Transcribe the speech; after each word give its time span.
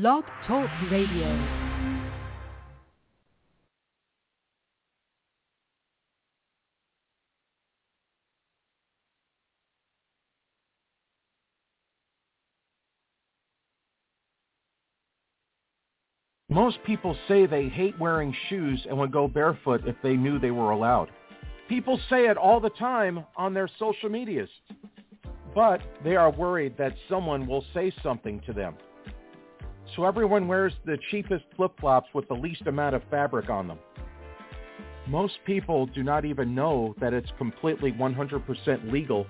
Blog 0.00 0.24
Talk 0.48 0.68
Radio. 0.90 1.28
Most 16.48 16.78
people 16.84 17.16
say 17.28 17.46
they 17.46 17.68
hate 17.68 17.96
wearing 18.00 18.34
shoes 18.48 18.84
and 18.88 18.98
would 18.98 19.12
go 19.12 19.28
barefoot 19.28 19.82
if 19.86 19.94
they 20.02 20.16
knew 20.16 20.40
they 20.40 20.50
were 20.50 20.72
allowed. 20.72 21.08
People 21.68 22.00
say 22.10 22.26
it 22.26 22.36
all 22.36 22.58
the 22.58 22.70
time 22.70 23.24
on 23.36 23.54
their 23.54 23.68
social 23.78 24.08
medias. 24.08 24.50
But 25.54 25.80
they 26.02 26.16
are 26.16 26.32
worried 26.32 26.76
that 26.78 26.96
someone 27.08 27.46
will 27.46 27.64
say 27.72 27.92
something 28.02 28.40
to 28.40 28.52
them. 28.52 28.74
So 29.94 30.04
everyone 30.04 30.48
wears 30.48 30.72
the 30.84 30.98
cheapest 31.10 31.44
flip-flops 31.56 32.08
with 32.14 32.26
the 32.28 32.34
least 32.34 32.62
amount 32.66 32.94
of 32.94 33.02
fabric 33.10 33.48
on 33.48 33.68
them. 33.68 33.78
Most 35.06 35.34
people 35.44 35.86
do 35.86 36.02
not 36.02 36.24
even 36.24 36.54
know 36.54 36.94
that 37.00 37.12
it's 37.12 37.30
completely 37.36 37.92
100% 37.92 38.92
legal 38.92 39.26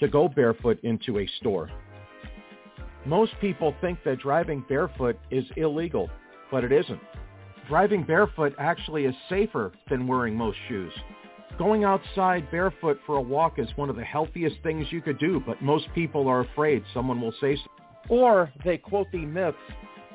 to 0.00 0.08
go 0.08 0.28
barefoot 0.28 0.80
into 0.82 1.18
a 1.18 1.26
store. 1.38 1.70
Most 3.04 3.32
people 3.40 3.74
think 3.80 4.02
that 4.04 4.20
driving 4.20 4.64
barefoot 4.68 5.18
is 5.30 5.44
illegal, 5.56 6.08
but 6.50 6.64
it 6.64 6.72
isn't. 6.72 7.00
Driving 7.68 8.02
barefoot 8.04 8.54
actually 8.58 9.04
is 9.04 9.14
safer 9.28 9.72
than 9.90 10.06
wearing 10.06 10.34
most 10.34 10.58
shoes. 10.68 10.92
Going 11.58 11.84
outside 11.84 12.50
barefoot 12.50 12.98
for 13.06 13.16
a 13.16 13.20
walk 13.20 13.58
is 13.58 13.68
one 13.76 13.90
of 13.90 13.96
the 13.96 14.04
healthiest 14.04 14.56
things 14.62 14.86
you 14.90 15.02
could 15.02 15.18
do, 15.18 15.40
but 15.46 15.60
most 15.62 15.86
people 15.94 16.26
are 16.26 16.40
afraid 16.40 16.82
someone 16.94 17.20
will 17.20 17.34
say 17.40 17.56
so. 17.56 17.81
Or 18.08 18.52
they 18.64 18.78
quote 18.78 19.10
the 19.12 19.24
myths 19.24 19.56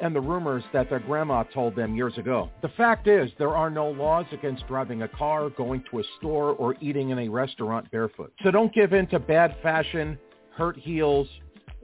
and 0.02 0.16
the 0.16 0.22
rumors 0.22 0.64
that 0.74 0.90
their 0.90 1.00
grandma 1.00 1.44
told 1.44 1.76
them 1.76 1.96
years 1.96 2.18
ago. 2.18 2.50
The 2.62 2.70
fact 2.70 3.08
is, 3.08 3.32
there 3.40 3.56
are 3.56 3.70
no 3.70 3.90
laws 3.90 4.26
against 4.32 4.68
driving 4.68 5.02
a 5.02 5.08
car, 5.08 5.50
going 5.50 5.84
to 5.92 6.00
a 6.00 6.04
store, 6.18 6.52
or 6.52 6.76
eating 6.82 7.10
in 7.10 7.20
a 7.20 7.30
restaurant 7.30 7.90
barefoot. 7.92 8.32
So 8.44 8.52
don't 8.52 8.74
give 8.74 8.94
in 8.94 9.08
to 9.08 9.20
bad 9.20 9.56
fashion, 9.64 10.18
hurt 10.56 10.78
heels, 10.78 11.28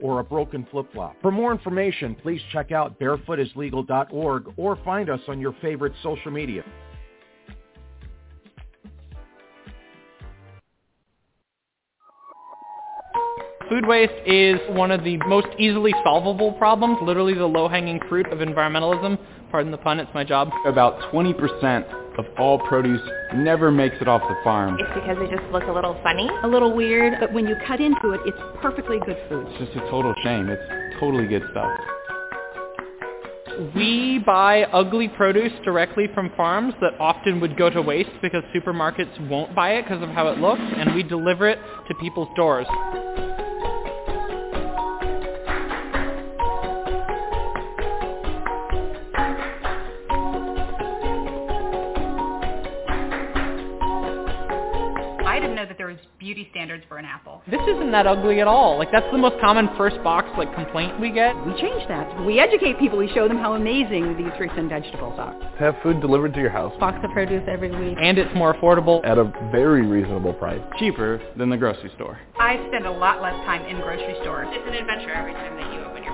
or 0.00 0.20
a 0.20 0.24
broken 0.24 0.66
flip-flop. 0.70 1.16
For 1.22 1.30
more 1.30 1.52
information, 1.52 2.14
please 2.16 2.40
check 2.52 2.72
out 2.72 2.98
barefootislegal.org 2.98 4.54
or 4.56 4.76
find 4.84 5.08
us 5.08 5.20
on 5.28 5.40
your 5.40 5.54
favorite 5.60 5.92
social 6.02 6.30
media. 6.30 6.64
Food 13.74 13.88
waste 13.88 14.12
is 14.24 14.60
one 14.68 14.92
of 14.92 15.02
the 15.02 15.16
most 15.26 15.48
easily 15.58 15.92
solvable 16.04 16.52
problems, 16.52 16.96
literally 17.02 17.34
the 17.34 17.44
low-hanging 17.44 17.98
fruit 18.08 18.24
of 18.28 18.38
environmentalism. 18.38 19.18
Pardon 19.50 19.72
the 19.72 19.78
pun, 19.78 19.98
it's 19.98 20.14
my 20.14 20.22
job. 20.22 20.48
About 20.64 21.12
20% 21.12 22.16
of 22.16 22.24
all 22.38 22.60
produce 22.68 23.00
never 23.34 23.72
makes 23.72 23.96
it 24.00 24.06
off 24.06 24.22
the 24.28 24.36
farm. 24.44 24.76
It's 24.78 24.88
because 24.94 25.18
they 25.18 25.26
just 25.26 25.50
look 25.50 25.64
a 25.64 25.72
little 25.72 25.98
funny. 26.04 26.30
A 26.44 26.46
little 26.46 26.72
weird, 26.72 27.14
but 27.18 27.32
when 27.32 27.48
you 27.48 27.56
cut 27.66 27.80
into 27.80 28.12
it, 28.12 28.20
it's 28.26 28.38
perfectly 28.62 29.00
good 29.04 29.18
food. 29.28 29.44
It's 29.48 29.58
just 29.58 29.84
a 29.84 29.90
total 29.90 30.14
shame. 30.22 30.48
It's 30.50 31.00
totally 31.00 31.26
good 31.26 31.42
stuff. 31.50 31.76
We 33.74 34.20
buy 34.24 34.66
ugly 34.72 35.08
produce 35.08 35.52
directly 35.64 36.06
from 36.14 36.30
farms 36.36 36.74
that 36.80 36.92
often 37.00 37.40
would 37.40 37.56
go 37.56 37.70
to 37.70 37.82
waste 37.82 38.10
because 38.22 38.44
supermarkets 38.54 39.28
won't 39.28 39.52
buy 39.52 39.72
it 39.72 39.82
because 39.82 40.00
of 40.00 40.10
how 40.10 40.28
it 40.28 40.38
looks, 40.38 40.62
and 40.62 40.94
we 40.94 41.02
deliver 41.02 41.48
it 41.48 41.58
to 41.88 41.94
people's 41.96 42.28
doors. 42.36 42.68
Beauty 56.24 56.48
standards 56.52 56.82
for 56.88 56.96
an 56.96 57.04
apple. 57.04 57.42
This 57.50 57.60
isn't 57.68 57.92
that 57.92 58.06
ugly 58.06 58.40
at 58.40 58.48
all. 58.48 58.78
Like 58.78 58.90
that's 58.90 59.04
the 59.12 59.18
most 59.18 59.36
common 59.42 59.68
first 59.76 60.02
box 60.02 60.26
like 60.38 60.54
complaint 60.54 60.98
we 60.98 61.10
get. 61.12 61.36
We 61.44 61.52
change 61.60 61.86
that. 61.88 62.24
We 62.24 62.40
educate 62.40 62.78
people. 62.78 62.96
We 62.96 63.12
show 63.12 63.28
them 63.28 63.36
how 63.36 63.52
amazing 63.52 64.16
these 64.16 64.32
fruits 64.38 64.54
and 64.56 64.70
vegetables 64.70 65.18
are. 65.18 65.34
Have 65.58 65.76
food 65.82 66.00
delivered 66.00 66.32
to 66.32 66.40
your 66.40 66.48
house 66.48 66.72
Box 66.80 66.96
of 67.04 67.10
produce 67.10 67.44
every 67.46 67.68
week. 67.68 67.98
And 68.00 68.16
it's 68.16 68.34
more 68.34 68.54
affordable. 68.54 69.04
at 69.04 69.18
a 69.18 69.24
very 69.52 69.84
reasonable 69.86 70.32
price. 70.32 70.62
Cheaper 70.78 71.20
than 71.36 71.50
the 71.50 71.58
grocery 71.58 71.92
store. 71.96 72.18
I 72.38 72.56
spend 72.68 72.86
a 72.86 72.90
lot 72.90 73.20
less 73.20 73.36
time 73.44 73.60
in 73.66 73.76
grocery 73.82 74.16
stores. 74.22 74.48
It's 74.50 74.66
an 74.66 74.74
adventure 74.74 75.12
every 75.12 75.34
time 75.34 75.56
that 75.56 75.74
you 75.74 75.80
open 75.80 76.02
your 76.04 76.12
box. 76.12 76.13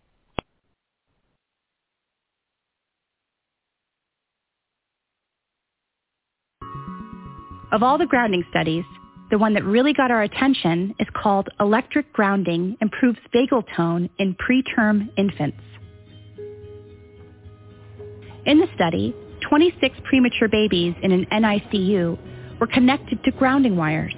Of 7.71 7.83
all 7.83 7.97
the 7.97 8.05
grounding 8.05 8.43
studies, 8.49 8.83
the 9.29 9.37
one 9.37 9.53
that 9.53 9.63
really 9.63 9.93
got 9.93 10.11
our 10.11 10.23
attention 10.23 10.93
is 10.99 11.07
called 11.13 11.47
Electric 11.61 12.11
Grounding 12.11 12.75
Improves 12.81 13.19
Vagal 13.33 13.63
Tone 13.77 14.09
in 14.19 14.35
Preterm 14.35 15.09
Infants. 15.17 15.61
In 18.45 18.59
the 18.59 18.67
study, 18.75 19.15
26 19.47 19.95
premature 20.03 20.49
babies 20.49 20.95
in 21.01 21.13
an 21.13 21.25
NICU 21.31 22.17
were 22.59 22.67
connected 22.67 23.23
to 23.23 23.31
grounding 23.31 23.77
wires. 23.77 24.15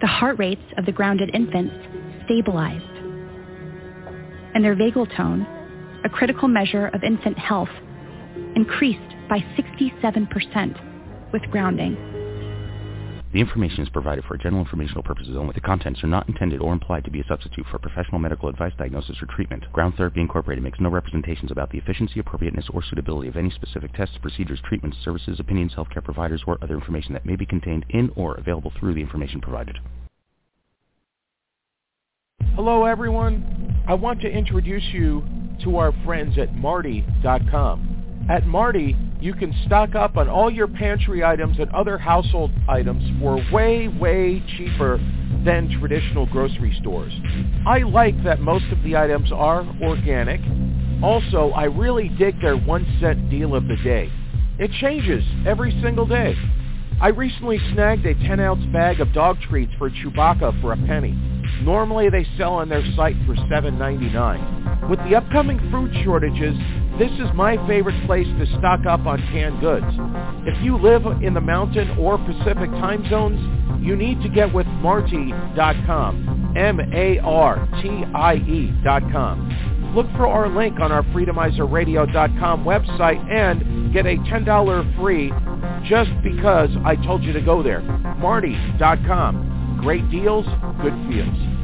The 0.00 0.06
heart 0.06 0.38
rates 0.38 0.62
of 0.78 0.86
the 0.86 0.92
grounded 0.92 1.34
infants 1.34 1.74
stabilized, 2.26 2.84
and 4.54 4.62
their 4.62 4.76
vagal 4.76 5.16
tone, 5.16 5.44
a 6.04 6.08
critical 6.08 6.46
measure 6.46 6.86
of 6.86 7.02
infant 7.02 7.38
health, 7.38 7.68
increased 8.54 9.00
by 9.28 9.40
67% 9.58 10.89
with 11.32 11.42
grounding. 11.50 11.96
The 13.32 13.38
information 13.38 13.84
is 13.84 13.88
provided 13.90 14.24
for 14.24 14.36
general 14.36 14.62
informational 14.62 15.04
purposes 15.04 15.36
only. 15.36 15.52
The 15.54 15.60
contents 15.60 16.02
are 16.02 16.08
not 16.08 16.28
intended 16.28 16.60
or 16.60 16.72
implied 16.72 17.04
to 17.04 17.12
be 17.12 17.20
a 17.20 17.26
substitute 17.28 17.64
for 17.70 17.78
professional 17.78 18.18
medical 18.18 18.48
advice, 18.48 18.72
diagnosis, 18.76 19.22
or 19.22 19.26
treatment. 19.26 19.70
Ground 19.72 19.94
Therapy 19.96 20.20
Incorporated 20.20 20.64
makes 20.64 20.80
no 20.80 20.88
representations 20.88 21.52
about 21.52 21.70
the 21.70 21.78
efficiency, 21.78 22.18
appropriateness, 22.18 22.68
or 22.74 22.82
suitability 22.82 23.28
of 23.28 23.36
any 23.36 23.50
specific 23.50 23.92
tests, 23.94 24.18
procedures, 24.20 24.60
treatments, 24.64 24.98
services, 25.04 25.38
opinions, 25.38 25.74
healthcare 25.74 26.02
providers, 26.02 26.42
or 26.44 26.58
other 26.60 26.74
information 26.74 27.12
that 27.12 27.24
may 27.24 27.36
be 27.36 27.46
contained 27.46 27.86
in 27.90 28.10
or 28.16 28.34
available 28.34 28.72
through 28.80 28.94
the 28.94 29.00
information 29.00 29.40
provided. 29.40 29.78
Hello, 32.56 32.84
everyone. 32.84 33.80
I 33.86 33.94
want 33.94 34.20
to 34.22 34.28
introduce 34.28 34.84
you 34.92 35.22
to 35.62 35.76
our 35.76 35.92
friends 36.04 36.36
at 36.36 36.52
Martie.com. 36.56 37.99
At 38.28 38.46
Martie, 38.46 38.96
you 39.20 39.34
can 39.34 39.54
stock 39.66 39.94
up 39.94 40.16
on 40.16 40.28
all 40.28 40.50
your 40.50 40.68
pantry 40.68 41.24
items 41.24 41.58
and 41.58 41.70
other 41.72 41.98
household 41.98 42.50
items 42.68 43.02
for 43.20 43.42
way, 43.52 43.88
way 43.88 44.42
cheaper 44.56 44.98
than 45.44 45.68
traditional 45.80 46.26
grocery 46.26 46.76
stores. 46.80 47.12
I 47.66 47.78
like 47.78 48.22
that 48.24 48.40
most 48.40 48.66
of 48.72 48.82
the 48.82 48.96
items 48.96 49.32
are 49.32 49.66
organic. 49.82 50.40
Also, 51.02 51.50
I 51.50 51.64
really 51.64 52.08
dig 52.08 52.40
their 52.40 52.56
one 52.56 52.86
cent 53.00 53.30
deal 53.30 53.54
of 53.54 53.66
the 53.66 53.76
day. 53.76 54.12
It 54.58 54.70
changes 54.80 55.24
every 55.46 55.78
single 55.82 56.06
day. 56.06 56.36
I 57.00 57.08
recently 57.08 57.58
snagged 57.72 58.04
a 58.04 58.14
10-ounce 58.14 58.66
bag 58.72 59.00
of 59.00 59.12
dog 59.14 59.40
treats 59.40 59.72
for 59.78 59.88
Chewbacca 59.88 60.60
for 60.60 60.72
a 60.72 60.76
penny. 60.76 61.18
Normally 61.62 62.08
they 62.10 62.26
sell 62.36 62.54
on 62.54 62.68
their 62.68 62.84
site 62.96 63.16
for 63.26 63.34
$7.99. 63.34 64.88
With 64.88 64.98
the 65.00 65.14
upcoming 65.16 65.58
food 65.70 65.92
shortages, 66.04 66.56
this 66.98 67.12
is 67.12 67.28
my 67.34 67.56
favorite 67.66 68.06
place 68.06 68.26
to 68.26 68.46
stock 68.58 68.86
up 68.86 69.06
on 69.06 69.18
canned 69.32 69.60
goods. 69.60 69.86
If 70.46 70.62
you 70.62 70.76
live 70.76 71.04
in 71.22 71.34
the 71.34 71.40
mountain 71.40 71.90
or 71.98 72.18
Pacific 72.18 72.70
time 72.70 73.08
zones, 73.08 73.40
you 73.84 73.96
need 73.96 74.22
to 74.22 74.28
get 74.28 74.52
with 74.52 74.66
Martie.com. 74.66 76.54
M-A-R-T-I-E 76.56 77.22
dot 78.82 79.02
com. 79.12 79.92
Look 79.94 80.06
for 80.16 80.26
our 80.26 80.48
link 80.48 80.78
on 80.80 80.92
our 80.92 81.02
FreedomizerRadio.com 81.04 82.64
website 82.64 83.30
and 83.30 83.92
get 83.92 84.06
a 84.06 84.16
$10 84.16 84.96
free 85.00 85.32
just 85.88 86.10
because 86.22 86.70
I 86.84 86.96
told 86.96 87.22
you 87.22 87.32
to 87.32 87.40
go 87.40 87.62
there. 87.62 87.80
Martie.com. 87.80 89.59
Great 89.80 90.10
deals, 90.10 90.44
good 90.82 90.92
feels. 91.08 91.60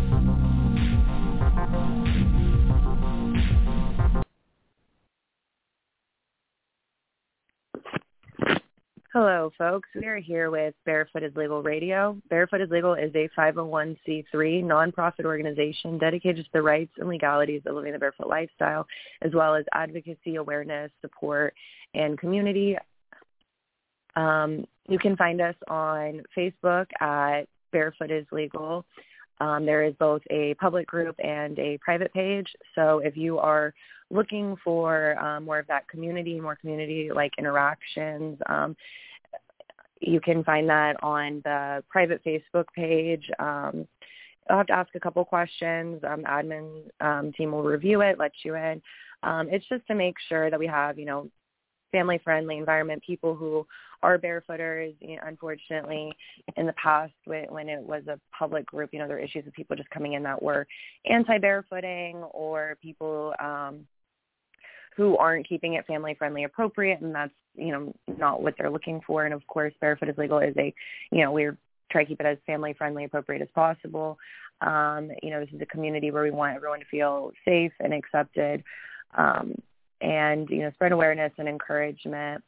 Hello, 9.13 9.51
folks. 9.59 9.91
We 9.95 10.07
are 10.07 10.17
here 10.17 10.51
with 10.51 10.75
Barefoot 10.87 11.25
is 11.25 11.37
Legal 11.37 11.63
Radio. 11.63 12.17
Barefoot 12.31 12.63
is 12.63 12.71
Legal 12.71 12.95
is 12.95 13.15
a 13.15 13.29
501c3 13.39 14.25
nonprofit 14.35 15.27
organization 15.27 15.99
dedicated 15.99 16.47
to 16.47 16.51
the 16.55 16.63
rights 16.63 16.93
and 16.97 17.11
legalities 17.11 17.61
of 17.67 17.75
living 17.75 17.93
the 17.93 17.99
barefoot 17.99 18.29
lifestyle, 18.29 18.87
as 19.21 19.33
well 19.35 19.55
as 19.55 19.67
advocacy, 19.75 20.37
awareness, 20.37 20.91
support, 21.03 21.53
and 21.93 22.19
community. 22.19 22.79
Um, 24.17 24.65
you 24.89 24.99
can 24.99 25.17
find 25.17 25.43
us 25.43 25.57
on 25.69 26.23
Facebook 26.35 26.87
at 27.01 27.47
Barefoot 27.77 28.11
is 28.11 28.27
Legal. 28.33 28.87
Um, 29.39 29.67
there 29.67 29.85
is 29.85 29.95
both 29.99 30.23
a 30.31 30.55
public 30.55 30.87
group 30.87 31.15
and 31.23 31.59
a 31.59 31.77
private 31.85 32.11
page. 32.15 32.49
So 32.75 33.01
if 33.01 33.19
you 33.19 33.39
are 33.39 33.75
looking 34.11 34.57
for 34.65 35.19
um, 35.23 35.45
more 35.45 35.59
of 35.59 35.67
that 35.67 35.87
community, 35.89 36.41
more 36.41 36.57
community-like 36.57 37.33
interactions, 37.37 38.39
um, 38.49 38.75
you 40.01 40.21
can 40.21 40.43
find 40.43 40.67
that 40.71 40.97
on 41.03 41.43
the 41.45 41.85
private 41.91 42.23
Facebook 42.25 42.65
page. 42.75 43.29
Um, 43.39 43.87
I'll 44.49 44.59
have 44.59 44.69
to 44.69 44.73
ask 44.73 44.95
a 44.95 45.01
couple 45.01 45.23
questions. 45.27 46.01
Um, 46.11 46.23
admin 46.23 46.85
um, 47.01 47.33
team 47.33 47.53
will 47.53 47.63
review 47.63 48.01
it, 48.01 48.19
let 48.19 48.33
you 48.43 48.55
in. 48.55 48.81
Um, 49.23 49.49
it's 49.51 49.69
just 49.69 49.87
to 49.89 49.95
make 49.95 50.15
sure 50.31 50.51
that 50.51 50.59
we 50.59 50.67
have, 50.67 50.99
you 50.99 51.05
know, 51.05 51.29
family-friendly 51.97 52.59
environment, 52.59 53.03
people 53.07 53.35
who 53.35 53.67
are 54.03 54.19
barefooters. 54.19 54.95
You 55.01 55.17
know, 55.17 55.23
unfortunately, 55.25 56.13
in 56.57 56.67
the 56.67 56.75
past, 56.75 57.15
when 57.25 57.69
it 57.69 57.81
was 57.81 58.03
a 58.07 58.21
public 58.39 58.67
group, 58.67 58.91
you 58.93 58.99
know, 58.99 59.07
there 59.07 59.17
were 59.17 59.23
issues 59.23 59.47
with 59.47 59.55
people 59.55 59.77
just 59.77 59.89
coming 59.91 60.13
in 60.13 60.23
that 60.25 60.43
were 60.43 60.67
anti-barefooting 61.07 62.29
or 62.35 62.77
people 62.83 63.35
um, 63.39 63.87
who 64.95 65.17
aren't 65.17 65.49
keeping 65.49 65.75
it 65.75 65.87
family 65.87 66.15
friendly 66.15 66.45
appropriate 66.45 67.01
and 67.01 67.15
that's 67.15 67.33
you 67.55 67.71
know 67.71 67.95
not 68.19 68.43
what 68.43 68.55
they're 68.57 68.71
looking 68.71 69.01
for 69.07 69.27
and 69.27 69.35
of 69.35 69.47
course 69.47 69.75
barefoot 69.81 70.09
is 70.09 70.17
legal 70.17 70.39
is 70.39 70.55
a 70.57 70.73
you 71.13 71.23
know 71.23 71.31
we're 71.31 71.57
try 71.93 72.03
to 72.03 72.09
keep 72.09 72.21
it 72.21 72.27
as 72.27 72.39
family 72.47 72.73
friendly 72.73 73.05
appropriate 73.05 73.43
as 73.43 73.49
possible 73.55 74.17
um 74.63 75.11
you 75.23 75.31
know 75.31 75.41
this 75.41 75.51
is 75.53 75.61
a 75.61 75.67
community 75.67 76.11
where 76.11 76.23
we 76.23 76.31
want 76.31 76.57
everyone 76.57 76.81
to 76.81 76.87
feel 76.87 77.31
safe 77.45 77.73
and 77.81 77.93
accepted 77.93 78.65
um 79.19 79.55
and 80.01 80.49
you 80.51 80.61
know 80.61 80.71
spread 80.73 80.93
awareness 80.93 81.33
and 81.39 81.49
encouragement 81.49 82.43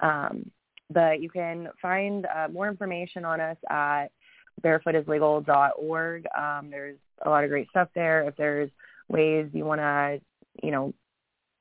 um 0.00 0.50
but 0.92 1.20
you 1.20 1.30
can 1.30 1.68
find 1.80 2.26
uh, 2.26 2.48
more 2.48 2.68
information 2.68 3.24
on 3.24 3.40
us 3.40 3.56
at 3.68 4.06
barefootislegal.org 4.62 6.24
um 6.38 6.70
there's 6.70 6.98
a 7.24 7.30
lot 7.30 7.44
of 7.44 7.50
great 7.50 7.68
stuff 7.70 7.88
there 7.94 8.22
if 8.28 8.36
there's 8.36 8.70
ways 9.08 9.48
you 9.52 9.64
want 9.64 9.80
to 9.80 10.20
you 10.62 10.70
know 10.70 10.92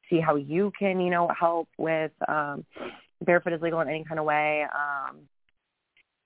see 0.09 0.19
how 0.19 0.35
you 0.35 0.71
can, 0.77 1.00
you 1.00 1.09
know, 1.09 1.29
help 1.38 1.69
with 1.77 2.11
um, 2.27 2.65
Barefoot 3.23 3.53
is 3.53 3.61
Legal 3.61 3.79
in 3.81 3.89
any 3.89 4.03
kind 4.03 4.19
of 4.19 4.25
way. 4.25 4.63
Um, 4.63 5.17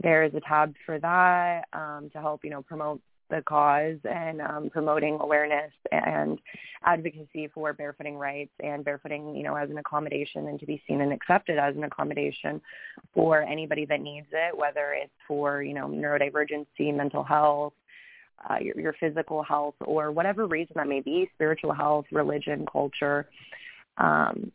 there 0.02 0.24
is 0.24 0.34
a 0.34 0.42
tab 0.42 0.74
for 0.86 1.00
that 1.00 1.66
um, 1.74 2.10
to 2.14 2.20
help, 2.20 2.44
you 2.44 2.50
know, 2.50 2.62
promote 2.62 3.02
the 3.34 3.42
cause 3.44 3.98
and 4.04 4.42
um, 4.42 4.70
promoting 4.70 5.18
awareness 5.20 5.72
and 5.92 6.40
advocacy 6.86 7.50
for 7.54 7.74
barefooting 7.74 8.18
rights 8.18 8.52
and 8.62 8.86
barefooting, 8.86 9.36
you 9.36 9.44
know, 9.44 9.56
as 9.56 9.70
an 9.70 9.78
accommodation 9.78 10.48
and 10.48 10.60
to 10.60 10.66
be 10.66 10.82
seen 10.88 11.02
and 11.02 11.12
accepted 11.12 11.58
as 11.58 11.76
an 11.76 11.84
accommodation 11.84 12.62
for 13.14 13.42
anybody 13.42 13.86
that 13.86 14.02
needs 14.02 14.28
it, 14.32 14.56
whether 14.56 14.94
it's 14.94 15.12
for, 15.28 15.64
you 15.64 15.74
know, 15.74 15.88
neurodivergency, 15.88 16.96
mental 16.96 17.24
health, 17.24 17.74
uh, 18.50 18.58
your, 18.62 18.80
your 18.80 18.94
physical 19.00 19.42
health, 19.42 19.76
or 19.82 20.12
whatever 20.12 20.46
reason 20.46 20.74
that 20.76 20.88
may 20.88 21.02
be, 21.02 21.30
spiritual 21.34 21.74
health, 21.74 22.06
religion, 22.12 22.66
culture. 22.72 23.28
Um, 23.98 24.52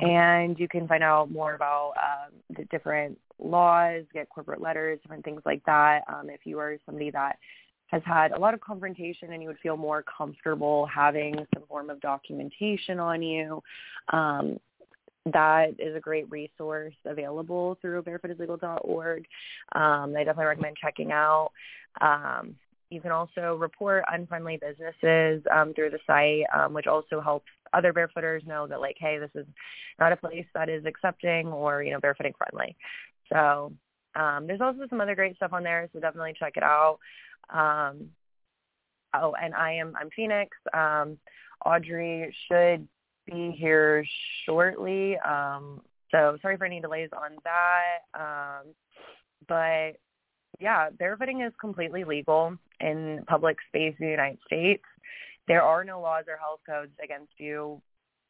and 0.00 0.58
you 0.58 0.68
can 0.68 0.86
find 0.86 1.02
out 1.02 1.30
more 1.30 1.54
about 1.54 1.94
um, 1.96 2.34
the 2.56 2.64
different 2.66 3.18
laws, 3.38 4.04
get 4.12 4.28
corporate 4.28 4.60
letters, 4.60 4.98
different 5.02 5.24
things 5.24 5.42
like 5.44 5.64
that. 5.66 6.00
Um, 6.08 6.30
if 6.30 6.40
you 6.44 6.58
are 6.58 6.76
somebody 6.86 7.10
that 7.10 7.38
has 7.88 8.02
had 8.04 8.32
a 8.32 8.38
lot 8.38 8.54
of 8.54 8.60
confrontation 8.60 9.32
and 9.32 9.42
you 9.42 9.48
would 9.48 9.58
feel 9.58 9.76
more 9.76 10.02
comfortable 10.02 10.86
having 10.86 11.36
some 11.54 11.64
form 11.68 11.90
of 11.90 12.00
documentation 12.00 12.98
on 12.98 13.22
you, 13.22 13.62
um, 14.12 14.58
that 15.32 15.70
is 15.78 15.96
a 15.96 16.00
great 16.00 16.30
resource 16.30 16.94
available 17.04 17.76
through 17.80 18.02
barefootislegal.org. 18.02 19.26
Um, 19.74 20.14
I 20.16 20.24
definitely 20.24 20.46
recommend 20.46 20.76
checking 20.80 21.12
out. 21.12 21.50
Um, 22.00 22.54
you 22.90 23.00
can 23.00 23.10
also 23.10 23.56
report 23.56 24.04
unfriendly 24.12 24.58
businesses 24.58 25.42
um, 25.52 25.74
through 25.74 25.90
the 25.90 25.98
site, 26.06 26.44
um, 26.54 26.72
which 26.72 26.86
also 26.86 27.20
helps 27.20 27.46
other 27.72 27.92
barefooters 27.92 28.46
know 28.46 28.66
that 28.68 28.80
like, 28.80 28.96
hey, 28.98 29.18
this 29.18 29.30
is 29.34 29.46
not 29.98 30.12
a 30.12 30.16
place 30.16 30.46
that 30.54 30.68
is 30.68 30.84
accepting 30.84 31.48
or 31.48 31.82
you 31.82 31.90
know 31.90 32.00
barefooting 32.00 32.34
friendly. 32.36 32.76
So 33.32 33.72
um, 34.14 34.46
there's 34.46 34.60
also 34.60 34.86
some 34.88 35.00
other 35.00 35.14
great 35.14 35.36
stuff 35.36 35.52
on 35.52 35.62
there, 35.62 35.88
so 35.92 36.00
definitely 36.00 36.34
check 36.38 36.54
it 36.56 36.62
out. 36.62 36.98
Um, 37.50 38.08
oh, 39.14 39.34
and 39.40 39.54
I 39.54 39.74
am 39.74 39.94
I'm 40.00 40.10
Phoenix. 40.14 40.56
Um, 40.72 41.18
Audrey 41.64 42.34
should 42.48 42.86
be 43.26 43.54
here 43.58 44.04
shortly. 44.44 45.16
Um, 45.18 45.80
so 46.10 46.38
sorry 46.40 46.56
for 46.56 46.64
any 46.64 46.80
delays 46.80 47.10
on 47.12 47.36
that. 47.44 48.18
Um, 48.18 48.74
but 49.48 49.98
yeah, 50.60 50.90
barefooting 50.90 51.46
is 51.46 51.52
completely 51.60 52.04
legal 52.04 52.56
in 52.80 53.24
public 53.26 53.56
space 53.68 53.94
in 53.98 54.06
the 54.06 54.10
United 54.10 54.38
States. 54.46 54.84
There 55.48 55.62
are 55.62 55.84
no 55.84 56.00
laws 56.00 56.24
or 56.28 56.36
health 56.36 56.60
codes 56.66 56.92
against 57.02 57.32
you 57.38 57.80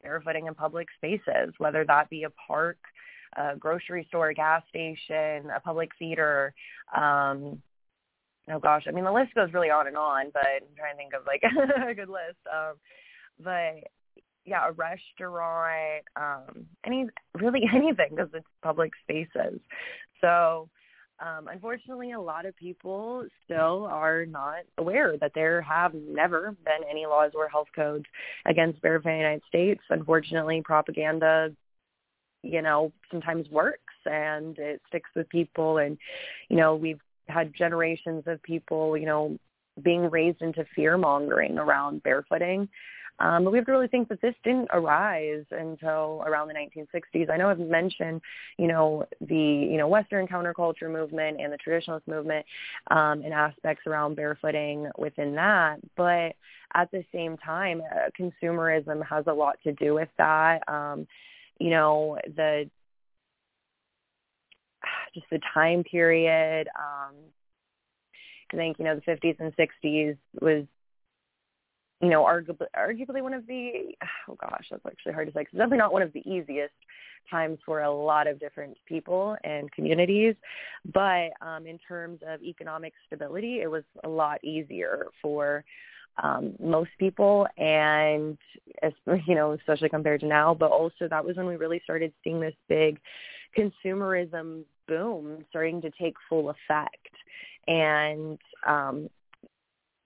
barefooting 0.04 0.48
in 0.48 0.54
public 0.54 0.88
spaces, 0.96 1.54
whether 1.58 1.84
that 1.84 2.10
be 2.10 2.24
a 2.24 2.30
park, 2.30 2.78
a 3.36 3.56
grocery 3.56 4.06
store, 4.08 4.30
a 4.30 4.34
gas 4.34 4.62
station, 4.68 5.50
a 5.54 5.60
public 5.62 5.90
theater. 5.98 6.54
Um, 6.96 7.62
oh 8.50 8.58
gosh, 8.60 8.84
I 8.88 8.92
mean 8.92 9.04
the 9.04 9.12
list 9.12 9.34
goes 9.34 9.52
really 9.52 9.70
on 9.70 9.86
and 9.86 9.96
on, 9.96 10.30
but 10.32 10.46
I'm 10.46 10.76
trying 10.76 10.94
to 10.94 10.96
think 10.96 11.12
of 11.14 11.26
like 11.26 11.42
a 11.88 11.94
good 11.94 12.08
list. 12.08 12.38
Um, 12.52 12.74
but 13.42 13.90
yeah, 14.44 14.68
a 14.68 14.72
restaurant, 14.72 16.04
um, 16.16 16.66
any 16.84 17.06
really 17.34 17.62
anything 17.74 18.10
because 18.10 18.30
it's 18.32 18.46
public 18.62 18.92
spaces. 19.04 19.60
So 20.20 20.68
um, 21.18 21.48
unfortunately, 21.50 22.12
a 22.12 22.20
lot 22.20 22.44
of 22.44 22.54
people 22.56 23.24
still 23.44 23.86
are 23.86 24.26
not 24.26 24.60
aware 24.76 25.16
that 25.18 25.32
there 25.34 25.62
have 25.62 25.94
never 25.94 26.54
been 26.64 26.88
any 26.88 27.06
laws 27.06 27.32
or 27.34 27.48
health 27.48 27.68
codes 27.74 28.04
against 28.44 28.82
barefoot 28.82 29.08
in 29.08 29.14
the 29.14 29.22
United 29.22 29.42
States. 29.48 29.80
Unfortunately, 29.88 30.60
propaganda, 30.62 31.50
you 32.46 32.62
know, 32.62 32.92
sometimes 33.10 33.48
works 33.50 33.94
and 34.04 34.58
it 34.58 34.80
sticks 34.88 35.10
with 35.14 35.28
people. 35.28 35.78
And, 35.78 35.98
you 36.48 36.56
know, 36.56 36.74
we've 36.74 37.00
had 37.28 37.54
generations 37.54 38.24
of 38.26 38.42
people, 38.42 38.96
you 38.96 39.06
know, 39.06 39.38
being 39.82 40.08
raised 40.10 40.42
into 40.42 40.64
fear 40.74 40.96
mongering 40.96 41.58
around 41.58 42.02
barefooting. 42.02 42.68
Um, 43.18 43.44
but 43.44 43.50
we 43.50 43.58
have 43.58 43.66
to 43.66 43.72
really 43.72 43.88
think 43.88 44.08
that 44.08 44.20
this 44.20 44.34
didn't 44.44 44.68
arise 44.72 45.44
until 45.50 46.22
around 46.26 46.48
the 46.48 46.54
1960s. 46.54 47.30
I 47.30 47.38
know 47.38 47.48
I've 47.48 47.58
mentioned, 47.58 48.20
you 48.58 48.68
know, 48.68 49.06
the 49.22 49.34
you 49.34 49.78
know 49.78 49.88
Western 49.88 50.26
counterculture 50.26 50.90
movement 50.90 51.40
and 51.40 51.50
the 51.50 51.56
traditionalist 51.56 52.06
movement 52.06 52.44
um, 52.90 53.22
and 53.22 53.32
aspects 53.32 53.86
around 53.86 54.18
barefooting 54.18 54.90
within 54.98 55.34
that, 55.34 55.78
but 55.96 56.34
at 56.74 56.90
the 56.90 57.04
same 57.12 57.38
time, 57.38 57.80
uh, 57.80 58.10
consumerism 58.20 59.04
has 59.06 59.24
a 59.26 59.32
lot 59.32 59.56
to 59.64 59.72
do 59.72 59.94
with 59.94 60.10
that. 60.18 60.60
Um, 60.68 61.06
you 61.58 61.70
know, 61.70 62.18
the 62.36 62.70
just 65.14 65.26
the 65.30 65.40
time 65.54 65.84
period. 65.84 66.68
Um, 66.68 67.14
I 68.52 68.56
think 68.56 68.78
you 68.78 68.84
know 68.84 68.94
the 68.94 69.12
50s 69.12 69.36
and 69.40 69.52
60s 69.56 70.16
was 70.40 70.66
you 72.00 72.10
know, 72.10 72.24
arguably, 72.24 72.66
arguably 72.76 73.22
one 73.22 73.34
of 73.34 73.46
the, 73.46 73.94
oh 74.28 74.36
gosh, 74.40 74.66
that's 74.70 74.84
actually 74.86 75.12
hard 75.12 75.28
to 75.28 75.32
say. 75.32 75.44
Cause 75.44 75.48
it's 75.52 75.58
definitely 75.58 75.78
not 75.78 75.92
one 75.92 76.02
of 76.02 76.12
the 76.12 76.28
easiest 76.28 76.74
times 77.30 77.58
for 77.64 77.82
a 77.82 77.90
lot 77.90 78.26
of 78.26 78.38
different 78.38 78.76
people 78.86 79.36
and 79.44 79.70
communities. 79.72 80.34
But 80.92 81.30
um, 81.40 81.66
in 81.66 81.78
terms 81.78 82.20
of 82.26 82.42
economic 82.42 82.92
stability, 83.06 83.60
it 83.62 83.70
was 83.70 83.82
a 84.04 84.08
lot 84.08 84.42
easier 84.44 85.06
for 85.22 85.64
um, 86.22 86.54
most 86.60 86.90
people 86.98 87.46
and, 87.58 88.38
as, 88.82 88.92
you 89.26 89.34
know, 89.34 89.52
especially 89.52 89.88
compared 89.88 90.20
to 90.20 90.26
now. 90.26 90.54
But 90.54 90.70
also 90.70 91.08
that 91.08 91.24
was 91.24 91.36
when 91.36 91.46
we 91.46 91.56
really 91.56 91.80
started 91.84 92.12
seeing 92.22 92.40
this 92.40 92.54
big 92.68 92.98
consumerism 93.56 94.62
boom 94.88 95.44
starting 95.50 95.80
to 95.82 95.90
take 96.00 96.14
full 96.28 96.50
effect. 96.50 97.08
And 97.68 98.38
um, 98.66 99.10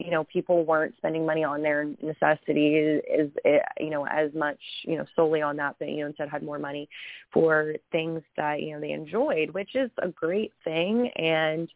you 0.01 0.11
know 0.11 0.25
people 0.25 0.65
weren't 0.65 0.97
spending 0.97 1.27
money 1.27 1.45
on 1.45 1.63
their 1.63 1.85
necessities 2.03 3.03
is 3.09 3.31
you 3.79 3.91
know 3.91 4.07
as 4.07 4.33
much 4.35 4.59
you 4.85 4.97
know 4.97 5.05
solely 5.15 5.43
on 5.43 5.57
that 5.57 5.77
but 5.79 5.89
you 5.89 5.99
know 5.99 6.07
instead 6.07 6.29
had 6.29 6.43
more 6.43 6.59
money 6.59 6.89
for 7.33 7.75
things 7.93 8.23
that 8.37 8.63
you 8.63 8.73
know 8.73 8.81
they 8.81 8.93
enjoyed 8.93 9.51
which 9.51 9.75
is 9.75 9.91
a 10.03 10.09
great 10.09 10.53
thing 10.65 11.11
and 11.17 11.69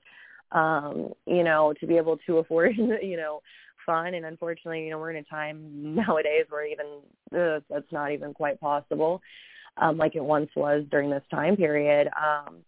um 0.53 1.13
you 1.27 1.45
know 1.45 1.75
to 1.79 1.87
be 1.87 1.97
able 1.97 2.17
to 2.27 2.39
afford 2.39 2.75
you 2.77 3.17
know 3.17 3.41
fun 3.85 4.15
and 4.15 4.25
unfortunately 4.25 4.85
you 4.85 4.91
know 4.91 4.99
we're 4.99 5.11
in 5.11 5.17
a 5.17 5.23
time 5.25 5.61
nowadays 5.95 6.47
where 6.49 6.67
even 6.67 7.01
uh, 7.37 7.61
that's 7.71 7.91
not 7.93 8.13
even 8.13 8.35
quite 8.35 8.61
possible 8.61 9.21
um, 9.77 9.97
like 9.97 10.15
it 10.15 10.25
once 10.25 10.51
was 10.57 10.85
during 10.91 11.11
this 11.11 11.23
time 11.31 11.57
period. 11.57 12.09
Um, 12.09 12.59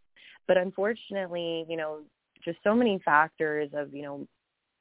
but 0.48 0.56
unfortunately, 0.56 1.64
you 1.68 1.76
know, 1.76 2.00
just 2.44 2.58
so 2.62 2.74
many 2.74 3.00
factors 3.04 3.70
of, 3.74 3.94
you 3.94 4.02
know, 4.02 4.26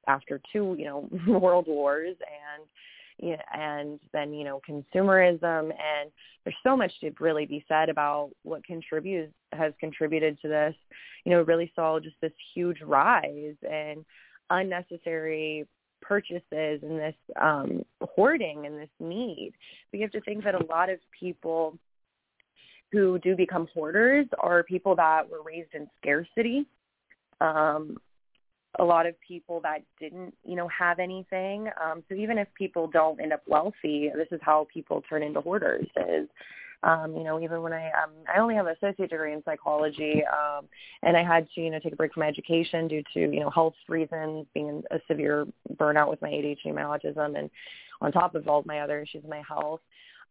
after 0.08 0.42
two, 0.54 0.75
you 0.77 0.86
know, 0.86 1.10
world 1.27 1.65
wars 1.68 2.15
and 2.20 2.68
and 3.54 3.98
then 4.12 4.34
you 4.34 4.44
know 4.44 4.60
consumerism 4.70 5.39
and 5.70 6.12
there's 6.44 6.56
so 6.63 6.75
much 6.75 6.92
to 7.00 7.12
really 7.22 7.46
be 7.46 7.63
said 7.65 7.88
about 7.88 8.30
what 8.44 8.62
contributes 8.65 9.32
has 9.54 9.72
contributed 9.80 10.38
to 10.42 10.50
this 10.50 10.75
you 11.24 11.32
know 11.32 11.42
really 11.44 11.72
saw 11.77 11.98
just 11.98 12.18
this 12.22 12.34
huge 12.54 12.82
rise 12.82 13.56
in 13.63 14.04
unnecessary 14.50 15.65
purchases 16.07 16.43
and 16.83 17.00
this 17.00 17.15
um 17.41 17.83
hoarding 18.01 18.65
and 18.65 18.77
this 18.79 18.89
need 19.00 19.53
We 19.91 20.01
have 20.01 20.12
to 20.12 20.21
think 20.21 20.43
that 20.43 20.55
a 20.55 20.65
lot 20.65 20.89
of 20.89 21.00
people 21.17 21.77
who 22.91 23.19
do 23.19 23.35
become 23.35 23.67
hoarders 23.74 24.27
are 24.39 24.63
people 24.63 24.95
that 24.95 25.29
were 25.29 25.41
raised 25.43 25.74
in 25.74 25.88
scarcity 26.01 26.65
um 27.41 27.97
a 28.79 28.83
lot 28.83 29.05
of 29.05 29.15
people 29.25 29.62
that 29.62 29.79
didn't, 30.00 30.33
you 30.43 30.55
know, 30.55 30.67
have 30.67 31.00
anything. 31.00 31.69
Um, 31.81 32.03
so 32.09 32.15
even 32.15 32.38
if 32.38 32.47
people 32.55 32.88
don't 32.88 33.19
end 33.21 33.33
up 33.33 33.41
wealthy, 33.47 34.12
this 34.15 34.27
is 34.31 34.39
how 34.43 34.67
people 34.74 35.01
turn 35.07 35.24
into 35.24 35.41
hoarders. 35.41 35.88
Is 35.95 36.27
um, 36.86 37.15
you 37.18 37.24
know, 37.24 37.42
even 37.42 37.63
when 37.63 37.74
I 37.74 37.88
um, 37.88 38.12
I 38.34 38.39
only 38.39 38.54
have 38.56 38.68
an 38.68 38.75
associate 38.80 39.10
degree 39.10 39.34
in 39.34 39.44
psychology, 39.44 40.22
um, 40.25 40.68
and 41.01 41.18
I 41.18 41.24
had 41.24 41.48
to, 41.56 41.62
you 41.62 41.72
know, 41.72 41.80
take 41.80 41.94
a 41.94 41.96
break 41.96 42.13
from 42.13 42.24
education 42.24 42.88
due 42.88 43.04
to, 43.13 43.20
you 43.20 43.39
know, 43.39 43.50
health 43.50 43.74
reasons, 43.89 44.46
being 44.54 44.84
a 44.92 45.00
severe 45.08 45.48
burnout 45.77 46.10
with 46.10 46.22
my 46.22 46.30
ADHD, 46.30 46.74
my 46.74 46.84
autism, 46.84 47.38
and 47.38 47.50
on 48.01 48.12
top 48.12 48.36
of 48.36 48.48
all 48.48 48.63
my 48.68 48.82
other 48.82 49.01
issues 49.01 49.24
in 49.24 49.30
my 49.30 49.42
health. 49.48 49.82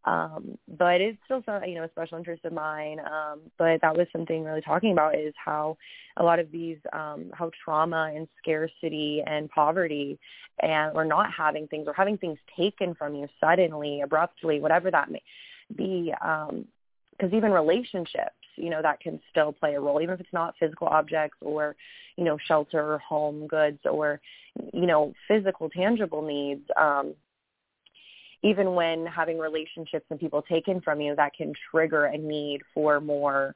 Um, 0.04 0.56
but 0.78 1.00
it's 1.00 1.18
still 1.24 1.42
some, 1.46 1.64
you 1.64 1.74
know, 1.74 1.84
a 1.84 1.90
special 1.90 2.18
interest 2.18 2.44
of 2.44 2.52
mine. 2.52 3.00
Um, 3.00 3.40
but 3.58 3.80
that 3.80 3.96
was 3.96 4.06
something 4.12 4.44
really 4.44 4.60
talking 4.60 4.92
about 4.92 5.18
is 5.18 5.34
how 5.42 5.76
a 6.18 6.22
lot 6.22 6.38
of 6.38 6.52
these, 6.52 6.76
um, 6.92 7.30
how 7.32 7.50
trauma 7.64 8.12
and 8.14 8.28
scarcity 8.38 9.22
and 9.26 9.48
poverty 9.48 10.18
and 10.60 10.94
or 10.94 11.06
not 11.06 11.32
having 11.32 11.66
things 11.68 11.88
or 11.88 11.94
having 11.94 12.18
things 12.18 12.38
taken 12.54 12.94
from 12.94 13.14
you 13.14 13.26
suddenly, 13.40 14.02
abruptly, 14.02 14.60
whatever 14.60 14.90
that 14.90 15.10
may 15.10 15.22
be. 15.76 16.12
Um, 16.20 16.66
because 17.16 17.32
even 17.32 17.52
relationships, 17.52 18.34
you 18.56 18.70
know, 18.70 18.82
that 18.82 19.00
can 19.00 19.20
still 19.30 19.52
play 19.52 19.74
a 19.74 19.80
role, 19.80 20.00
even 20.00 20.14
if 20.14 20.20
it's 20.20 20.32
not 20.32 20.54
physical 20.58 20.88
objects 20.88 21.38
or, 21.40 21.76
you 22.16 22.24
know, 22.24 22.38
shelter, 22.46 22.98
home 22.98 23.46
goods, 23.46 23.78
or, 23.84 24.20
you 24.72 24.86
know, 24.86 25.12
physical, 25.28 25.68
tangible 25.70 26.22
needs. 26.22 26.62
Um, 26.76 27.14
even 28.42 28.74
when 28.74 29.06
having 29.06 29.38
relationships 29.38 30.06
and 30.10 30.20
people 30.20 30.42
taken 30.42 30.80
from 30.80 31.00
you, 31.00 31.14
that 31.16 31.34
can 31.34 31.52
trigger 31.70 32.06
a 32.06 32.18
need 32.18 32.62
for 32.74 33.00
more 33.00 33.54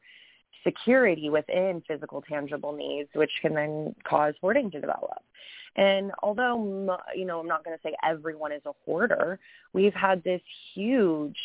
security 0.65 1.29
within 1.31 1.83
physical 1.87 2.23
tangible 2.23 2.73
needs, 2.73 3.09
which 3.15 3.31
can 3.43 3.55
then 3.55 3.95
cause 4.05 4.35
hoarding 4.41 4.71
to 4.71 4.81
develop. 4.81 5.23
And 5.77 6.11
although, 6.23 6.99
you 7.15 7.25
know, 7.25 7.39
I'm 7.39 7.47
not 7.47 7.65
going 7.65 7.77
to 7.77 7.83
say 7.83 7.95
everyone 8.05 8.51
is 8.51 8.63
a 8.67 8.73
hoarder, 8.85 9.39
we've 9.73 9.95
had 9.95 10.25
this 10.25 10.41
huge 10.75 11.37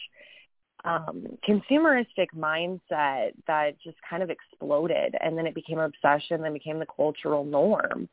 um, 0.86 1.26
consumeristic 1.48 2.28
mindset 2.38 3.32
that 3.48 3.72
just 3.84 3.98
kind 4.08 4.22
of 4.22 4.30
exploded 4.30 5.16
and 5.22 5.38
then 5.38 5.48
it 5.48 5.56
became 5.56 5.80
an 5.80 5.86
obsession, 5.86 6.42
then 6.42 6.54
became 6.54 6.80
the 6.80 6.88
cultural 6.96 7.44
norm 7.44 8.10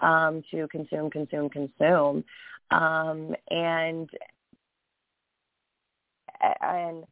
um, 0.00 0.42
to 0.50 0.68
consume, 0.68 1.10
consume, 1.10 1.48
consume. 1.48 2.24
Um, 2.70 3.34
and 3.50 4.08
and 6.60 7.04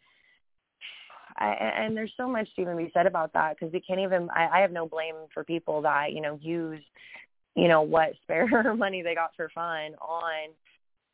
I, 1.37 1.53
and 1.79 1.97
there's 1.97 2.13
so 2.17 2.29
much 2.29 2.49
to 2.55 2.63
even 2.63 2.77
be 2.77 2.91
said 2.93 3.07
about 3.07 3.33
that 3.33 3.57
because 3.59 3.73
we 3.73 3.81
can't 3.81 4.01
even. 4.01 4.29
I, 4.31 4.59
I 4.59 4.61
have 4.61 4.73
no 4.73 4.87
blame 4.87 5.15
for 5.33 5.45
people 5.45 5.81
that 5.83 6.13
you 6.13 6.21
know 6.21 6.39
use, 6.41 6.83
you 7.55 7.69
know, 7.69 7.83
what 7.83 8.13
spare 8.23 8.75
money 8.75 9.03
they 9.03 9.15
got 9.15 9.35
for 9.37 9.51
fun 9.55 9.95
on 10.01 10.51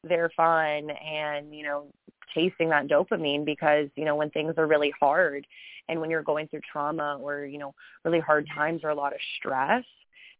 their 0.08 0.30
fun 0.36 0.90
and 0.90 1.54
you 1.54 1.64
know 1.64 1.86
chasing 2.34 2.68
that 2.70 2.86
dopamine 2.88 3.44
because 3.44 3.88
you 3.96 4.04
know 4.04 4.16
when 4.16 4.30
things 4.30 4.54
are 4.56 4.66
really 4.66 4.92
hard 4.98 5.46
and 5.88 6.00
when 6.00 6.10
you're 6.10 6.22
going 6.22 6.48
through 6.48 6.60
trauma 6.70 7.18
or 7.20 7.44
you 7.44 7.58
know 7.58 7.74
really 8.04 8.20
hard 8.20 8.46
mm-hmm. 8.46 8.58
times 8.58 8.80
or 8.84 8.90
a 8.90 8.94
lot 8.94 9.12
of 9.12 9.18
stress 9.38 9.84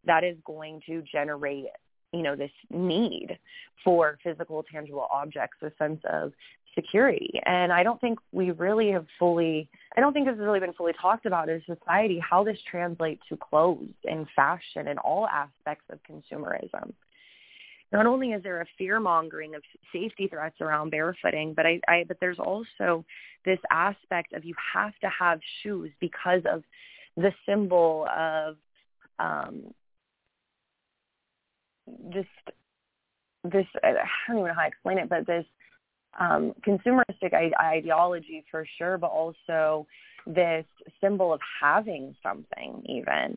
that 0.05 0.25
is 0.25 0.37
going 0.45 0.81
to 0.87 1.03
generate 1.11 1.67
you 2.13 2.23
know 2.23 2.37
this 2.37 2.51
need 2.71 3.39
for 3.85 4.19
physical 4.23 4.65
tangible 4.71 5.07
objects 5.13 5.57
a 5.63 5.71
sense 5.79 6.01
of 6.11 6.33
security. 6.77 7.41
And 7.45 7.73
I 7.73 7.83
don't 7.83 8.01
think 8.01 8.19
we 8.31 8.53
really 8.53 8.93
have 8.93 9.07
fully, 9.19 9.69
I 9.97 10.01
don't 10.01 10.13
think 10.13 10.27
this 10.27 10.37
has 10.37 10.41
really 10.41 10.61
been 10.61 10.75
fully 10.75 10.93
talked 11.01 11.27
about 11.27 11.49
in 11.49 11.63
society, 11.67 12.21
how 12.21 12.45
this 12.45 12.59
translates 12.71 13.23
to 13.31 13.37
clothes 13.37 13.89
and 14.05 14.27
fashion 14.37 14.87
and 14.87 14.99
all 15.01 15.27
aspects 15.27 15.87
of 15.91 15.99
consumerism. 16.09 16.93
Not 17.93 18.07
only 18.07 18.33
is 18.33 18.43
there 18.43 18.61
a 18.61 18.67
fear 18.77 18.99
mongering 18.99 19.55
of 19.55 19.63
safety 19.93 20.29
threats 20.29 20.61
around 20.61 20.93
barefooting, 20.93 21.55
but 21.55 21.67
I, 21.67 21.81
I 21.89 22.05
but 22.07 22.19
there's 22.21 22.39
also 22.39 23.05
this 23.45 23.59
aspect 23.71 24.33
of 24.33 24.45
you 24.45 24.55
have 24.75 24.93
to 25.03 25.09
have 25.09 25.39
shoes 25.63 25.91
because 26.01 26.43
of 26.51 26.63
the 27.17 27.33
symbol 27.47 28.07
of 28.15 28.57
um, 29.19 29.73
just 32.13 32.29
this 33.45 33.67
I 33.83 33.93
don't 34.29 34.39
even 34.39 34.49
know 34.49 34.55
how 34.55 34.63
to 34.63 34.69
explain 34.69 34.99
it, 34.99 35.09
but 35.09 35.27
this 35.27 35.45
um, 36.19 36.55
consumeristic 36.67 37.33
ideology 37.61 38.45
for 38.51 38.67
sure, 38.79 38.99
but 38.99 39.09
also 39.09 39.87
this 40.27 40.65
symbol 41.01 41.33
of 41.33 41.41
having 41.61 42.15
something 42.23 42.83
even. 42.87 43.37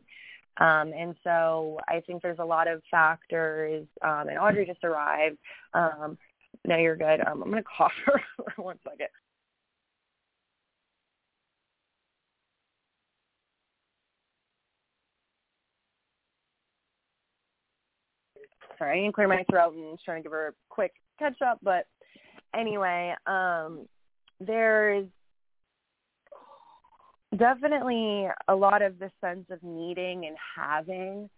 Um, 0.58 0.92
and 0.96 1.14
so 1.24 1.78
I 1.88 2.00
think 2.06 2.22
there's 2.22 2.38
a 2.38 2.44
lot 2.44 2.68
of 2.68 2.82
factors, 2.90 3.86
um, 4.02 4.28
and 4.28 4.38
Audrey 4.38 4.66
just 4.66 4.84
arrived. 4.84 5.38
Um, 5.74 6.18
no, 6.66 6.76
you're 6.76 6.96
good. 6.96 7.20
Um, 7.20 7.42
I'm 7.42 7.50
going 7.50 7.62
to 7.62 7.68
cough 7.76 7.92
for 8.04 8.62
one 8.62 8.78
second. 8.84 9.08
Sorry, 18.78 18.98
I 18.98 19.02
didn't 19.02 19.14
clear 19.14 19.28
my 19.28 19.44
throat 19.50 19.74
and 19.74 19.98
trying 20.04 20.20
to 20.20 20.22
give 20.22 20.32
her 20.32 20.48
a 20.48 20.52
quick 20.70 20.94
catch 21.18 21.40
up, 21.42 21.58
but 21.62 21.86
anyway, 22.54 23.14
um, 23.26 23.86
there's 24.40 25.06
definitely 27.36 28.28
a 28.48 28.54
lot 28.54 28.82
of 28.82 28.98
the 28.98 29.10
sense 29.20 29.46
of 29.50 29.62
needing 29.62 30.26
and 30.26 30.36
having 30.56 31.28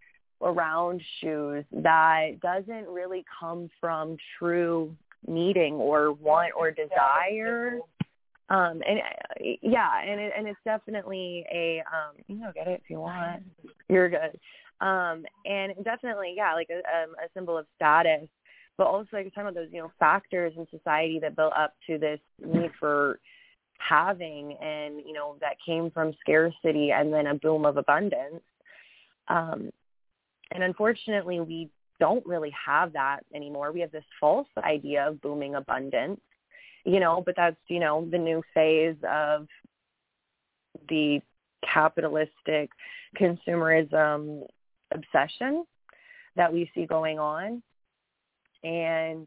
around 0.41 1.01
shoes 1.21 1.65
that 1.71 2.41
doesn't 2.41 2.89
really 2.89 3.25
come 3.39 3.71
from 3.81 4.17
true 4.39 4.95
needing 5.27 5.75
or 5.75 6.13
want 6.13 6.53
or 6.57 6.71
desire. 6.71 7.79
Um, 8.49 8.83
and 8.87 9.01
yeah, 9.63 10.03
and 10.05 10.21
it, 10.21 10.33
and 10.37 10.49
it's 10.49 10.59
definitely 10.65 11.45
a 11.53 11.81
um, 11.81 12.17
you 12.27 12.37
know 12.37 12.51
get 12.55 12.67
it 12.67 12.81
if 12.85 12.91
you 12.91 13.01
want. 13.01 13.43
You're 13.89 14.11
good. 14.11 14.39
Um, 14.81 15.25
and 15.45 15.73
definitely 15.85 16.35
yeah, 16.37 16.55
like 16.55 16.69
a, 16.71 16.79
um, 16.79 17.15
a 17.25 17.29
symbol 17.35 17.57
of 17.57 17.67
status 17.77 18.29
but 18.79 18.87
also 18.87 19.09
like 19.13 19.27
talking 19.27 19.43
about 19.43 19.55
those 19.55 19.69
you 19.71 19.79
know 19.79 19.93
factors 19.99 20.53
in 20.57 20.67
society 20.71 21.19
that 21.21 21.37
built 21.37 21.53
up 21.57 21.75
to 21.87 21.99
this 21.99 22.19
need 22.45 22.71
for 22.81 23.21
having 23.93 24.57
and 24.63 24.97
you 25.07 25.13
know 25.13 25.37
that 25.41 25.57
came 25.65 25.91
from 25.91 26.15
scarcity 26.21 26.93
and 26.93 27.13
then 27.13 27.27
a 27.29 27.35
boom 27.35 27.65
of 27.65 27.77
abundance. 27.77 28.43
Um 29.29 29.71
and 30.51 30.63
unfortunately 30.63 31.41
we 31.41 31.69
don't 32.01 32.27
really 32.27 32.53
have 32.67 32.93
that 32.93 33.21
anymore. 33.35 33.73
We 33.73 33.81
have 33.81 33.93
this 33.93 34.05
false 34.21 34.49
idea 34.59 35.09
of 35.09 35.21
booming 35.21 35.55
abundance 35.57 36.21
you 36.85 36.99
know 36.99 37.23
but 37.25 37.37
that's 37.37 37.65
you 37.69 37.79
know 37.79 38.09
the 38.11 38.19
new 38.19 38.43
phase 38.55 38.97
of 39.09 39.47
the 40.89 41.21
capitalistic 41.63 42.71
consumerism 43.21 44.45
obsession 44.93 45.65
that 46.37 46.53
we 46.53 46.71
see 46.75 46.87
going 46.87 47.19
on. 47.19 47.63
And 48.65 49.27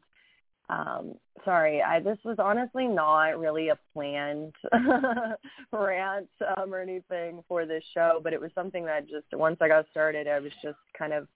um 0.70 1.14
sorry 1.44 1.82
i 1.82 2.00
this 2.00 2.18
was 2.26 2.38
honestly 2.40 2.88
not 2.88 3.38
really 3.40 3.70
a 3.70 3.78
planned 3.94 4.54
rant 5.72 6.28
um 6.58 6.74
or 6.74 6.80
anything 6.80 7.44
for 7.48 7.66
this 7.66 7.84
show 7.94 8.20
but 8.24 8.34
it 8.34 8.42
was 8.42 8.50
something 8.56 8.84
that 8.86 9.08
just 9.08 9.26
once 9.34 9.58
i 9.62 9.68
got 9.68 9.86
started 9.92 10.28
i 10.28 10.40
was 10.40 10.52
just 10.64 10.78
kind 10.98 11.14
of 11.14 11.28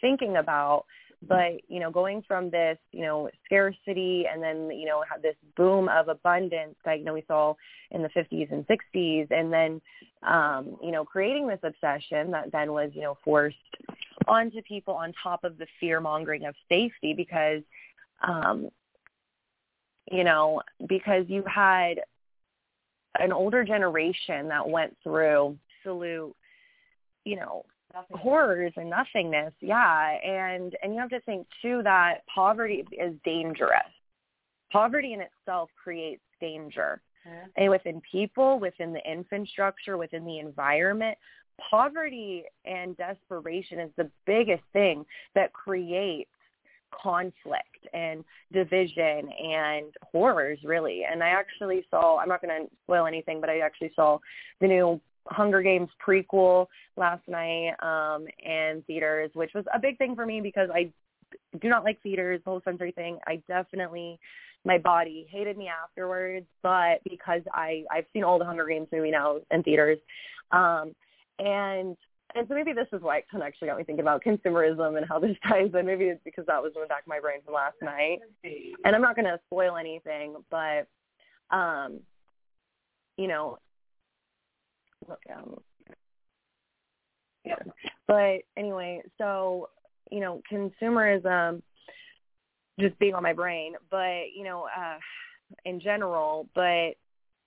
thinking 0.00 0.36
about. 0.36 0.84
But 1.26 1.62
you 1.68 1.80
know 1.80 1.90
going 1.90 2.22
from 2.28 2.50
this 2.50 2.76
you 2.92 3.00
know 3.00 3.30
scarcity 3.46 4.26
and 4.30 4.42
then 4.42 4.70
you 4.70 4.84
know 4.84 5.02
this 5.22 5.34
boom 5.56 5.88
of 5.88 6.08
abundance 6.08 6.76
that 6.84 6.98
you 6.98 7.06
know 7.06 7.14
we 7.14 7.24
saw 7.26 7.54
in 7.90 8.02
the 8.02 8.10
50s 8.10 8.52
and 8.52 8.66
60s 8.66 9.26
and 9.30 9.50
then 9.50 9.80
um 10.28 10.76
you 10.82 10.92
know 10.92 11.06
creating 11.06 11.48
this 11.48 11.58
obsession 11.62 12.30
that 12.30 12.52
then 12.52 12.70
was 12.70 12.90
you 12.92 13.00
know 13.00 13.16
forced 13.24 13.56
onto 14.28 14.60
people 14.60 14.92
on 14.92 15.14
top 15.22 15.42
of 15.42 15.56
the 15.56 15.66
fear 15.80 16.00
mongering 16.00 16.44
of 16.44 16.54
safety 16.68 17.14
because 17.14 17.62
um 18.22 18.68
you 20.10 20.24
know 20.24 20.62
because 20.88 21.24
you 21.28 21.42
had 21.52 22.00
an 23.18 23.32
older 23.32 23.64
generation 23.64 24.48
that 24.48 24.68
went 24.68 24.96
through 25.02 25.56
absolute, 25.86 26.34
you 27.24 27.36
know, 27.36 27.64
horrors 28.12 28.72
and 28.76 28.90
nothingness. 28.90 29.52
Yeah, 29.60 30.16
and 30.24 30.76
and 30.82 30.94
you 30.94 31.00
have 31.00 31.10
to 31.10 31.20
think 31.20 31.46
too 31.62 31.82
that 31.84 32.18
poverty 32.32 32.84
is 32.92 33.14
dangerous. 33.24 33.80
Poverty 34.70 35.12
in 35.12 35.20
itself 35.20 35.70
creates 35.82 36.22
danger. 36.40 37.00
Mm-hmm. 37.26 37.46
And 37.56 37.70
within 37.70 38.02
people, 38.10 38.58
within 38.58 38.92
the 38.92 39.10
infrastructure, 39.10 39.96
within 39.96 40.24
the 40.24 40.38
environment, 40.38 41.16
poverty 41.70 42.44
and 42.64 42.96
desperation 42.96 43.80
is 43.80 43.90
the 43.96 44.10
biggest 44.26 44.62
thing 44.72 45.04
that 45.34 45.52
creates 45.52 46.30
conflict 47.00 47.86
and 47.92 48.24
division 48.52 49.30
and 49.38 49.86
horrors 50.12 50.58
really. 50.64 51.02
And 51.10 51.22
i 51.22 51.28
actually 51.28 51.84
saw 51.90 52.18
i'm 52.18 52.28
not 52.28 52.42
going 52.42 52.62
to 52.62 52.70
spoil 52.84 53.06
anything 53.06 53.40
but 53.40 53.50
i 53.50 53.60
actually 53.60 53.92
saw 53.94 54.18
the 54.60 54.68
new 54.68 55.00
hunger 55.28 55.60
games 55.60 55.88
prequel 56.06 56.66
last 56.96 57.22
night 57.26 57.72
um 57.82 58.26
in 58.44 58.82
theaters 58.86 59.30
which 59.34 59.50
was 59.54 59.64
a 59.74 59.78
big 59.78 59.98
thing 59.98 60.14
for 60.14 60.24
me 60.24 60.40
because 60.40 60.68
i 60.72 60.88
do 61.60 61.68
not 61.68 61.84
like 61.84 62.00
theaters 62.02 62.40
the 62.44 62.50
whole 62.50 62.62
sensory 62.64 62.92
thing. 62.92 63.18
I 63.26 63.42
definitely 63.48 64.18
my 64.64 64.78
body 64.78 65.26
hated 65.30 65.56
me 65.56 65.68
afterwards 65.68 66.46
but 66.62 67.00
because 67.08 67.42
i 67.52 67.84
i've 67.90 68.06
seen 68.12 68.24
all 68.24 68.38
the 68.38 68.44
hunger 68.44 68.66
games 68.66 68.88
movie 68.92 69.10
now 69.10 69.38
in 69.50 69.62
theaters. 69.62 69.98
Um 70.50 70.94
and 71.38 71.96
and 72.36 72.46
so 72.48 72.54
maybe 72.54 72.72
this 72.72 72.88
is 72.92 73.02
why 73.02 73.18
it 73.18 73.24
kind 73.30 73.42
of 73.42 73.46
actually 73.46 73.68
got 73.68 73.78
me 73.78 73.84
thinking 73.84 74.02
about 74.02 74.22
consumerism 74.22 74.96
and 74.96 75.06
how 75.06 75.18
this 75.18 75.36
ties 75.48 75.70
in. 75.78 75.86
Maybe 75.86 76.04
it's 76.04 76.20
because 76.24 76.44
that 76.46 76.62
was 76.62 76.72
in 76.74 76.82
the 76.82 76.88
back 76.88 77.02
of 77.02 77.08
my 77.08 77.20
brain 77.20 77.40
from 77.44 77.54
last 77.54 77.76
night. 77.82 78.18
And 78.84 78.94
I'm 78.94 79.02
not 79.02 79.16
going 79.16 79.26
to 79.26 79.40
spoil 79.46 79.76
anything, 79.76 80.36
but, 80.50 80.86
um, 81.50 82.00
you 83.16 83.28
know, 83.28 83.58
um, 85.34 85.58
yeah. 87.44 87.54
But 88.06 88.40
anyway, 88.56 89.02
so, 89.18 89.70
you 90.10 90.20
know, 90.20 90.42
consumerism 90.52 91.62
just 92.78 92.98
being 92.98 93.14
on 93.14 93.22
my 93.22 93.32
brain, 93.32 93.74
but, 93.90 94.32
you 94.36 94.44
know, 94.44 94.66
uh, 94.76 94.98
in 95.64 95.80
general, 95.80 96.48
but 96.54 96.96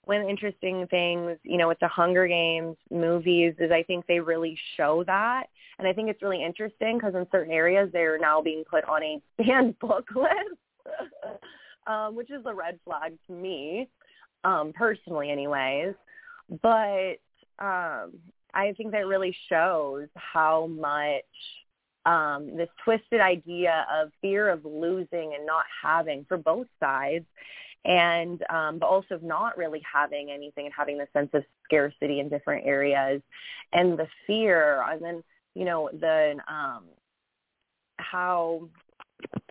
one 0.09 0.21
of 0.21 0.23
the 0.23 0.29
interesting 0.29 0.87
things, 0.87 1.37
you 1.43 1.55
know, 1.55 1.67
with 1.67 1.77
the 1.81 1.87
Hunger 1.87 2.27
Games 2.27 2.75
movies 2.89 3.53
is 3.59 3.69
I 3.69 3.83
think 3.83 4.07
they 4.07 4.19
really 4.19 4.57
show 4.75 5.03
that. 5.05 5.43
And 5.77 5.87
I 5.87 5.93
think 5.93 6.09
it's 6.09 6.23
really 6.23 6.43
interesting 6.43 6.97
because 6.97 7.13
in 7.13 7.27
certain 7.31 7.53
areas 7.53 7.91
they're 7.93 8.17
now 8.17 8.41
being 8.41 8.63
put 8.67 8.83
on 8.85 9.03
a 9.03 9.21
banned 9.37 9.77
book 9.77 10.07
list, 10.15 10.57
um, 11.87 12.15
which 12.15 12.31
is 12.31 12.41
a 12.47 12.53
red 12.55 12.79
flag 12.83 13.13
to 13.27 13.33
me, 13.33 13.87
um, 14.43 14.73
personally 14.75 15.29
anyways. 15.29 15.93
But 16.63 17.19
um, 17.59 18.13
I 18.55 18.73
think 18.77 18.91
that 18.93 19.05
really 19.05 19.37
shows 19.47 20.07
how 20.15 20.65
much 20.65 21.21
um, 22.07 22.57
this 22.57 22.69
twisted 22.83 23.21
idea 23.21 23.85
of 23.93 24.09
fear 24.23 24.49
of 24.49 24.65
losing 24.65 25.35
and 25.37 25.45
not 25.45 25.65
having 25.83 26.25
for 26.27 26.37
both 26.37 26.65
sides 26.79 27.25
and 27.85 28.43
um, 28.49 28.79
but 28.79 28.87
also 28.87 29.19
not 29.21 29.57
really 29.57 29.81
having 29.91 30.29
anything 30.31 30.65
and 30.65 30.73
having 30.75 30.97
the 30.97 31.07
sense 31.13 31.29
of 31.33 31.43
scarcity 31.63 32.19
in 32.19 32.29
different 32.29 32.65
areas 32.65 33.21
and 33.73 33.97
the 33.97 34.07
fear 34.27 34.83
and 34.89 35.01
then 35.01 35.23
you 35.55 35.65
know 35.65 35.89
the 35.99 36.35
um, 36.47 36.83
how 37.97 38.67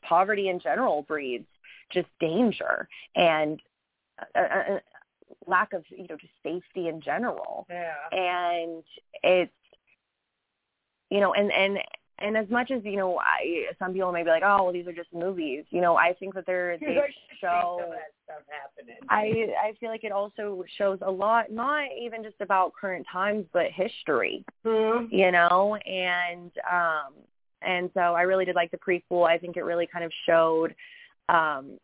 poverty 0.02 0.48
in 0.48 0.60
general 0.60 1.02
breeds 1.02 1.46
just 1.92 2.08
danger 2.20 2.88
and 3.16 3.60
a, 4.34 4.40
a 4.40 4.80
lack 5.46 5.72
of 5.72 5.84
you 5.90 6.06
know 6.08 6.16
just 6.16 6.32
safety 6.42 6.88
in 6.88 7.00
general 7.00 7.66
Yeah. 7.70 7.92
and 8.12 8.82
it's 9.22 9.52
you 11.10 11.20
know 11.20 11.32
and 11.34 11.50
and 11.52 11.78
and 12.20 12.36
as 12.36 12.48
much 12.50 12.70
as 12.70 12.82
you 12.84 12.96
know 12.96 13.18
i 13.18 13.64
some 13.78 13.92
people 13.92 14.12
may 14.12 14.22
be 14.22 14.30
like 14.30 14.42
oh 14.44 14.64
well 14.64 14.72
these 14.72 14.86
are 14.86 14.92
just 14.92 15.12
movies 15.12 15.64
you 15.70 15.80
know 15.80 15.96
i 15.96 16.12
think 16.18 16.34
that 16.34 16.44
they're 16.46 16.76
they 16.80 16.96
show 17.40 17.78
that 17.90 18.12
stuff 18.24 18.42
happening. 18.48 18.96
I 19.08 19.68
I 19.68 19.72
feel 19.78 19.90
like 19.90 20.04
it 20.04 20.12
also 20.12 20.64
shows 20.76 20.98
a 21.02 21.10
lot, 21.10 21.50
not 21.50 21.88
even 22.00 22.22
just 22.22 22.40
about 22.40 22.72
current 22.78 23.06
times, 23.10 23.46
but 23.52 23.66
history. 23.72 24.44
Mhm. 24.64 25.08
You 25.10 25.32
know, 25.32 25.76
and 25.76 26.50
um 26.70 27.14
and 27.62 27.90
so 27.94 28.00
I 28.00 28.22
really 28.22 28.44
did 28.44 28.54
like 28.54 28.70
the 28.70 28.78
prequel. 28.78 29.28
I 29.28 29.38
think 29.38 29.56
it 29.56 29.62
really 29.62 29.86
kind 29.86 30.04
of 30.04 30.12
showed 30.26 30.74
um 31.28 31.78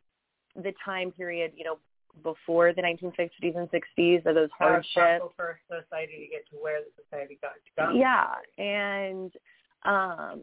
the 0.57 0.73
time 0.85 1.11
period, 1.11 1.53
you 1.57 1.65
know, 1.65 1.79
before 2.23 2.73
the 2.73 2.83
1960s 2.83 3.57
and 3.57 3.69
60s 3.71 4.25
of 4.27 4.35
those 4.37 4.51
hardships. 4.57 5.25
for 5.37 5.59
society 5.69 6.19
to 6.25 6.29
get 6.31 6.49
to 6.51 6.57
where 6.63 6.81
the 6.81 7.03
society 7.03 7.39
got 7.43 7.55
to 7.55 7.93
go. 7.93 7.99
Yeah, 7.99 8.35
and 8.57 9.33
um 9.85 10.43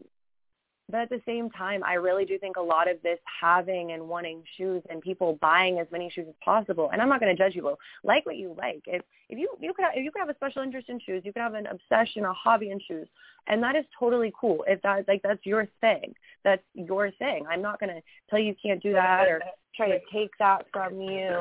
but 0.92 1.00
at 1.00 1.08
the 1.08 1.22
same 1.24 1.48
time, 1.48 1.82
I 1.84 1.94
really 1.94 2.26
do 2.26 2.38
think 2.38 2.56
a 2.56 2.62
lot 2.62 2.90
of 2.90 3.00
this 3.02 3.18
having 3.40 3.92
and 3.92 4.08
wanting 4.08 4.42
shoes 4.58 4.82
and 4.90 5.00
people 5.00 5.38
buying 5.40 5.78
as 5.78 5.86
many 5.90 6.10
shoes 6.10 6.26
as 6.28 6.34
possible. 6.44 6.90
And 6.92 7.00
I'm 7.00 7.08
not 7.08 7.18
going 7.18 7.34
to 7.34 7.42
judge 7.42 7.54
you. 7.54 7.74
Like 8.04 8.26
what 8.26 8.36
you 8.36 8.54
like. 8.58 8.82
If 8.86 9.02
if 9.30 9.38
you 9.38 9.48
you 9.58 9.72
could 9.72 9.84
have, 9.84 9.92
if 9.94 10.04
you 10.04 10.10
could 10.10 10.18
have 10.18 10.28
a 10.28 10.34
special 10.34 10.62
interest 10.62 10.90
in 10.90 11.00
shoes, 11.00 11.22
you 11.24 11.32
could 11.32 11.40
have 11.40 11.54
an 11.54 11.66
obsession, 11.66 12.26
a 12.26 12.32
hobby 12.34 12.70
in 12.70 12.80
shoes, 12.86 13.08
and 13.46 13.62
that 13.62 13.74
is 13.74 13.86
totally 13.98 14.34
cool. 14.38 14.64
If 14.68 14.82
that's 14.82 15.08
like 15.08 15.22
that's 15.22 15.44
your 15.46 15.66
thing, 15.80 16.14
that's 16.44 16.62
your 16.74 17.10
thing. 17.12 17.46
I'm 17.48 17.62
not 17.62 17.80
going 17.80 17.94
to 17.94 18.02
tell 18.28 18.38
you 18.38 18.48
you 18.48 18.56
can't 18.62 18.82
do 18.82 18.92
that 18.92 19.28
or 19.28 19.40
try 19.74 19.88
to 19.88 20.00
take 20.12 20.30
that 20.40 20.66
from 20.72 21.00
you 21.00 21.40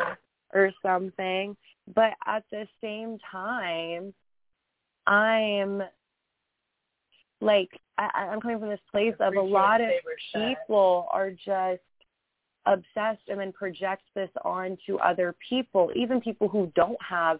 or 0.53 0.71
something. 0.81 1.57
But 1.93 2.13
at 2.25 2.45
the 2.51 2.67
same 2.79 3.17
time, 3.29 4.13
I'm 5.07 5.83
like 7.41 7.71
I, 8.13 8.27
I'm 8.31 8.41
coming 8.41 8.59
from 8.59 8.69
this 8.69 8.79
place 8.91 9.13
of 9.19 9.35
a 9.35 9.41
lot 9.41 9.81
of 9.81 9.87
they 9.87 9.99
were 10.03 10.17
sad. 10.31 10.57
people 10.57 11.07
are 11.11 11.31
just 11.31 11.81
obsessed 12.65 13.27
and 13.27 13.39
then 13.39 13.51
project 13.51 14.03
this 14.15 14.29
onto 14.43 14.97
other 14.97 15.35
people, 15.47 15.91
even 15.95 16.21
people 16.21 16.47
who 16.47 16.71
don't 16.75 17.01
have 17.01 17.39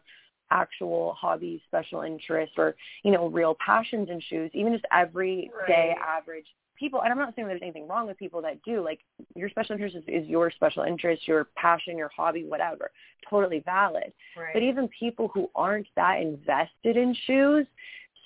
actual 0.52 1.14
hobbies, 1.20 1.62
special 1.68 2.02
interests, 2.02 2.56
or 2.58 2.76
you 3.04 3.12
know 3.12 3.28
real 3.30 3.56
passions 3.66 4.10
in 4.10 4.22
shoes. 4.30 4.52
Even 4.54 4.74
just 4.74 4.86
everyday 4.92 5.50
Right. 5.68 5.98
average 5.98 6.46
people. 6.82 7.02
And 7.04 7.12
I'm 7.12 7.18
not 7.18 7.34
saying 7.36 7.48
there's 7.48 7.62
anything 7.62 7.88
wrong 7.88 8.08
with 8.08 8.18
people 8.18 8.42
that 8.42 8.62
do. 8.64 8.84
Like 8.84 9.00
your 9.36 9.50
special 9.50 9.74
interest 9.74 9.96
is, 9.96 10.04
is 10.08 10.28
your 10.28 10.52
special 10.52 10.84
interest, 10.84 11.28
your 11.28 11.46
passion, 11.56 11.98
your 11.98 12.10
hobby, 12.16 12.44
whatever. 12.44 12.92
Totally 13.30 13.60
valid. 13.60 14.12
Right. 14.36 14.54
But 14.54 14.64
even 14.64 14.90
people 14.90 15.30
who 15.34 15.50
aren't 15.56 15.88
that 15.96 16.22
invested 16.22 16.98
in 16.98 17.16
shoes 17.28 17.68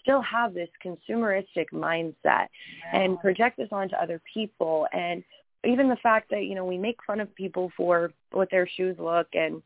still 0.05 0.21
have 0.21 0.53
this 0.53 0.69
consumeristic 0.85 1.65
mindset 1.73 2.47
and 2.93 3.19
project 3.19 3.57
this 3.57 3.69
onto 3.71 3.95
other 3.95 4.21
people. 4.31 4.87
And 4.93 5.23
even 5.65 5.89
the 5.89 5.97
fact 5.97 6.29
that 6.29 6.43
you 6.43 6.55
know 6.55 6.63
we 6.63 6.77
make 6.77 6.97
fun 7.05 7.19
of 7.19 7.33
people 7.35 7.71
for 7.75 8.13
what 8.31 8.49
their 8.51 8.67
shoes 8.67 8.95
look 8.99 9.27
and 9.33 9.61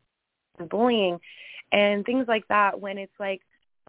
bullying 0.69 1.19
and 1.71 2.05
things 2.05 2.25
like 2.27 2.47
that 2.47 2.79
when 2.79 2.97
it's 2.97 3.19
like 3.19 3.41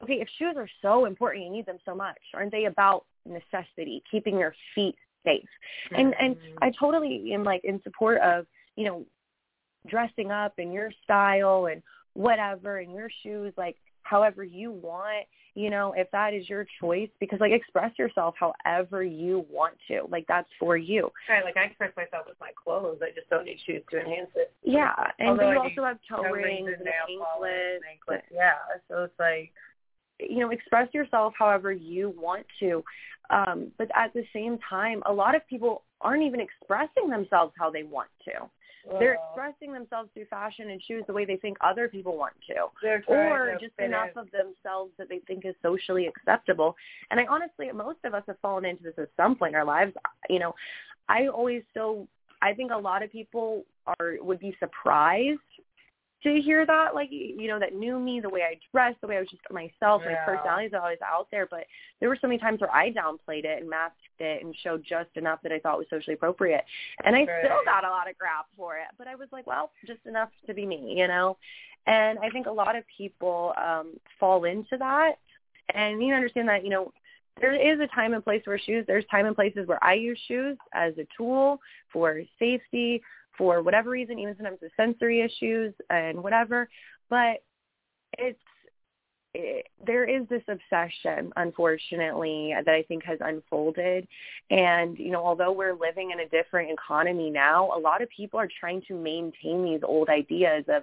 okay 0.02 0.20
if 0.20 0.28
shoes 0.38 0.54
are 0.56 0.68
so 0.82 1.04
important 1.04 1.44
you 1.44 1.50
need 1.50 1.66
them 1.66 1.78
so 1.84 1.94
much. 1.94 2.18
Aren't 2.34 2.52
they 2.52 2.64
about 2.64 3.06
necessity 3.24 4.02
keeping 4.10 4.38
your 4.38 4.54
feet 4.74 4.96
safe? 5.24 5.48
And 5.92 6.14
and 6.20 6.36
mm-hmm. 6.36 6.58
i 6.62 6.72
totally 6.78 7.32
am 7.32 7.44
like 7.44 7.62
in 7.64 7.80
support 7.82 8.20
of 8.20 8.46
you 8.76 8.84
know 8.84 9.06
dressing 9.86 10.30
up 10.30 10.54
in 10.58 10.72
your 10.72 10.90
style 11.04 11.66
and 11.66 11.82
whatever 12.14 12.78
and 12.78 12.92
your 12.92 13.08
shoes 13.22 13.52
like 13.56 13.76
however 14.02 14.42
you 14.42 14.72
want 14.72 15.26
you 15.61 15.68
know 15.70 15.92
if 15.96 16.11
that 16.11 16.33
is 16.33 16.49
your 16.49 16.66
choice 16.81 17.11
because 17.20 17.38
like 17.40 17.53
express 17.53 17.92
yourself 17.99 18.35
however 18.38 19.03
you 19.03 19.44
want 19.51 19.75
to 19.88 20.03
like 20.09 20.25
that's 20.27 20.49
for 20.59 20.77
you 20.77 21.11
Right, 21.29 21.44
like 21.44 21.57
I 21.57 21.64
express 21.64 21.92
myself 21.96 22.25
with 22.27 22.40
my 22.40 22.51
clothes. 22.62 22.99
I 23.03 23.11
just 23.14 23.29
don't 23.29 23.44
need 23.44 23.59
shoes 23.66 23.83
to 23.90 24.01
enhance 24.01 24.31
it. 24.37 24.53
yeah 24.62 24.94
and 25.18 25.29
Although 25.31 25.53
you 25.53 25.59
also 25.59 25.85
have 25.85 25.99
toe 26.09 26.23
toe 26.23 26.31
rings 26.31 26.66
rings 26.66 26.79
and 26.79 26.87
and 26.88 26.94
anklets 27.11 27.85
anklets. 27.90 28.27
Yeah, 28.33 28.55
so 28.88 29.05
it's 29.05 29.18
like 29.18 29.53
you 30.18 30.40
know 30.40 30.51
express 30.51 30.88
yourself 30.94 31.35
however 31.38 31.73
you 31.73 32.14
want 32.16 32.46
to 32.61 32.83
um 33.31 33.70
but 33.79 33.88
at 33.94 34.12
the 34.14 34.25
same 34.33 34.59
time 34.68 35.03
a 35.07 35.12
lot 35.12 35.35
of 35.35 35.46
people 35.49 35.83
aren't 36.01 36.23
even 36.23 36.40
expressing 36.40 37.09
themselves 37.11 37.53
how 37.59 37.70
they 37.70 37.83
want 37.83 38.09
to 38.25 38.33
they're 38.98 39.14
expressing 39.14 39.72
themselves 39.72 40.08
through 40.14 40.26
fashion 40.26 40.70
and 40.70 40.82
shoes 40.82 41.04
the 41.06 41.12
way 41.12 41.24
they 41.24 41.36
think 41.36 41.56
other 41.60 41.88
people 41.88 42.16
want 42.16 42.34
to 42.48 42.54
or 43.06 43.52
to 43.52 43.58
just 43.60 43.78
enough 43.78 44.10
in. 44.14 44.18
of 44.18 44.30
themselves 44.30 44.92
that 44.98 45.08
they 45.08 45.18
think 45.26 45.44
is 45.44 45.54
socially 45.62 46.06
acceptable. 46.06 46.76
And 47.10 47.20
I 47.20 47.26
honestly, 47.26 47.70
most 47.72 47.98
of 48.04 48.14
us 48.14 48.22
have 48.26 48.38
fallen 48.40 48.64
into 48.64 48.82
this 48.84 48.94
at 48.98 49.08
some 49.16 49.36
point 49.36 49.50
in 49.54 49.56
our 49.56 49.64
lives. 49.64 49.92
You 50.28 50.38
know, 50.38 50.54
I 51.08 51.26
always 51.26 51.62
so 51.74 52.06
I 52.42 52.54
think 52.54 52.72
a 52.72 52.76
lot 52.76 53.02
of 53.02 53.12
people 53.12 53.64
are 53.86 54.16
would 54.20 54.40
be 54.40 54.56
surprised 54.58 55.40
to 56.22 56.40
hear 56.40 56.66
that, 56.66 56.94
like 56.94 57.08
you 57.10 57.48
know, 57.48 57.58
that 57.58 57.74
knew 57.74 57.98
me, 57.98 58.20
the 58.20 58.28
way 58.28 58.42
I 58.42 58.58
dressed, 58.72 59.00
the 59.00 59.06
way 59.06 59.16
I 59.16 59.20
was 59.20 59.28
just 59.30 59.42
myself, 59.50 60.02
Yeah. 60.04 60.12
my 60.12 60.34
personality 60.34 60.66
is 60.66 60.74
always 60.74 60.98
out 61.04 61.28
there. 61.30 61.46
But 61.46 61.66
there 61.98 62.08
were 62.08 62.18
so 62.20 62.26
many 62.26 62.38
times 62.38 62.60
where 62.60 62.74
I 62.74 62.92
downplayed 62.92 63.44
it 63.44 63.60
and 63.60 63.70
masked 63.70 63.99
it 64.20 64.44
and 64.44 64.54
showed 64.62 64.85
just 64.88 65.11
enough 65.16 65.40
that 65.42 65.52
I 65.52 65.59
thought 65.59 65.78
was 65.78 65.87
socially 65.90 66.14
appropriate. 66.14 66.64
And 67.04 67.16
I 67.16 67.24
still 67.24 67.59
got 67.64 67.85
a 67.85 67.90
lot 67.90 68.09
of 68.09 68.16
crap 68.18 68.46
for 68.56 68.76
it. 68.76 68.88
But 68.98 69.09
I 69.09 69.14
was 69.14 69.28
like, 69.33 69.46
well, 69.46 69.70
just 69.87 70.04
enough 70.06 70.30
to 70.46 70.54
be 70.54 70.66
me, 70.66 70.94
you 70.96 71.09
know? 71.09 71.37
And 71.87 72.18
I 72.18 72.30
think 72.30 72.46
a 72.46 72.52
lot 72.52 72.76
of 72.76 72.85
people 72.96 73.52
um, 73.56 73.94
fall 74.18 74.44
into 74.44 74.76
that. 74.78 75.14
And 75.74 76.02
you 76.02 76.14
understand 76.14 76.48
that, 76.48 76.64
you 76.64 76.70
know, 76.70 76.92
there 77.40 77.54
is 77.54 77.80
a 77.80 77.87
time 77.94 78.12
and 78.12 78.22
place 78.22 78.42
for 78.44 78.59
shoes. 78.59 78.85
There's 78.87 79.04
time 79.11 79.26
and 79.26 79.35
places 79.35 79.66
where 79.66 79.83
I 79.83 79.94
use 79.94 80.18
shoes 80.28 80.59
as 80.74 80.92
a 80.98 81.06
tool 81.16 81.59
for 81.92 82.20
safety, 82.38 83.02
for 83.38 83.62
whatever 83.62 83.90
reason, 83.90 84.18
even 84.18 84.37
sometimes 84.37 84.59
with 84.61 84.72
sensory 84.76 85.22
issues 85.22 85.72
and 85.88 86.22
whatever. 86.22 86.68
But 87.09 87.42
it's 88.18 88.38
it, 89.34 89.66
there 89.86 90.04
is 90.04 90.26
this 90.28 90.42
obsession, 90.48 91.32
unfortunately, 91.36 92.52
that 92.64 92.74
I 92.74 92.82
think 92.82 93.04
has 93.04 93.18
unfolded. 93.20 94.06
And, 94.50 94.98
you 94.98 95.10
know, 95.10 95.24
although 95.24 95.52
we're 95.52 95.74
living 95.74 96.10
in 96.10 96.20
a 96.20 96.28
different 96.28 96.70
economy 96.70 97.30
now, 97.30 97.70
a 97.74 97.78
lot 97.78 98.02
of 98.02 98.08
people 98.08 98.40
are 98.40 98.48
trying 98.58 98.82
to 98.88 98.94
maintain 98.94 99.64
these 99.64 99.80
old 99.84 100.08
ideas 100.08 100.64
of 100.68 100.82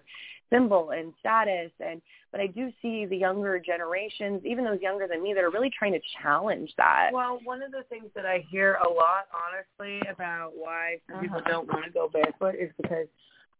symbol 0.49 0.91
and 0.91 1.13
status. 1.19 1.71
And, 1.85 2.01
but 2.31 2.39
I 2.39 2.47
do 2.47 2.71
see 2.81 3.05
the 3.05 3.17
younger 3.17 3.59
generations, 3.59 4.41
even 4.45 4.63
those 4.63 4.79
younger 4.81 5.07
than 5.07 5.21
me, 5.21 5.33
that 5.33 5.43
are 5.43 5.51
really 5.51 5.71
trying 5.77 5.91
to 5.91 6.01
challenge 6.21 6.71
that. 6.77 7.09
Well, 7.11 7.39
one 7.43 7.61
of 7.61 7.71
the 7.71 7.83
things 7.89 8.07
that 8.15 8.25
I 8.25 8.45
hear 8.49 8.75
a 8.75 8.89
lot, 8.89 9.27
honestly, 9.35 10.01
about 10.09 10.53
why 10.55 10.99
some 11.11 11.21
people 11.21 11.39
Uh-huh. 11.39 11.49
don't 11.49 11.67
want 11.67 11.83
to 11.83 11.91
go 11.91 12.07
barefoot 12.07 12.55
is 12.55 12.71
because 12.81 13.07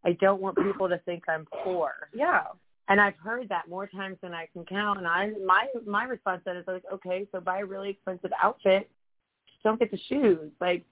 I 0.04 0.12
don't 0.12 0.40
want 0.40 0.56
people 0.56 0.88
to 0.88 0.96
think 1.04 1.24
I'm 1.28 1.46
poor. 1.62 2.08
Yeah. 2.14 2.44
And 2.88 3.00
I've 3.00 3.16
heard 3.22 3.48
that 3.50 3.68
more 3.68 3.86
times 3.86 4.16
than 4.22 4.32
I 4.32 4.48
can 4.52 4.64
count. 4.64 4.98
And 4.98 5.06
I 5.06 5.30
my 5.44 5.66
my 5.86 6.04
response 6.04 6.42
to 6.44 6.52
that 6.52 6.56
is 6.56 6.66
like, 6.66 6.84
okay, 6.92 7.26
so 7.30 7.40
buy 7.40 7.58
a 7.58 7.64
really 7.64 7.90
expensive 7.90 8.30
outfit. 8.42 8.90
Just 9.46 9.62
don't 9.62 9.78
get 9.78 9.90
the 9.90 9.98
shoes. 10.08 10.50
Like, 10.60 10.84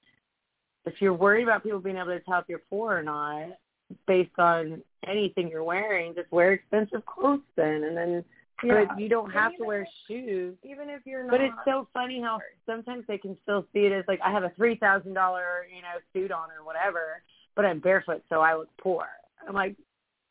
if 0.85 0.95
you're 1.01 1.15
worried 1.15 1.45
about 1.45 1.63
people 1.63 1.81
being 1.81 1.97
able 1.97 2.09
to 2.09 2.21
tell 2.21 2.41
if 2.41 2.45
you're 2.49 2.63
poor 2.71 2.99
or 2.99 3.03
not 3.03 3.49
based 4.07 4.39
on 4.39 4.83
anything 5.09 5.49
you're 5.49 5.65
wearing, 5.65 6.15
just 6.15 6.31
wear 6.33 6.53
expensive 6.53 7.05
clothes 7.07 7.41
then, 7.57 7.85
and 7.85 7.97
then. 7.97 8.25
Yeah. 8.65 8.87
But 8.89 8.99
you 8.99 9.11
don't 9.11 9.31
have 9.33 9.55
to 9.59 9.65
wear 9.65 9.87
shoes. 10.09 10.57
Even 10.65 10.89
if 10.89 11.03
you're 11.05 11.25
not. 11.25 11.31
But 11.31 11.41
it's 11.43 11.55
so 11.67 11.89
funny 11.93 12.23
how 12.23 12.41
sometimes 12.65 13.05
they 13.07 13.19
can 13.19 13.37
still 13.43 13.67
see 13.75 13.81
it 13.81 13.93
as 13.93 14.05
like 14.09 14.19
I 14.25 14.33
have 14.33 14.45
a 14.45 14.53
three 14.57 14.77
thousand 14.77 15.13
dollar 15.13 15.67
you 15.75 15.83
know 15.83 15.99
suit 16.15 16.33
on 16.33 16.49
or 16.51 16.65
whatever, 16.65 17.23
but 17.55 17.67
I'm 17.67 17.81
barefoot, 17.81 18.23
so 18.31 18.41
I 18.41 18.57
look 18.57 18.71
poor. 18.81 19.07
I'm 19.47 19.55
like, 19.55 19.77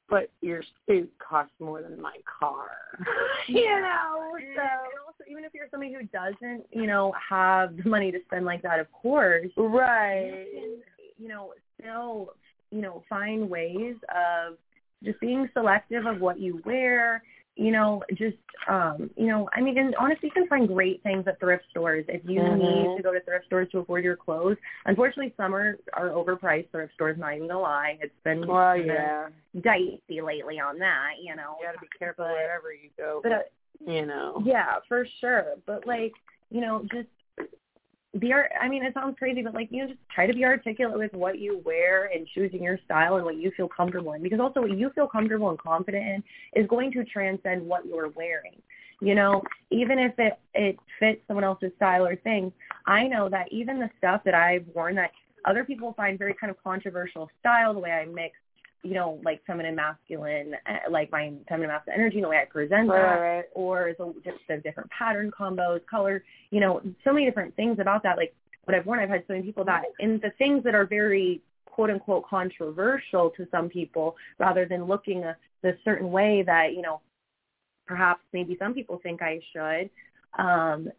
but 0.09 0.29
your 0.41 0.61
suit 0.87 1.11
costs 1.19 1.53
more 1.59 1.81
than 1.81 1.99
my 1.99 2.15
car. 2.39 2.69
you 3.47 3.65
know, 3.81 4.31
so 4.31 4.37
and 4.37 4.99
also, 5.05 5.23
even 5.29 5.43
if 5.43 5.53
you're 5.53 5.67
somebody 5.71 5.93
who 5.93 6.03
doesn't, 6.07 6.65
you 6.71 6.87
know, 6.87 7.13
have 7.29 7.75
the 7.77 7.89
money 7.89 8.11
to 8.11 8.19
spend 8.27 8.45
like 8.45 8.61
that, 8.61 8.79
of 8.79 8.91
course, 8.91 9.47
right. 9.57 10.45
you 10.53 10.59
can, 10.59 11.23
you 11.23 11.27
know, 11.27 11.53
still, 11.79 12.29
you 12.71 12.81
know, 12.81 13.03
find 13.09 13.49
ways 13.49 13.95
of 14.09 14.57
just 15.03 15.19
being 15.19 15.49
selective 15.53 16.05
of 16.05 16.19
what 16.19 16.39
you 16.39 16.61
wear. 16.65 17.23
You 17.55 17.71
know, 17.71 18.03
just 18.15 18.35
um, 18.67 19.09
you 19.15 19.27
know, 19.27 19.47
I 19.53 19.61
mean, 19.61 19.77
and 19.77 19.95
honestly, 19.95 20.27
you 20.27 20.31
can 20.31 20.47
find 20.47 20.67
great 20.67 21.01
things 21.03 21.25
at 21.27 21.39
thrift 21.39 21.63
stores 21.69 22.03
if 22.09 22.21
you 22.25 22.39
Mhm. 22.41 22.57
need 22.57 22.97
to 22.97 23.03
go 23.03 23.13
to 23.13 23.19
thrift 23.21 23.45
stores 23.45 23.69
to 23.71 23.79
afford 23.79 24.03
your 24.03 24.15
clothes. 24.17 24.57
Unfortunately, 24.85 25.33
some 25.37 25.55
are, 25.55 25.77
are 25.93 26.09
overpriced 26.09 26.69
thrift 26.71 26.93
stores. 26.95 27.17
Not 27.17 27.35
even 27.35 27.47
gonna 27.47 27.59
lie, 27.61 27.97
it's 28.01 28.13
been 28.23 28.45
Well, 28.45 28.75
yeah. 28.75 29.29
dicey 29.61 30.19
lately 30.21 30.59
on 30.59 30.79
that. 30.79 31.11
You 31.21 31.35
know, 31.35 31.55
You 31.61 31.67
got 31.67 31.73
to 31.73 31.79
be 31.79 31.87
careful 31.97 32.25
But- 32.25 32.33
wherever 32.33 32.73
you 32.73 32.89
go. 32.97 33.19
but 33.23 33.31
uh, 33.31 33.39
you 33.85 34.05
know, 34.05 34.41
yeah, 34.45 34.79
for 34.87 35.05
sure. 35.19 35.53
But 35.65 35.85
like, 35.85 36.13
you 36.49 36.61
know, 36.61 36.85
just 36.91 37.07
be 38.19 38.33
art. 38.33 38.51
I 38.59 38.67
mean, 38.67 38.83
it 38.83 38.93
sounds 38.93 39.15
crazy, 39.17 39.41
but 39.41 39.53
like, 39.53 39.69
you 39.71 39.83
know, 39.83 39.87
just 39.89 39.99
try 40.13 40.25
to 40.25 40.33
be 40.33 40.45
articulate 40.45 40.97
with 40.97 41.13
what 41.13 41.39
you 41.39 41.61
wear 41.65 42.05
and 42.05 42.27
choosing 42.33 42.63
your 42.63 42.79
style 42.85 43.15
and 43.15 43.25
what 43.25 43.37
you 43.37 43.51
feel 43.55 43.67
comfortable 43.67 44.13
in. 44.13 44.23
Because 44.23 44.39
also, 44.39 44.61
what 44.61 44.77
you 44.77 44.89
feel 44.95 45.07
comfortable 45.07 45.49
and 45.49 45.59
confident 45.59 46.05
in 46.05 46.61
is 46.61 46.67
going 46.67 46.91
to 46.93 47.03
transcend 47.05 47.65
what 47.65 47.85
you're 47.85 48.09
wearing. 48.09 48.61
You 49.01 49.15
know, 49.15 49.41
even 49.71 49.99
if 49.99 50.13
it 50.17 50.39
it 50.53 50.77
fits 50.99 51.21
someone 51.27 51.43
else's 51.43 51.71
style 51.75 52.05
or 52.05 52.15
thing, 52.15 52.51
I 52.87 53.07
know 53.07 53.29
that 53.29 53.51
even 53.51 53.79
the 53.79 53.89
stuff 53.97 54.21
that 54.23 54.33
I've 54.33 54.65
worn 54.73 54.95
that 54.95 55.11
other 55.45 55.63
people 55.63 55.93
find 55.93 56.17
very 56.17 56.33
kind 56.33 56.49
of 56.49 56.61
controversial 56.63 57.29
style, 57.39 57.73
the 57.73 57.79
way 57.79 57.91
I 57.91 58.05
mix 58.05 58.35
you 58.83 58.93
know, 58.93 59.19
like 59.23 59.41
feminine, 59.45 59.75
masculine, 59.75 60.55
eh, 60.67 60.79
like 60.89 61.11
my 61.11 61.33
feminine, 61.49 61.69
masculine 61.69 61.99
energy, 61.99 62.21
the 62.21 62.27
way 62.27 62.37
I 62.37 62.45
present 62.45 62.89
Right, 62.89 63.01
that, 63.01 63.15
right. 63.19 63.45
or 63.53 63.93
the, 63.97 64.13
just 64.23 64.37
the 64.47 64.57
different 64.57 64.89
pattern 64.91 65.31
combos, 65.37 65.81
color, 65.87 66.23
you 66.51 66.59
know, 66.59 66.81
so 67.03 67.11
many 67.11 67.25
different 67.25 67.55
things 67.55 67.79
about 67.79 68.03
that. 68.03 68.17
Like 68.17 68.35
what 68.65 68.75
I've 68.75 68.85
worn, 68.85 68.99
I've 68.99 69.09
had 69.09 69.23
so 69.27 69.33
many 69.33 69.45
people 69.45 69.65
that, 69.65 69.83
and 69.99 70.21
the 70.21 70.31
things 70.37 70.63
that 70.63 70.75
are 70.75 70.85
very 70.85 71.41
quote 71.65 71.89
unquote 71.89 72.25
controversial 72.25 73.31
to 73.31 73.47
some 73.51 73.69
people, 73.69 74.15
rather 74.39 74.65
than 74.65 74.85
looking 74.85 75.23
a 75.23 75.35
the 75.61 75.75
certain 75.83 76.11
way 76.11 76.43
that 76.45 76.73
you 76.73 76.81
know, 76.81 77.01
perhaps 77.87 78.21
maybe 78.33 78.55
some 78.59 78.73
people 78.73 78.99
think 79.01 79.21
I 79.21 79.39
should. 79.51 79.89
Um, 80.37 80.89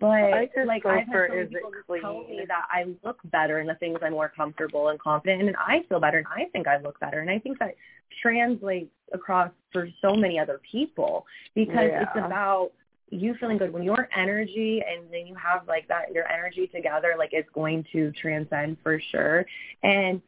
but 0.00 0.06
I 0.08 0.48
like 0.66 0.84
I've 0.84 1.06
had 1.06 1.28
so 1.28 1.34
many 1.34 1.40
is 1.42 1.48
people 1.48 2.00
tell 2.00 2.24
me 2.24 2.44
that 2.48 2.66
I 2.70 2.86
look 3.04 3.18
better 3.24 3.60
in 3.60 3.66
the 3.66 3.74
things 3.76 3.98
I'm 4.02 4.12
more 4.12 4.32
comfortable 4.34 4.88
and 4.88 4.98
confident 4.98 5.42
in, 5.42 5.48
and 5.48 5.56
I 5.56 5.84
feel 5.88 6.00
better, 6.00 6.18
and 6.18 6.26
I 6.28 6.46
think 6.52 6.66
I 6.66 6.78
look 6.78 6.98
better, 7.00 7.20
and 7.20 7.30
I 7.30 7.38
think 7.38 7.58
that 7.58 7.76
translates 8.20 8.90
across 9.12 9.50
for 9.72 9.88
so 10.00 10.14
many 10.14 10.38
other 10.38 10.60
people 10.70 11.26
because 11.54 11.90
it's 11.92 12.16
about 12.16 12.72
you 13.10 13.34
feeling 13.38 13.58
good. 13.58 13.72
When 13.72 13.82
your 13.82 14.08
energy 14.16 14.82
and 14.86 15.04
then 15.12 15.26
you 15.26 15.34
have 15.34 15.68
like 15.68 15.86
that 15.88 16.12
your 16.12 16.30
energy 16.30 16.66
together 16.66 17.14
like 17.18 17.30
it's 17.32 17.48
going 17.54 17.84
to 17.92 18.10
transcend 18.12 18.78
for 18.82 18.98
sure. 19.10 19.46
And 19.82 20.20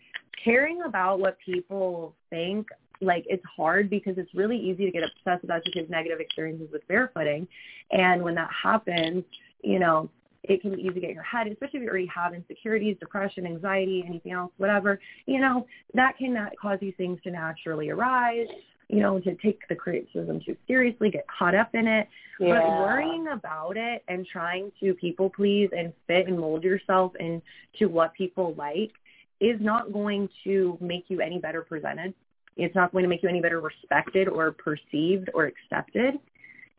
caring 0.42 0.82
about 0.82 1.18
what 1.18 1.38
people 1.38 2.14
think 2.30 2.68
like 3.00 3.24
it's 3.28 3.44
hard 3.56 3.90
because 3.90 4.18
it's 4.18 4.32
really 4.34 4.58
easy 4.58 4.84
to 4.84 4.90
get 4.90 5.02
obsessed 5.02 5.44
about 5.44 5.62
just 5.64 5.90
negative 5.90 6.20
experiences 6.20 6.68
with 6.72 6.86
barefooting. 6.88 7.46
And 7.90 8.22
when 8.22 8.34
that 8.36 8.50
happens 8.62 9.24
you 9.64 9.78
know 9.78 10.08
it 10.44 10.60
can 10.60 10.74
be 10.74 10.82
easy 10.82 10.94
to 10.94 11.00
get 11.00 11.10
in 11.10 11.14
your 11.14 11.24
head, 11.24 11.46
especially 11.46 11.78
if 11.78 11.84
you 11.84 11.88
already 11.88 12.06
have 12.14 12.34
insecurities, 12.34 12.96
depression, 13.00 13.46
anxiety, 13.46 14.04
anything 14.06 14.32
else, 14.32 14.52
whatever, 14.58 15.00
you 15.26 15.40
know, 15.40 15.66
that 15.94 16.18
can 16.18 16.36
cause 16.60 16.78
these 16.80 16.94
things 16.98 17.18
to 17.24 17.30
naturally 17.30 17.88
arise, 17.88 18.46
you 18.88 19.00
know, 19.00 19.18
to 19.20 19.34
take 19.36 19.66
the 19.68 19.74
criticism 19.74 20.40
too 20.44 20.54
seriously, 20.66 21.10
get 21.10 21.24
caught 21.38 21.54
up 21.54 21.74
in 21.74 21.86
it. 21.86 22.08
But 22.38 22.62
Yeah. 22.62 22.78
worrying 22.78 23.28
about 23.28 23.78
it 23.78 24.04
and 24.08 24.26
trying 24.26 24.70
to 24.80 24.92
people 24.94 25.30
please 25.30 25.70
and 25.72 25.94
fit 26.06 26.28
and 26.28 26.38
mold 26.38 26.62
yourself 26.62 27.14
into 27.16 27.88
what 27.88 28.12
people 28.12 28.54
like 28.58 28.92
is 29.40 29.58
not 29.62 29.92
going 29.92 30.28
to 30.44 30.76
make 30.80 31.08
you 31.08 31.20
any 31.20 31.38
better 31.38 31.62
presented. 31.62 32.12
It's 32.56 32.74
not 32.74 32.92
going 32.92 33.02
to 33.04 33.08
make 33.08 33.22
you 33.22 33.30
any 33.30 33.40
better 33.40 33.60
respected 33.60 34.28
or 34.28 34.52
perceived 34.52 35.30
or 35.32 35.46
accepted. 35.46 36.18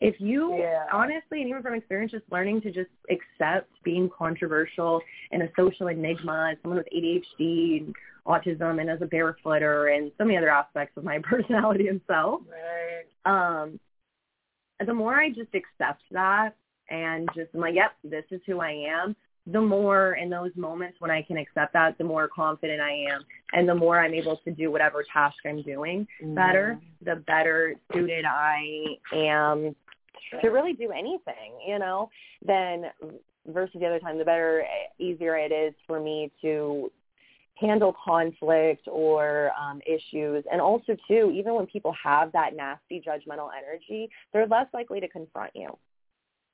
If 0.01 0.19
you 0.19 0.57
Yeah. 0.57 0.87
honestly, 0.91 1.41
and 1.41 1.49
even 1.49 1.61
from 1.61 1.73
experience, 1.73 2.11
just 2.11 2.29
learning 2.31 2.61
to 2.61 2.71
just 2.71 2.91
accept 3.09 3.71
being 3.83 4.09
controversial 4.09 5.01
and 5.31 5.41
a 5.41 5.49
social 5.55 5.87
enigma 5.87 6.49
as 6.51 6.61
someone 6.61 6.77
with 6.77 6.89
ADHD 6.91 7.77
and 7.77 7.95
autism 8.27 8.81
and 8.81 8.89
as 8.89 9.01
a 9.01 9.05
barefooter 9.05 9.95
and 9.95 10.11
so 10.17 10.25
many 10.25 10.37
other 10.37 10.49
aspects 10.49 10.97
of 10.97 11.03
my 11.03 11.19
personality 11.23 11.87
and 11.87 12.01
self, 12.07 12.41
Right. 12.47 13.05
um, 13.61 13.79
the 14.85 14.93
more 14.93 15.15
I 15.15 15.29
just 15.29 15.53
accept 15.53 16.03
that 16.11 16.55
and 16.89 17.29
just 17.33 17.49
I'm 17.53 17.61
like, 17.61 17.75
yep, 17.75 17.93
this 18.03 18.25
is 18.31 18.41
who 18.45 18.59
I 18.59 18.71
am, 18.71 19.15
the 19.47 19.61
more 19.61 20.13
in 20.15 20.29
those 20.29 20.51
moments 20.55 20.99
when 20.99 21.11
I 21.11 21.21
can 21.21 21.37
accept 21.37 21.73
that, 21.73 21.97
the 21.97 22.03
more 22.03 22.27
confident 22.27 22.81
I 22.81 22.91
am 22.91 23.23
and 23.53 23.69
the 23.69 23.75
more 23.75 23.99
I'm 23.99 24.13
able 24.13 24.37
to 24.37 24.51
do 24.51 24.71
whatever 24.71 25.03
task 25.11 25.37
I'm 25.45 25.61
doing 25.61 26.07
better, 26.33 26.79
the 27.03 27.17
better 27.27 27.75
suited 27.93 28.25
I 28.25 28.97
am 29.13 29.75
to 30.41 30.49
really 30.49 30.73
do 30.73 30.91
anything, 30.91 31.59
you 31.65 31.79
know, 31.79 32.09
then 32.45 32.85
versus 33.47 33.75
the 33.79 33.85
other 33.85 33.99
time, 33.99 34.17
the 34.17 34.25
better, 34.25 34.63
easier 34.99 35.37
it 35.37 35.51
is 35.51 35.73
for 35.85 35.99
me 35.99 36.31
to 36.41 36.91
handle 37.55 37.95
conflict 38.03 38.87
or 38.87 39.51
um, 39.59 39.81
issues. 39.85 40.43
And 40.51 40.59
also, 40.59 40.95
too, 41.07 41.31
even 41.33 41.53
when 41.53 41.65
people 41.67 41.93
have 42.03 42.31
that 42.33 42.55
nasty 42.55 43.01
judgmental 43.05 43.49
energy, 43.57 44.09
they're 44.33 44.47
less 44.47 44.67
likely 44.73 44.99
to 44.99 45.07
confront 45.07 45.51
you. 45.55 45.69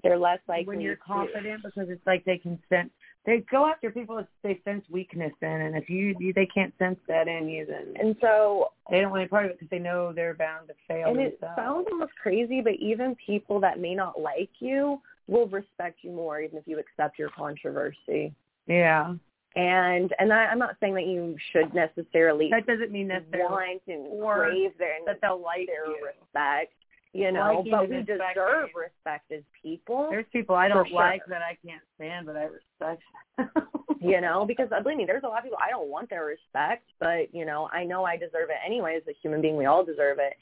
They're 0.03 0.17
less 0.17 0.39
likely 0.47 0.65
when 0.65 0.81
you're 0.81 0.95
to- 0.95 1.01
confident 1.01 1.63
because 1.63 1.89
it's 1.89 2.05
like 2.05 2.25
they 2.25 2.37
can 2.37 2.59
sense 2.69 2.89
they 3.25 3.43
go 3.51 3.67
after 3.67 3.91
people 3.91 4.15
that 4.15 4.27
they 4.43 4.59
sense 4.65 4.83
weakness 4.89 5.31
in 5.41 5.47
and 5.47 5.75
if 5.75 5.89
you, 5.89 6.15
you 6.19 6.33
they 6.33 6.47
can't 6.47 6.73
sense 6.79 6.99
that 7.07 7.27
in 7.27 7.47
you 7.47 7.65
then 7.65 7.93
And 7.99 8.15
so 8.21 8.71
they 8.89 8.99
don't 9.01 9.11
want 9.11 9.21
any 9.21 9.29
part 9.29 9.45
of 9.45 9.51
it 9.51 9.59
because 9.59 9.69
they 9.69 9.79
know 9.79 10.11
they're 10.13 10.33
bound 10.33 10.67
to 10.69 10.73
fail 10.87 11.09
and 11.09 11.19
it 11.19 11.39
sounds 11.55 11.87
almost 11.91 12.13
crazy, 12.21 12.61
but 12.61 12.73
even 12.73 13.15
people 13.25 13.59
that 13.61 13.79
may 13.79 13.95
not 13.95 14.19
like 14.19 14.49
you 14.59 14.99
will 15.27 15.47
respect 15.47 15.99
you 16.01 16.11
more 16.11 16.41
even 16.41 16.57
if 16.57 16.67
you 16.67 16.79
accept 16.79 17.19
your 17.19 17.29
controversy. 17.29 18.33
yeah 18.67 19.13
And 19.55 20.13
and 20.17 20.33
I, 20.33 20.45
I'm 20.45 20.59
not 20.59 20.77
saying 20.79 20.95
that 20.95 21.05
you 21.05 21.35
should 21.51 21.73
necessarily 21.73 22.49
that 22.51 22.65
doesn't 22.65 22.91
mean 22.91 23.07
necessarily 23.07 23.49
want 23.49 23.81
and 23.87 24.07
or 24.07 24.47
crave 24.47 24.71
their 24.79 24.95
that 25.05 25.19
they'll 25.21 25.41
like 25.41 25.67
their 25.67 25.87
you. 25.87 26.05
respect, 26.05 26.73
you 27.13 27.31
know, 27.31 27.57
Liking 27.57 27.71
but 27.71 27.89
we 27.89 28.01
deserve 28.03 28.69
respect 28.75 29.31
as 29.31 29.41
people. 29.61 30.07
There's 30.09 30.25
people 30.31 30.55
I 30.55 30.69
don't 30.69 30.87
For 30.87 30.95
like 30.95 31.21
sure. 31.27 31.35
that 31.35 31.41
I 31.41 31.57
can't 31.65 31.81
stand, 31.95 32.25
but 32.25 32.37
I 32.37 32.45
respect. 32.45 33.03
you 34.01 34.21
know, 34.21 34.45
because 34.47 34.69
uh, 34.75 34.81
believe 34.81 34.97
me, 34.97 35.05
there's 35.05 35.23
a 35.23 35.27
lot 35.27 35.39
of 35.39 35.43
people 35.43 35.59
I 35.65 35.69
don't 35.69 35.89
want 35.89 36.09
their 36.09 36.25
respect, 36.25 36.85
but 36.99 37.33
you 37.33 37.45
know, 37.45 37.69
I 37.73 37.83
know 37.83 38.05
I 38.05 38.15
deserve 38.15 38.49
it 38.49 38.57
anyway. 38.65 38.95
As 38.95 39.03
a 39.09 39.15
human 39.21 39.41
being, 39.41 39.57
we 39.57 39.65
all 39.65 39.83
deserve 39.83 40.19
it. 40.19 40.33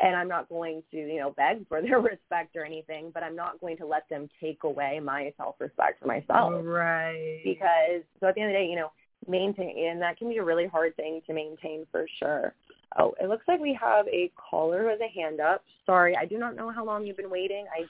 and 0.00 0.16
I'm 0.16 0.26
not 0.26 0.48
going 0.48 0.82
to, 0.90 0.96
you 0.96 1.20
know, 1.20 1.30
beg 1.36 1.66
for 1.68 1.80
their 1.82 2.00
respect 2.00 2.56
or 2.56 2.64
anything, 2.64 3.12
but 3.14 3.22
I'm 3.22 3.36
not 3.36 3.60
going 3.60 3.76
to 3.78 3.86
let 3.86 4.08
them 4.08 4.28
take 4.40 4.64
away 4.64 5.00
my 5.02 5.32
self-respect 5.36 6.00
for 6.00 6.08
myself. 6.08 6.54
Right. 6.64 7.40
Because 7.44 8.02
so 8.18 8.26
at 8.26 8.34
the 8.34 8.40
end 8.40 8.50
of 8.50 8.54
the 8.54 8.64
day, 8.64 8.68
you 8.68 8.76
know, 8.76 8.90
maintain, 9.28 9.88
and 9.90 10.00
that 10.02 10.18
can 10.18 10.28
be 10.28 10.38
a 10.38 10.44
really 10.44 10.66
hard 10.66 10.96
thing 10.96 11.20
to 11.26 11.32
maintain 11.32 11.86
for 11.92 12.06
sure. 12.18 12.52
Oh, 12.98 13.14
it 13.20 13.28
looks 13.28 13.44
like 13.48 13.60
we 13.60 13.78
have 13.80 14.06
a 14.08 14.30
caller 14.36 14.84
with 14.84 15.00
a 15.00 15.08
hand 15.18 15.40
up. 15.40 15.62
Sorry, 15.84 16.16
I 16.16 16.24
do 16.24 16.38
not 16.38 16.56
know 16.56 16.70
how 16.70 16.84
long 16.84 17.04
you've 17.04 17.16
been 17.16 17.30
waiting. 17.30 17.66
I 17.76 17.84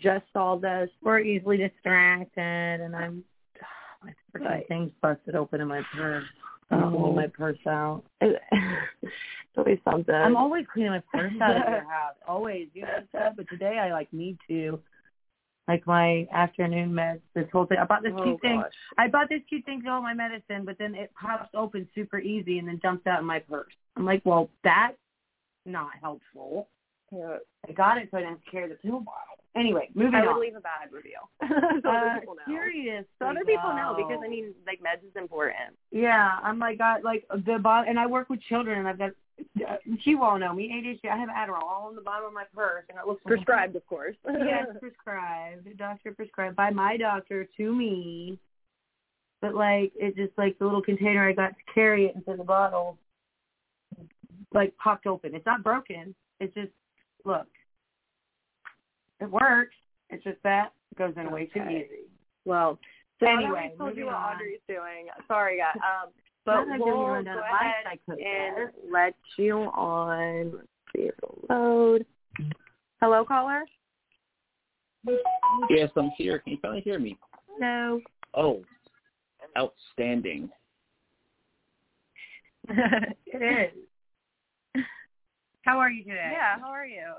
just 0.00 0.24
saw 0.32 0.56
this. 0.56 0.88
We're 1.02 1.20
easily 1.20 1.58
distracted, 1.58 2.40
and 2.80 2.96
I'm 2.96 3.24
my 4.02 4.12
freaking 4.34 4.44
Right. 4.46 4.68
thing's 4.68 4.90
busted 5.00 5.36
open 5.36 5.60
in 5.60 5.68
my 5.68 5.82
purse. 5.94 6.24
Oh. 6.70 6.76
I'm 6.76 6.92
pulling 6.92 7.16
my 7.16 7.26
purse 7.28 7.58
out. 7.66 8.02
It's 9.54 9.58
always 9.58 9.78
something. 9.84 10.14
I'm 10.14 10.34
always 10.34 10.64
cleaning 10.72 10.92
my 10.92 11.02
purse 11.12 11.32
out 11.42 11.56
of 11.58 11.68
your 11.68 11.84
house. 11.90 12.14
Always. 12.26 12.68
You 12.72 12.82
know 12.82 13.32
but 13.36 13.46
today 13.50 13.78
I 13.78 13.92
like 13.92 14.10
need 14.10 14.38
to. 14.48 14.80
Like 15.72 15.86
my 15.86 16.28
afternoon 16.34 16.92
meds, 16.92 17.22
this 17.34 17.46
whole 17.50 17.64
thing. 17.64 17.78
I 17.80 17.86
bought 17.86 18.02
this 18.02 18.12
Oh, 18.14 18.22
cute 18.22 18.42
thing. 18.42 18.62
I 18.98 19.08
bought 19.08 19.30
this 19.30 19.40
cute 19.48 19.64
thing 19.64 19.80
to 19.80 19.88
hold 19.88 20.02
my 20.02 20.12
medicine, 20.12 20.66
but 20.66 20.76
then 20.78 20.94
it 20.94 21.10
pops 21.18 21.48
open 21.54 21.88
super 21.94 22.18
easy 22.18 22.58
and 22.58 22.68
then 22.68 22.78
jumps 22.82 23.06
out 23.06 23.20
in 23.20 23.24
my 23.24 23.38
purse. 23.38 23.72
I'm 23.96 24.04
like, 24.04 24.20
well, 24.26 24.50
that's 24.64 24.98
not 25.64 25.92
helpful. 26.02 26.68
Yeah. 27.10 27.38
I 27.66 27.72
got 27.72 27.96
it 27.96 28.08
so 28.10 28.18
I 28.18 28.20
didn't 28.20 28.34
have 28.34 28.44
to 28.44 28.50
carry 28.50 28.68
the 28.68 28.74
pill 28.74 29.00
bottle. 29.00 29.38
Anyway, 29.56 29.88
moving 29.94 30.14
I 30.14 30.26
on. 30.26 30.34
would 30.34 30.40
leave 30.42 30.56
a 30.56 30.60
bad 30.60 30.92
review. 30.92 31.16
so 31.82 31.88
uh, 31.88 31.92
other 31.92 32.20
people 32.20 32.34
know. 32.34 32.42
serious. 32.46 33.06
So 33.18 33.26
other 33.26 33.44
people 33.46 33.72
know 33.74 33.94
because 33.96 34.22
I 34.22 34.28
mean, 34.28 34.52
like 34.66 34.80
meds 34.80 35.06
is 35.08 35.16
important. 35.16 35.76
Yeah, 35.90 36.32
I'm 36.42 36.58
like 36.58 36.76
got 36.76 37.02
like 37.02 37.24
the 37.30 37.58
bottle, 37.58 37.88
and 37.88 37.98
I 37.98 38.06
work 38.06 38.28
with 38.28 38.42
children, 38.42 38.78
and 38.78 38.88
I've 38.88 38.98
got. 38.98 39.10
Uh, 39.38 39.76
you 40.04 40.22
all 40.22 40.38
know 40.38 40.52
me, 40.54 40.70
ADHD. 40.70 41.10
I 41.10 41.16
have 41.16 41.28
Adderall 41.28 41.62
all 41.62 41.86
on 41.88 41.94
the 41.94 42.00
bottom 42.02 42.26
of 42.26 42.32
my 42.32 42.44
purse, 42.54 42.84
and 42.88 42.98
it 42.98 43.06
looks 43.06 43.22
Prescribed, 43.24 43.76
of 43.76 43.86
course. 43.86 44.16
yes, 44.26 44.66
prescribed. 44.80 45.76
Doctor 45.78 46.12
prescribed 46.12 46.56
by 46.56 46.70
my 46.70 46.96
doctor 46.96 47.48
to 47.56 47.74
me. 47.74 48.38
But 49.40 49.54
like 49.56 49.92
it 49.96 50.14
just 50.14 50.32
like 50.38 50.56
the 50.58 50.64
little 50.64 50.82
container 50.82 51.28
I 51.28 51.32
got 51.32 51.48
to 51.48 51.72
carry 51.74 52.06
it 52.06 52.14
into 52.14 52.36
the 52.36 52.44
bottle, 52.44 52.96
like 54.54 54.76
popped 54.76 55.06
open. 55.06 55.34
It's 55.34 55.46
not 55.46 55.64
broken. 55.64 56.14
It's 56.38 56.54
just 56.54 56.70
look. 57.24 57.48
It 59.20 59.28
works. 59.30 59.74
It's 60.10 60.22
just 60.22 60.38
that 60.44 60.72
it 60.92 60.98
goes 60.98 61.14
in 61.16 61.30
way 61.32 61.46
too 61.46 61.60
Okay. 61.60 61.86
easy. 61.88 62.02
Well, 62.44 62.78
so 63.18 63.26
Anyway, 63.26 63.44
anyway, 63.44 63.74
told 63.78 63.96
you 63.96 64.06
what 64.06 64.14
on. 64.14 64.34
Audrey's 64.36 64.60
doing. 64.68 65.08
Sorry, 65.26 65.58
guys. 65.58 65.76
Um, 65.76 66.10
but 66.44 66.52
that 66.52 66.72
I'm 66.72 66.78
giving 66.78 66.94
we'll 66.94 67.08
rundown 67.08 67.36
go 67.36 67.42
ahead 67.42 68.70
and 68.76 68.92
let 68.92 69.14
you 69.38 69.58
on. 69.58 70.52
Let's 70.52 70.66
see 70.94 71.02
if 71.02 71.14
it'll 71.22 71.44
load. 71.48 72.06
Hello, 73.00 73.24
caller. 73.24 73.64
Yes, 75.70 75.90
I'm 75.96 76.10
here. 76.16 76.38
Can 76.38 76.52
you 76.52 76.58
finally 76.62 76.80
hear 76.82 76.98
me? 76.98 77.18
No. 77.58 78.00
Oh, 78.34 78.62
outstanding. 79.58 80.48
it 82.68 83.72
is. 84.74 84.84
How 85.62 85.78
are 85.78 85.90
you 85.90 86.04
today? 86.04 86.30
Yeah. 86.32 86.58
How 86.60 86.70
are 86.70 86.86
you? 86.86 87.12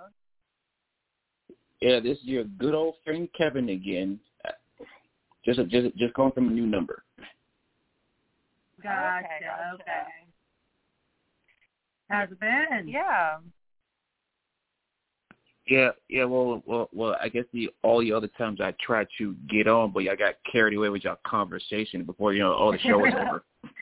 Yeah, 1.81 1.99
this 1.99 2.17
is 2.19 2.23
your 2.23 2.45
good 2.45 2.73
old 2.73 2.95
friend 3.03 3.27
Kevin 3.37 3.69
again. 3.69 4.19
Uh, 4.45 4.51
Just 5.45 5.59
just 5.69 5.95
just 5.97 6.13
calling 6.13 6.31
from 6.31 6.47
a 6.47 6.51
new 6.51 6.65
number. 6.65 7.03
Gotcha. 8.83 9.25
Okay, 9.25 9.45
gotcha. 9.45 9.73
Okay. 9.75 10.01
How's 12.09 12.31
it 12.31 12.39
been? 12.39 12.87
Yeah. 12.87 13.37
Yeah, 15.65 15.91
yeah. 16.09 16.25
Well, 16.25 16.61
well, 16.65 16.89
well. 16.91 17.15
I 17.21 17.29
guess 17.29 17.45
the 17.53 17.69
all 17.83 18.01
the 18.01 18.11
other 18.11 18.27
times 18.37 18.59
I 18.59 18.73
tried 18.85 19.07
to 19.17 19.33
get 19.49 19.67
on, 19.67 19.91
but 19.91 20.01
I 20.09 20.15
got 20.15 20.35
carried 20.51 20.75
away 20.77 20.89
with 20.89 21.05
your 21.05 21.17
conversation 21.25 22.03
before 22.03 22.33
you 22.33 22.39
know 22.39 22.53
all 22.53 22.73
the 22.73 22.79
show 22.79 22.97
was 22.97 23.13
over. 23.15 23.43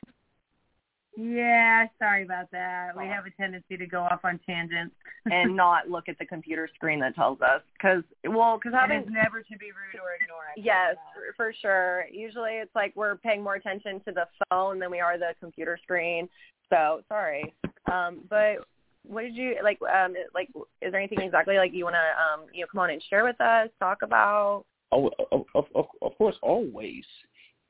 Yeah, 1.17 1.87
sorry 1.99 2.23
about 2.23 2.49
that. 2.51 2.91
We 2.97 3.05
have 3.05 3.25
a 3.25 3.31
tendency 3.31 3.75
to 3.77 3.85
go 3.85 4.01
off 4.03 4.21
on 4.23 4.39
tangents. 4.45 4.95
and 5.25 5.55
not 5.57 5.89
look 5.89 6.07
at 6.07 6.17
the 6.19 6.25
computer 6.25 6.69
screen 6.73 6.99
that 6.99 7.13
tells 7.15 7.41
us 7.41 7.61
because 7.73 8.03
well 8.27 8.57
because 8.57 8.73
And 8.73 8.91
having 8.91 8.97
it's 9.01 9.09
never 9.11 9.41
to 9.41 9.57
be 9.57 9.67
rude 9.67 10.01
or 10.01 10.15
ignore. 10.21 10.41
I 10.49 10.53
yes 10.57 10.95
for, 11.13 11.33
for 11.35 11.53
sure 11.61 12.05
usually 12.11 12.53
it's 12.53 12.73
like 12.73 12.93
we're 12.95 13.17
paying 13.17 13.43
more 13.43 13.55
attention 13.55 13.99
to 14.07 14.11
the 14.11 14.25
phone 14.49 14.79
than 14.79 14.89
we 14.89 14.99
are 14.99 15.17
the 15.19 15.33
computer 15.39 15.77
screen 15.83 16.27
so 16.71 17.01
sorry 17.07 17.53
um 17.91 18.21
but 18.29 18.65
what 19.05 19.21
did 19.21 19.35
you 19.35 19.57
like 19.63 19.77
um 19.93 20.15
like 20.33 20.49
is 20.81 20.91
there 20.91 20.99
anything 20.99 21.21
exactly 21.21 21.57
like 21.57 21.71
you 21.73 21.83
want 21.83 21.95
to 21.95 21.99
um 21.99 22.47
you 22.53 22.61
know 22.61 22.67
come 22.71 22.79
on 22.79 22.89
and 22.89 23.03
share 23.09 23.23
with 23.23 23.39
us 23.41 23.69
talk 23.79 23.99
about 24.01 24.63
Oh, 24.93 25.09
of, 25.31 25.45
of, 25.55 25.65
of, 25.73 25.85
of 26.01 26.17
course, 26.17 26.35
always. 26.41 27.05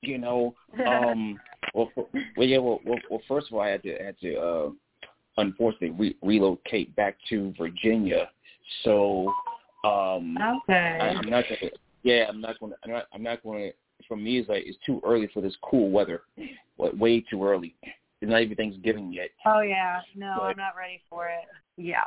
You 0.01 0.17
know, 0.17 0.55
um, 0.87 1.39
well, 1.73 1.91
for, 1.93 2.07
well, 2.35 2.47
yeah, 2.47 2.57
well, 2.57 2.79
well, 2.85 2.97
well, 3.09 3.21
first 3.27 3.47
of 3.47 3.53
all, 3.53 3.61
I 3.61 3.69
had 3.69 3.83
to, 3.83 3.97
had 4.03 4.19
to, 4.21 4.35
uh, 4.37 4.69
unfortunately, 5.37 5.91
re- 5.91 6.17
relocate 6.23 6.95
back 6.95 7.17
to 7.29 7.53
Virginia. 7.57 8.29
So, 8.83 9.31
um, 9.85 10.37
Okay. 10.63 10.97
I, 11.01 11.09
I'm 11.09 11.29
not 11.29 11.45
gonna. 11.47 11.71
Yeah, 12.03 12.25
I'm 12.29 12.41
not 12.41 12.59
gonna. 12.59 12.75
I'm 12.83 12.91
not. 12.91 13.05
I'm 13.13 13.23
not 13.23 13.43
gonna. 13.43 13.69
For 14.07 14.17
me, 14.17 14.39
it's 14.39 14.49
like 14.49 14.63
it's 14.65 14.77
too 14.85 14.99
early 15.05 15.29
for 15.33 15.41
this 15.41 15.55
cool 15.63 15.91
weather. 15.91 16.23
Wa- 16.77 16.89
Way 16.97 17.21
too 17.21 17.45
early. 17.45 17.75
It's 18.21 18.29
not 18.31 18.41
even 18.41 18.55
Thanksgiving 18.55 19.13
yet. 19.13 19.29
Oh 19.45 19.61
yeah, 19.61 19.99
no, 20.15 20.35
But- 20.39 20.43
I'm 20.45 20.57
not 20.57 20.75
ready 20.77 21.01
for 21.09 21.27
it. 21.27 21.45
yeah 21.77 22.03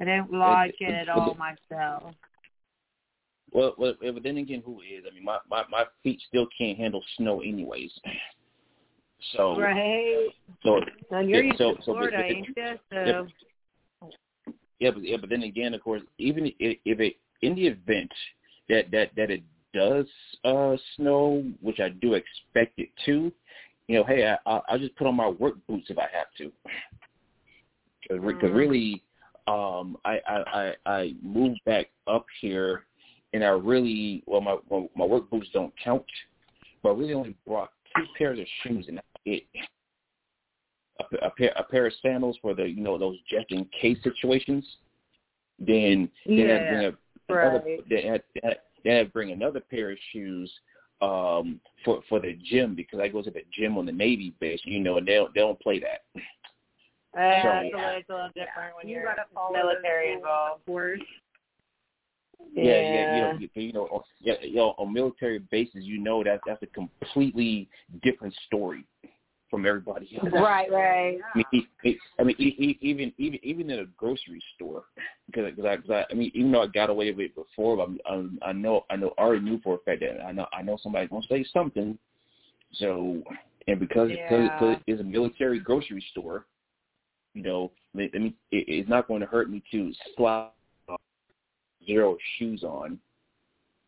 I 0.00 0.04
didn't 0.04 0.32
like 0.32 0.74
But- 0.80 0.88
it 0.88 0.94
at 0.94 1.08
all 1.08 1.34
myself. 1.34 2.14
Well, 3.52 3.74
well, 3.78 3.94
but 4.00 4.22
then 4.22 4.36
again, 4.36 4.62
who 4.64 4.80
is? 4.80 5.04
I 5.10 5.14
mean, 5.14 5.24
my 5.24 5.38
my 5.50 5.64
my 5.70 5.84
feet 6.02 6.20
still 6.28 6.46
can't 6.56 6.78
handle 6.78 7.02
snow, 7.16 7.40
anyways. 7.40 7.90
So, 9.32 9.58
Right. 9.58 10.28
so 10.62 10.80
you're 11.10 11.22
yeah, 11.22 11.40
used 11.40 11.58
so 11.58 11.74
to 11.74 11.82
so 11.82 11.92
Florida, 11.92 12.22
ain't 12.24 12.48
So 12.92 13.26
Yeah, 14.80 14.90
but 14.92 15.02
yeah, 15.02 15.16
but 15.16 15.30
then 15.30 15.42
again, 15.42 15.74
of 15.74 15.82
course, 15.82 16.02
even 16.18 16.46
if, 16.58 16.78
if 16.84 17.00
it 17.00 17.16
in 17.42 17.54
the 17.54 17.66
event 17.66 18.12
that 18.68 18.90
that 18.92 19.10
that 19.16 19.30
it 19.30 19.42
does 19.74 20.06
uh 20.44 20.76
snow, 20.96 21.44
which 21.60 21.80
I 21.80 21.88
do 21.88 22.14
expect 22.14 22.78
it 22.78 22.90
to, 23.06 23.32
you 23.88 23.98
know, 23.98 24.04
hey, 24.04 24.26
I, 24.26 24.38
I'll 24.48 24.64
I'll 24.68 24.78
just 24.78 24.96
put 24.96 25.06
on 25.06 25.16
my 25.16 25.28
work 25.28 25.54
boots 25.66 25.86
if 25.90 25.98
I 25.98 26.08
have 26.12 26.28
to. 26.38 26.52
Because 28.08 28.50
Mm. 28.50 28.54
really, 28.54 29.02
um, 29.48 29.96
I, 30.04 30.20
I 30.28 30.36
I 30.36 30.74
I 30.86 31.14
moved 31.22 31.60
back 31.66 31.86
up 32.06 32.26
here, 32.40 32.84
and 33.32 33.44
I 33.44 33.48
really 33.48 34.22
well 34.26 34.40
my 34.40 34.56
well, 34.68 34.88
my 34.96 35.04
work 35.04 35.28
boots 35.30 35.48
don't 35.52 35.72
count, 35.82 36.04
but 36.82 36.90
I 36.90 36.94
really 36.94 37.14
only 37.14 37.36
brought 37.46 37.70
two 37.96 38.04
pairs 38.16 38.38
of 38.38 38.46
shoes, 38.62 38.86
and 38.88 38.96
that's 38.98 39.06
it. 39.26 39.44
A, 41.00 41.26
a 41.26 41.30
pair 41.30 41.52
a 41.56 41.62
pair 41.62 41.86
of 41.86 41.92
sandals 42.02 42.38
for 42.42 42.54
the 42.54 42.64
you 42.68 42.82
know 42.82 42.98
those 42.98 43.16
just 43.28 43.50
in 43.50 43.66
case 43.80 43.98
situations. 44.02 44.66
Then 45.58 46.08
then 46.26 46.38
I- 46.38 46.42
Yeah, 46.42 46.70
then 46.70 46.76
I- 47.30 47.32
another, 47.32 47.64
right. 47.64 47.88
then 47.88 48.20
then 48.34 48.52
I- 48.52 48.56
then 48.84 48.96
I 49.00 49.04
bring 49.04 49.32
another 49.32 49.60
pair 49.60 49.90
of 49.90 49.98
shoes 50.12 50.50
um 51.00 51.60
for 51.84 52.02
for 52.08 52.18
the 52.20 52.34
gym 52.44 52.74
because 52.74 52.98
I 53.00 53.08
go 53.08 53.22
to 53.22 53.30
the 53.30 53.42
gym 53.52 53.76
on 53.78 53.86
the 53.86 53.92
Navy 53.92 54.32
base, 54.40 54.60
you 54.64 54.80
know, 54.80 54.96
and 54.96 55.06
they 55.06 55.14
don't 55.14 55.32
they 55.34 55.40
don't 55.40 55.60
play 55.60 55.78
that. 55.80 56.02
uh, 57.16 57.42
So- 57.42 57.48
it's, 57.60 57.74
a 57.74 57.76
little, 57.76 57.90
it's 57.90 58.08
a 58.08 58.12
little 58.12 58.28
different 58.34 58.76
when 58.76 58.88
You 58.88 58.96
you're 58.96 59.04
gotta 59.04 59.24
military 59.52 60.12
involved. 60.12 60.60
of 60.60 60.66
course 60.66 61.00
Yeah, 62.54 62.80
yeah, 62.80 63.14
you 63.14 63.20
know, 63.20 63.32
you, 63.38 63.48
you 63.54 63.72
know, 63.72 63.84
on- 63.86 64.02
yeah, 64.20 64.34
you 64.42 64.56
know, 64.56 64.74
on 64.78 64.92
military 64.92 65.38
bases, 65.50 65.84
you 65.84 65.98
know 66.00 66.24
that 66.24 66.40
that's 66.46 66.62
a 66.62 66.66
completely 66.66 67.68
different 68.02 68.34
story 68.46 68.84
from 69.50 69.66
everybody 69.66 70.08
else. 70.16 70.28
Right, 70.32 70.70
right. 70.70 71.18
I 71.34 71.38
mean, 71.52 71.66
I 72.18 72.22
mean, 72.24 72.36
even 72.38 73.12
even 73.18 73.38
even 73.42 73.70
in 73.70 73.80
a 73.80 73.84
grocery 73.96 74.42
store, 74.54 74.84
because 75.26 75.50
because 75.54 75.64
I, 75.66 75.76
'cause 75.76 75.90
I, 75.90 76.06
I 76.10 76.14
mean, 76.14 76.30
even 76.34 76.50
though 76.52 76.62
I 76.62 76.66
got 76.66 76.90
away 76.90 77.10
with 77.12 77.26
it 77.26 77.34
before, 77.34 77.76
but 77.76 77.82
I'm, 77.84 77.98
I'm, 78.10 78.38
I 78.42 78.52
know 78.52 78.84
I 78.90 78.96
know 78.96 79.12
I 79.18 79.22
already 79.22 79.44
knew 79.44 79.60
for 79.62 79.74
a 79.74 79.78
fact 79.78 80.00
that 80.00 80.24
I 80.24 80.32
know 80.32 80.46
I 80.52 80.62
know 80.62 80.78
somebody's 80.82 81.10
gonna 81.10 81.26
say 81.28 81.44
something. 81.52 81.98
So, 82.74 83.22
and 83.66 83.78
because 83.78 84.10
because 84.10 84.42
Yeah. 84.42 84.48
because 84.58 84.76
it's 84.86 85.00
a 85.00 85.04
military 85.04 85.58
grocery 85.60 86.04
store, 86.10 86.46
you 87.34 87.42
know, 87.42 87.72
I 87.94 87.98
mean, 87.98 88.10
it, 88.14 88.34
it's 88.50 88.88
not 88.88 89.06
going 89.08 89.20
to 89.20 89.26
hurt 89.26 89.50
me 89.50 89.62
to 89.72 89.92
slap 90.16 90.54
Xero 91.88 92.16
Shoes 92.38 92.62
on, 92.64 92.98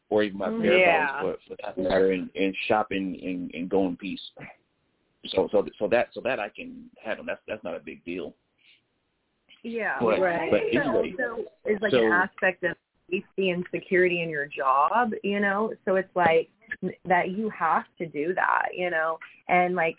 or 0.09 0.23
even 0.23 0.39
my 0.39 0.49
mm-hmm. 0.49 0.63
bare 0.63 0.79
Yeah. 0.79 1.23
bones 1.23 1.39
for, 1.47 1.57
for 1.57 1.63
that 1.63 1.79
matter, 1.79 2.13
and, 2.13 2.31
and 2.35 2.57
shopping 2.67 3.19
and, 3.23 3.51
and 3.55 3.69
go 3.69 3.87
in 3.87 3.97
peace. 3.97 4.21
So 5.29 5.49
so 5.53 5.67
so 5.79 5.87
that 5.89 6.09
so 6.15 6.21
that 6.23 6.41
I 6.41 6.49
can 6.49 6.85
handle. 7.03 7.25
That's 7.27 7.41
that's 7.47 7.63
not 7.63 7.77
a 7.77 7.81
big 7.81 8.03
deal. 8.05 8.35
yeah 9.63 9.99
But- 10.01 10.19
right 10.21 10.51
but 10.51 10.61
But 10.73 10.81
anyway, 10.81 11.15
also 11.19 11.45
is 11.67 11.79
like 11.83 11.93
so- 11.93 12.07
an 12.07 12.13
aspect 12.13 12.65
of 12.65 12.77
safety 13.11 13.51
and 13.51 13.67
security 13.75 14.23
in 14.23 14.31
your 14.31 14.47
job 14.47 15.11
you 15.25 15.41
know 15.41 15.73
so 15.85 15.97
it's 15.97 16.15
like 16.15 16.49
that 17.05 17.31
you 17.31 17.51
have 17.51 17.83
to 17.99 18.07
do 18.07 18.33
that 18.35 18.69
you 18.73 18.89
know 18.89 19.19
and 19.49 19.75
like 19.75 19.97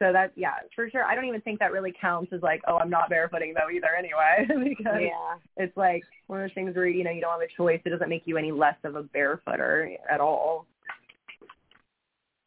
So 0.00 0.12
that 0.14 0.32
yeah, 0.34 0.54
for 0.74 0.88
sure. 0.88 1.04
I 1.04 1.14
don't 1.14 1.26
even 1.26 1.42
think 1.42 1.58
that 1.58 1.72
really 1.72 1.92
counts 2.00 2.32
as 2.32 2.40
like, 2.42 2.62
oh, 2.66 2.78
I'm 2.78 2.88
not 2.88 3.10
barefooting 3.10 3.52
though 3.54 3.70
either 3.70 3.94
anyway, 3.98 4.46
because 4.68 4.98
Yeah. 5.00 5.36
it's 5.58 5.76
like 5.76 6.02
one 6.26 6.40
of 6.40 6.48
those 6.48 6.54
things 6.54 6.74
where 6.74 6.86
you 6.88 7.04
know 7.04 7.10
you 7.10 7.20
don't 7.20 7.32
have 7.38 7.42
a 7.42 7.54
choice. 7.56 7.80
It 7.84 7.90
doesn't 7.90 8.08
make 8.08 8.22
you 8.24 8.38
any 8.38 8.50
less 8.50 8.76
of 8.84 8.96
a 8.96 9.02
barefooter 9.02 9.96
at 10.10 10.20
all. 10.20 10.66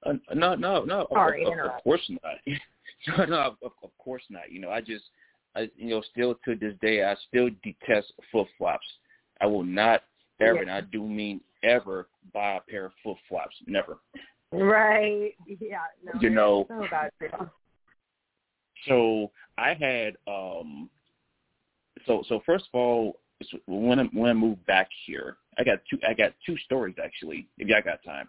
Uh, 0.05 0.13
no, 0.33 0.55
no, 0.55 0.83
no. 0.83 1.01
of- 1.01 1.07
Sorry, 1.13 1.43
of, 1.43 1.47
of, 1.47 1.53
interrupt. 1.53 1.83
course 1.83 2.09
not. 2.09 2.35
no, 3.17 3.25
no, 3.25 3.39
of, 3.61 3.71
of 3.83 3.97
course 3.97 4.23
not. 4.29 4.51
You 4.51 4.59
know, 4.59 4.69
I 4.69 4.81
just, 4.81 5.03
I, 5.55 5.69
you 5.77 5.91
know, 5.91 6.01
still 6.11 6.35
to 6.45 6.55
this 6.55 6.73
day, 6.81 7.03
I 7.03 7.15
still 7.29 7.49
detest 7.63 8.11
flip 8.31 8.47
flops. 8.57 8.85
I 9.41 9.45
will 9.45 9.63
not 9.63 10.03
ever, 10.41 10.55
Yeah. 10.55 10.61
and 10.61 10.71
I 10.71 10.81
do 10.81 11.07
mean 11.07 11.39
ever, 11.63 12.07
buy 12.33 12.55
a 12.55 12.59
pair 12.61 12.85
of 12.87 12.91
flip 13.01 13.17
flops. 13.29 13.55
Never. 13.67 13.99
Right. 14.53 15.33
Yeah. 15.47 15.79
No, 16.03 16.21
You 16.21 16.29
know- 16.29 16.65
so 16.69 16.87
you. 17.21 17.49
So 18.87 19.31
I 19.57 19.73
had, 19.73 20.15
um, 20.27 20.89
so 22.05 22.23
so 22.27 22.41
first 22.45 22.65
of 22.73 22.79
all, 22.79 23.19
when 23.67 23.99
I, 23.99 24.03
when 24.13 24.29
I 24.29 24.33
moved 24.33 24.65
back 24.65 24.89
here, 25.05 25.37
I 25.57 25.63
got 25.63 25.79
two 25.89 25.97
I 26.07 26.13
got 26.13 26.33
two 26.45 26.57
stories 26.57 26.95
actually. 27.03 27.47
If 27.57 27.67
y'all 27.67 27.81
got 27.83 28.03
time. 28.03 28.27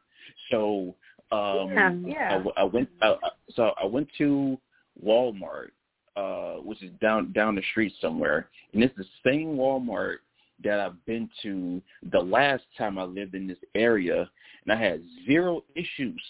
So 0.50 0.94
um, 1.32 1.72
Yeah, 1.72 1.92
yeah. 2.06 2.44
I 2.56 2.64
went 2.64 2.88
I, 3.02 3.08
I- 3.22 3.30
so 3.50 3.72
I 3.80 3.84
went 3.86 4.08
to 4.18 4.58
Walmart, 5.04 5.70
uh, 6.16 6.54
which 6.62 6.82
is 6.82 6.90
down 7.00 7.32
down 7.32 7.54
the 7.56 7.62
street 7.72 7.92
somewhere, 8.00 8.48
and 8.72 8.82
it's 8.82 8.96
the 8.96 9.06
same 9.24 9.56
Walmart 9.56 10.18
that 10.64 10.80
I've 10.80 11.04
been 11.06 11.28
to 11.42 11.80
the 12.10 12.20
last 12.20 12.64
time 12.76 12.98
I 12.98 13.04
lived 13.04 13.34
in 13.34 13.46
this 13.46 13.58
area, 13.74 14.28
and 14.64 14.72
I 14.72 14.82
had 14.82 15.02
zero 15.26 15.62
issues 15.74 16.22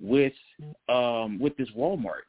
with 0.00 0.32
um 0.88 1.38
with 1.38 1.56
this 1.56 1.68
Walmart. 1.76 2.26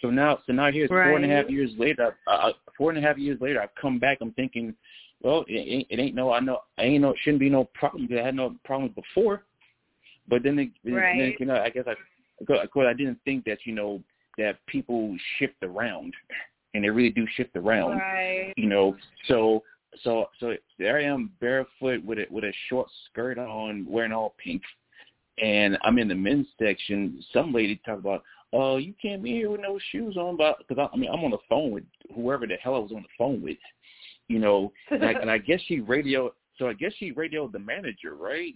So 0.00 0.10
now, 0.10 0.38
so 0.46 0.52
now 0.52 0.70
here's 0.70 0.88
four 0.88 1.16
and 1.16 1.24
a 1.24 1.28
half 1.28 1.50
years 1.50 1.70
later. 1.76 2.16
Uh, 2.26 2.52
four 2.76 2.90
and 2.90 2.98
a 2.98 3.02
half 3.02 3.18
years 3.18 3.38
later, 3.40 3.60
I've 3.60 3.74
come 3.80 3.98
back. 3.98 4.18
I'm 4.20 4.32
thinking, 4.32 4.74
well, 5.22 5.44
it 5.46 5.52
ain't, 5.54 5.86
it 5.90 5.98
ain't 6.00 6.14
no, 6.14 6.32
I 6.32 6.40
know, 6.40 6.60
I 6.78 6.84
ain't 6.84 7.02
no, 7.02 7.14
shouldn't 7.20 7.40
be 7.40 7.50
no 7.50 7.64
problem 7.74 8.08
I 8.10 8.22
had 8.22 8.34
no 8.34 8.56
problems 8.64 8.94
before. 8.94 9.44
But 10.28 10.42
then, 10.42 10.58
it, 10.58 10.70
then- 10.84 10.94
then, 10.94 11.02
Right. 11.02 11.36
you 11.38 11.46
know, 11.46 11.56
I 11.56 11.68
guess 11.68 11.84
I, 11.86 11.94
because 12.38 12.86
I 12.88 12.94
didn't 12.94 13.18
think 13.24 13.44
that 13.44 13.58
you 13.64 13.74
know 13.74 14.02
that 14.38 14.64
people 14.66 15.14
shift 15.38 15.62
around, 15.62 16.14
and 16.72 16.82
they 16.82 16.88
really 16.88 17.10
do 17.10 17.26
shift 17.36 17.54
around. 17.56 17.98
Right. 17.98 18.54
You 18.56 18.68
know, 18.68 18.96
so 19.28 19.62
so 20.02 20.26
so 20.38 20.54
there 20.78 20.98
I 20.98 21.04
am 21.04 21.32
barefoot 21.40 22.04
with 22.04 22.18
a 22.18 22.26
with 22.30 22.44
a 22.44 22.52
short 22.68 22.88
skirt 23.06 23.38
on, 23.38 23.86
wearing 23.88 24.12
all 24.12 24.34
pink, 24.42 24.62
and 25.42 25.78
I'm 25.82 25.98
in 25.98 26.08
the 26.08 26.14
men's 26.14 26.46
section. 26.58 27.22
Some 27.32 27.52
lady 27.52 27.80
talk 27.84 27.98
about, 27.98 28.22
oh, 28.52 28.76
you 28.76 28.94
can't 29.00 29.22
be 29.22 29.30
here 29.32 29.50
with 29.50 29.60
no 29.60 29.78
shoes 29.90 30.16
on, 30.16 30.36
but 30.36 30.58
because 30.58 30.78
I, 30.78 30.94
I 30.94 30.98
mean 30.98 31.10
I'm 31.10 31.24
on 31.24 31.30
the 31.30 31.38
phone 31.48 31.70
with 31.70 31.84
whoever 32.14 32.46
the 32.46 32.56
hell 32.56 32.74
I 32.74 32.78
was 32.78 32.92
on 32.92 33.02
the 33.02 33.08
phone 33.18 33.42
with, 33.42 33.58
you 34.28 34.38
know, 34.38 34.72
and 34.90 35.04
I, 35.04 35.12
and 35.12 35.30
I 35.30 35.38
guess 35.38 35.60
she 35.66 35.80
radioed. 35.80 36.32
So 36.58 36.68
I 36.68 36.74
guess 36.74 36.92
she 36.98 37.12
radioed 37.12 37.52
the 37.52 37.58
manager, 37.58 38.14
right? 38.14 38.54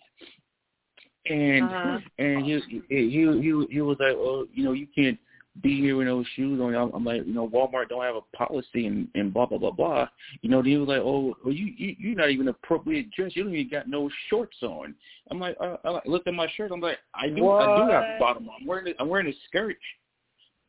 And 1.27 1.65
Uh-huh. 1.65 1.99
and 2.19 2.45
he 2.45 2.61
he 2.89 3.11
he 3.11 3.67
he 3.71 3.81
was 3.81 3.97
like, 3.99 4.15
oh, 4.15 4.47
you 4.53 4.63
know, 4.63 4.73
you 4.73 4.87
can't 4.95 5.19
be 5.63 5.81
here 5.81 5.97
with 5.97 6.07
no 6.07 6.25
shoes 6.35 6.61
on. 6.61 6.75
I'm, 6.75 6.91
I'm 6.93 7.05
like, 7.05 7.27
you 7.27 7.33
know, 7.33 7.49
Walmart 7.49 7.89
don't 7.89 8.03
have 8.03 8.17
a 8.17 8.37
policy 8.37 8.87
and 8.87 9.09
and 9.15 9.33
blah 9.33 9.47
blah 9.47 9.59
blah 9.59 9.71
blah. 9.71 10.09
You 10.43 10.51
know, 10.51 10.63
then 10.63 10.73
he 10.73 10.77
was 10.79 10.89
like, 10.89 11.01
oh, 11.01 11.37
well, 11.45 11.55
you 11.55 11.73
you 11.77 11.95
you're 11.99 12.17
not 12.17 12.31
even 12.31 12.49
appropriate 12.49 13.11
dressed. 13.13 13.37
You 13.37 13.45
don't 13.45 13.55
even 13.55 13.71
got 13.71 13.89
no 13.89 14.11
shorts 14.29 14.57
on. 14.63 14.95
I'm 15.31 15.39
like, 15.39 15.57
uh, 15.61 15.77
I 15.85 16.01
looked 16.07 16.27
at 16.27 16.35
my 16.35 16.49
shirt. 16.57 16.73
I'm 16.73 16.81
like, 16.81 16.99
I 17.15 17.29
do 17.29 17.51
I 17.51 17.67
do 17.77 17.93
have 17.93 18.05
a 18.05 18.17
bottom 18.19 18.49
on. 18.49 18.57
I'm 18.61 18.67
wearing 18.67 18.89
a, 18.89 19.01
I'm 19.01 19.09
wearing 19.09 19.29
a 19.29 19.35
skirt. 19.49 19.77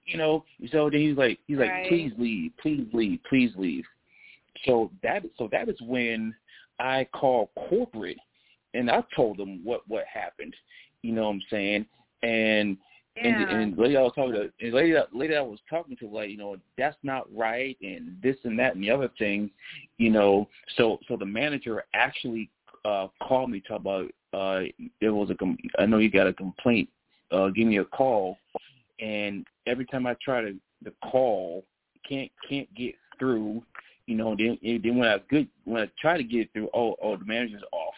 You 0.06 0.19
know, 0.19 0.45
so 0.71 0.89
then 0.91 1.02
he's 1.02 1.17
like, 1.17 1.39
he's 1.48 1.58
like, 1.58 1.71
Right. 1.71 1.89
please 1.89 2.12
leave, 2.19 2.52
please 2.62 2.86
leave, 2.93 3.19
please 3.28 3.52
leave. 3.56 3.86
So 4.65 4.91
that 5.02 5.24
so 5.38 5.50
that 5.52 5.67
is 5.67 5.82
when 5.82 6.36
I 6.80 7.08
called 7.12 7.50
corporate 7.69 8.19
and 8.76 8.91
I 8.91 9.04
told 9.15 9.38
them 9.38 9.62
what 9.63 9.82
what 9.88 10.04
happened. 10.06 10.56
You 11.02 11.13
know 11.13 11.24
what 11.24 11.34
I'm 11.34 11.41
saying? 11.50 11.86
And 12.21 12.78
Yeah. 13.17 13.49
and 13.49 13.78
the 13.78 13.82
lady 13.82 13.97
I 13.97 14.01
was 14.01 14.12
talking 14.13 14.34
to, 14.34 14.41
and 14.41 14.51
the 14.60 14.75
lady 14.75 14.95
lady 15.13 15.36
I 15.36 15.41
was 15.41 15.60
talking 15.69 15.95
to, 15.97 16.08
like 16.08 16.30
you 16.30 16.38
know, 16.38 16.58
that's 16.78 16.97
not 17.01 17.34
right, 17.34 17.78
and 17.82 18.17
this 18.21 18.36
and 18.43 18.60
that 18.60 18.75
and 18.75 18.84
the 18.84 18.91
other 18.91 19.10
thing, 19.17 19.49
you 19.97 20.10
know. 20.10 20.47
So 20.75 20.99
so 21.08 21.15
the 21.15 21.25
manager 21.25 21.86
actually 21.93 22.49
uh 22.84 23.08
called 23.23 23.51
me 23.51 23.62
to 23.62 23.67
talk 23.67 23.80
about 23.80 24.12
uh 24.34 24.63
there 24.99 25.13
was 25.13 25.30
a 25.30 25.36
com- 25.36 25.58
I 25.80 25.86
know 25.86 25.99
you 25.99 26.12
got 26.12 26.28
a 26.28 26.34
complaint. 26.34 26.89
Uh, 27.32 27.47
give 27.49 27.67
me 27.67 27.78
a 27.78 27.86
call, 27.86 28.38
and 28.99 29.45
every 29.65 29.86
time 29.86 30.06
I 30.06 30.15
try 30.23 30.41
to 30.41 30.56
the 30.84 30.93
call, 31.10 31.65
can't 32.08 32.32
can't 32.47 32.73
get 32.75 32.95
through. 33.17 33.63
You 34.08 34.15
know, 34.15 34.36
then 34.38 34.60
then 34.62 34.97
when 34.97 35.08
I 35.08 35.19
good 35.30 35.47
when 35.63 35.82
I 35.82 35.89
try 35.99 36.17
to 36.17 36.23
get 36.23 36.51
through, 36.54 36.69
oh 36.73 36.95
oh 37.01 37.17
the 37.17 37.25
manager's 37.25 37.63
off. 37.71 37.94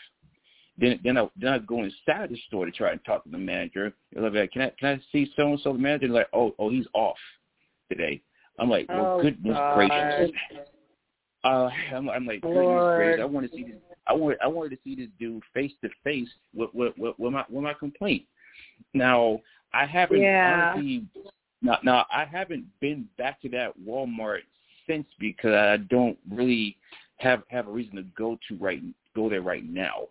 Then 0.77 0.99
then 1.03 1.17
I 1.17 1.27
then 1.39 1.53
I 1.53 1.59
go 1.59 1.83
inside 1.83 2.29
the 2.29 2.37
store 2.47 2.65
to 2.65 2.71
try 2.71 2.91
and 2.91 3.03
talk 3.03 3.23
to 3.23 3.29
the 3.29 3.37
manager. 3.37 3.93
They're 4.13 4.29
like, 4.29 4.51
can 4.51 4.61
I 4.63 4.71
can 4.79 4.89
I 4.89 5.01
see 5.11 5.31
so 5.35 5.47
and 5.49 5.59
so? 5.61 5.73
The 5.73 5.79
manager 5.79 6.07
like, 6.09 6.29
oh 6.33 6.53
oh 6.59 6.69
he's 6.69 6.85
off 6.93 7.17
today. 7.89 8.21
I'm 8.59 8.69
like, 8.69 8.87
well 8.89 9.17
Oh, 9.17 9.21
goodness 9.21 9.55
God. 9.55 9.75
gracious. 9.75 10.31
Uh, 11.43 11.69
I'm, 11.93 12.09
I'm 12.09 12.25
like, 12.25 12.41
goodness 12.41 12.83
gracious. 12.95 13.21
I 13.21 13.25
want 13.25 13.49
to 13.49 13.55
see 13.55 13.63
this. 13.63 13.75
I 14.07 14.13
wanted 14.13 14.37
I 14.43 14.47
wanted 14.47 14.69
to 14.71 14.77
see 14.83 14.95
this 14.95 15.09
dude 15.19 15.43
face 15.53 15.71
to 15.83 15.89
face 16.03 16.29
with 16.53 16.69
with 16.73 16.93
with 16.97 17.15
with 17.17 17.33
my 17.33 17.43
with 17.49 17.63
my 17.63 17.73
complaint. 17.73 18.23
Now 18.93 19.41
I 19.73 19.85
haven't 19.85 20.21
Yeah. 20.21 20.73
honestly 20.73 21.05
now 21.61 21.79
now 21.83 22.05
I 22.11 22.25
haven't 22.25 22.65
been 22.79 23.07
back 23.17 23.41
to 23.41 23.49
that 23.49 23.73
Walmart 23.79 24.41
since 24.87 25.07
because 25.19 25.53
I 25.53 25.77
don't 25.89 26.17
really 26.31 26.77
have 27.17 27.43
have 27.49 27.67
a 27.67 27.71
reason 27.71 27.95
to 27.95 28.03
go 28.17 28.37
to 28.47 28.55
right 28.57 28.81
go 29.15 29.29
there 29.29 29.41
right 29.41 29.65
now. 29.67 30.07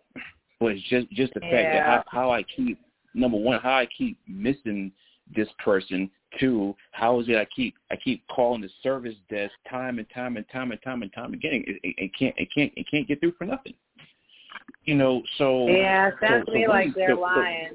But 0.59 0.71
it's 0.73 0.83
just 0.89 1.09
just 1.11 1.33
the 1.33 1.39
fact 1.41 1.51
that 1.73 1.85
how, 1.85 2.03
how 2.07 2.31
I 2.31 2.43
keep 2.43 2.79
number 3.13 3.37
one 3.37 3.59
how 3.61 3.73
I 3.75 3.87
keep 3.97 4.17
missing 4.27 4.91
this 5.35 5.47
person. 5.63 6.09
Two, 6.39 6.75
how 6.91 7.19
is 7.21 7.29
it 7.29 7.37
I 7.37 7.45
keep 7.55 7.75
I 7.89 7.95
keep 7.95 8.21
calling 8.27 8.61
the 8.61 8.69
service 8.83 9.15
desk 9.29 9.53
time 9.69 9.97
and 9.99 10.07
time 10.13 10.35
and 10.35 10.45
time 10.51 10.71
and 10.71 10.81
time 10.81 11.01
and 11.01 11.13
time 11.13 11.33
again. 11.33 11.63
It, 11.65 11.79
it, 11.83 11.95
it 11.97 12.11
can't 12.17 12.35
it 12.37 12.49
can't 12.53 12.71
it 12.75 12.85
can't 12.89 13.07
get 13.07 13.19
through 13.21 13.33
for 13.37 13.45
nothing. 13.45 13.73
You 14.83 14.95
know, 14.95 15.21
so 15.37 15.67
Yeah, 15.67 16.11
sounds 16.21 16.45
so, 16.47 16.51
to 16.53 16.57
me 16.57 16.65
so 16.65 16.71
like 16.71 16.95
they're 16.95 17.15
so- 17.15 17.21
lying. 17.21 17.69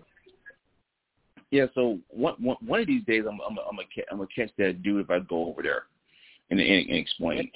yeah, 1.51 1.67
so 1.75 1.99
one 2.11 2.35
one 2.39 2.57
one 2.65 2.81
of 2.81 2.87
these 2.87 3.05
days 3.05 3.25
I'm 3.27 3.41
I'm 3.41 3.57
I'm 3.59 3.77
gonna 3.77 3.87
I'm 4.11 4.19
gonna 4.19 4.29
catch 4.35 4.51
that 4.59 4.83
dude 4.83 5.05
if 5.05 5.11
I 5.11 5.21
go 5.21 5.47
over 5.47 5.63
there 5.63 5.85
and 6.51 6.61
and, 6.61 6.87
and 6.89 6.97
explain. 6.97 7.51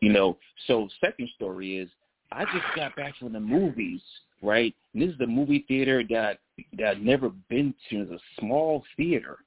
You 0.00 0.12
know, 0.12 0.38
so 0.66 0.88
second 1.00 1.28
story 1.36 1.78
is 1.78 1.88
I 2.32 2.44
just 2.44 2.64
got 2.76 2.94
back 2.96 3.16
from 3.18 3.32
the 3.32 3.40
movies, 3.40 4.00
right? 4.44 4.74
And 4.92 5.02
this 5.02 5.10
is 5.10 5.18
the 5.18 5.26
movie 5.26 5.64
theater 5.66 6.02
that 6.10 6.38
that 6.78 6.88
I've 6.88 6.98
never 6.98 7.30
been 7.48 7.74
to. 7.90 8.02
It's 8.02 8.12
a 8.12 8.40
small 8.40 8.84
theater. 8.96 9.38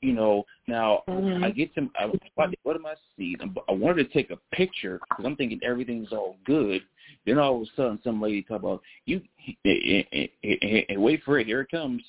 You 0.00 0.12
know, 0.12 0.44
now 0.66 1.04
Mhm. 1.08 1.44
I 1.44 1.50
get 1.50 1.74
to 1.76 1.88
I, 1.96 2.06
what 2.34 2.54
what 2.64 2.76
am 2.76 2.86
I 2.86 2.94
seeing? 3.16 3.36
I 3.68 3.72
wanted 3.72 4.06
to 4.06 4.12
take 4.12 4.30
a 4.30 4.38
picture 4.52 5.00
because 5.08 5.24
I'm 5.24 5.36
thinking 5.36 5.60
everything's 5.62 6.12
all 6.12 6.36
good. 6.44 6.82
Then 7.24 7.38
all 7.38 7.56
of 7.56 7.62
a 7.62 7.66
sudden, 7.76 8.00
some 8.02 8.20
lady 8.20 8.42
talk 8.42 8.60
about 8.60 8.82
you. 9.06 9.22
Wait 9.64 11.22
for 11.22 11.38
it. 11.38 11.46
Here 11.46 11.60
it 11.60 11.70
comes 11.70 12.02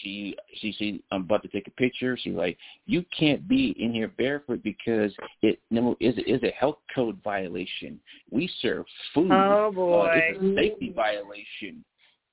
she 0.00 0.34
she 0.60 0.72
she 0.72 1.02
I'm 1.10 1.22
about 1.22 1.42
to 1.42 1.48
take 1.48 1.68
a 1.68 1.72
picture. 1.72 2.16
She's 2.16 2.34
like, 2.34 2.56
you 2.86 3.04
can't 3.16 3.46
be 3.46 3.74
in 3.78 3.92
here 3.92 4.08
barefoot 4.08 4.62
because 4.62 5.12
it 5.42 5.60
no 5.70 5.96
is 6.00 6.14
is 6.26 6.42
a 6.42 6.50
health 6.50 6.78
code 6.94 7.18
violation. 7.22 8.00
We 8.30 8.50
serve 8.60 8.86
food. 9.14 9.30
Oh, 9.30 9.68
Uh, 9.68 9.70
boy. 9.70 10.10
it's 10.14 10.42
a 10.42 10.54
safety 10.54 10.92
violation. 10.94 11.84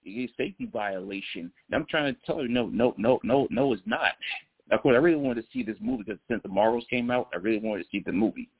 It's 0.03 0.31
a 0.31 0.35
safety 0.43 0.65
violation. 0.71 1.51
And 1.67 1.75
I'm 1.75 1.85
trying 1.89 2.13
to 2.13 2.21
tell 2.25 2.37
her, 2.37 2.47
no, 2.47 2.67
no, 2.67 2.95
no, 2.97 3.19
no, 3.23 3.47
no, 3.51 3.73
it's 3.73 3.81
not. 3.85 4.13
Of 4.71 4.81
course, 4.81 4.93
I 4.95 4.99
really 4.99 5.17
wanted 5.17 5.41
to 5.41 5.47
see 5.51 5.63
this 5.63 5.77
movie 5.81 6.03
because 6.03 6.19
since 6.29 6.41
the 6.43 6.49
Marvels 6.49 6.85
came 6.89 7.11
out, 7.11 7.27
I 7.33 7.37
really 7.37 7.59
wanted 7.59 7.83
to 7.83 7.89
see 7.89 8.01
the 8.05 8.11
movie. 8.13 8.49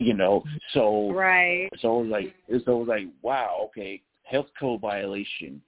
You 0.00 0.14
know, 0.14 0.44
so 0.74 1.12
Right. 1.12 1.68
so 1.80 1.98
it 1.98 2.02
was 2.04 2.10
like 2.10 2.34
so 2.64 2.76
it 2.76 2.78
was 2.78 2.86
like 2.86 3.08
wow, 3.20 3.62
okay, 3.64 4.00
health 4.22 4.46
code 4.58 4.80
violation, 4.80 5.60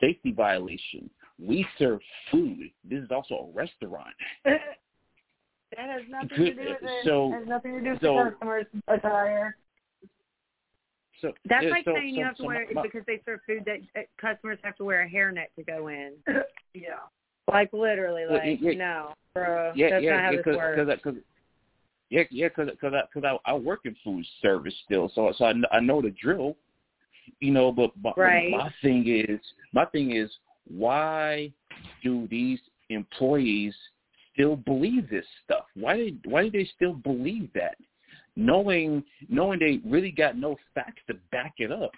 safety 0.00 0.30
violation. 0.30 1.10
We 1.44 1.66
serve 1.78 2.00
food. 2.30 2.70
This 2.88 3.02
is 3.02 3.10
also 3.10 3.50
a 3.50 3.56
restaurant. 3.56 4.14
That 5.76 5.88
has 5.88 6.02
nothing 6.06 6.28
to 6.28 6.36
do 6.54 6.60
with 6.60 6.82
it. 6.82 7.04
So- 7.04 7.32
it 7.32 7.38
has 7.38 7.48
nothing 7.48 7.72
to 7.72 7.80
do 7.80 7.90
with 7.92 8.00
so- 8.02 8.16
the 8.24 8.30
customer's 8.30 8.66
attire. 8.88 9.56
So 11.22 11.32
That's 11.48 11.64
yeah, 11.64 11.70
like 11.70 11.84
so, 11.84 11.94
saying 11.94 12.14
so, 12.14 12.18
you 12.18 12.24
have 12.26 12.36
to 12.36 12.42
wear 12.44 12.66
my- 12.74 12.82
because 12.82 13.04
they 13.06 13.22
serve 13.24 13.40
food 13.46 13.62
that 13.64 13.78
uh, 13.96 14.02
customers 14.20 14.58
have 14.64 14.76
to 14.76 14.84
wear 14.84 15.02
a 15.02 15.08
hairnet 15.08 15.46
to 15.56 15.62
go 15.62 15.88
in. 15.88 16.12
yeah. 16.74 16.96
Like 17.48 17.72
literally, 17.72 18.24
Well, 18.28 18.38
like 18.38 18.58
yeah, 18.60 18.72
no, 18.74 19.14
bro, 19.32 19.72
yeah, 19.74 19.90
that's 19.90 20.04
yeah, 20.04 20.10
not 20.16 20.24
how 20.24 20.30
yeah, 20.32 20.36
this 20.36 20.44
cause, 20.44 20.56
works. 20.56 20.78
cause, 20.84 20.98
cause, 21.02 21.14
yeah, 22.10 22.22
yeah, 22.30 22.48
cause, 22.50 22.68
cause 22.80 22.92
I, 22.94 23.02
cause 23.14 23.22
I, 23.46 23.50
I 23.50 23.54
work 23.54 23.80
in 23.86 23.96
food 24.04 24.26
service 24.42 24.74
still, 24.84 25.10
so, 25.14 25.32
so 25.36 25.46
I, 25.46 25.54
I 25.72 25.80
know 25.80 26.02
the 26.02 26.10
drill, 26.10 26.56
you 27.40 27.50
know. 27.52 27.72
But, 27.72 27.92
but 28.02 28.18
Right. 28.18 28.50
my 28.50 28.70
thing 28.82 29.04
is, 29.08 29.40
my 29.72 29.86
thing 29.86 30.14
is, 30.14 30.30
why 30.68 31.52
do 32.02 32.28
these 32.28 32.58
employees 32.90 33.74
still 34.32 34.56
believe 34.56 35.08
this 35.10 35.26
stuff? 35.44 35.64
Why 35.74 35.96
did 35.96 36.20
why 36.24 36.44
do 36.44 36.50
they 36.50 36.68
still 36.76 36.94
believe 36.94 37.50
that? 37.54 37.76
Knowing 38.36 39.04
knowing 39.28 39.58
they 39.58 39.80
really 39.88 40.10
got 40.10 40.36
no 40.36 40.56
facts 40.74 41.02
to 41.08 41.14
back 41.30 41.54
it 41.58 41.70
up. 41.70 41.92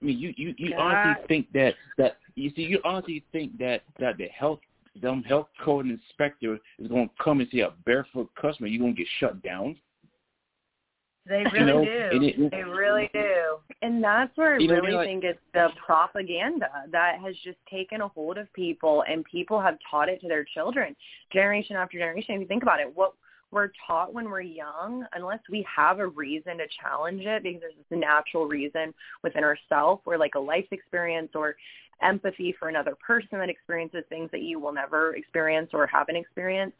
I 0.00 0.04
mean, 0.04 0.18
you 0.18 0.32
you, 0.36 0.54
you 0.56 0.74
honestly 0.76 1.24
think 1.26 1.52
that 1.52 1.74
that 1.96 2.18
you 2.34 2.50
see 2.54 2.62
you 2.62 2.80
honestly 2.84 3.24
think 3.32 3.58
that 3.58 3.82
that 3.98 4.18
the 4.18 4.26
health 4.26 4.60
them 5.00 5.22
health 5.22 5.48
code 5.64 5.86
inspector 5.86 6.58
is 6.78 6.88
going 6.88 7.08
to 7.08 7.14
come 7.22 7.40
and 7.40 7.48
see 7.50 7.60
a 7.60 7.72
barefoot 7.84 8.28
customer, 8.40 8.68
you're 8.68 8.80
going 8.80 8.94
to 8.94 8.98
get 8.98 9.08
shut 9.20 9.42
down. 9.42 9.76
They 11.28 11.44
really 11.52 11.58
You 11.58 11.66
know, 11.66 11.84
do. 11.84 12.08
and 12.12 12.24
it- 12.24 12.50
they 12.50 12.62
really 12.64 13.10
do. 13.12 13.56
And 13.82 14.02
that's 14.02 14.36
where 14.36 14.54
I 14.54 14.58
You 14.58 14.68
know 14.68 14.74
really? 14.76 14.92
Like- 14.92 15.06
think 15.06 15.24
it's 15.24 15.38
the 15.52 15.68
propaganda 15.84 16.68
that 16.90 17.18
has 17.20 17.34
just 17.44 17.58
taken 17.70 18.00
a 18.00 18.08
hold 18.08 18.38
of 18.38 18.52
people 18.52 19.04
and 19.08 19.24
people 19.24 19.60
have 19.60 19.76
taught 19.90 20.08
it 20.08 20.20
to 20.22 20.28
their 20.28 20.44
children 20.44 20.96
generation 21.32 21.76
after 21.76 21.98
generation. 21.98 22.34
If 22.36 22.40
you 22.40 22.46
think 22.46 22.62
about 22.62 22.80
it, 22.80 22.90
what 22.96 23.14
we're 23.50 23.70
taught 23.86 24.12
when 24.12 24.26
we're 24.28 24.42
young, 24.42 25.06
unless 25.14 25.40
we 25.50 25.64
have 25.74 26.00
a 26.00 26.06
reason 26.06 26.58
to 26.58 26.64
challenge 26.82 27.22
it 27.24 27.42
because 27.42 27.60
there's 27.62 27.74
this 27.88 27.98
natural 27.98 28.46
reason 28.46 28.92
within 29.22 29.42
ourselves 29.44 30.02
or 30.04 30.18
like 30.18 30.34
a 30.34 30.38
life 30.40 30.66
experience 30.70 31.30
or 31.34 31.56
empathy 32.02 32.54
for 32.58 32.68
another 32.68 32.94
person 33.04 33.38
that 33.38 33.48
experiences 33.48 34.04
things 34.08 34.30
that 34.32 34.42
you 34.42 34.60
will 34.60 34.72
never 34.72 35.14
experience 35.16 35.70
or 35.72 35.86
haven't 35.86 36.16
experienced. 36.16 36.76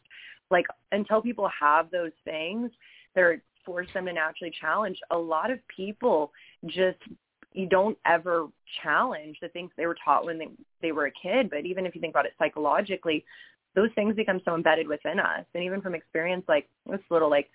Like 0.51 0.65
until 0.91 1.21
people 1.21 1.49
have 1.59 1.89
those 1.91 2.11
things, 2.23 2.71
they're 3.15 3.41
force 3.69 3.87
them 3.93 4.07
to 4.07 4.13
naturally 4.13 4.51
challenge. 4.59 4.97
A 5.11 5.17
lot 5.17 5.51
of 5.51 5.59
people 5.67 6.31
just 6.65 6.97
you 7.53 7.67
don't 7.67 7.97
ever 8.05 8.47
challenge 8.81 9.37
the 9.41 9.49
things 9.49 9.69
they 9.77 9.85
were 9.85 9.97
taught 10.03 10.25
when 10.25 10.39
they 10.39 10.47
they 10.81 10.91
were 10.91 11.05
a 11.05 11.11
kid. 11.11 11.51
But 11.51 11.65
even 11.65 11.85
if 11.85 11.93
you 11.93 12.01
think 12.01 12.13
about 12.13 12.25
it 12.25 12.33
psychologically, 12.39 13.23
those 13.75 13.89
things 13.93 14.15
become 14.15 14.41
so 14.43 14.55
embedded 14.55 14.87
within 14.87 15.19
us. 15.19 15.45
And 15.53 15.63
even 15.63 15.81
from 15.81 15.93
experience, 15.93 16.45
like 16.47 16.67
it's 16.87 17.03
a 17.09 17.13
little 17.13 17.29
like 17.29 17.49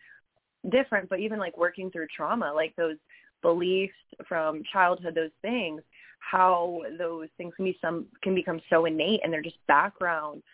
different, 0.71 1.09
but 1.09 1.19
even 1.19 1.41
like 1.41 1.59
working 1.59 1.91
through 1.91 2.07
trauma, 2.15 2.53
like 2.55 2.77
those 2.77 2.97
beliefs 3.43 3.95
from 4.29 4.63
childhood, 4.73 5.17
those 5.17 5.35
things, 5.43 5.83
how 6.21 6.83
those 6.97 7.29
things 7.37 7.53
can 7.57 7.65
be 7.65 7.77
some 7.81 8.07
can 8.23 8.37
become 8.37 8.61
so 8.71 8.85
innate 8.85 9.21
and 9.25 9.33
they're 9.33 9.43
just 9.43 9.59
background. 9.67 10.45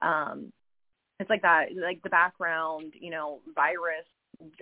Um, 0.00 0.50
it's 1.18 1.28
like 1.28 1.42
that, 1.42 1.66
like 1.76 2.02
the 2.02 2.08
background, 2.08 2.94
you 2.98 3.10
know, 3.10 3.40
virus 3.54 4.06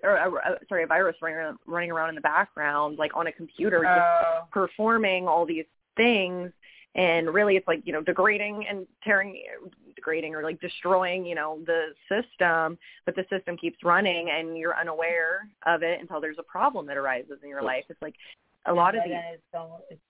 or 0.02 0.18
uh, 0.18 0.30
uh, 0.50 0.54
sorry, 0.68 0.84
a 0.84 0.86
virus 0.86 1.16
running 1.22 1.38
around, 1.38 1.58
running 1.66 1.90
around 1.90 2.10
in 2.10 2.14
the 2.14 2.20
background, 2.20 2.98
like 2.98 3.16
on 3.16 3.26
a 3.26 3.32
computer, 3.32 3.84
Oh. 3.86 4.40
just 4.40 4.50
performing 4.50 5.28
all 5.28 5.46
these 5.46 5.66
things. 5.96 6.52
And 6.94 7.32
really, 7.32 7.56
it's 7.56 7.68
like 7.68 7.82
you 7.84 7.92
know, 7.92 8.02
degrading 8.02 8.66
and 8.68 8.86
tearing, 9.04 9.40
degrading 9.94 10.34
or 10.34 10.42
like 10.42 10.60
destroying, 10.60 11.24
you 11.24 11.34
know, 11.34 11.60
the 11.66 11.94
system. 12.08 12.78
But 13.06 13.14
the 13.14 13.24
system 13.30 13.56
keeps 13.56 13.78
running, 13.84 14.30
and 14.30 14.56
you're 14.56 14.76
unaware 14.76 15.48
of 15.66 15.82
it 15.82 16.00
until 16.00 16.20
there's 16.20 16.38
a 16.38 16.42
problem 16.44 16.86
that 16.86 16.96
arises 16.96 17.38
in 17.42 17.48
your 17.48 17.62
life. 17.62 17.84
It's 17.88 18.02
like 18.02 18.14
a 18.66 18.72
lot 18.72 18.96
of 18.96 19.04
these, 19.04 19.12
then 19.12 19.22
it's 19.34 19.42
so 19.52 19.80
it's 19.90 20.00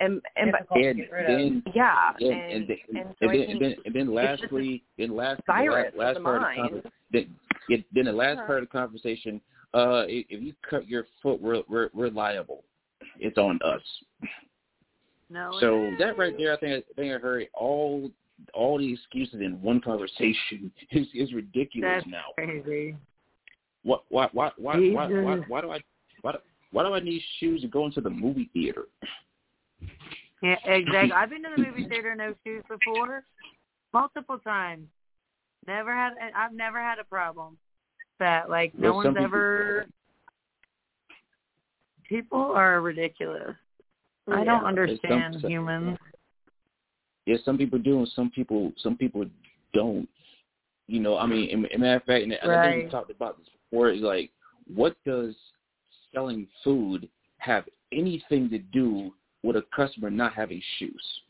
and 0.00 0.20
and 0.36 0.52
to 0.52 0.74
And 0.78 0.96
get 0.96 1.12
rid 1.12 1.30
of. 1.30 1.38
then 1.38 1.62
yeah, 1.74 2.12
and, 2.20 2.30
and 2.30 2.52
and, 2.52 2.68
then, 2.68 2.78
and 2.88 3.14
and, 3.20 3.30
then, 3.30 3.50
and 3.50 3.60
then 3.60 3.74
and 3.84 3.94
then 3.94 4.14
lastly, 4.14 4.84
then 4.96 5.16
last 5.16 5.40
last, 5.48 5.96
last 5.96 6.14
the 6.14 6.20
part 6.20 6.42
of 6.42 6.72
the 6.72 6.84
then, 7.10 7.34
yeah, 7.68 7.78
then 7.92 8.04
the 8.04 8.12
last 8.12 8.38
Uh-huh. 8.38 8.46
part 8.46 8.62
of 8.62 8.68
the 8.68 8.72
conversation, 8.78 9.40
uh, 9.74 10.04
if, 10.08 10.42
you 10.42 10.54
cut 10.68 10.86
your 10.86 11.06
foot, 11.22 11.40
we're, 11.40 11.62
we're 11.68 11.90
we're 11.92 12.10
liable. 12.10 12.64
It's 13.18 13.38
on 13.38 13.58
us. 13.64 13.82
No. 15.30 15.52
So 15.60 15.90
that 15.98 16.16
right 16.16 16.34
there, 16.36 16.54
I 16.54 16.56
think 16.58 16.84
I 16.90 16.94
think 16.94 17.14
I 17.14 17.18
heard 17.18 17.48
all 17.54 18.10
all 18.54 18.78
the 18.78 18.92
excuses 18.92 19.40
in 19.40 19.60
one 19.60 19.80
conversation 19.84 20.72
is 20.92 21.06
is 21.14 21.32
ridiculous 21.32 22.04
That's 22.04 22.06
now. 22.06 22.32
crazy. 22.34 22.96
What 23.82 24.04
why 24.08 24.28
why 24.32 24.50
why 24.56 24.76
why 24.76 25.08
why, 25.08 25.34
Jesus. 25.36 25.44
why 25.48 25.60
do 25.60 25.70
I 25.72 25.80
why 26.22 26.32
do, 26.32 26.38
why 26.72 26.82
do 26.84 26.94
I 26.94 27.00
need 27.00 27.22
shoes 27.40 27.62
to 27.62 27.68
go 27.68 27.86
into 27.86 28.00
the 28.00 28.10
movie 28.10 28.50
theater? 28.52 28.84
Yeah, 30.42 30.56
exactly. 30.64 31.12
I've 31.12 31.30
been 31.30 31.42
to 31.42 31.48
the 31.56 31.62
movie 31.62 31.84
theater 31.88 32.12
in 32.12 32.18
no 32.18 32.34
shoes 32.44 32.62
before, 32.68 33.24
multiple 33.92 34.38
times. 34.38 34.86
Never 35.66 35.94
had. 35.94 36.12
I've 36.36 36.52
never 36.52 36.80
had 36.80 36.98
a 36.98 37.04
problem. 37.04 37.58
That 38.18 38.48
like 38.48 38.72
no 38.78 39.02
some 39.02 39.14
one's 39.14 39.16
ever. 39.20 39.86
People 42.08 42.52
are 42.54 42.80
ridiculous. 42.80 43.54
I 44.32 44.44
don't 44.44 44.64
understand 44.64 45.38
Some- 45.40 45.50
humans. 45.50 45.98
Yeah, 47.26 47.36
some 47.44 47.58
people 47.58 47.78
do, 47.78 47.98
and 47.98 48.08
some 48.16 48.30
people 48.30 48.72
some 48.78 48.96
people 48.96 49.26
don't. 49.74 50.08
You 50.86 51.00
know, 51.00 51.18
I 51.18 51.26
mean, 51.26 51.50
in, 51.50 51.66
in 51.66 51.80
matter 51.82 51.96
of 51.96 52.04
fact, 52.04 52.24
and 52.24 52.32
I 52.32 52.70
think 52.70 52.84
we 52.84 52.90
talked 52.90 53.10
about 53.10 53.36
this 53.36 53.48
before. 53.70 53.90
Is 53.90 54.00
like, 54.00 54.30
what 54.74 54.96
does 55.04 55.34
selling 56.14 56.46
food 56.64 57.06
have 57.36 57.64
anything 57.92 58.48
to 58.48 58.58
do 58.58 59.12
with 59.42 59.56
a 59.56 59.64
customer 59.74 60.10
not 60.10 60.34
having 60.34 60.62
shoes? 60.78 61.20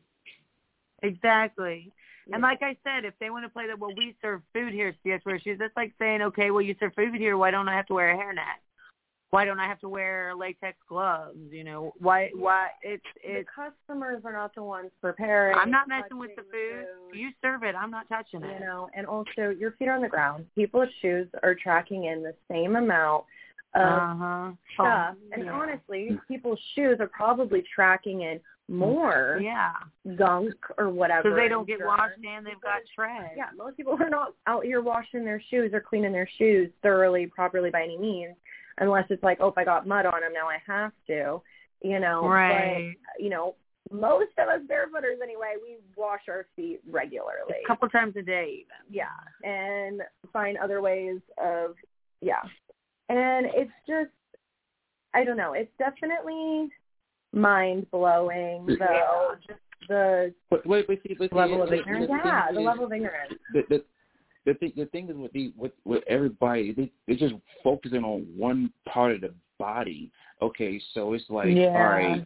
Exactly. 1.02 1.92
And 2.32 2.42
like 2.42 2.62
I 2.62 2.76
said, 2.84 3.04
if 3.04 3.14
they 3.20 3.30
want 3.30 3.44
to 3.44 3.48
play 3.48 3.66
that, 3.66 3.78
well, 3.78 3.94
we 3.96 4.14
serve 4.20 4.42
food 4.52 4.72
here, 4.72 4.92
so 4.92 4.98
you 5.04 5.12
have 5.12 5.22
to 5.22 5.28
wear 5.28 5.40
shoes. 5.40 5.56
That's 5.58 5.76
like 5.76 5.92
saying, 5.98 6.20
okay, 6.22 6.50
well, 6.50 6.60
you 6.60 6.74
serve 6.78 6.94
food 6.94 7.14
here. 7.14 7.38
Why 7.38 7.50
don't 7.50 7.68
I 7.68 7.76
have 7.76 7.86
to 7.86 7.94
wear 7.94 8.10
a 8.10 8.16
hairnet? 8.16 8.60
Why 9.30 9.44
don't 9.44 9.60
I 9.60 9.66
have 9.66 9.78
to 9.80 9.88
wear 9.88 10.34
latex 10.34 10.78
gloves? 10.88 11.36
You 11.50 11.64
know, 11.64 11.92
why? 11.98 12.30
Why? 12.34 12.68
It's 12.82 13.02
the 13.22 13.40
it's. 13.40 13.48
customers 13.54 14.22
are 14.24 14.32
not 14.32 14.54
the 14.54 14.62
ones 14.62 14.90
preparing. 15.02 15.56
I'm 15.58 15.70
not 15.70 15.86
messing 15.86 16.18
with 16.18 16.30
the 16.30 16.42
touching 16.42 16.86
food. 17.10 17.18
You 17.18 17.28
serve 17.42 17.62
it. 17.62 17.74
I'm 17.74 17.90
not 17.90 18.08
touching 18.08 18.40
you 18.40 18.48
it. 18.48 18.60
You 18.60 18.66
know, 18.66 18.88
and 18.94 19.06
also 19.06 19.54
your 19.58 19.72
feet 19.72 19.88
are 19.88 19.96
on 19.96 20.02
the 20.02 20.08
ground. 20.08 20.46
People's 20.54 20.88
shoes 21.02 21.28
are 21.42 21.54
tracking 21.54 22.04
in 22.04 22.22
the 22.22 22.34
same 22.50 22.76
amount 22.76 23.24
of 23.74 23.82
Uh 23.82 24.14
huh. 24.16 24.52
stuff. 24.74 25.16
and 25.32 25.48
honestly, 25.50 26.18
people's 26.26 26.60
shoes 26.74 26.98
are 27.00 27.08
probably 27.08 27.62
tracking 27.74 28.22
in 28.22 28.40
more 28.70 29.38
Yeah. 29.42 29.72
gunk 30.16 30.54
or 30.76 30.90
whatever. 30.90 31.22
Because 31.30 31.36
they 31.38 31.48
don't 31.48 31.66
get 31.66 31.80
washed 31.84 32.18
and 32.22 32.46
they've 32.46 32.60
got 32.60 32.82
tread. 32.94 33.32
Yeah, 33.36 33.48
most 33.56 33.76
people 33.76 33.96
are 34.00 34.10
not 34.10 34.34
out 34.46 34.64
here 34.64 34.80
washing 34.82 35.24
their 35.24 35.40
shoes 35.50 35.72
or 35.72 35.80
cleaning 35.80 36.12
their 36.12 36.28
shoes 36.38 36.70
thoroughly, 36.82 37.26
properly 37.26 37.70
by 37.70 37.82
any 37.82 37.96
means, 37.98 38.36
unless 38.78 39.06
it's 39.10 39.22
like, 39.22 39.38
oh, 39.40 39.48
if 39.48 39.56
I 39.58 39.64
got 39.64 39.86
mud 39.86 40.04
on 40.06 40.20
them, 40.20 40.32
now 40.34 40.48
I 40.48 40.58
have 40.66 40.92
to, 41.06 41.40
you 41.82 41.98
know. 41.98 42.28
Right. 42.28 42.94
But, 43.16 43.22
you 43.22 43.30
know, 43.30 43.54
most 43.90 44.32
of 44.36 44.48
us 44.48 44.60
barefooters 44.70 45.22
anyway, 45.22 45.54
we 45.62 45.78
wash 45.96 46.22
our 46.28 46.46
feet 46.54 46.80
regularly. 46.90 47.62
A 47.64 47.66
couple 47.66 47.88
times 47.88 48.16
a 48.16 48.22
day, 48.22 48.64
even. 48.66 48.94
Yeah, 48.94 49.48
and 49.48 50.02
find 50.30 50.58
other 50.58 50.82
ways 50.82 51.20
of, 51.42 51.74
yeah. 52.20 52.42
And 53.08 53.46
it's 53.54 53.70
just, 53.86 54.10
I 55.14 55.24
don't 55.24 55.36
know, 55.36 55.54
it's 55.54 55.70
definitely 55.78 56.68
mind 57.32 57.90
blowing 57.90 58.66
though. 58.78 59.34
Just 59.46 59.60
the 59.88 60.34
But 60.50 60.66
wait, 60.66 60.88
wait, 60.88 61.00
see, 61.06 61.14
but 61.14 61.30
see, 61.30 61.36
level 61.36 61.62
of 61.62 61.72
ignorance. 61.72 62.10
Yeah, 62.24 62.52
the 62.52 62.60
level 62.60 62.86
of 62.86 62.92
ignorance. 62.92 63.34
the 63.52 63.62
the 63.68 63.84
the 64.46 64.54
thing 64.54 64.72
the 64.76 64.86
thing 64.86 65.08
is 65.08 65.16
with 65.16 65.32
the 65.32 65.52
with 65.56 65.72
with 65.84 66.02
everybody 66.08 66.72
they 66.72 66.92
they're 67.06 67.16
just 67.16 67.34
focusing 67.62 68.04
on 68.04 68.26
one 68.36 68.72
part 68.86 69.12
of 69.12 69.20
the 69.20 69.34
body. 69.58 70.10
Okay, 70.40 70.80
so 70.94 71.14
it's 71.14 71.24
like 71.28 71.48
Yeah. 71.54 71.68
all 71.74 71.82
right, 71.82 72.24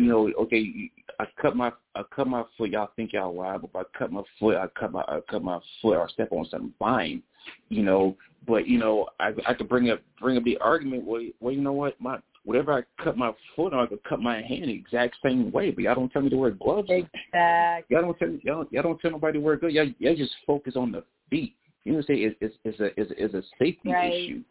you 0.00 0.06
know, 0.06 0.32
okay, 0.40 0.90
I 1.18 1.26
cut 1.40 1.54
my 1.54 1.70
I 1.94 2.02
cut 2.14 2.26
my 2.26 2.42
foot. 2.56 2.70
Y'all 2.70 2.90
think 2.96 3.12
y'all 3.12 3.34
wild, 3.34 3.62
but 3.62 3.80
if 3.80 3.86
I 3.86 3.98
cut 3.98 4.10
my 4.10 4.22
foot, 4.38 4.56
I 4.56 4.66
cut 4.68 4.92
my 4.92 5.02
I 5.02 5.20
cut 5.28 5.44
my 5.44 5.58
foot 5.82 5.98
or 5.98 6.08
step 6.08 6.32
on 6.32 6.46
something 6.50 6.72
fine, 6.78 7.22
you 7.68 7.82
know. 7.82 8.16
But 8.46 8.66
you 8.66 8.78
know, 8.78 9.08
I 9.20 9.32
I 9.46 9.52
could 9.52 9.68
bring 9.68 9.90
up 9.90 10.00
bring 10.18 10.38
up 10.38 10.44
the 10.44 10.56
argument. 10.58 11.04
Well, 11.04 11.22
well, 11.40 11.52
you 11.52 11.60
know 11.60 11.72
what, 11.74 12.00
my 12.00 12.18
whatever 12.44 12.72
I 12.72 13.02
cut 13.04 13.18
my 13.18 13.32
foot 13.54 13.74
on, 13.74 13.84
I 13.84 13.86
could 13.86 14.02
cut 14.04 14.20
my 14.20 14.40
hand 14.40 14.64
the 14.64 14.72
exact 14.72 15.16
same 15.22 15.52
way. 15.52 15.70
But 15.70 15.84
y'all 15.84 15.94
don't 15.94 16.10
tell 16.10 16.22
me 16.22 16.30
to 16.30 16.36
wear 16.36 16.50
gloves. 16.52 16.88
Exactly. 16.90 17.94
Y'all 17.94 18.00
don't 18.00 18.18
tell 18.18 18.30
y'all, 18.42 18.66
y'all 18.70 18.82
don't 18.82 18.98
tell 19.00 19.10
nobody 19.10 19.38
to 19.38 19.44
wear 19.44 19.56
gloves. 19.56 19.74
Y'all, 19.74 19.92
y'all 19.98 20.16
just 20.16 20.32
focus 20.46 20.76
on 20.76 20.92
the 20.92 21.04
feet. 21.28 21.54
You 21.84 21.92
know 21.92 21.98
what 21.98 22.06
I'm 22.08 22.16
saying? 22.16 22.34
It's 22.40 22.54
it's, 22.64 22.78
it's 22.80 22.80
a 22.80 23.24
it's, 23.24 23.34
a- 23.34 23.42
safety 23.58 23.90
Right. 23.90 24.14
issue. 24.14 24.42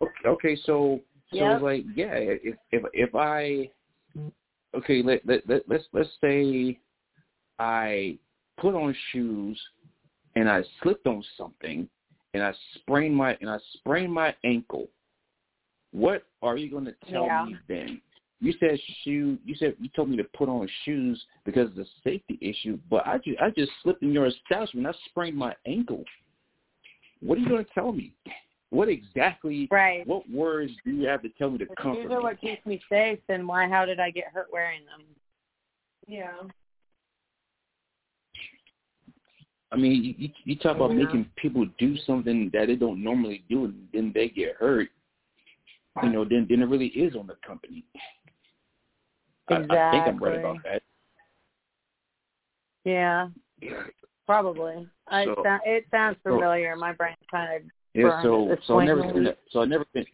Okay, 0.00 0.28
okay, 0.28 0.56
so 0.64 1.00
so 1.30 1.36
Yep. 1.36 1.54
it's 1.54 1.62
like 1.62 1.84
yeah, 1.96 2.14
if 2.14 2.56
if 2.70 2.84
if 2.92 3.14
I 3.16 3.68
okay 4.74 5.02
let 5.02 5.26
let, 5.26 5.48
let 5.48 5.62
let's 5.68 5.84
let's 5.92 6.08
say 6.20 6.78
I 7.58 8.18
put 8.58 8.74
on 8.74 8.94
shoes 9.12 9.60
and 10.36 10.48
I 10.48 10.62
slipped 10.82 11.06
on 11.06 11.22
something 11.36 11.88
and 12.34 12.42
I 12.42 12.52
sprained 12.76 13.14
my 13.14 13.36
and 13.40 13.50
I 13.50 13.58
sprained 13.74 14.12
my 14.12 14.34
ankle. 14.44 14.88
What 15.92 16.24
are 16.42 16.56
you 16.56 16.70
going 16.70 16.86
to 16.86 16.94
tell 17.10 17.26
Yeah. 17.26 17.44
me 17.44 17.56
then? 17.68 18.00
You 18.40 18.52
said 18.58 18.78
shoe. 19.04 19.38
You 19.44 19.54
said 19.54 19.76
you 19.78 19.88
told 19.94 20.10
me 20.10 20.16
to 20.16 20.24
put 20.24 20.48
on 20.48 20.68
shoes 20.84 21.22
because 21.44 21.68
of 21.68 21.76
the 21.76 21.86
safety 22.02 22.38
issue, 22.40 22.78
but 22.90 23.06
I 23.06 23.18
just 23.18 23.38
I 23.40 23.50
just 23.50 23.70
slipped 23.82 24.02
in 24.02 24.12
your 24.12 24.26
establishment. 24.26 24.86
I 24.86 24.92
sprained 25.08 25.36
my 25.36 25.54
ankle. 25.66 26.04
What 27.20 27.38
are 27.38 27.40
you 27.40 27.48
going 27.48 27.64
to 27.64 27.70
tell 27.72 27.92
me? 27.92 28.12
What 28.72 28.88
exactly? 28.88 29.68
Right. 29.70 30.06
What 30.06 30.28
words 30.30 30.72
do 30.82 30.92
you 30.92 31.06
have 31.06 31.20
to 31.20 31.28
tell 31.36 31.50
me 31.50 31.58
to 31.58 31.64
If 31.64 31.74
comfort 31.76 32.00
these 32.00 32.08
me? 32.08 32.14
are 32.14 32.22
what 32.22 32.40
keeps 32.40 32.64
me 32.64 32.80
safe, 32.88 33.18
then 33.28 33.46
why? 33.46 33.68
How 33.68 33.84
did 33.84 34.00
I 34.00 34.10
get 34.10 34.24
hurt 34.32 34.46
wearing 34.50 34.80
them? 34.86 35.04
Yeah. 36.08 36.32
I 39.72 39.76
mean, 39.76 40.02
you, 40.02 40.14
you, 40.16 40.28
you 40.44 40.56
talk 40.56 40.76
about 40.76 40.94
making 40.94 41.26
people 41.36 41.66
do 41.78 41.98
something 42.06 42.48
that 42.54 42.68
they 42.68 42.76
don't 42.76 43.02
normally 43.04 43.44
do, 43.50 43.66
and 43.66 43.88
then 43.92 44.10
they 44.14 44.30
get 44.30 44.56
hurt. 44.56 44.88
You 46.02 46.08
know, 46.08 46.24
then 46.24 46.46
then 46.48 46.62
it 46.62 46.66
really 46.66 46.86
is 46.86 47.14
on 47.14 47.26
the 47.26 47.36
company. 47.46 47.84
Exactly. 49.50 49.76
I, 49.76 49.88
I 49.88 49.92
think 49.92 50.06
I'm 50.06 50.18
right 50.22 50.38
about 50.38 50.56
that. 50.64 50.82
Yeah. 52.86 53.28
Probably. 54.24 54.88
I 55.08 55.26
So- 55.26 55.42
sou- 55.44 55.58
it 55.70 55.84
sounds 55.90 56.16
so- 56.24 56.30
familiar. 56.30 56.74
My 56.74 56.92
brain 56.94 57.16
kind 57.30 57.54
of 57.56 57.62
Yeah, 57.94 58.22
so 58.22 58.56
so 58.66 58.80
I 58.80 58.86
never 58.86 59.34
so 59.50 59.60
I 59.60 59.64
never 59.66 59.84
been 59.92 60.06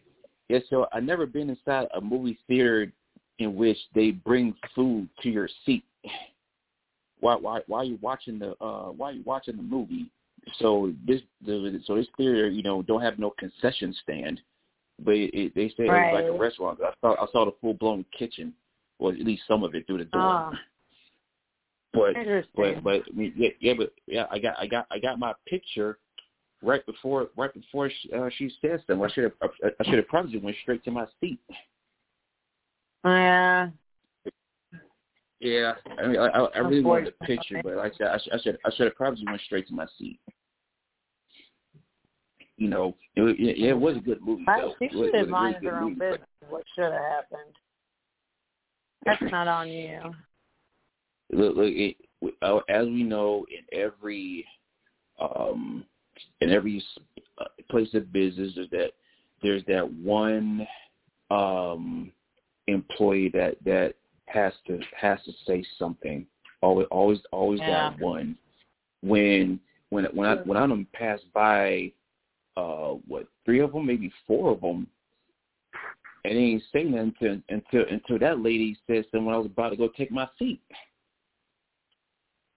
yeah 0.49 0.59
so 0.69 0.87
I 0.91 0.99
never 0.99 1.25
been 1.25 1.49
inside 1.49 1.87
a 1.95 2.01
movie 2.01 2.37
theater 2.47 2.91
in 3.39 3.55
which 3.55 3.77
they 3.95 4.11
bring 4.11 4.53
food 4.75 5.07
to 5.21 5.29
your 5.29 5.47
seat. 5.65 5.83
Why 7.21 7.35
why 7.35 7.61
why 7.67 7.79
are 7.79 7.85
you 7.85 7.97
watching 8.01 8.39
the 8.39 8.51
uh 8.63 8.91
why 8.91 9.11
are 9.11 9.13
you 9.13 9.23
watching 9.25 9.55
the 9.55 9.63
movie? 9.63 10.11
So 10.57 10.93
this 11.07 11.21
the 11.45 11.79
so 11.85 11.95
this 11.95 12.07
theater 12.17 12.49
you 12.49 12.63
know 12.63 12.81
don't 12.81 13.01
have 13.01 13.17
no 13.19 13.29
concession 13.31 13.93
stand, 14.03 14.41
but 15.03 15.15
it, 15.15 15.33
it, 15.33 15.55
they 15.55 15.69
say 15.69 15.85
it 15.85 15.89
was 15.89 16.09
like 16.13 16.25
a 16.25 16.31
Right. 16.31 16.39
restaurant. 16.39 16.79
I 16.83 16.93
saw 17.01 17.13
I 17.15 17.31
saw 17.31 17.45
the 17.45 17.53
full 17.61 17.73
blown 17.75 18.03
kitchen, 18.17 18.53
or 18.99 19.11
at 19.11 19.19
least 19.19 19.43
some 19.47 19.63
of 19.63 19.73
it 19.75 19.87
through 19.87 19.99
the 19.99 20.05
door. 20.05 20.51
Ah, 20.51 20.59
But 21.93 22.15
but 22.55 22.83
but 22.83 23.03
I 23.07 23.15
mean, 23.15 23.33
yeah 23.37 23.49
yeah 23.61 23.73
but 23.77 23.93
yeah 24.05 24.25
I 24.29 24.39
got 24.39 24.55
I 24.59 24.67
got 24.67 24.85
I 24.91 24.99
got 24.99 25.17
my 25.17 25.33
picture 25.47 25.97
right 26.61 26.85
before 26.85 27.29
right 27.37 27.53
before 27.53 27.89
she, 27.89 28.11
uh, 28.13 28.29
she 28.37 28.51
said 28.61 28.83
something. 28.87 29.03
I 29.05 29.09
should 29.13 29.23
have 29.25 29.33
I, 29.41 29.67
I 29.79 29.83
should 29.85 29.95
have 29.95 30.07
probably 30.07 30.31
just 30.33 30.43
went 30.43 30.57
straight 30.61 30.83
to 30.85 30.91
my 30.91 31.05
seat. 31.19 31.39
yeah. 33.05 33.69
Yeah, 35.39 35.73
I 35.97 36.07
mean 36.07 36.17
I 36.19 36.27
I, 36.27 36.45
I 36.55 36.59
really 36.59 36.81
wanted 36.83 37.13
the 37.19 37.25
picture, 37.25 37.61
but 37.63 37.75
like 37.77 37.93
I 37.93 37.97
said 37.97 38.07
I 38.07 38.17
should 38.19 38.33
I 38.33 38.37
should 38.39 38.57
I 38.65 38.69
should 38.75 38.85
have 38.87 38.95
probably 38.95 39.23
went 39.25 39.41
straight 39.41 39.67
to 39.69 39.73
my 39.73 39.85
seat. 39.97 40.19
You 42.57 42.67
know, 42.67 42.93
it, 43.15 43.39
yeah, 43.57 43.69
it 43.69 43.79
was 43.79 43.95
a 43.95 44.01
good 44.01 44.21
movie. 44.21 44.43
I, 44.49 44.59
though. 44.59 44.73
she 44.79 44.85
It 44.85 44.93
was- 44.93 45.05
should 45.07 45.15
it 45.15 45.19
have 45.19 45.27
a 45.27 45.31
minded 45.31 45.73
own 45.73 45.93
business. 45.93 46.27
What 46.49 46.63
should 46.75 46.91
have 46.91 46.93
happened? 46.93 47.55
That's 49.05 49.31
not 49.31 49.47
on 49.47 49.69
you. 49.69 50.01
look, 51.31 51.55
look 51.55 51.67
it, 51.69 51.95
uh, 52.41 52.57
as 52.67 52.85
we 52.87 53.03
know, 53.03 53.45
in 53.49 53.63
every 53.79 54.45
um, 55.21 55.85
in 56.41 56.51
every 56.51 56.83
uh, 57.37 57.45
place 57.69 57.93
of 57.93 58.11
business, 58.11 58.53
there's 58.55 58.69
that 58.69 58.91
there's 59.41 59.63
that 59.67 59.91
one 59.93 60.67
um, 61.31 62.11
employee 62.67 63.29
that 63.29 63.55
that 63.65 63.95
has 64.27 64.53
to 64.67 64.79
has 64.99 65.19
to 65.25 65.31
say 65.45 65.63
something. 65.77 66.25
Always, 66.61 66.87
always, 66.91 67.19
always 67.31 67.59
Yeah. 67.61 67.89
that 67.91 67.99
one. 67.99 68.37
When 69.01 69.59
when 69.89 70.05
when 70.05 70.29
I 70.29 70.35
when 70.35 70.57
I 70.57 70.67
done 70.67 70.87
passed 70.93 71.31
by, 71.33 71.91
uh, 72.57 72.95
what 73.07 73.27
three 73.45 73.59
of 73.59 73.71
them, 73.71 73.85
maybe 73.85 74.11
four 74.27 74.51
of 74.51 74.61
them, 74.61 74.87
and 76.25 76.35
they 76.35 76.41
ain't 76.41 76.63
say 76.73 76.83
nothing 76.83 77.15
until 77.15 77.41
until 77.49 77.85
until 77.89 78.19
that 78.19 78.39
lady 78.39 78.77
said 78.87 79.05
something 79.11 79.31
I 79.31 79.37
was 79.37 79.45
about 79.47 79.69
to 79.69 79.77
go 79.77 79.87
take 79.87 80.11
my 80.11 80.27
seat. 80.37 80.61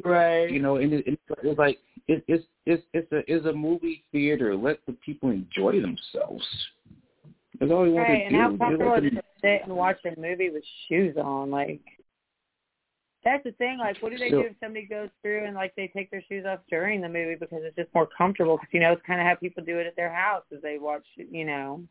Right. 0.05 0.51
You 0.51 0.61
know, 0.61 0.77
and 0.77 0.93
it, 0.93 1.07
it, 1.07 1.21
it's 1.45 1.59
like 1.59 1.79
it, 2.09 2.25
it's 2.29 2.45
it's 2.67 2.83
it's 2.93 3.11
a 3.13 3.23
it's 3.33 3.47
a 3.47 3.53
movie 3.53 4.05
theater. 4.13 4.55
Let 4.57 4.79
the 4.87 4.93
people 5.05 5.31
enjoy 5.31 5.81
themselves. 5.81 6.45
That's 7.61 7.71
all 7.71 7.83
we 7.83 7.91
want 7.93 8.09
Right, 8.09 8.19
to 8.19 8.25
and 8.25 8.33
do. 8.35 8.41
how 8.41 8.49
Just 8.51 8.61
comfortable 8.61 8.93
let 8.93 9.05
is 9.05 9.13
it 9.13 9.15
to 9.17 9.23
sit 9.41 9.63
and 9.67 9.77
watch 9.77 9.99
a 10.05 10.21
movie 10.21 10.51
with 10.51 10.65
shoes 10.89 11.17
on? 11.17 11.51
Like, 11.51 11.81
that's 13.25 13.45
the 13.45 13.53
thing. 13.53 13.79
Like, 13.79 13.99
what 13.99 14.11
do 14.11 14.19
they 14.19 14.31
So- 14.31 14.43
do 14.43 14.49
if 14.49 14.57
somebody 14.59 14.87
goes 14.87 15.11
through 15.23 15.45
and 15.45 15.55
like 15.55 15.75
they 15.77 15.87
take 15.89 16.11
their 16.11 16.23
shoes 16.29 16.45
off 16.45 16.61
during 16.69 17.01
the 17.01 17.09
movie 17.09 17.37
because 17.37 17.63
it's 17.63 17.77
just 17.77 17.95
more 17.95 18.09
comfortable? 18.19 18.57
Because 18.57 18.73
you 18.73 18.81
know 18.81 18.93
it's 18.93 19.03
kind 19.07 19.21
of 19.21 19.27
how 19.27 19.35
people 19.37 19.63
do 19.65 19.79
it 19.79 19.87
at 19.87 19.95
their 19.97 20.13
house 20.13 20.45
as 20.55 20.61
they 20.63 20.79
watch. 20.79 21.07
You 21.17 21.45
know, 21.45 21.83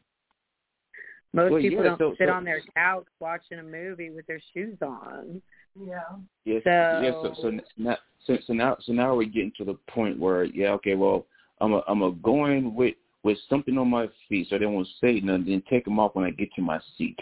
most 1.34 1.51
Well, 1.51 1.62
people 1.62 1.84
yeah, 1.86 1.95
don't 1.95 1.99
so- 1.99 2.16
sit 2.18 2.28
so- 2.28 2.34
on 2.34 2.43
their 2.43 2.62
couch 2.76 3.05
watching 3.20 3.59
a 3.59 3.64
movie 3.64 4.09
with 4.09 4.26
their 4.28 4.41
shoes 4.53 4.78
on. 4.82 5.41
Yeah. 5.80 5.99
Yes, 6.45 6.61
So- 6.63 7.01
yes. 7.01 7.13
So, 7.22 7.34
so 7.41 7.59
now, 7.78 7.97
so, 8.26 8.38
so 8.45 8.53
now, 8.53 8.78
so 8.82 8.93
now 8.93 9.15
we're 9.15 9.24
getting 9.26 9.51
to 9.57 9.65
the 9.65 9.76
point 9.89 10.19
where, 10.19 10.43
yeah, 10.43 10.69
okay, 10.74 10.95
well, 10.95 11.26
I'm 11.59 11.74
a, 11.74 11.84
I'm 11.88 12.01
a 12.01 12.11
going 12.11 12.74
with 12.76 12.95
with 13.24 13.38
something 13.49 13.78
on 13.78 13.88
my 13.88 14.07
feet, 14.28 14.47
so 14.49 14.57
they 14.57 14.65
won't 14.65 14.88
say 14.99 15.19
nothing. 15.19 15.45
Then 15.45 15.63
take 15.69 15.86
them 15.86 15.99
off 15.99 16.15
when 16.15 16.26
I 16.26 16.32
get 16.32 16.51
to 16.55 16.61
my 16.61 16.80
seat, 16.97 17.17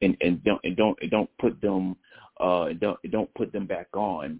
and 0.00 0.16
and 0.20 0.42
don't 0.44 0.60
and 0.64 0.76
don't 0.76 0.96
and 1.02 1.10
don't 1.10 1.30
put 1.38 1.60
them, 1.60 1.96
uh, 2.38 2.68
don't 2.80 2.98
don't 3.10 3.32
put 3.34 3.52
them 3.52 3.66
back 3.66 3.88
on, 3.94 4.38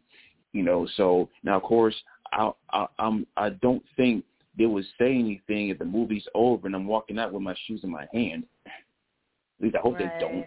you 0.52 0.62
know. 0.62 0.86
So 0.96 1.28
now, 1.42 1.56
of 1.56 1.64
course, 1.64 1.96
I, 2.32 2.52
I 2.72 2.86
I'm 3.00 3.26
I 3.36 3.50
don't 3.50 3.82
think 3.96 4.24
they 4.56 4.66
would 4.66 4.84
say 4.98 5.12
anything 5.16 5.70
if 5.70 5.78
the 5.78 5.84
movie's 5.84 6.26
over 6.34 6.66
and 6.66 6.76
I'm 6.76 6.86
walking 6.86 7.18
out 7.18 7.32
with 7.32 7.42
my 7.42 7.54
shoes 7.66 7.80
in 7.82 7.90
my 7.90 8.06
hand. 8.12 8.44
At 8.66 9.64
least 9.64 9.76
I 9.76 9.80
hope 9.80 9.94
Right. 9.94 10.12
they 10.12 10.20
don't. 10.20 10.46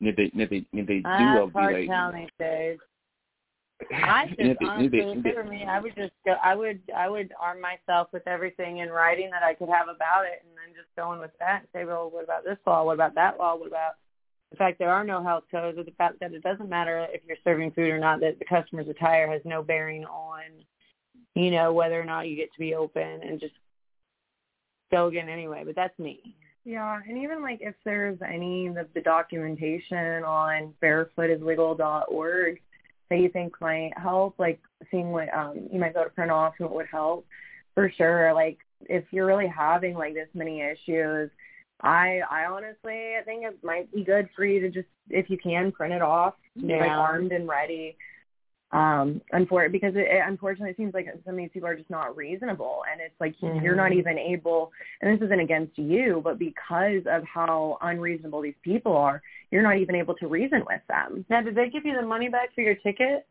If 0.00 0.16
they 0.16 0.30
if 0.34 0.50
they 0.50 0.64
if 0.72 0.86
they 0.86 1.00
do, 1.00 1.08
I'll 1.08 1.46
be 1.46 1.52
hard 1.52 1.88
like. 1.88 2.14
these 2.14 2.28
days. 2.38 2.78
I 3.92 4.26
just 4.38 4.62
honestly, 4.62 4.86
if 4.86 4.92
they- 4.92 4.98
if 4.98 5.16
and 5.16 5.26
it 5.26 5.36
were 5.36 5.44
me, 5.44 5.64
I 5.64 5.80
would 5.80 5.94
just 5.94 6.12
go. 6.24 6.32
I 6.42 6.54
would, 6.54 6.80
I 6.96 7.08
would 7.08 7.32
arm 7.40 7.60
myself 7.60 8.08
with 8.12 8.26
everything 8.26 8.78
in 8.78 8.90
writing 8.90 9.30
that 9.30 9.42
I 9.42 9.54
could 9.54 9.68
have 9.68 9.88
about 9.88 10.24
it, 10.24 10.42
and 10.46 10.56
then 10.56 10.74
just 10.74 10.94
go 10.96 11.12
in 11.12 11.18
with 11.18 11.32
that 11.38 11.60
and 11.60 11.68
say, 11.72 11.84
well, 11.84 12.10
what 12.10 12.24
about 12.24 12.44
this 12.44 12.58
law? 12.66 12.84
What 12.84 12.94
about 12.94 13.14
that 13.14 13.38
law? 13.38 13.56
What 13.56 13.68
about 13.68 13.92
the 14.50 14.56
fact 14.56 14.78
there 14.78 14.92
are 14.92 15.04
no 15.04 15.22
health 15.22 15.44
codes, 15.50 15.78
or 15.78 15.84
the 15.84 15.92
fact 15.92 16.18
that 16.20 16.32
it 16.32 16.42
doesn't 16.42 16.68
matter 16.68 17.06
if 17.10 17.22
you're 17.26 17.36
serving 17.44 17.70
food 17.72 17.90
or 17.90 17.98
not, 17.98 18.20
that 18.20 18.38
the 18.38 18.44
customer's 18.44 18.88
attire 18.88 19.30
has 19.30 19.40
no 19.44 19.62
bearing 19.62 20.04
on, 20.06 20.42
you 21.34 21.50
know, 21.50 21.72
whether 21.72 22.00
or 22.00 22.04
not 22.04 22.28
you 22.28 22.36
get 22.36 22.52
to 22.52 22.58
be 22.58 22.74
open, 22.74 23.20
and 23.22 23.40
just 23.40 23.54
go 24.90 25.06
again 25.06 25.28
anyway. 25.28 25.62
But 25.64 25.76
that's 25.76 25.98
me. 25.98 26.34
Yeah, 26.64 27.00
and 27.08 27.18
even 27.18 27.42
like 27.42 27.58
if 27.62 27.74
there's 27.84 28.18
any 28.26 28.66
of 28.66 28.76
the 28.94 29.00
documentation 29.00 30.22
on 30.24 30.74
barefootislegal.org 30.82 32.60
that 33.08 33.18
you 33.18 33.28
think 33.30 33.60
might 33.60 33.92
help, 33.96 34.34
like 34.38 34.60
seeing 34.90 35.10
what 35.10 35.32
um 35.34 35.68
you 35.72 35.80
might 35.80 35.94
be 35.94 36.00
able 36.00 36.10
to 36.10 36.14
print 36.14 36.30
off 36.30 36.54
and 36.58 36.68
what 36.68 36.76
would 36.76 36.86
help, 36.90 37.26
for 37.74 37.90
sure. 37.96 38.32
Like 38.34 38.58
if 38.82 39.04
you're 39.10 39.26
really 39.26 39.48
having 39.48 39.94
like 39.94 40.14
this 40.14 40.28
many 40.34 40.60
issues, 40.60 41.30
I 41.80 42.20
I 42.30 42.44
honestly 42.44 43.14
I 43.18 43.22
think 43.24 43.44
it 43.44 43.58
might 43.64 43.92
be 43.92 44.04
good 44.04 44.28
for 44.36 44.44
you 44.44 44.60
to 44.60 44.68
just 44.70 44.88
if 45.08 45.30
you 45.30 45.38
can 45.38 45.72
print 45.72 45.94
it 45.94 46.02
off, 46.02 46.34
like 46.56 46.64
Yeah. 46.68 46.98
armed 46.98 47.32
and 47.32 47.48
ready. 47.48 47.96
Um, 48.72 49.20
unfor- 49.34 49.72
because 49.72 49.96
it, 49.96 50.06
it 50.08 50.22
unfortunately 50.24 50.70
it 50.70 50.76
seems 50.76 50.94
like 50.94 51.06
some 51.24 51.34
of 51.34 51.38
these 51.38 51.50
people 51.52 51.68
are 51.68 51.74
just 51.74 51.90
not 51.90 52.16
reasonable, 52.16 52.84
and 52.90 53.00
it's 53.00 53.20
like 53.20 53.34
you're 53.40 53.74
not 53.74 53.90
Mhm. 53.90 53.98
even 53.98 54.16
able. 54.16 54.70
And 55.00 55.12
this 55.12 55.26
isn't 55.26 55.40
against 55.40 55.76
you, 55.76 56.20
but 56.22 56.38
because 56.38 57.02
of 57.06 57.24
how 57.24 57.78
unreasonable 57.80 58.42
these 58.42 58.54
people 58.62 58.96
are, 58.96 59.22
you're 59.50 59.62
not 59.62 59.78
even 59.78 59.96
able 59.96 60.14
to 60.14 60.28
reason 60.28 60.64
with 60.68 60.82
them. 60.88 61.24
Now, 61.28 61.42
did 61.42 61.56
they 61.56 61.68
give 61.68 61.84
you 61.84 61.96
the 61.96 62.02
money 62.06 62.28
back 62.28 62.54
for 62.54 62.60
your 62.60 62.76
ticket? 62.76 63.26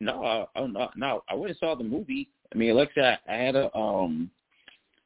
No, 0.00 0.22
I, 0.22 0.60
I, 0.60 0.66
no, 0.66 0.90
no, 0.96 1.24
I 1.28 1.34
went 1.34 1.50
and 1.50 1.58
saw 1.58 1.74
the 1.74 1.84
movie. 1.84 2.28
I 2.52 2.58
mean, 2.58 2.74
like 2.74 2.90
I 2.98 3.16
I 3.26 3.36
had 3.36 3.56
a 3.56 3.74
um, 3.74 4.30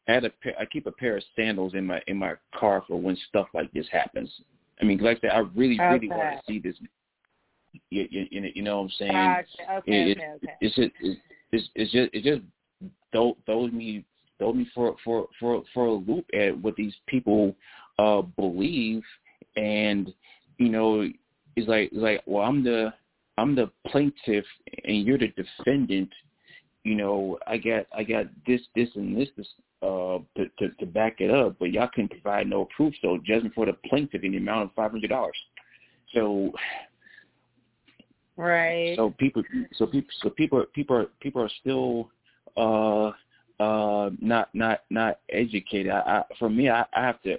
I 0.09 0.13
had 0.15 0.25
a 0.25 0.31
pair, 0.31 0.55
I 0.59 0.65
keep 0.65 0.87
a 0.87 0.93
pair 0.93 1.17
of 1.17 1.25
sandals 1.37 1.75
in 1.75 1.87
my 1.87 2.03
in 2.09 2.17
my 2.17 2.35
car 2.55 2.83
for 2.89 3.01
when 3.01 3.17
stuff 3.29 3.47
like 3.55 3.71
this 3.73 3.87
happens. 3.93 4.33
I 4.81 4.85
mean, 4.85 4.99
like 4.99 5.19
I 5.19 5.21
said, 5.21 5.31
I 5.31 5.39
really 5.55 5.79
really 5.79 6.09
want 6.09 6.31
to 6.33 6.41
see 6.47 6.59
this. 6.59 6.77
You, 7.91 8.07
you, 8.11 8.27
you 8.31 8.41
know- 8.41 8.51
you 8.55 8.63
know 8.63 8.77
what 8.79 8.85
I'm 8.85 8.91
saying? 8.99 9.13
Gotcha. 9.13 9.77
Okay, 9.79 10.11
it, 10.11 10.19
okay, 10.19 10.31
okay. 10.37 10.55
It's 10.61 10.75
just 10.77 10.91
it's, 11.53 11.69
it's 11.75 11.93
just 11.93 12.11
it 12.13 12.23
just 12.25 12.43
throw, 13.13 13.37
throws 13.47 13.73
me 13.73 14.05
throws 14.39 14.55
me 14.57 14.67
for 14.75 14.97
for 15.05 15.27
for 15.41 15.63
for 15.73 15.87
a 15.87 15.93
loop 15.93 16.27
at 16.35 16.57
what 16.59 16.77
these 16.77 16.95
people 17.07 17.55
uh 17.99 18.23
believe, 18.23 19.03
and 19.57 20.13
you 20.59 20.69
know 20.69 21.09
it's 21.57 21.69
like 21.69 21.91
it's 21.93 21.97
like 22.03 22.23
well 22.27 22.45
I'm 22.45 22.63
the 22.63 22.93
I'm 23.39 23.55
the 23.55 23.71
plaintiff 23.87 24.45
and 24.85 25.05
you're 25.07 25.19
the 25.19 25.29
defendant. 25.29 26.11
You 26.85 26.95
know 26.95 27.39
I 27.47 27.57
got 27.59 27.87
I 27.97 28.03
got 28.05 28.27
this 28.47 28.61
this 28.75 28.89
and 28.95 29.17
this 29.17 29.29
this 29.37 29.49
uh 29.83 30.19
to 30.37 30.49
to, 30.59 30.69
to 30.79 30.87
back 30.87 31.21
it 31.21 31.31
up, 31.31 31.57
but 31.59 31.71
y'all 31.73 31.89
couldn't 31.95 32.11
provide 32.11 32.47
no 32.49 32.69
proof. 32.77 32.95
So 33.03 33.19
judgment 33.25 33.55
for 33.55 33.67
the 33.67 33.75
plaintiff 33.89 34.23
in 34.25 34.33
the 34.33 34.39
amount 34.39 34.65
of 34.65 34.75
five 34.75 34.91
hundred 34.91 35.11
dollars. 35.11 35.37
So 36.15 36.53
Right. 38.37 38.95
so 38.97 39.15
people, 39.19 39.43
so 39.75 39.87
people, 39.87 40.11
so 40.21 40.31
people, 40.31 40.65
people 40.75 40.97
are 40.97 41.07
people 41.21 41.43
are 41.43 41.51
still 41.61 42.11
uh 42.57 43.13
uh 43.63 44.11
not 44.21 44.55
not 44.55 44.81
not 44.91 45.21
educated. 45.31 45.91
I, 45.91 46.01
I 46.01 46.23
for 46.39 46.51
me, 46.51 46.69
I, 46.69 46.85
I 46.95 47.03
have 47.03 47.23
to, 47.23 47.39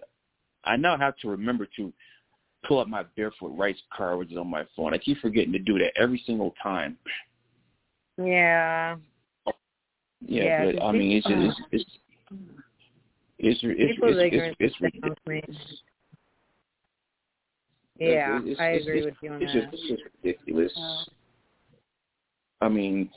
I 0.63 0.75
now 0.75 0.97
have 0.97 1.15
to 1.17 1.29
remember 1.29 1.67
to 1.77 1.93
pull 2.67 2.79
up 2.79 2.87
my 2.87 3.03
barefoot 3.15 3.55
rights 3.55 3.81
card, 3.95 4.17
which 4.19 4.31
is 4.31 4.37
on 4.37 4.49
my 4.49 4.65
phone. 4.75 4.93
I 4.93 4.97
keep 4.97 5.19
forgetting 5.19 5.53
to 5.53 5.59
do 5.59 5.77
that 5.79 5.91
every 5.95 6.21
single 6.25 6.53
time. 6.61 6.97
Yeah. 8.17 8.97
Yeah, 10.25 10.43
Yeah, 10.43 10.71
but 10.71 10.83
I 10.83 10.91
mean, 10.91 11.11
it's 11.11 11.27
just, 11.27 11.61
it's 11.71 11.85
it's 13.39 13.59
it's 13.59 13.59
it's 13.63 13.91
People's 13.93 14.15
it's, 14.17 14.25
ignorance 14.25 14.55
it's, 14.59 14.75
it's, 14.81 14.95
astounds 14.95 15.17
me. 15.27 15.35
ridiculous. 15.35 15.81
Yeah, 17.99 18.39
It's- 18.39 18.59
I 18.59 18.69
agree 18.71 18.99
it's- 18.99 19.05
with 19.05 19.23
you 19.23 19.31
on 19.31 19.41
it's 19.41 19.53
that. 19.53 19.71
Just, 19.71 19.83
it's 19.83 20.01
just 20.01 20.03
ridiculous. 20.23 20.73
Oh. 20.77 21.03
I 22.61 22.69
mean, 22.69 23.09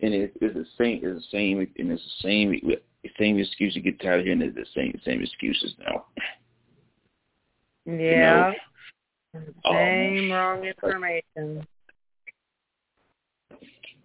and 0.00 0.14
it, 0.14 0.32
it's 0.40 0.54
the 0.54 0.66
same. 0.76 1.00
It's 1.04 1.24
the 1.24 1.30
same, 1.30 1.58
and 1.58 1.92
it's 1.92 2.02
the 2.02 2.28
same. 2.28 2.60
Same 3.18 3.38
excuse 3.38 3.74
you 3.74 3.82
get 3.82 4.00
tired 4.00 4.20
of 4.20 4.26
hearing. 4.26 4.42
It's 4.42 4.54
the 4.54 4.66
same 4.74 4.98
same 5.04 5.22
excuses 5.22 5.74
now. 5.78 6.06
Yeah. 7.84 8.52
Um, 9.34 9.44
Same 9.64 10.30
wrong 10.30 10.64
information. 10.64 11.66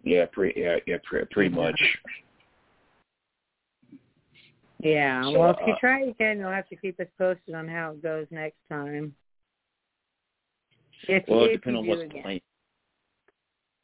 Yeah, 0.03 0.25
pretty. 0.31 0.59
Yeah, 0.61 0.77
yeah, 0.87 0.97
pretty, 1.03 1.27
pretty 1.31 1.53
much. 1.53 1.79
Yeah. 4.79 5.23
So, 5.23 5.39
well, 5.39 5.51
if 5.51 5.57
you 5.67 5.73
uh, 5.73 5.79
try 5.79 6.01
again, 6.03 6.39
you'll 6.39 6.51
have 6.51 6.69
to 6.69 6.75
keep 6.75 6.99
us 6.99 7.07
posted 7.17 7.55
on 7.55 7.67
how 7.67 7.91
it 7.91 8.01
goes 8.01 8.25
next 8.31 8.57
time. 8.69 9.13
If, 11.07 11.23
Well, 11.27 11.45
it 11.45 11.53
depends 11.53 11.77
on 11.79 11.87
what's 11.87 12.01
again. 12.01 12.21
playing. 12.21 12.41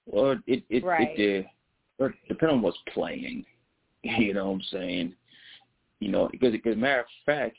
Well, 0.06 0.40
it 0.48 0.64
it 0.70 0.84
Right. 0.84 1.10
it 1.10 1.18
did. 1.18 1.46
But 1.98 2.12
depending 2.28 2.58
on 2.58 2.62
what's 2.62 2.78
playing, 2.94 3.46
you 4.04 4.34
know 4.34 4.48
what 4.48 4.56
I'm 4.56 4.62
saying. 4.64 5.16
You 6.00 6.10
know, 6.10 6.28
because 6.32 6.52
because 6.52 6.76
matter 6.76 7.02
of 7.02 7.06
fact, 7.26 7.56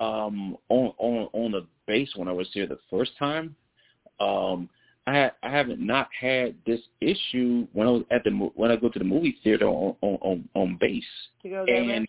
um, 0.00 0.56
on 0.68 0.92
on 0.98 1.28
on 1.32 1.52
the 1.52 1.66
base 1.86 2.10
when 2.16 2.28
I 2.28 2.32
was 2.32 2.48
here 2.52 2.66
the 2.66 2.78
first 2.90 3.16
time, 3.18 3.54
um, 4.20 4.68
I 5.06 5.30
I 5.42 5.50
haven't 5.50 5.80
not 5.80 6.08
had 6.18 6.56
this 6.66 6.80
issue 7.00 7.66
when 7.72 7.86
I 7.86 7.90
was 7.90 8.02
at 8.10 8.24
the 8.24 8.30
mo- 8.30 8.52
when 8.56 8.70
I 8.70 8.76
go 8.76 8.88
to 8.88 8.98
the 8.98 9.04
movie 9.04 9.38
theater 9.44 9.66
on 9.66 9.94
on 10.00 10.18
on, 10.22 10.48
on 10.54 10.76
base. 10.80 11.04
To 11.42 11.48
go 11.48 11.64
there 11.66 11.82
And-? 11.82 12.08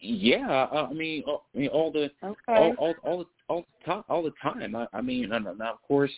Yeah, 0.00 0.66
I 0.70 0.92
mean, 0.92 1.24
uh, 1.26 1.36
I 1.54 1.58
mean 1.58 1.68
all 1.68 1.90
the 1.90 2.10
Okay. 2.22 2.34
all 2.48 2.74
all 2.78 2.94
all 3.02 3.18
the 3.18 3.26
all 3.48 3.64
the 3.64 3.84
time. 3.90 4.04
All 4.08 4.22
the 4.22 4.32
time. 4.42 4.74
I, 4.76 4.86
I 4.92 5.00
mean, 5.00 5.32
and 5.32 5.44
now 5.58 5.72
of 5.72 5.82
course, 5.82 6.12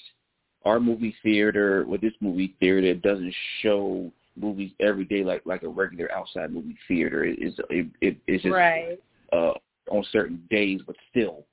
our 0.65 0.81
movie 0.81 1.15
theater 1.23 1.85
with 1.87 2.01
this 2.01 2.15
movie 2.21 2.57
theater 2.59 2.79
it 2.79 3.03
doesn't 3.03 3.35
show 3.63 4.11
movies 4.37 4.73
every 4.81 5.05
day 5.05 5.25
like 5.25 5.43
like 5.47 5.63
a 5.63 5.69
regular 5.69 6.11
outside 6.13 6.53
movie 6.53 6.77
theater. 6.89 7.25
It 7.25 7.39
is 7.41 7.55
it, 7.71 7.87
it 8.01 8.17
it's 8.27 8.43
just 8.43 8.55
Right. 8.55 8.99
uh 9.33 9.53
on 9.91 10.05
certain 10.11 10.43
days, 10.51 10.81
but 10.87 10.97
still, 11.11 11.47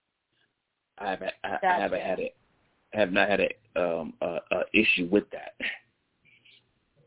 I 0.98 1.12
haven't 1.12 1.34
I, 1.44 1.58
I 1.64 1.80
haven't 1.80 2.02
had 2.02 2.20
it. 2.20 2.36
Have 2.94 3.12
not 3.12 3.30
had 3.30 3.42
a 3.42 3.50
um 3.80 4.14
a, 4.22 4.40
a 4.52 4.64
issue 4.74 5.08
with 5.12 5.30
that. 5.32 5.54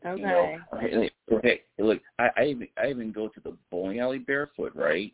Okay. 0.05 0.21
You 0.21 0.27
know, 0.27 1.09
hey, 1.43 1.61
look, 1.77 1.99
I, 2.19 2.29
I 2.37 2.43
even 2.45 2.67
I 2.81 2.87
even 2.89 3.11
go 3.11 3.27
to 3.27 3.39
the 3.39 3.55
bowling 3.69 3.99
alley 3.99 4.19
barefoot, 4.19 4.73
right? 4.75 5.11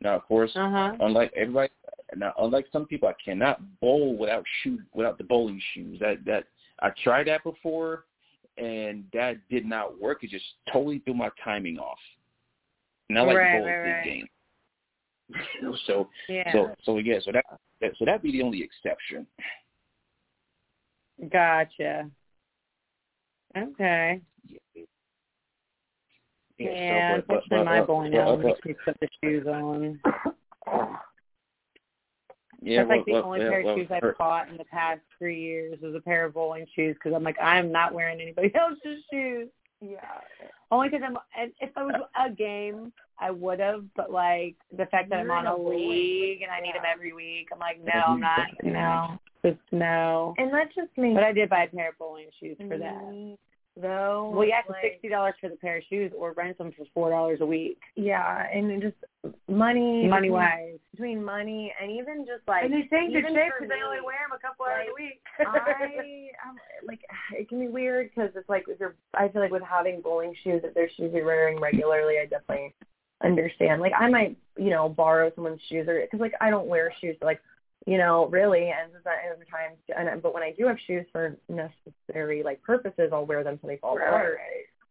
Now, 0.00 0.16
of 0.16 0.24
course, 0.26 0.52
Uh-huh. 0.54 0.96
unlike 1.00 1.32
everybody, 1.34 1.72
now 2.16 2.32
unlike 2.38 2.66
some 2.72 2.86
people, 2.86 3.08
I 3.08 3.14
cannot 3.24 3.60
bowl 3.80 4.16
without 4.16 4.44
shoe 4.62 4.78
without 4.94 5.18
the 5.18 5.24
bowling 5.24 5.60
shoes. 5.74 5.98
That 6.00 6.24
that 6.26 6.44
I 6.80 6.90
tried 7.02 7.26
that 7.28 7.42
before, 7.42 8.04
and 8.58 9.04
that 9.12 9.36
did 9.48 9.64
not 9.66 10.00
work. 10.00 10.22
It 10.22 10.30
just 10.30 10.44
totally 10.72 11.00
threw 11.00 11.14
my 11.14 11.30
timing 11.42 11.78
off. 11.78 11.98
And 13.08 13.18
I 13.18 13.22
like 13.22 13.36
Right, 13.36 13.52
to 13.52 13.56
bowl 13.58 13.66
right, 13.66 13.82
right. 13.84 14.04
game. 14.04 14.28
So 15.86 16.08
Yeah. 16.28 16.52
so 16.52 16.74
so 16.84 16.98
yeah, 16.98 17.18
so 17.24 17.32
that, 17.32 17.44
that 17.80 17.92
so 17.98 18.04
that'd 18.04 18.22
be 18.22 18.32
the 18.32 18.42
only 18.42 18.62
exception. 18.62 19.26
Gotcha. 21.30 22.10
Okay. 23.56 24.20
Yeah, 24.46 24.58
so, 26.58 26.64
but, 26.64 27.26
but, 27.28 27.34
unfortunately, 27.36 27.58
but, 27.58 27.64
my 27.64 27.78
uh, 27.80 27.84
bowling 27.86 28.12
but, 28.12 28.18
uh, 28.18 28.22
alley 28.22 28.36
but- 28.36 28.44
makes 28.46 28.64
me 28.64 28.74
put 28.84 28.96
the 29.00 29.08
shoes 29.22 29.46
on. 29.46 30.00
yeah, 32.62 32.78
That's 32.84 32.88
like 32.88 33.04
the 33.06 33.12
well, 33.12 33.24
only 33.24 33.38
well, 33.40 33.48
pair 33.50 33.60
of 33.60 33.64
well, 33.66 33.76
shoes 33.76 33.88
I've 33.90 34.18
bought 34.18 34.48
in 34.48 34.56
the 34.56 34.64
past 34.64 35.00
three 35.18 35.40
years 35.40 35.78
is 35.82 35.94
a 35.94 36.00
pair 36.00 36.24
of 36.24 36.34
bowling 36.34 36.66
shoes 36.74 36.94
because 36.94 37.14
I'm 37.14 37.22
like, 37.22 37.36
I'm 37.40 37.70
not 37.70 37.92
wearing 37.94 38.20
anybody 38.20 38.52
else's 38.60 39.02
shoes. 39.12 39.48
Yeah. 39.80 39.98
Only 40.70 40.88
because 40.88 41.02
I'm, 41.06 41.18
and 41.38 41.52
if 41.60 41.70
I 41.76 41.82
was 41.84 41.94
a 42.18 42.30
game, 42.30 42.92
I 43.20 43.30
would 43.30 43.60
have, 43.60 43.84
but 43.94 44.10
like 44.10 44.56
the 44.76 44.86
fact 44.86 45.10
that 45.10 45.16
I'm 45.20 45.26
You're 45.26 45.34
on 45.36 45.44
in 45.44 45.50
a 45.50 45.54
a 45.54 45.56
bowling. 45.58 45.78
league 45.78 46.42
and 46.42 46.50
I 46.50 46.60
need 46.60 46.74
them 46.74 46.82
every 46.90 47.12
week, 47.12 47.48
I'm 47.52 47.58
like, 47.58 47.78
no, 47.84 47.92
I'm 48.06 48.20
not. 48.20 48.48
No, 48.64 49.18
just 49.44 49.58
no. 49.72 50.34
And 50.38 50.52
that 50.54 50.68
just 50.74 50.88
makes 50.96 51.14
But 51.14 51.24
I 51.24 51.32
did 51.32 51.50
buy 51.50 51.64
a 51.64 51.68
pair 51.68 51.90
of 51.90 51.98
bowling 51.98 52.28
shoes 52.40 52.56
for 52.58 52.78
that. 52.78 53.08
me, 53.10 53.38
though. 53.80 54.30
Well, 54.34 54.46
yeah, 54.46 54.62
'cause 54.62 54.72
like, 54.72 54.92
sixty 54.92 55.08
dollars 55.08 55.34
for 55.40 55.48
the 55.48 55.56
pair 55.56 55.76
of 55.78 55.84
shoes, 55.84 56.12
or 56.16 56.32
rent 56.32 56.58
them 56.58 56.72
for 56.72 56.84
four 56.94 57.10
dollars 57.10 57.40
a 57.40 57.46
week. 57.46 57.80
Yeah, 57.94 58.46
and 58.52 58.70
it 58.70 58.80
just 58.80 59.34
money, 59.48 60.06
Money 60.06 60.30
wise. 60.30 60.78
between 60.92 61.22
money 61.24 61.74
and 61.80 61.90
even 61.90 62.26
just 62.26 62.46
like 62.48 62.64
and 62.64 62.72
they 62.72 62.86
stay 62.86 63.04
in 63.06 63.12
good 63.12 63.24
shape 63.24 63.52
because 63.58 63.68
they 63.68 63.82
only 63.84 64.00
wear 64.00 64.16
them 64.28 64.36
a 64.36 64.38
couple 64.38 64.66
hours 64.66 64.86
a 64.90 64.94
week. 64.94 65.20
I 65.38 65.44
I'm, 65.44 66.50
um, 66.50 66.56
like 66.86 67.00
it 67.32 67.48
can 67.48 67.60
be 67.60 67.68
weird 67.68 68.10
because 68.14 68.30
it's 68.34 68.48
like 68.48 68.64
if 68.68 68.78
you're 68.80 68.94
I 69.14 69.28
feel 69.28 69.42
like 69.42 69.50
with 69.52 69.62
having 69.62 70.00
bowling 70.00 70.34
shoes 70.42 70.62
if 70.64 70.74
they're 70.74 70.90
shoes 70.96 71.12
you're 71.14 71.24
wearing 71.26 71.60
regularly 71.60 72.14
I 72.20 72.26
definitely 72.26 72.74
understand 73.24 73.80
like 73.80 73.92
I 73.98 74.08
might 74.08 74.36
you 74.58 74.70
know 74.70 74.88
borrow 74.88 75.32
someone's 75.34 75.60
shoes 75.68 75.88
or 75.88 76.00
because 76.00 76.20
like 76.20 76.34
I 76.40 76.50
don't 76.50 76.66
wear 76.68 76.92
shoes 77.00 77.16
like 77.22 77.40
you 77.86 77.98
know 77.98 78.26
really 78.26 78.70
and 78.70 78.90
sometimes 78.92 79.46
times 79.50 79.76
and 79.96 80.22
but 80.22 80.34
when 80.34 80.42
I 80.42 80.52
do 80.52 80.66
have 80.66 80.76
shoes 80.86 81.06
for 81.12 81.36
necessary 81.48 82.42
like 82.42 82.62
purposes 82.62 83.10
I'll 83.12 83.26
wear 83.26 83.44
them 83.44 83.58
so 83.62 83.68
they 83.68 83.76
fall 83.78 83.96
apart. 83.96 84.38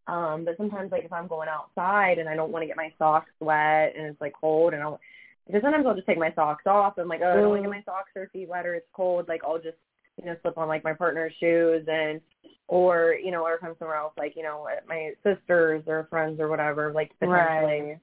Um, 0.07 0.45
but 0.45 0.55
sometimes 0.57 0.91
like 0.91 1.03
if 1.03 1.11
I'm 1.11 1.27
going 1.27 1.49
outside 1.49 2.19
and 2.19 2.29
I 2.29 2.35
don't 2.35 2.51
want 2.51 2.63
to 2.63 2.67
get 2.67 2.77
my 2.77 2.93
socks 2.97 3.31
wet 3.39 3.93
and 3.97 4.07
it's 4.07 4.21
like 4.21 4.33
cold 4.39 4.73
and 4.73 4.81
I'll 4.81 4.99
because 5.45 5.61
sometimes 5.61 5.85
I'll 5.85 5.95
just 5.95 6.07
take 6.07 6.17
my 6.17 6.33
socks 6.33 6.63
off. 6.65 6.97
I'm 6.97 7.07
like, 7.07 7.21
oh, 7.23 7.31
I 7.31 7.35
don't 7.35 7.49
want 7.49 7.63
to 7.63 7.69
get 7.69 7.75
my 7.75 7.83
socks 7.83 8.11
or 8.15 8.29
feet 8.33 8.49
wet 8.49 8.65
or 8.65 8.75
it's 8.75 8.87
cold. 8.93 9.27
Like 9.27 9.41
I'll 9.43 9.57
just 9.57 9.77
you 10.17 10.25
know 10.25 10.35
slip 10.41 10.57
on 10.57 10.67
like 10.67 10.83
my 10.83 10.93
partner's 10.93 11.33
shoes 11.39 11.85
and 11.87 12.21
or 12.67 13.15
you 13.21 13.31
know 13.31 13.43
or 13.43 13.55
if 13.55 13.63
I'm 13.63 13.75
somewhere 13.77 13.97
else 13.97 14.13
like 14.17 14.33
you 14.35 14.43
know 14.43 14.67
at 14.67 14.87
my 14.87 15.11
sisters 15.23 15.83
or 15.87 16.07
friends 16.09 16.39
or 16.39 16.47
whatever 16.47 16.93
like 16.93 17.11
potentially. 17.19 17.99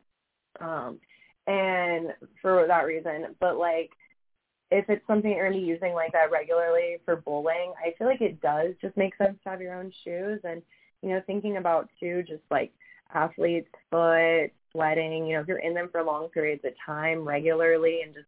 Um, 0.61 0.99
and 1.47 2.09
for 2.40 2.66
that 2.68 2.84
reason, 2.84 3.34
but 3.40 3.57
like 3.57 3.90
if 4.73 4.89
it's 4.89 5.07
something 5.07 5.31
you're 5.31 5.49
going 5.49 5.61
to 5.61 5.64
be 5.64 5.66
using 5.66 5.93
like 5.93 6.12
that 6.12 6.31
regularly 6.31 6.97
for 7.05 7.16
bowling, 7.16 7.75
I 7.79 7.95
feel 7.99 8.07
like 8.07 8.23
it 8.23 8.41
does 8.41 8.75
just 8.81 8.97
make 8.97 9.16
sense 9.16 9.37
to 9.45 9.51
have 9.51 9.61
your 9.61 9.79
own 9.79 9.93
shoes. 10.03 10.41
And, 10.45 10.62
you 11.03 11.11
know, 11.11 11.20
thinking 11.27 11.59
about 11.59 11.91
too, 12.01 12.25
just 12.27 12.43
like 12.51 12.73
athletes' 13.14 13.68
foot, 13.91 14.51
sweating, 14.73 15.27
you 15.27 15.35
know, 15.35 15.43
if 15.43 15.49
you're 15.49 15.59
in 15.59 15.75
them 15.75 15.91
for 15.93 16.03
long 16.03 16.29
periods 16.31 16.64
of 16.64 16.73
time 16.85 17.29
regularly 17.29 18.01
and 18.03 18.14
just 18.14 18.27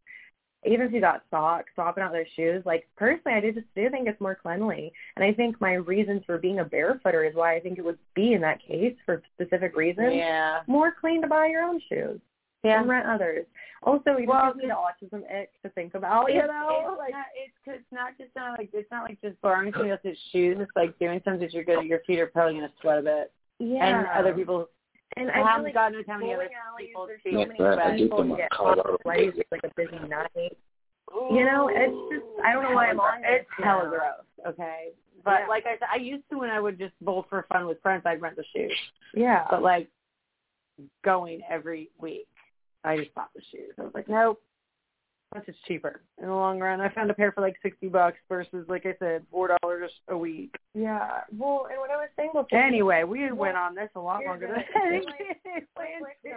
even 0.66 0.86
if 0.86 0.92
you 0.92 1.00
got 1.00 1.22
socks, 1.30 1.70
swapping 1.74 2.02
out 2.02 2.12
those 2.12 2.24
shoes, 2.36 2.62
like 2.64 2.86
personally 2.96 3.36
I 3.36 3.40
do 3.40 3.52
just 3.52 3.66
do 3.74 3.88
think 3.90 4.08
it's 4.08 4.20
more 4.20 4.34
cleanly. 4.34 4.92
And 5.16 5.24
I 5.24 5.32
think 5.32 5.60
my 5.60 5.74
reasons 5.74 6.22
for 6.26 6.38
being 6.38 6.60
a 6.60 6.64
barefooter 6.64 7.28
is 7.28 7.34
why 7.34 7.54
I 7.54 7.60
think 7.60 7.78
it 7.78 7.84
would 7.84 7.98
be 8.14 8.32
in 8.32 8.40
that 8.42 8.60
case 8.66 8.94
for 9.04 9.22
specific 9.34 9.76
reasons. 9.76 10.14
Yeah. 10.14 10.60
More 10.66 10.94
clean 10.98 11.22
to 11.22 11.28
buy 11.28 11.46
your 11.46 11.64
own 11.64 11.80
shoes. 11.88 12.20
Yeah. 12.64 12.80
And 12.80 12.88
rent 12.88 13.06
others. 13.06 13.46
Also, 13.82 14.12
it 14.16 14.26
Well, 14.26 14.52
gives 14.54 14.62
me 14.64 14.68
the 14.68 14.74
autism 14.74 15.22
ick 15.30 15.50
to 15.62 15.68
think 15.70 15.94
about, 15.94 16.32
you 16.32 16.38
know? 16.40 16.86
it's 16.92 16.98
like, 16.98 17.12
not, 17.12 17.26
it's 17.36 17.52
it's 17.66 17.92
not 17.92 18.16
just 18.18 18.30
not 18.34 18.58
like 18.58 18.70
it's 18.72 18.90
not 18.90 19.02
like 19.08 19.20
just 19.20 19.38
borrowing 19.42 19.70
somebody 19.72 19.90
else's 19.90 20.18
shoes. 20.32 20.56
It's 20.58 20.70
like 20.74 20.98
doing 20.98 21.20
something 21.24 21.40
that 21.40 21.52
you're 21.52 21.64
good. 21.64 21.80
at. 21.80 21.84
Your 21.86 22.00
feet 22.06 22.18
are 22.20 22.26
probably 22.26 22.54
gonna 22.54 22.72
sweat 22.80 22.98
a 22.98 23.02
bit. 23.02 23.32
yeah. 23.58 23.84
And 23.98 24.06
other 24.18 24.32
people 24.34 24.70
and 25.16 25.30
I 25.30 25.42
I 25.42 25.46
haven't 25.46 25.64
like 25.64 25.74
gotten 25.74 26.02
to 26.02 26.10
how 26.10 26.18
many 26.18 26.32
other 26.32 26.44
bowling 26.44 26.56
alleys, 26.72 26.88
people's 26.88 27.10
feet 27.22 27.34
so 27.34 27.38
No, 27.40 27.46
many 27.46 27.60
I- 27.60 27.72
I 27.72 27.76
bad 27.76 27.90
get 27.98 28.02
people 28.04 28.20
on 28.20 28.36
get 28.36 28.50
Colorado 28.50 28.82
hot 28.82 29.00
like 29.04 29.64
a 29.64 29.68
busy 29.76 30.08
night. 30.08 30.56
You 31.30 31.44
know, 31.44 31.68
it's 31.72 32.14
just 32.14 32.24
I 32.42 32.52
don't 32.54 32.62
know 32.62 32.72
why 32.72 32.88
I'm 32.88 32.98
on 33.00 33.18
It's 33.22 33.46
this 33.58 33.64
hella 33.66 33.88
gross. 33.90 34.24
Okay. 34.54 34.88
But 35.22 35.40
Yeah. 35.40 35.46
like 35.48 35.66
I 35.66 35.72
said, 35.78 35.88
I 35.92 35.96
used 35.96 36.24
to 36.30 36.38
when 36.38 36.48
I 36.50 36.58
would 36.60 36.78
just 36.78 36.94
bowl 37.02 37.26
for 37.28 37.44
fun 37.52 37.66
with 37.66 37.80
friends, 37.82 38.02
I'd 38.06 38.22
rent 38.22 38.36
the 38.36 38.44
shoes. 38.56 38.72
Yeah. 39.12 39.46
But 39.50 39.62
like 39.62 39.88
going 41.04 41.42
every 41.48 41.90
week, 42.00 42.26
I 42.84 42.96
just 42.98 43.14
bought 43.14 43.30
the 43.34 43.42
shoes. 43.50 43.72
I 43.78 43.82
was 43.82 43.92
like, 43.94 44.08
nope. 44.08 44.40
That's 45.32 45.46
just 45.46 45.64
cheaper 45.66 46.00
in 46.22 46.28
the 46.28 46.32
long 46.32 46.60
run. 46.60 46.80
I 46.80 46.88
found 46.90 47.10
a 47.10 47.14
pair 47.14 47.32
for 47.32 47.40
like 47.40 47.56
sixty 47.60 47.88
bucks 47.88 48.18
versus, 48.28 48.66
like 48.68 48.86
I 48.86 48.94
said, 49.00 49.26
four 49.32 49.56
dollars 49.60 49.90
a 50.08 50.16
week. 50.16 50.54
yeah. 50.74 51.22
Well, 51.36 51.66
and 51.68 51.80
what 51.80 51.90
I 51.90 51.96
was 51.96 52.08
saying 52.16 52.30
before. 52.34 52.56
Anyway, 52.56 53.02
we 53.02 53.26
Well, 53.26 53.34
went 53.34 53.56
on 53.56 53.74
this 53.74 53.88
a 53.96 54.00
lot 54.00 54.24
longer 54.24 54.46
than 54.46 54.56
I 54.56 54.58
like, 54.58 55.06
planned 55.74 56.00
quick 56.00 56.36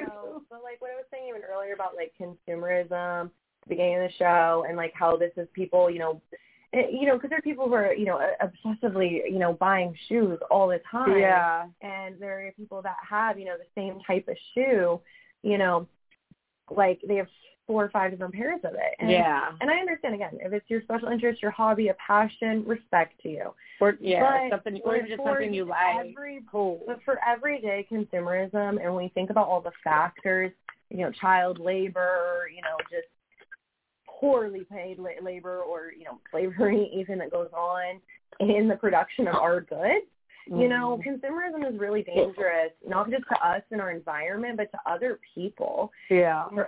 but 0.49 0.63
like 0.63 0.81
what 0.81 0.89
I 0.89 0.95
was 0.95 1.05
saying 1.11 1.27
even 1.29 1.41
earlier 1.43 1.73
about 1.73 1.93
like 1.95 2.11
consumerism, 2.19 3.29
the 3.63 3.69
beginning 3.69 3.97
of 3.97 4.09
the 4.09 4.13
show, 4.17 4.65
and 4.67 4.75
like 4.75 4.93
how 4.95 5.15
this 5.15 5.31
is 5.37 5.47
people, 5.53 5.91
you 5.91 5.99
know, 5.99 6.19
it, 6.73 6.91
you 6.91 7.05
know, 7.07 7.15
because 7.15 7.29
there 7.29 7.39
are 7.39 7.43
people 7.43 7.67
who 7.67 7.73
are, 7.75 7.93
you 7.93 8.05
know, 8.05 8.17
eh, 8.17 8.33
obsessively, 8.45 9.21
you 9.29 9.37
know, 9.39 9.53
buying 9.53 9.95
shoes 10.09 10.39
all 10.49 10.67
the 10.67 10.79
time. 10.89 11.19
Yeah. 11.19 11.65
And 11.81 12.19
there 12.19 12.47
are 12.47 12.51
people 12.53 12.81
that 12.81 12.97
have, 13.07 13.37
you 13.37 13.45
know, 13.45 13.57
the 13.57 13.79
same 13.79 13.99
type 14.07 14.27
of 14.27 14.35
shoe, 14.55 14.99
you 15.43 15.57
know, 15.57 15.87
like 16.69 16.99
they 17.07 17.15
have 17.15 17.27
four 17.67 17.83
or 17.83 17.89
five 17.89 18.11
different 18.11 18.33
pairs 18.33 18.61
of 18.63 18.73
it. 18.73 18.95
And, 18.99 19.11
Yeah. 19.11 19.51
And 19.59 19.69
I 19.69 19.75
understand 19.75 20.15
again, 20.15 20.37
if 20.41 20.53
it's 20.53 20.69
your 20.69 20.81
special 20.83 21.09
interest, 21.09 21.41
your 21.41 21.51
hobby, 21.51 21.89
a 21.89 21.95
passion, 21.95 22.63
respect 22.65 23.21
to 23.23 23.29
you. 23.29 23.53
Or 23.81 23.97
yeah, 23.99 24.47
But 24.49 24.63
something 24.63 24.81
or 24.85 24.99
just 25.01 25.21
something 25.23 25.53
you 25.53 25.65
like. 25.65 26.07
Every, 26.09 26.41
but 26.51 26.99
for 27.03 27.19
everyday 27.27 27.85
consumerism, 27.91 28.81
and 28.81 28.93
when 28.93 29.03
we 29.03 29.09
think 29.09 29.29
about 29.29 29.47
all 29.47 29.61
the 29.61 29.73
factors, 29.83 30.51
you 30.89 30.99
know, 30.99 31.11
child 31.11 31.59
labor, 31.59 32.49
you 32.53 32.61
know, 32.61 32.77
just 32.89 33.07
poorly 34.07 34.65
paid 34.71 34.97
la- 34.97 35.21
labor, 35.21 35.59
or 35.59 35.91
you 35.97 36.05
know, 36.05 36.19
slavery 36.31 36.89
even 36.93 37.19
that 37.19 37.31
goes 37.31 37.49
on 37.53 37.99
in 38.39 38.67
the 38.67 38.75
production 38.75 39.27
of 39.27 39.35
our 39.35 39.61
goods, 39.61 40.05
You 40.49 40.69
know, 40.69 40.99
consumerism 41.05 41.71
is 41.71 41.79
really 41.79 42.03
dangerous, 42.03 42.71
not 42.87 43.09
just 43.09 43.23
to 43.29 43.47
us 43.47 43.61
and 43.71 43.81
our 43.81 43.91
environment, 43.91 44.57
but 44.57 44.71
to 44.71 44.79
other 44.85 45.19
people. 45.35 45.91
Yeah. 46.09 46.47
For, 46.49 46.63
uh, 46.63 46.67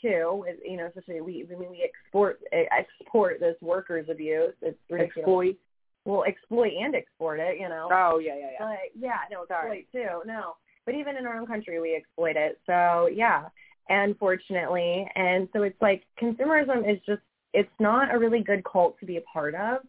too, 0.00 0.44
you 0.64 0.76
know, 0.76 0.86
especially 0.86 1.20
we. 1.20 1.46
I 1.50 1.58
mean, 1.58 1.70
we 1.70 1.82
export 1.82 2.40
uh, 2.52 2.62
export 2.76 3.40
this 3.40 3.56
workers' 3.60 4.08
abuse. 4.10 4.54
It's 4.60 4.78
ridiculous. 4.90 5.18
Exploit. 5.18 5.56
Well, 6.04 6.24
exploit 6.24 6.72
and 6.80 6.94
export 6.94 7.38
it. 7.38 7.60
You 7.60 7.68
know. 7.68 7.88
Oh 7.92 8.18
yeah, 8.18 8.36
yeah, 8.36 8.46
yeah. 8.52 8.66
But 8.66 8.78
yeah, 8.98 9.18
no, 9.30 9.44
Sorry. 9.46 9.80
exploit 9.80 10.02
too. 10.02 10.22
No, 10.26 10.54
but 10.84 10.94
even 10.94 11.16
in 11.16 11.26
our 11.26 11.38
own 11.38 11.46
country, 11.46 11.80
we 11.80 11.94
exploit 11.94 12.36
it. 12.36 12.58
So 12.66 13.08
yeah, 13.12 13.44
unfortunately, 13.88 15.08
and 15.14 15.48
so 15.52 15.62
it's 15.62 15.80
like 15.80 16.04
consumerism 16.20 16.90
is 16.90 16.98
just 17.06 17.22
it's 17.52 17.70
not 17.78 18.14
a 18.14 18.18
really 18.18 18.40
good 18.40 18.64
cult 18.64 18.98
to 19.00 19.06
be 19.06 19.18
a 19.18 19.22
part 19.22 19.54
of. 19.54 19.82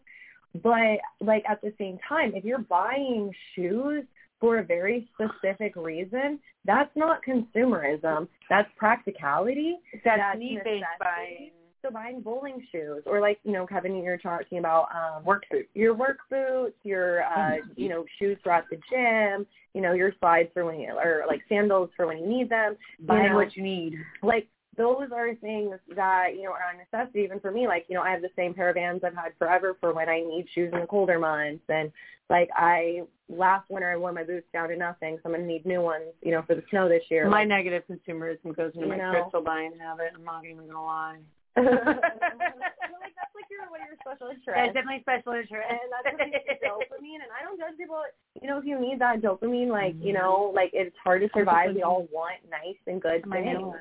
But 0.62 0.98
like 1.20 1.44
at 1.48 1.60
the 1.62 1.72
same 1.78 1.98
time, 2.08 2.32
if 2.34 2.44
you're 2.44 2.58
buying 2.58 3.32
shoes 3.54 4.04
for 4.40 4.58
a 4.58 4.64
very 4.64 5.08
specific 5.14 5.74
reason, 5.76 6.38
that's 6.64 6.90
not 6.96 7.20
consumerism. 7.26 8.28
That's 8.50 8.68
practicality. 8.76 9.76
That's 10.04 10.38
need-based 10.38 10.84
buying. 11.00 11.50
So 11.82 11.90
buying 11.90 12.22
bowling 12.22 12.66
shoes, 12.72 13.02
or 13.04 13.20
like 13.20 13.38
you 13.44 13.52
know, 13.52 13.66
Kevin, 13.66 14.02
you're 14.02 14.16
talking 14.16 14.56
about 14.58 14.88
um, 14.94 15.22
Work 15.24 15.42
boots. 15.50 15.68
your 15.74 15.92
work 15.94 16.16
boots, 16.30 16.76
your 16.82 17.24
uh, 17.24 17.56
you 17.76 17.90
know 17.90 18.06
shoes 18.18 18.38
for 18.42 18.52
at 18.52 18.64
the 18.70 18.76
gym, 18.90 19.46
you 19.74 19.82
know 19.82 19.92
your 19.92 20.12
slides 20.18 20.48
for 20.54 20.64
when 20.64 20.80
you 20.80 20.92
or 20.92 21.24
like 21.28 21.42
sandals 21.46 21.90
for 21.94 22.06
when 22.06 22.18
you 22.18 22.26
need 22.26 22.48
them. 22.48 22.76
you 22.98 23.06
Buying 23.06 23.30
know, 23.32 23.36
what 23.36 23.54
you 23.54 23.62
need. 23.62 23.96
like 24.22 24.46
those 24.76 25.08
are 25.14 25.34
things 25.36 25.74
that 25.94 26.30
you 26.34 26.44
know 26.44 26.52
are 26.52 26.72
a 26.72 26.76
necessity 26.76 27.20
even 27.20 27.40
for 27.40 27.50
me. 27.50 27.66
Like 27.66 27.86
you 27.88 27.94
know 27.94 28.02
I 28.02 28.10
have 28.10 28.22
the 28.22 28.30
same 28.36 28.54
pair 28.54 28.70
of 28.70 28.74
Vans 28.74 29.02
I've 29.04 29.14
had 29.14 29.32
forever 29.38 29.76
for 29.80 29.92
when 29.92 30.08
I 30.08 30.20
need 30.20 30.46
shoes 30.54 30.70
in 30.72 30.80
the 30.80 30.86
colder 30.86 31.18
months, 31.18 31.64
and 31.68 31.90
like 32.30 32.48
I 32.54 33.02
last 33.28 33.68
winter 33.70 33.90
I 33.90 33.96
wore 33.96 34.12
my 34.12 34.24
boots 34.24 34.46
down 34.52 34.68
to 34.68 34.76
nothing, 34.76 35.16
so 35.16 35.22
I'm 35.26 35.32
gonna 35.32 35.46
need 35.46 35.66
new 35.66 35.80
ones, 35.80 36.12
you 36.22 36.32
know, 36.32 36.42
for 36.46 36.54
the 36.54 36.62
snow 36.70 36.88
this 36.88 37.04
year. 37.10 37.28
My 37.28 37.44
negative 37.44 37.82
consumerism 37.90 38.56
goes 38.56 38.72
into 38.74 38.86
You 38.86 38.88
my 38.88 38.96
know. 38.96 39.12
crystal 39.12 39.42
buying 39.42 39.72
habit. 39.78 40.12
I'm 40.14 40.24
not 40.24 40.44
even 40.44 40.66
gonna 40.66 40.82
lie. 40.82 41.18
like 41.56 41.64
that's 41.64 43.30
like 43.30 43.46
your 43.46 43.70
one 43.70 43.80
of 43.80 43.86
your 43.86 43.98
special 44.02 44.26
interests. 44.26 44.50
That's 44.58 44.74
definitely 44.74 45.02
special 45.02 45.32
interest. 45.38 45.70
and 45.70 45.86
that's 45.86 46.10
what 46.10 46.18
gives 46.18 46.44
you 46.50 46.58
dopamine. 46.66 47.22
And 47.22 47.30
I 47.30 47.46
don't 47.46 47.58
judge 47.58 47.78
people. 47.78 48.02
You 48.42 48.48
know, 48.48 48.58
if 48.58 48.64
you 48.64 48.80
need 48.80 48.98
that 48.98 49.22
dopamine, 49.22 49.70
like 49.70 49.94
you 50.02 50.12
mm-hmm. 50.12 50.18
know, 50.18 50.52
like 50.54 50.70
it's 50.72 50.96
hard 51.02 51.22
to 51.22 51.28
survive. 51.32 51.74
We 51.74 51.82
all 51.82 52.08
want 52.10 52.42
nice 52.50 52.80
and 52.86 53.00
good 53.00 53.22
things. 53.30 53.74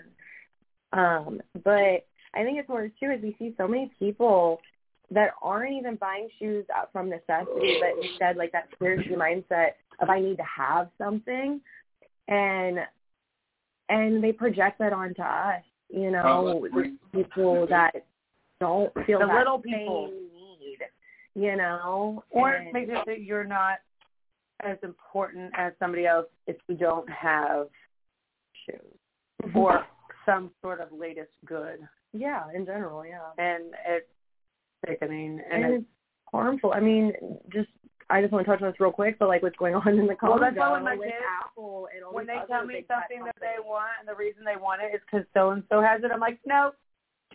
Hand. 0.93 1.27
Um, 1.27 1.41
but 1.63 2.05
I 2.35 2.43
think 2.43 2.57
it's 2.59 2.69
more 2.69 2.87
too 2.99 3.11
is 3.11 3.21
we 3.21 3.35
see 3.39 3.53
so 3.57 3.67
many 3.67 3.91
people 3.99 4.59
that 5.11 5.31
aren't 5.41 5.73
even 5.73 5.95
buying 5.95 6.27
shoes 6.39 6.65
out 6.75 6.91
from 6.91 7.09
necessity, 7.09 7.77
but 7.79 8.03
instead 8.03 8.35
like 8.37 8.51
that 8.53 8.69
scarcity 8.75 9.15
mindset 9.15 9.71
of 9.99 10.09
I 10.09 10.19
need 10.19 10.37
to 10.37 10.43
have 10.43 10.89
something, 10.97 11.61
and 12.27 12.79
and 13.89 14.23
they 14.23 14.31
project 14.31 14.79
that 14.79 14.93
onto 14.93 15.21
us. 15.21 15.61
You 15.89 16.09
know, 16.11 16.65
the 16.73 16.97
people 17.13 17.67
that 17.69 17.91
don't 18.59 18.91
feel 19.05 19.19
The 19.19 19.27
that 19.27 19.37
little 19.37 19.61
same 19.63 19.73
people. 19.73 20.07
need. 20.33 20.79
You 21.35 21.55
know, 21.57 22.23
Or 22.31 22.51
and- 22.53 22.67
it 22.69 22.73
makes 22.73 22.89
it 22.91 23.05
that 23.05 23.21
you're 23.21 23.43
not 23.43 23.79
as 24.61 24.77
important 24.83 25.51
as 25.57 25.73
somebody 25.79 26.05
else 26.05 26.27
if 26.47 26.55
you 26.67 26.75
don't 26.75 27.09
have 27.09 27.67
shoes 28.65 29.51
or 29.55 29.85
some 30.25 30.51
sort 30.61 30.81
of 30.81 30.91
latest 30.91 31.31
good. 31.45 31.79
yeah, 32.13 32.43
in 32.53 32.65
general, 32.65 33.05
yeah. 33.05 33.33
And 33.37 33.73
it's 33.87 34.07
sickening. 34.87 35.41
And, 35.51 35.63
and 35.63 35.73
it's, 35.73 35.81
it's 35.81 35.89
harmful. 36.31 36.73
I 36.73 36.79
mean, 36.79 37.13
just 37.51 37.69
I 38.09 38.21
just 38.21 38.31
want 38.31 38.45
to 38.45 38.51
touch 38.51 38.61
on 38.61 38.69
this 38.69 38.79
real 38.79 38.91
quick, 38.91 39.17
but 39.17 39.27
like 39.27 39.41
what's 39.41 39.55
going 39.57 39.75
on 39.75 39.87
in 39.87 40.07
the 40.07 40.15
Well, 40.21 40.39
that's 40.39 40.55
why 40.57 40.71
when 40.73 40.83
my 40.83 40.97
kids- 40.97 41.13
Apple 41.41 41.87
and 41.95 42.03
all 42.03 42.13
when 42.13 42.27
they 42.27 42.37
tell 42.47 42.65
me 42.65 42.85
something 42.87 43.23
that 43.25 43.35
they 43.39 43.57
want 43.63 43.91
and 43.99 44.07
the 44.07 44.15
reason 44.15 44.43
they 44.43 44.59
want 44.59 44.81
it 44.81 44.93
is 44.95 45.01
because 45.09 45.25
so 45.33 45.51
and 45.51 45.63
so 45.69 45.81
has 45.81 46.03
it, 46.03 46.11
I'm 46.13 46.19
like, 46.19 46.39
no, 46.45 46.73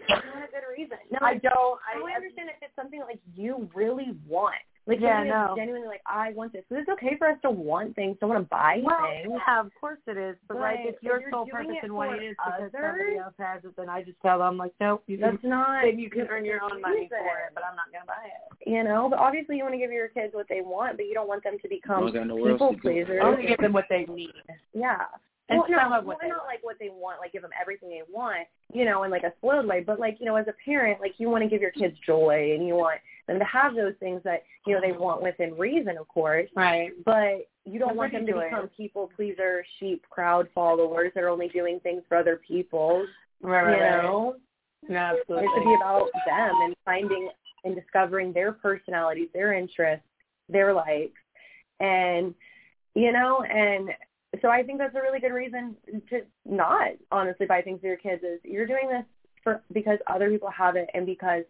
not 0.09 0.23
a 0.23 0.51
good 0.53 0.67
reason. 0.77 0.99
No, 1.11 1.19
I 1.23 1.35
don't. 1.35 1.81
I, 1.83 1.99
I, 1.99 2.13
I 2.13 2.17
understand 2.17 2.49
if 2.51 2.63
it's 2.63 2.77
something 2.77 3.01
like 3.01 3.21
you 3.35 3.69
really 3.75 4.15
want. 4.27 4.55
Like 4.89 5.01
Yeah, 5.01 5.23
no. 5.23 5.53
genuinely 5.55 5.87
like 5.87 6.01
I 6.07 6.33
want 6.33 6.55
this. 6.55 6.65
this. 6.71 6.79
'Cause 6.79 6.79
it's 6.81 6.89
okay 7.05 7.17
for 7.17 7.29
us 7.29 7.39
to 7.43 7.51
want 7.51 7.95
things, 7.95 8.19
to 8.21 8.27
want 8.27 8.41
to 8.43 8.49
buy 8.49 8.81
well, 8.83 8.99
things. 9.07 9.31
yeah, 9.47 9.61
of 9.61 9.71
course 9.79 9.99
it 10.07 10.17
is. 10.17 10.35
But, 10.49 10.57
like, 10.57 10.81
if 10.81 11.03
your 11.03 11.17
if 11.17 11.23
you're 11.23 11.31
sole 11.31 11.47
purpose 11.47 11.77
it 11.77 11.85
in 11.85 11.95
wanting 11.95 12.17
for 12.17 12.23
it 12.23 12.31
is 12.31 12.37
because 12.37 12.73
somebody 12.73 13.17
else 13.19 13.35
has 13.39 13.65
it, 13.67 13.77
then 13.77 13.91
I 13.91 14.03
just 14.03 14.19
tell 14.23 14.39
them 14.39 14.57
like, 14.57 14.73
nope, 14.81 15.05
you 15.07 15.19
That's 15.19 15.37
can. 15.43 15.51
not. 15.51 15.83
Then 15.83 15.99
you 15.99 16.09
can 16.09 16.27
earn 16.29 16.47
your 16.47 16.63
own 16.65 16.81
money 16.81 17.03
reason. 17.03 17.19
for 17.19 17.37
it, 17.37 17.53
but 17.53 17.65
I'm 17.69 17.77
not 17.77 17.93
gonna 17.93 18.07
buy 18.07 18.33
it. 18.33 18.67
You 18.67 18.83
know, 18.83 19.11
but 19.11 19.19
obviously 19.19 19.59
you 19.59 19.63
want 19.63 19.75
to 19.75 19.79
give 19.79 19.93
your 19.93 20.09
kids 20.09 20.33
what 20.35 20.49
they 20.49 20.63
want, 20.63 20.97
but 20.97 21.05
you 21.05 21.13
don't 21.13 21.29
want 21.29 21.45
them 21.45 21.59
to 21.61 21.69
become 21.69 22.01
Don't 22.05 22.15
got 22.15 22.27
nowhere 22.27 22.53
else 22.53 22.59
people 22.59 22.81
pleasers. 22.81 23.21
I'm 23.23 23.33
gonna 23.35 23.47
give 23.47 23.59
them 23.59 23.75
what 23.75 23.85
they 23.91 24.07
need. 24.07 24.33
Yeah. 24.73 25.05
And 25.51 25.59
well, 25.61 25.69
no, 25.71 25.99
of 25.99 26.05
what 26.05 26.19
well, 26.21 26.29
not 26.29 26.45
like 26.47 26.63
what 26.63 26.77
they 26.79 26.91
want, 26.91 27.21
like 27.21 27.33
give 27.33 27.41
them 27.43 27.51
everything 27.59 27.89
they 27.89 28.03
want, 28.11 28.47
you 28.73 28.85
know, 28.85 29.03
in 29.05 29.11
like 29.11 29.23
a 29.25 29.33
spoiled 29.39 29.67
way. 29.67 29.81
But 29.81 29.99
like, 29.99 30.17
you 30.21 30.27
know, 30.27 30.37
as 30.37 30.47
a 30.47 30.53
parent, 30.65 31.01
like 31.01 31.15
you 31.19 31.31
want 31.31 31.43
to 31.43 31.49
give 31.49 31.63
your 31.63 31.71
kids 31.71 31.97
joy 32.07 32.53
and 32.55 32.67
you 32.67 32.75
want 32.75 33.01
them 33.29 33.39
to 33.39 33.45
have 33.45 33.77
those 33.77 33.95
things 34.01 34.21
that 34.25 34.43
you 34.67 34.75
know 34.75 34.81
they 34.81 34.93
want 34.93 35.23
within 35.23 35.57
reason, 35.57 35.97
of 35.99 36.09
course. 36.09 36.49
Right. 36.57 36.91
But 37.05 37.49
you 37.65 37.79
don't 37.79 37.95
want 37.97 38.13
them 38.13 38.27
to 38.27 38.39
it. 38.41 38.51
become 38.51 38.69
people 38.77 39.11
pleaser, 39.15 39.65
sheep, 39.79 40.05
crowd 40.11 40.49
followers 40.55 41.13
that 41.15 41.23
are 41.23 41.29
only 41.29 41.49
doing 41.49 41.79
things 41.81 42.03
for 42.09 42.17
other 42.17 42.41
people. 42.47 43.07
Right, 43.41 43.63
right, 43.63 43.77
you 43.77 43.83
right. 43.85 44.03
know, 44.03 44.37
No, 44.89 44.97
absolutely. 44.97 45.45
it 45.47 45.51
should 45.55 45.65
be 45.65 45.75
about 45.75 46.09
them 46.27 46.55
and 46.65 46.75
finding 46.85 47.29
and 47.65 47.75
discovering 47.77 48.33
their 48.33 48.53
personalities, 48.53 49.29
their 49.35 49.53
interests, 49.53 50.07
their 50.49 50.73
likes, 50.73 51.21
and 51.81 52.35
you 52.95 53.13
know, 53.13 53.43
and 53.43 53.91
so 54.43 54.49
I 54.49 54.63
think 54.63 54.79
that's 54.79 54.95
a 54.95 55.01
really 55.01 55.21
good 55.21 55.33
reason 55.33 55.77
to 56.11 56.23
not 56.45 56.91
honestly 57.13 57.47
buy 57.47 57.63
things 57.63 57.81
for 57.81 57.87
your 57.87 57.97
kids. 57.97 58.23
Is 58.23 58.41
you're 58.43 58.67
doing 58.67 58.89
this 58.89 59.05
for 59.45 59.63
because 59.73 59.99
other 60.07 60.31
people 60.31 60.51
have 60.51 60.77
it 60.77 60.89
and 60.95 61.07
because 61.07 61.45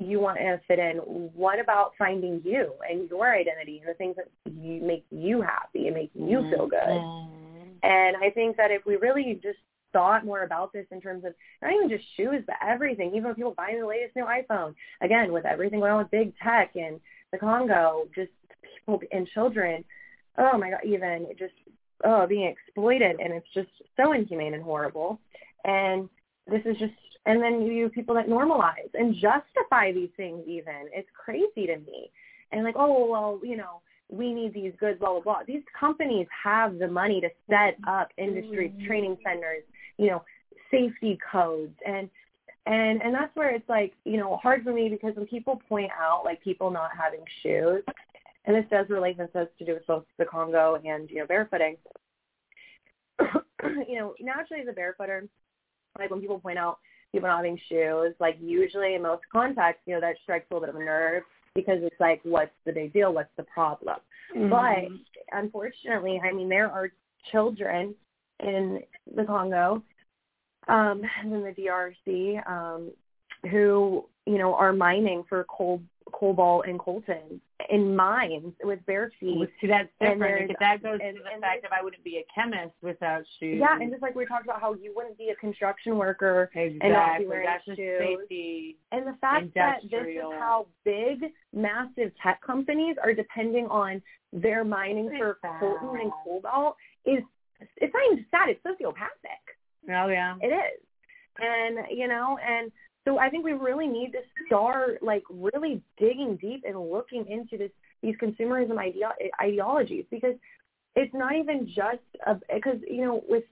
you 0.00 0.20
want 0.20 0.38
to 0.38 0.60
fit 0.66 0.78
in. 0.78 0.96
What 0.98 1.58
about 1.58 1.92
finding 1.98 2.42
you 2.44 2.72
and 2.88 3.08
your 3.08 3.34
identity 3.34 3.78
and 3.80 3.88
the 3.88 3.94
things 3.94 4.16
that 4.16 4.28
you 4.44 4.82
make 4.82 5.04
you 5.10 5.42
happy 5.42 5.86
and 5.86 5.94
make 5.94 6.10
you 6.14 6.48
feel 6.50 6.66
good? 6.66 6.78
Mm-hmm. 6.78 7.32
And 7.82 8.16
I 8.16 8.30
think 8.30 8.56
that 8.56 8.70
if 8.70 8.84
we 8.86 8.96
really 8.96 9.38
just 9.42 9.58
thought 9.92 10.24
more 10.26 10.42
about 10.42 10.72
this 10.72 10.86
in 10.90 11.00
terms 11.00 11.24
of 11.24 11.34
not 11.62 11.72
even 11.72 11.88
just 11.88 12.04
shoes, 12.16 12.42
but 12.46 12.56
everything, 12.66 13.14
even 13.14 13.34
people 13.34 13.54
buying 13.56 13.80
the 13.80 13.86
latest 13.86 14.16
new 14.16 14.24
iPhone, 14.24 14.74
again, 15.00 15.32
with 15.32 15.46
everything 15.46 15.80
going 15.80 15.92
on 15.92 15.98
with 15.98 16.10
big 16.10 16.34
tech 16.42 16.72
and 16.74 17.00
the 17.32 17.38
Congo, 17.38 18.08
just 18.14 18.30
people 18.62 19.00
and 19.12 19.26
children, 19.28 19.84
oh 20.38 20.58
my 20.58 20.70
God, 20.70 20.80
even 20.84 21.26
just, 21.38 21.54
oh, 22.04 22.26
being 22.26 22.46
exploited. 22.46 23.20
And 23.20 23.32
it's 23.32 23.46
just 23.54 23.70
so 23.96 24.12
inhumane 24.12 24.54
and 24.54 24.62
horrible. 24.62 25.18
And 25.64 26.08
this 26.46 26.62
is 26.64 26.76
just, 26.78 26.92
and 27.26 27.42
then 27.42 27.62
you 27.62 27.84
have 27.84 27.92
people 27.92 28.14
that 28.14 28.28
normalize 28.28 28.90
and 28.94 29.14
justify 29.14 29.92
these 29.92 30.10
things 30.16 30.42
even. 30.46 30.88
It's 30.92 31.08
crazy 31.12 31.66
to 31.66 31.76
me. 31.78 32.10
And 32.52 32.64
like, 32.64 32.76
oh, 32.78 33.06
well, 33.10 33.40
you 33.42 33.56
know, 33.56 33.80
we 34.08 34.32
need 34.32 34.54
these 34.54 34.72
goods, 34.78 35.00
blah, 35.00 35.12
blah, 35.12 35.20
blah. 35.20 35.38
These 35.46 35.62
companies 35.78 36.28
have 36.44 36.78
the 36.78 36.86
money 36.86 37.20
to 37.20 37.28
set 37.50 37.76
up 37.88 38.10
industry 38.16 38.68
mm-hmm. 38.68 38.86
training 38.86 39.16
centers, 39.24 39.64
you 39.98 40.06
know, 40.06 40.22
safety 40.70 41.18
codes 41.30 41.74
and 41.86 42.10
and 42.66 43.00
and 43.00 43.14
that's 43.14 43.34
where 43.36 43.54
it's 43.54 43.68
like, 43.68 43.92
you 44.04 44.16
know, 44.16 44.36
hard 44.38 44.64
for 44.64 44.72
me 44.72 44.88
because 44.88 45.14
when 45.14 45.26
people 45.26 45.60
point 45.68 45.90
out 46.00 46.24
like 46.24 46.42
people 46.42 46.70
not 46.70 46.90
having 46.96 47.20
shoes, 47.42 47.84
and 48.44 48.56
this 48.56 48.64
does 48.70 48.86
relate 48.88 49.18
this 49.18 49.28
has 49.34 49.48
to 49.58 49.64
do 49.64 49.74
with 49.74 49.86
both 49.86 50.04
the 50.18 50.24
Congo 50.24 50.80
and, 50.84 51.08
you 51.10 51.18
know, 51.18 51.26
barefooting. 51.26 51.76
you 53.88 53.98
know, 53.98 54.14
naturally 54.20 54.62
as 54.62 54.68
a 54.68 54.72
barefooter, 54.72 55.28
like 55.98 56.10
when 56.10 56.20
people 56.20 56.40
point 56.40 56.58
out 56.58 56.78
people 57.12 57.28
not 57.28 57.36
having 57.36 57.58
shoes, 57.68 58.14
like 58.20 58.36
usually 58.40 58.94
in 58.94 59.02
most 59.02 59.22
contexts, 59.32 59.82
you 59.86 59.94
know, 59.94 60.00
that 60.00 60.16
strikes 60.22 60.46
a 60.50 60.54
little 60.54 60.66
bit 60.66 60.74
of 60.74 60.80
a 60.80 60.84
nerve 60.84 61.22
because 61.54 61.78
it's 61.82 61.98
like, 61.98 62.20
what's 62.24 62.52
the 62.64 62.72
big 62.72 62.92
deal? 62.92 63.12
What's 63.12 63.30
the 63.36 63.44
problem? 63.44 63.96
But 64.50 64.88
unfortunately, 65.32 66.20
I 66.22 66.32
mean, 66.32 66.48
there 66.48 66.70
are 66.70 66.90
children 67.32 67.94
in 68.40 68.80
the 69.14 69.24
Congo 69.24 69.82
um, 70.68 71.02
and 71.22 71.32
in 71.32 71.42
the 71.42 71.52
DRC 71.52 72.48
um, 72.48 72.92
who, 73.50 74.04
you 74.26 74.38
know, 74.38 74.54
are 74.54 74.72
mining 74.72 75.24
for 75.28 75.44
coal, 75.44 75.80
cobalt 76.12 76.66
and 76.66 76.78
coltan 76.78 77.40
in 77.68 77.96
mines 77.96 78.52
with 78.62 78.84
bare 78.86 79.10
feet. 79.18 79.38
Well, 79.38 79.48
see, 79.60 79.66
that's 79.66 79.88
different. 80.00 80.52
that 80.60 80.82
goes 80.82 81.00
and- 81.02 81.16
to 81.16 81.22
the 81.22 81.30
and 81.32 81.40
fact 81.40 81.62
that 81.62 81.72
I 81.72 81.82
wouldn't 81.82 82.04
be 82.04 82.18
a 82.18 82.24
chemist 82.32 82.74
without 82.82 83.24
shoes. 83.38 83.58
Yeah, 83.60 83.76
and 83.80 83.90
just 83.90 84.02
like 84.02 84.14
we 84.14 84.24
talked 84.26 84.44
about 84.44 84.60
how 84.60 84.74
you 84.74 84.92
wouldn't 84.94 85.18
be 85.18 85.30
a 85.30 85.36
construction 85.36 85.98
worker 85.98 86.50
exactly. 86.54 86.78
and 86.82 86.92
not 86.92 87.18
be 87.18 87.26
wearing 87.26 87.46
That's 87.46 87.64
shoes. 87.78 87.98
safety. 87.98 88.76
And 88.92 89.06
the 89.06 89.16
fact 89.20 89.52
that 89.54 89.80
this 89.90 90.06
is 90.06 90.22
how 90.38 90.66
big, 90.84 91.24
massive 91.52 92.12
tech 92.22 92.40
companies 92.42 92.96
are 93.02 93.12
depending 93.12 93.66
on 93.66 94.00
their 94.32 94.64
mining 94.64 95.10
for 95.18 95.38
coltan 95.44 96.00
and 96.00 96.12
cobalt 96.24 96.76
is 97.04 97.22
it's 97.78 97.92
not 97.94 98.02
even 98.12 98.26
sad, 98.30 98.48
it's 98.50 98.62
sociopathic. 98.64 99.42
Oh 99.88 100.08
yeah. 100.08 100.36
It 100.40 100.48
is. 100.48 100.80
And 101.38 101.78
you 101.90 102.08
know, 102.08 102.38
and 102.46 102.70
So 103.06 103.18
I 103.18 103.30
think 103.30 103.44
we 103.44 103.52
really 103.52 103.86
need 103.86 104.12
to 104.12 104.18
start 104.46 105.02
like 105.02 105.22
really 105.30 105.80
digging 105.96 106.36
deep 106.40 106.64
and 106.66 106.78
looking 106.90 107.26
into 107.28 107.56
this 107.56 107.70
these 108.02 108.16
consumerism 108.16 108.72
ideo- 108.72 109.12
ideologies 109.40 110.04
because 110.10 110.34
it's 110.96 111.14
not 111.14 111.36
even 111.36 111.66
just 111.66 112.02
a 112.26 112.34
because 112.52 112.78
you 112.88 113.04
know 113.04 113.22
with 113.28 113.44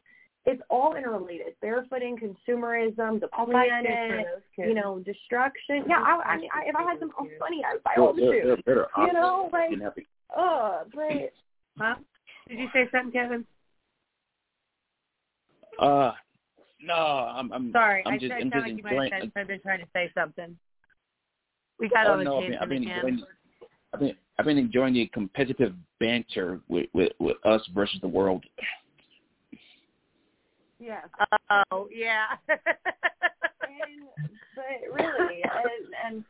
it's 0.47 0.61
all 0.69 0.95
interrelated. 0.95 1.55
Barefooting, 1.63 2.19
consumerism, 2.21 3.21
the 3.21 3.29
I'll 3.33 3.47
buy 3.47 3.65
shoes 3.65 3.87
for 3.87 4.07
planet, 4.07 4.27
you 4.59 4.75
know, 4.75 4.99
destruction. 4.99 5.85
Yeah, 5.89 6.03
I, 6.05 6.21
I 6.23 6.37
mean, 6.37 6.51
I, 6.55 6.69
if 6.69 6.77
I 6.77 6.83
had 6.83 6.99
some 7.01 7.13
oh, 7.19 7.27
money, 7.41 7.63
I'd 7.67 7.83
buy 7.83 7.93
Well, 7.97 8.09
all 8.09 8.15
the 8.15 8.21
they're, 8.21 8.57
they're 8.57 8.57
shoes. 8.57 8.87
You 8.99 9.13
know, 9.15 9.49
like, 9.53 9.71
You 9.71 9.81
have 9.83 9.95
to- 9.95 10.03
oh, 10.37 10.83
but 10.95 11.33
Huh? 11.79 11.95
Did 12.47 12.59
you 12.59 12.69
say 12.75 12.87
something, 12.93 13.11
Kevin? 13.11 13.47
Uh, 15.79 16.13
no, 16.85 16.95
I'm. 16.95 17.53
I'm 17.53 17.73
Sorry, 17.73 18.03
I'm 18.07 18.15
I 18.15 18.19
just, 18.19 18.31
said 18.31 18.43
I'm 18.43 18.51
sound 18.51 18.53
just 18.53 18.85
like 18.85 18.93
you 18.93 18.99
might 18.99 19.13
have 19.13 19.47
been 19.49 19.61
trying 19.61 19.81
to 19.81 19.87
say 19.93 20.11
something. 20.15 20.57
We 21.79 21.87
oh, 21.87 21.91
got 21.95 22.07
oh 22.07 22.13
all 22.13 22.19
the 22.19 22.25
no, 22.25 22.37
I've 22.39 22.43
kids 22.43 22.53
been, 22.53 22.59
I've 22.63 22.69
been 22.69 22.85
the 22.85 22.95
enjoying. 22.95 23.25
I've 23.93 24.01
been, 24.01 24.17
I've 24.39 24.45
been 24.45 24.59
enjoying 24.59 24.95
the 24.95 25.07
competitive 25.15 25.75
banter 26.01 26.61
with, 26.69 26.87
with, 26.93 27.13
with 27.21 27.37
us 27.45 27.63
versus 27.73 27.99
the 28.01 28.09
world. 28.09 28.45
yeah. 30.81 31.03
Oh, 31.71 31.89
yeah. 31.95 32.25
and, 32.49 32.59
but 34.57 34.65
really, 34.93 35.43
and, 35.45 35.95
and 36.05 36.25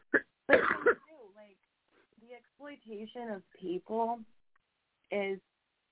but 0.46 0.56
too, 0.56 0.92
like 1.34 1.56
the 2.20 2.34
exploitation 2.36 3.30
of 3.34 3.42
people 3.58 4.18
is, 5.10 5.38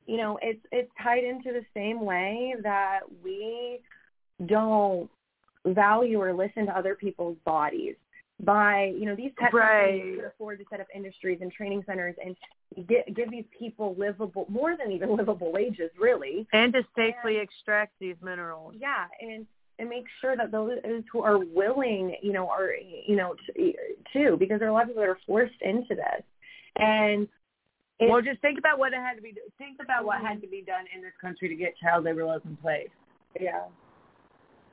you 0.07 0.19
know, 0.19 0.39
it's 0.43 0.61
it's 0.73 0.91
tied 1.03 1.25
into 1.25 1.53
the 1.53 1.65
same 1.75 2.05
way 2.05 2.55
that 2.63 3.01
we 3.25 3.81
don't 4.47 5.09
value 5.67 6.21
or 6.21 6.33
listen 6.33 6.67
to 6.67 6.77
other 6.77 6.95
people's 6.95 7.37
bodies. 7.45 7.95
By 8.43 8.93
you 8.99 9.07
know 9.07 9.15
these 9.15 9.31
tech 9.39 9.53
companies 9.53 10.03
Right. 10.03 10.17
could 10.17 10.25
afford 10.25 10.59
to 10.59 10.65
set 10.69 10.81
up 10.81 10.89
industries 10.93 11.39
and 11.43 11.53
training 11.53 11.85
centers 11.87 12.17
and 12.25 12.35
give, 12.89 13.05
give 13.15 13.31
these 13.31 13.45
people 13.57 13.95
livable, 13.97 14.47
more 14.49 14.77
than 14.77 14.91
even 14.91 15.15
livable 15.17 15.53
wages, 15.53 15.91
really. 16.01 16.47
and 16.53 16.73
to 16.73 16.83
safely 16.97 17.37
extract 17.37 17.93
these 18.01 18.17
minerals. 18.21 18.75
Yeah, 18.81 19.05
and 19.21 19.47
and 19.79 19.89
make 19.89 20.07
sure 20.21 20.37
that 20.37 20.51
those 20.51 20.79
who 21.13 21.23
are 21.23 21.39
willing, 21.39 22.17
you 22.21 22.33
know, 22.33 22.49
are 22.49 22.71
you 23.07 23.15
know 23.15 23.37
to, 23.55 23.73
too, 24.13 24.37
because 24.41 24.59
there 24.59 24.67
are 24.67 24.71
a 24.71 24.75
lot 24.75 24.83
of 24.83 24.89
people 24.89 25.03
that 25.03 25.09
are 25.11 25.19
forced 25.25 25.61
into 25.61 25.95
this, 25.95 26.25
and 26.79 27.29
it's, 28.01 28.11
well, 28.11 28.23
just 28.23 28.41
think 28.41 28.59
about 28.59 28.79
what 28.81 28.93
it 28.93 28.97
had 28.97 29.15
to 29.15 29.23
be. 29.23 29.35
Think 29.59 29.79
about 29.81 30.05
what 30.05 30.21
had 30.21 30.41
to 30.41 30.49
be 30.49 30.63
done 30.63 30.87
in 30.97 31.01
this 31.01 31.13
country 31.21 31.49
to 31.49 31.55
get 31.55 31.75
child 31.81 32.05
labor 32.05 32.25
laws 32.25 32.41
in 32.45 32.57
place. 32.57 32.89
yeah, 33.41 33.61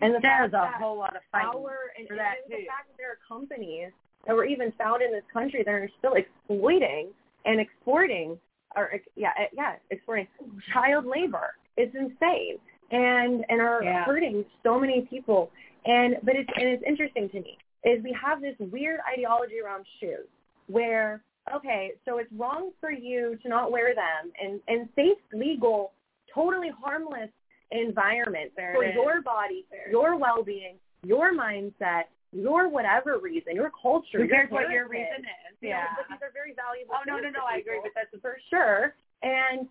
and 0.01 0.15
the 0.15 0.19
There's 0.21 0.53
a 0.53 0.71
whole 0.79 0.97
lot 0.97 1.15
of 1.15 1.21
fighting 1.31 1.49
our 1.63 1.91
and, 1.97 2.07
for 2.07 2.13
and 2.13 2.19
that 2.19 2.35
the 2.47 2.55
too. 2.57 2.63
fact 2.67 2.87
that 2.89 2.97
there 2.97 3.11
are 3.11 3.19
companies 3.27 3.91
that 4.27 4.35
were 4.35 4.45
even 4.45 4.71
found 4.77 5.01
in 5.01 5.11
this 5.11 5.23
country 5.31 5.63
that 5.63 5.71
are 5.71 5.89
still 5.99 6.13
exploiting 6.13 7.09
and 7.45 7.59
exporting, 7.59 8.37
or 8.75 8.91
yeah, 9.15 9.29
yeah, 9.53 9.75
exporting 9.91 10.27
child 10.73 11.05
labor. 11.05 11.55
It's 11.77 11.95
insane, 11.95 12.57
and 12.91 13.45
and 13.49 13.61
are 13.61 13.83
Yeah. 13.83 14.03
hurting 14.05 14.45
so 14.63 14.79
many 14.79 15.01
people. 15.09 15.51
And 15.85 16.17
but 16.23 16.35
it's 16.35 16.49
and 16.55 16.67
it's 16.67 16.83
interesting 16.85 17.29
to 17.29 17.41
me 17.41 17.57
is 17.85 18.03
we 18.03 18.15
have 18.21 18.41
this 18.41 18.55
weird 18.59 18.99
ideology 19.11 19.59
around 19.63 19.85
shoes 19.99 20.27
where 20.67 21.21
okay, 21.55 21.93
so 22.05 22.17
it's 22.17 22.31
wrong 22.33 22.71
for 22.79 22.91
you 22.91 23.37
to 23.41 23.49
not 23.49 23.71
wear 23.71 23.95
them 23.95 24.31
and 24.41 24.59
and 24.67 24.89
safe, 24.95 25.17
legal, 25.33 25.91
totally 26.33 26.69
harmless 26.83 27.29
environment 27.71 28.51
There 28.55 28.73
for 28.73 28.83
your 28.83 29.21
body, 29.21 29.65
your 29.91 30.15
well-being, 30.17 30.75
your 31.03 31.33
mindset, 31.33 32.03
your 32.31 32.67
whatever 32.69 33.17
reason, 33.19 33.55
your 33.55 33.71
culture. 33.81 34.19
Who 34.19 34.27
cares 34.27 34.49
what 34.51 34.69
your 34.69 34.87
reason 34.87 35.25
is? 35.25 35.61
Know, 35.61 35.69
Yeah. 35.69 35.87
but 35.97 36.07
these 36.09 36.21
are 36.21 36.31
very 36.31 36.53
valuable. 36.53 36.95
Oh, 36.95 37.03
no, 37.05 37.19
no, 37.19 37.29
no, 37.29 37.41
I 37.45 37.57
agree, 37.57 37.79
with 37.79 37.93
that 37.95 38.07
for 38.21 38.37
sure. 38.49 38.95
And 39.23 39.67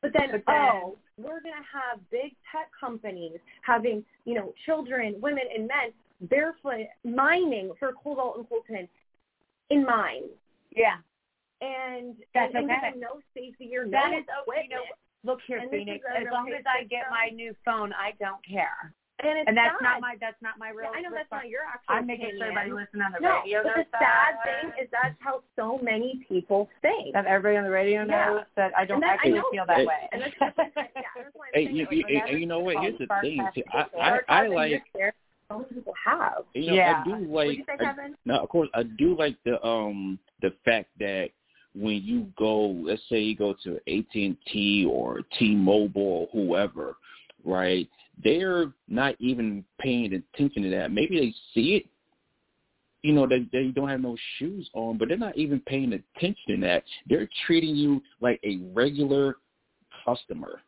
but 0.00 0.12
then, 0.12 0.30
But 0.32 0.44
then- 0.46 0.70
oh, 0.82 0.98
we're 1.16 1.40
gonna 1.40 1.62
have 1.72 2.10
big 2.10 2.34
tech 2.50 2.70
companies 2.78 3.38
having 3.62 4.04
you 4.24 4.34
know 4.34 4.52
children, 4.64 5.20
women, 5.20 5.44
and 5.54 5.66
men 5.68 5.92
barefoot 6.22 6.86
mining 7.04 7.72
for 7.78 7.92
cobalt 7.92 8.36
and 8.36 8.48
coltan 8.48 8.88
in 9.70 9.84
mines, 9.84 10.30
Yeah. 10.70 10.98
and 11.60 12.16
That's 12.34 12.54
and, 12.54 12.70
okay. 12.70 12.92
no 12.96 13.20
safety 13.34 13.76
or 13.76 13.86
That 13.88 14.10
no 14.10 14.18
is 14.18 14.24
okay. 14.48 14.62
You 14.64 14.68
know. 14.70 14.84
Look 15.24 15.40
here, 15.46 15.58
And 15.58 15.70
Phoenix. 15.70 16.04
As 16.16 16.26
long 16.32 16.48
as 16.52 16.64
I 16.66 16.82
system. 16.82 16.88
get 16.88 17.04
my 17.10 17.30
new 17.34 17.54
phone, 17.64 17.92
I 17.92 18.12
don't 18.18 18.42
care. 18.44 18.92
and 19.22 19.38
it's 19.38 19.46
And 19.46 19.56
that's 19.56 19.78
sad. 19.78 19.84
not 19.84 20.00
my 20.00 20.16
that's 20.20 20.40
not 20.42 20.58
my 20.58 20.70
real. 20.70 20.90
Yeah, 20.90 20.98
I 20.98 21.00
know 21.02 21.10
that's 21.14 21.30
response. 21.30 21.42
not 21.44 21.48
your 21.48 21.62
actual 21.62 21.94
I'm 21.94 22.06
making 22.06 22.26
sure 22.38 22.50
opinion. 22.50 22.58
everybody 22.58 22.70
listening 22.82 23.02
on 23.06 23.12
the 23.12 23.20
no, 23.20 23.38
radio 23.38 23.62
but 23.62 23.74
the 23.76 23.86
sad 23.98 24.34
that. 24.34 24.44
thing 24.44 24.66
is 24.82 24.88
that's 24.90 25.14
how 25.20 25.42
so 25.54 25.78
many 25.82 26.26
people 26.28 26.68
think. 26.82 27.12
that 27.14 27.26
everybody 27.26 27.56
on 27.58 27.64
the 27.64 27.70
radio 27.70 28.02
Yeah. 28.02 28.26
knows 28.34 28.46
that 28.56 28.72
I 28.76 28.84
don't 28.84 28.96
And 28.98 29.02
that- 29.04 29.10
I 29.10 29.14
actually 29.14 29.32
know. 29.38 29.50
feel 29.52 29.66
that 29.66 29.76
Hey. 29.78 29.86
way. 29.86 30.08
And 30.12 30.22
that's, 30.22 30.34
yeah, 30.40 30.50
that's 30.56 31.36
Hey, 31.54 31.64
saying, 31.66 31.76
you, 31.76 31.86
like, 31.86 32.30
you, 32.32 32.38
you 32.38 32.46
know 32.46 32.58
what? 32.60 32.76
Here's 32.82 32.98
the 32.98 33.06
thing. 33.20 33.46
See, 33.54 33.62
I, 33.72 33.86
I, 34.00 34.20
I 34.42 34.46
like, 34.48 34.82
causing 35.48 35.66
people 35.76 35.94
have. 36.04 36.42
you 36.54 36.66
know, 36.68 36.74
Yeah. 36.74 37.02
I 37.02 37.04
do 37.04 37.10
What'd 37.28 37.30
like. 37.30 37.58
you 37.58 37.64
say, 37.66 37.74
I- 37.78 37.84
Kevin? 37.84 38.16
Now, 38.24 38.40
of 38.42 38.48
course, 38.48 38.68
I 38.74 38.82
do 38.82 39.14
like 39.16 39.36
the 39.44 39.62
um 39.64 40.18
the 40.40 40.50
fact 40.64 40.88
that 40.98 41.28
when 41.74 42.02
you 42.02 42.26
go, 42.38 42.66
let's 42.66 43.02
say 43.08 43.20
you 43.20 43.36
go 43.36 43.54
to 43.64 43.76
AT 43.88 44.14
and 44.14 44.36
T 44.52 44.86
or 44.90 45.20
T-Mobile 45.38 46.02
or 46.02 46.28
whoever, 46.32 46.96
right? 47.44 47.88
They're 48.22 48.72
not 48.88 49.14
even 49.18 49.64
paying 49.78 50.12
attention 50.12 50.62
to 50.64 50.70
that. 50.70 50.92
Maybe 50.92 51.18
they 51.18 51.34
see 51.54 51.76
it, 51.76 51.86
you 53.02 53.12
know, 53.12 53.26
they, 53.26 53.46
they 53.52 53.68
don't 53.68 53.88
have 53.88 54.00
no 54.00 54.16
shoes 54.38 54.68
on, 54.74 54.98
but 54.98 55.08
they're 55.08 55.16
not 55.16 55.36
even 55.36 55.60
paying 55.60 55.92
attention 55.92 56.36
to 56.48 56.56
that. 56.58 56.84
They're 57.08 57.28
treating 57.46 57.74
you 57.74 58.02
like 58.20 58.38
a 58.44 58.58
regular 58.74 59.36
customer 60.04 60.60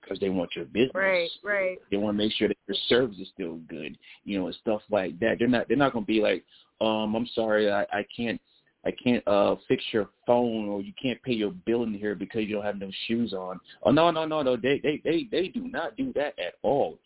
because 0.00 0.18
they 0.20 0.28
want 0.28 0.50
your 0.54 0.66
business. 0.66 0.90
Right, 0.94 1.30
right. 1.42 1.78
They 1.90 1.96
want 1.96 2.18
to 2.18 2.24
make 2.24 2.32
sure 2.32 2.48
that 2.48 2.56
your 2.66 2.76
service 2.88 3.16
is 3.18 3.28
still 3.32 3.56
good, 3.68 3.96
you 4.24 4.38
know, 4.38 4.46
and 4.46 4.56
stuff 4.56 4.82
like 4.90 5.18
that. 5.20 5.36
They're 5.38 5.48
not 5.48 5.68
they're 5.68 5.76
not 5.76 5.92
going 5.92 6.04
to 6.04 6.06
be 6.06 6.20
like, 6.20 6.44
um, 6.80 7.14
I'm 7.14 7.26
sorry, 7.34 7.70
I, 7.70 7.82
I 7.84 8.04
can't 8.14 8.40
I 8.86 8.90
can't 8.90 9.26
uh 9.26 9.56
fix 9.66 9.82
your 9.92 10.08
phone 10.26 10.68
or 10.68 10.80
you 10.80 10.92
can't 11.00 11.22
pay 11.22 11.32
your 11.32 11.50
bill 11.50 11.84
in 11.84 11.94
here 11.94 12.14
because 12.14 12.42
you 12.44 12.56
don't 12.56 12.64
have 12.64 12.78
no 12.78 12.90
shoes 13.06 13.32
on. 13.32 13.60
Oh 13.82 13.90
no 13.90 14.10
no 14.10 14.24
no 14.24 14.42
no 14.42 14.56
they 14.56 14.78
they 14.82 15.00
they 15.04 15.28
they 15.30 15.48
do 15.48 15.66
not 15.68 15.96
do 15.96 16.12
that 16.14 16.38
at 16.38 16.54
all. 16.62 16.98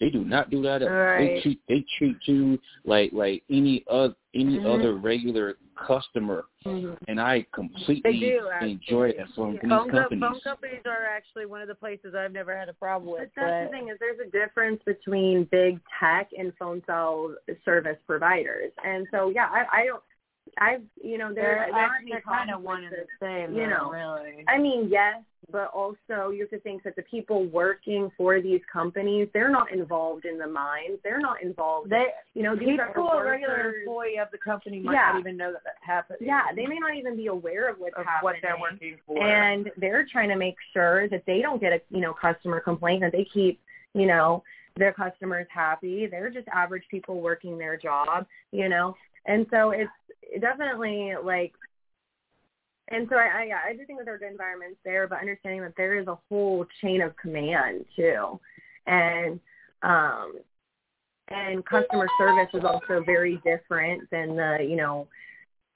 They 0.00 0.10
do 0.10 0.24
not 0.24 0.50
do 0.50 0.62
that. 0.62 0.82
At, 0.82 1.18
They 1.18 1.40
treat 1.42 1.60
they 1.68 1.84
treat 1.98 2.16
you 2.26 2.58
like 2.84 3.12
like 3.12 3.42
any 3.50 3.84
other 3.88 4.14
any 4.34 4.58
Mhm. 4.58 4.66
other 4.66 4.94
regular 4.96 5.56
customer, 5.74 6.44
and 7.08 7.18
I 7.20 7.46
completely 7.52 8.12
They 8.12 8.18
do, 8.18 8.48
actually. 8.48 8.72
enjoy 8.72 9.12
that 9.12 9.28
from 9.30 9.52
these 9.52 9.60
Phone, 9.62 9.90
co- 9.90 10.00
companies. 10.00 10.20
phone 10.20 10.40
companies 10.40 10.82
are 10.84 11.04
actually 11.04 11.46
one 11.46 11.62
of 11.62 11.68
the 11.68 11.74
places 11.74 12.14
I've 12.14 12.32
never 12.32 12.54
had 12.56 12.68
a 12.68 12.74
problem 12.74 13.10
with. 13.10 13.30
But 13.34 13.44
with. 13.44 13.50
that's 13.50 13.70
the 13.70 13.76
thing 13.78 13.88
is 13.88 13.98
there's 13.98 14.20
a 14.20 14.30
difference 14.30 14.82
between 14.84 15.44
big 15.44 15.80
tech 15.98 16.28
and 16.36 16.52
phone 16.58 16.82
cell 16.86 17.34
service 17.64 17.98
providers. 18.06 18.72
And 18.84 19.06
so 19.10 19.30
yeah, 19.30 19.46
I, 19.50 19.80
I 19.80 19.86
don't 19.86 20.02
I've 20.58 20.82
you 21.02 21.18
know 21.18 21.32
They're 21.34 21.68
actually 21.74 22.12
any 22.12 22.22
kind 22.22 22.50
of 22.50 22.62
one 22.62 22.84
and 22.84 22.92
the 22.92 23.06
same. 23.20 23.54
you 23.54 23.66
know. 23.66 23.90
really. 23.90 24.44
I 24.48 24.58
mean, 24.58 24.88
yes, 24.90 25.22
but 25.52 25.70
also 25.74 26.30
you 26.30 26.40
have 26.40 26.50
to 26.50 26.60
think 26.60 26.82
that 26.84 26.96
the 26.96 27.02
people 27.02 27.46
working 27.46 28.10
for 28.16 28.40
these 28.40 28.60
companies, 28.72 29.28
they're 29.34 29.50
not 29.50 29.70
involved 29.72 30.24
in 30.24 30.38
the 30.38 30.46
mines. 30.46 30.98
They're 31.04 31.20
not 31.20 31.42
involved. 31.42 31.90
They, 31.90 32.06
you 32.34 32.42
know, 32.42 32.54
these 32.56 32.78
people, 32.88 33.08
are 33.08 33.26
a 33.26 33.30
regular 33.32 33.74
employee 33.80 34.18
of 34.18 34.28
the 34.32 34.38
company 34.38 34.80
might 34.80 34.94
Yeah. 34.94 35.12
not 35.12 35.20
even 35.20 35.36
know 35.36 35.52
that 35.52 35.64
that 35.64 35.76
happened. 35.80 36.18
Yeah, 36.20 36.42
they 36.54 36.66
may 36.66 36.78
not 36.78 36.94
even 36.96 37.16
be 37.16 37.26
aware 37.26 37.68
of 37.68 37.78
what's 37.78 37.96
of 37.96 38.04
happening. 38.06 38.22
what 38.24 38.36
they're 38.42 38.58
working 38.60 38.96
for. 39.06 39.22
and 39.22 39.70
they're 39.76 40.06
trying 40.10 40.28
to 40.30 40.36
make 40.36 40.56
sure 40.72 41.08
that 41.10 41.24
they 41.26 41.42
don't 41.42 41.60
get 41.60 41.72
a 41.72 41.80
you 41.90 42.00
know 42.00 42.12
customer 42.14 42.60
complaint 42.60 43.02
that 43.02 43.12
they 43.12 43.26
keep 43.32 43.60
you 43.94 44.06
know 44.06 44.42
their 44.78 44.92
customers 44.92 45.46
happy 45.50 46.06
they're 46.06 46.28
just 46.28 46.46
average 46.48 46.82
people 46.90 47.20
working 47.20 47.56
their 47.56 47.78
job 47.78 48.26
you 48.52 48.68
know 48.68 48.94
and 49.26 49.46
so 49.50 49.70
it's 49.70 49.90
definitely 50.40 51.12
like 51.22 51.52
and 52.88 53.08
so 53.10 53.16
I, 53.16 53.40
I 53.40 53.44
yeah, 53.44 53.58
I 53.66 53.72
do 53.72 53.84
think 53.84 53.98
that 53.98 54.04
there 54.04 54.14
are 54.14 54.18
good 54.18 54.30
environments 54.30 54.78
there, 54.84 55.08
but 55.08 55.18
understanding 55.20 55.60
that 55.62 55.74
there 55.76 55.98
is 55.98 56.06
a 56.06 56.18
whole 56.28 56.64
chain 56.80 57.02
of 57.02 57.16
command 57.16 57.84
too, 57.96 58.38
and 58.86 59.40
um, 59.82 60.34
and 61.28 61.64
customer 61.66 62.06
service 62.16 62.48
is 62.54 62.62
also 62.64 63.02
very 63.04 63.40
different 63.44 64.08
than 64.10 64.36
the 64.36 64.58
you 64.60 64.76
know 64.76 65.08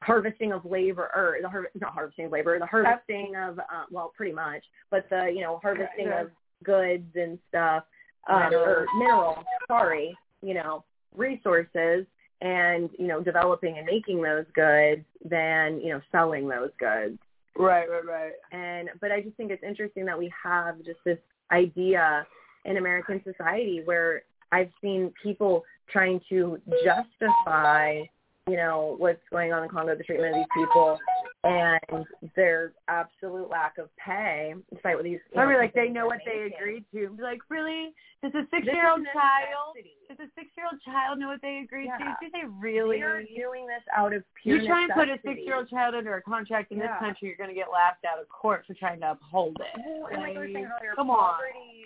harvesting 0.03 0.53
of 0.53 0.65
labor 0.65 1.11
or 1.15 1.39
the 1.43 1.49
har- 1.49 1.71
not 1.81 1.93
harvesting 1.93 2.27
of 2.27 2.33
labor, 2.33 2.59
the 2.59 2.67
harvesting 2.67 3.35
of 3.37 3.59
uh, 3.59 3.85
well, 3.91 4.13
pretty 4.17 4.33
much, 4.33 4.63
but 4.91 5.07
the 5.11 5.33
you 5.35 5.41
know 5.41 5.59
harvesting 5.63 6.07
Yeah. 6.07 6.23
of 6.23 6.31
goods 6.63 7.09
and 7.17 7.39
stuff 7.49 7.85
um, 8.29 8.43
or 8.43 8.51
Minerals. 8.51 8.89
minerals. 8.99 9.45
Sorry, 9.67 10.17
you 10.43 10.55
know 10.55 10.85
resources 11.17 12.07
and 12.41 12.91
you 12.99 13.07
know 13.07 13.23
developing 13.23 13.79
and 13.79 13.87
making 13.87 14.23
those 14.23 14.47
goods 14.55 15.05
than 15.25 15.81
you 15.81 15.91
know 15.91 16.01
selling 16.11 16.49
those 16.49 16.71
goods. 16.79 17.19
Right, 17.57 17.89
right, 17.91 18.07
right. 18.07 18.33
And 18.53 18.91
but 19.01 19.13
I 19.13 19.21
just 19.21 19.37
think 19.37 19.51
it's 19.51 19.63
interesting 19.63 20.05
that 20.07 20.19
we 20.19 20.33
have 20.43 20.79
just 20.85 21.01
this 21.05 21.19
idea 21.53 22.27
in 22.65 22.77
American 22.77 23.23
society 23.25 23.83
where 23.85 24.23
I've 24.53 24.71
seen 24.81 25.13
people 25.23 25.65
trying 25.91 26.21
to 26.29 26.61
justify, 26.85 28.03
you 28.49 28.57
know, 28.57 28.95
what's 28.99 29.21
going 29.31 29.53
on 29.53 29.63
in 29.65 29.69
Congo, 29.69 29.95
the 29.95 30.05
treatment 30.05 30.35
of 30.35 30.37
these 30.37 30.47
people, 30.55 30.99
and 31.45 32.05
their 32.37 32.73
absolute 32.89 33.49
lack 33.49 33.79
of 33.79 33.89
pay, 33.97 34.55
despite 34.73 34.97
what 34.97 35.05
these. 35.05 35.21
Probably 35.33 35.57
like 35.57 35.73
they 35.75 35.89
know 35.89 36.07
what 36.07 36.21
they 36.27 36.53
agreed 36.55 36.85
to. 36.93 37.17
Like, 37.21 37.41
really? 37.49 37.95
Does 38.23 38.33
a 38.35 38.45
six-year-old 38.51 39.07
child? 39.15 39.77
Does 40.09 40.19
a 40.21 40.29
six-year-old 40.39 40.83
child 40.85 41.19
know 41.19 41.29
what 41.29 41.41
they 41.41 41.63
agreed 41.65 41.87
Yeah. 41.87 41.97
to? 41.97 42.17
Do 42.21 42.31
they 42.31 42.45
really? 42.61 43.01
Are 43.01 43.23
doing 43.23 43.67
this 43.67 43.83
out 43.97 44.13
of 44.13 44.23
pure 44.43 44.59
You 44.59 44.67
try 44.67 44.85
and 44.85 44.93
put 44.93 45.09
a 45.09 45.19
six-year-old 45.25 45.71
child 45.71 45.95
under 45.95 46.17
a 46.17 46.23
contract 46.23 46.73
in 46.73 46.79
this 46.79 46.91
country, 46.99 47.29
you're 47.29 47.37
going 47.39 47.49
to 47.49 47.55
get 47.55 47.71
laughed 47.73 48.05
out 48.05 48.21
of 48.21 48.29
court 48.29 48.65
for 48.67 48.75
trying 48.75 49.01
to 49.01 49.13
uphold 49.13 49.57
it. 49.61 49.81
Well, 49.81 50.09
and 50.13 50.21
like 50.23 50.37
I 50.37 50.53
saying 50.53 50.57
earlier, 50.79 50.93
Come 50.95 51.09
on. 51.09 51.41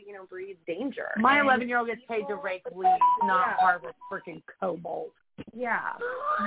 you 0.05 0.13
know, 0.13 0.25
breeds 0.29 0.59
danger. 0.67 1.11
My 1.19 1.39
11-year-old 1.39 1.87
gets 1.87 2.03
paid 2.09 2.27
to 2.27 2.35
rake 2.35 2.63
leaves, 2.75 2.99
not 3.23 3.47
Yeah. 3.47 3.57
harvest 3.61 3.95
freaking 4.11 4.43
cobalt. 4.61 5.13
Yeah. 5.53 5.93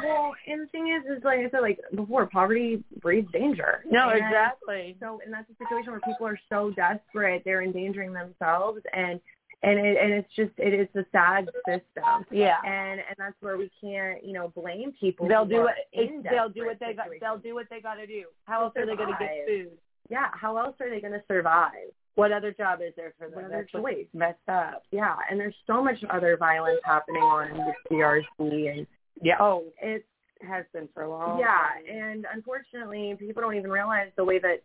Well, 0.03 0.33
and 0.47 0.61
the 0.61 0.67
thing 0.67 0.87
is, 0.87 1.17
is 1.17 1.23
like 1.23 1.39
I 1.39 1.49
said, 1.49 1.61
like 1.61 1.79
before, 1.95 2.25
poverty 2.27 2.83
breeds 3.01 3.31
danger. 3.31 3.83
No, 3.89 4.09
And 4.09 4.19
exactly. 4.19 4.97
So, 4.99 5.19
and 5.23 5.33
that's 5.33 5.49
a 5.49 5.63
situation 5.63 5.91
where 5.91 6.01
people 6.01 6.27
are 6.27 6.39
so 6.49 6.71
desperate, 6.71 7.43
they're 7.45 7.63
endangering 7.63 8.13
themselves, 8.13 8.81
and 8.93 9.19
and 9.63 9.79
it 9.79 9.97
and 9.97 10.13
it's 10.13 10.33
just 10.35 10.51
it 10.57 10.73
is 10.73 10.87
a 10.95 11.05
sad 11.11 11.49
system. 11.65 12.25
Yeah. 12.31 12.57
And 12.65 12.99
and 12.99 13.15
that's 13.17 13.35
where 13.41 13.57
we 13.57 13.71
can't, 13.81 14.23
you 14.23 14.33
know, 14.33 14.49
blame 14.55 14.93
people. 14.99 15.27
They'll 15.27 15.45
do 15.45 15.63
what 15.63 15.75
they'll 15.93 16.49
do 16.49 16.65
what 16.65 16.79
they 16.79 16.93
got. 16.93 17.07
They'll 17.19 17.37
do 17.37 17.55
what 17.55 17.67
they 17.69 17.81
got 17.81 17.95
to 17.95 18.07
do. 18.07 18.25
How 18.45 18.63
else 18.63 18.73
are 18.77 18.85
they 18.85 18.95
going 18.95 19.13
to 19.13 19.17
get 19.19 19.47
food? 19.47 19.71
Yeah. 20.09 20.27
How 20.33 20.57
else 20.57 20.75
are 20.79 20.89
they 20.89 21.01
going 21.01 21.13
to 21.13 21.23
survive? 21.27 21.91
What 22.17 22.31
other 22.31 22.51
job 22.51 22.79
is 22.81 22.93
there 22.97 23.13
for 23.17 23.27
What 23.27 23.35
them? 23.35 23.45
other 23.45 23.67
That's 23.71 23.73
what's 23.83 23.95
choice? 23.95 24.07
messed 24.13 24.49
up. 24.49 24.83
Yeah. 24.91 25.15
And 25.29 25.39
there's 25.39 25.55
so 25.67 25.83
much 25.83 25.97
other 26.09 26.35
violence 26.35 26.79
happening 26.83 27.21
on 27.21 27.73
the 27.89 27.95
DRC, 27.95 28.69
and 28.71 28.87
Yeah. 29.21 29.37
Oh, 29.39 29.63
it's 29.81 30.03
has 30.41 30.65
been 30.73 30.87
for 30.93 31.03
a 31.03 31.09
long. 31.09 31.39
yeah, 31.39 31.47
time. 31.47 31.83
and 31.89 32.27
unfortunately, 32.33 33.15
people 33.17 33.41
don't 33.41 33.55
even 33.55 33.71
realize 33.71 34.11
the 34.17 34.23
way 34.23 34.37
that 34.39 34.61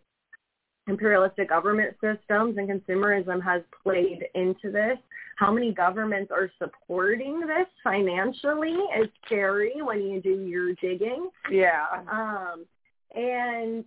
imperialistic 0.87 1.49
government 1.49 1.95
systems 2.01 2.57
and 2.59 2.69
consumerism 2.69 3.43
has 3.43 3.63
played 3.83 4.27
into 4.35 4.71
this. 4.71 4.99
How 5.37 5.51
many 5.53 5.73
governments 5.73 6.31
are 6.31 6.51
supporting 6.59 7.41
this 7.41 7.67
financially 7.85 8.77
is 9.01 9.09
scary 9.25 9.75
when 9.81 10.03
you 10.03 10.21
do 10.21 10.45
your 10.47 10.75
digging. 10.75 11.31
yeah. 11.51 11.87
Um, 12.11 12.67
and 13.15 13.85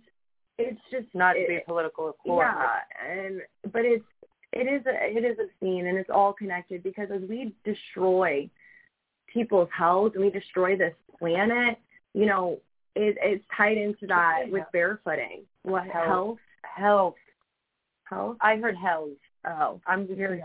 it's 0.58 0.80
just 0.90 1.06
Not 1.14 1.34
to 1.34 1.40
it- 1.40 1.48
be 1.48 1.58
political, 1.66 2.08
of 2.08 2.18
course. 2.18 2.46
yeah, 2.48 2.80
and 3.10 3.40
but 3.72 3.84
it's 3.84 4.04
it 4.52 4.66
is 4.66 4.86
a, 4.86 5.16
it 5.16 5.24
is 5.24 5.36
obscene 5.38 5.86
and 5.86 5.98
it's 5.98 6.08
all 6.10 6.32
connected 6.32 6.82
because 6.82 7.08
as 7.10 7.20
we 7.28 7.52
destroy 7.64 8.48
people's 9.32 9.68
health 9.76 10.12
and 10.14 10.24
we 10.24 10.30
destroy 10.30 10.76
this 10.76 10.94
planet, 11.18 11.78
you 12.14 12.24
know, 12.26 12.58
it, 12.94 13.16
it's 13.20 13.44
tied 13.54 13.76
into 13.76 14.06
that 14.06 14.44
with 14.48 14.64
barefooting. 14.74 15.42
What 15.62 15.84
Health. 15.88 16.06
health? 16.06 16.38
Health. 16.62 17.14
Health? 18.04 18.36
I 18.40 18.56
heard 18.56 18.76
health. 18.76 19.10
Oh, 19.46 19.80
I'm 19.86 20.06
confused. 20.06 20.42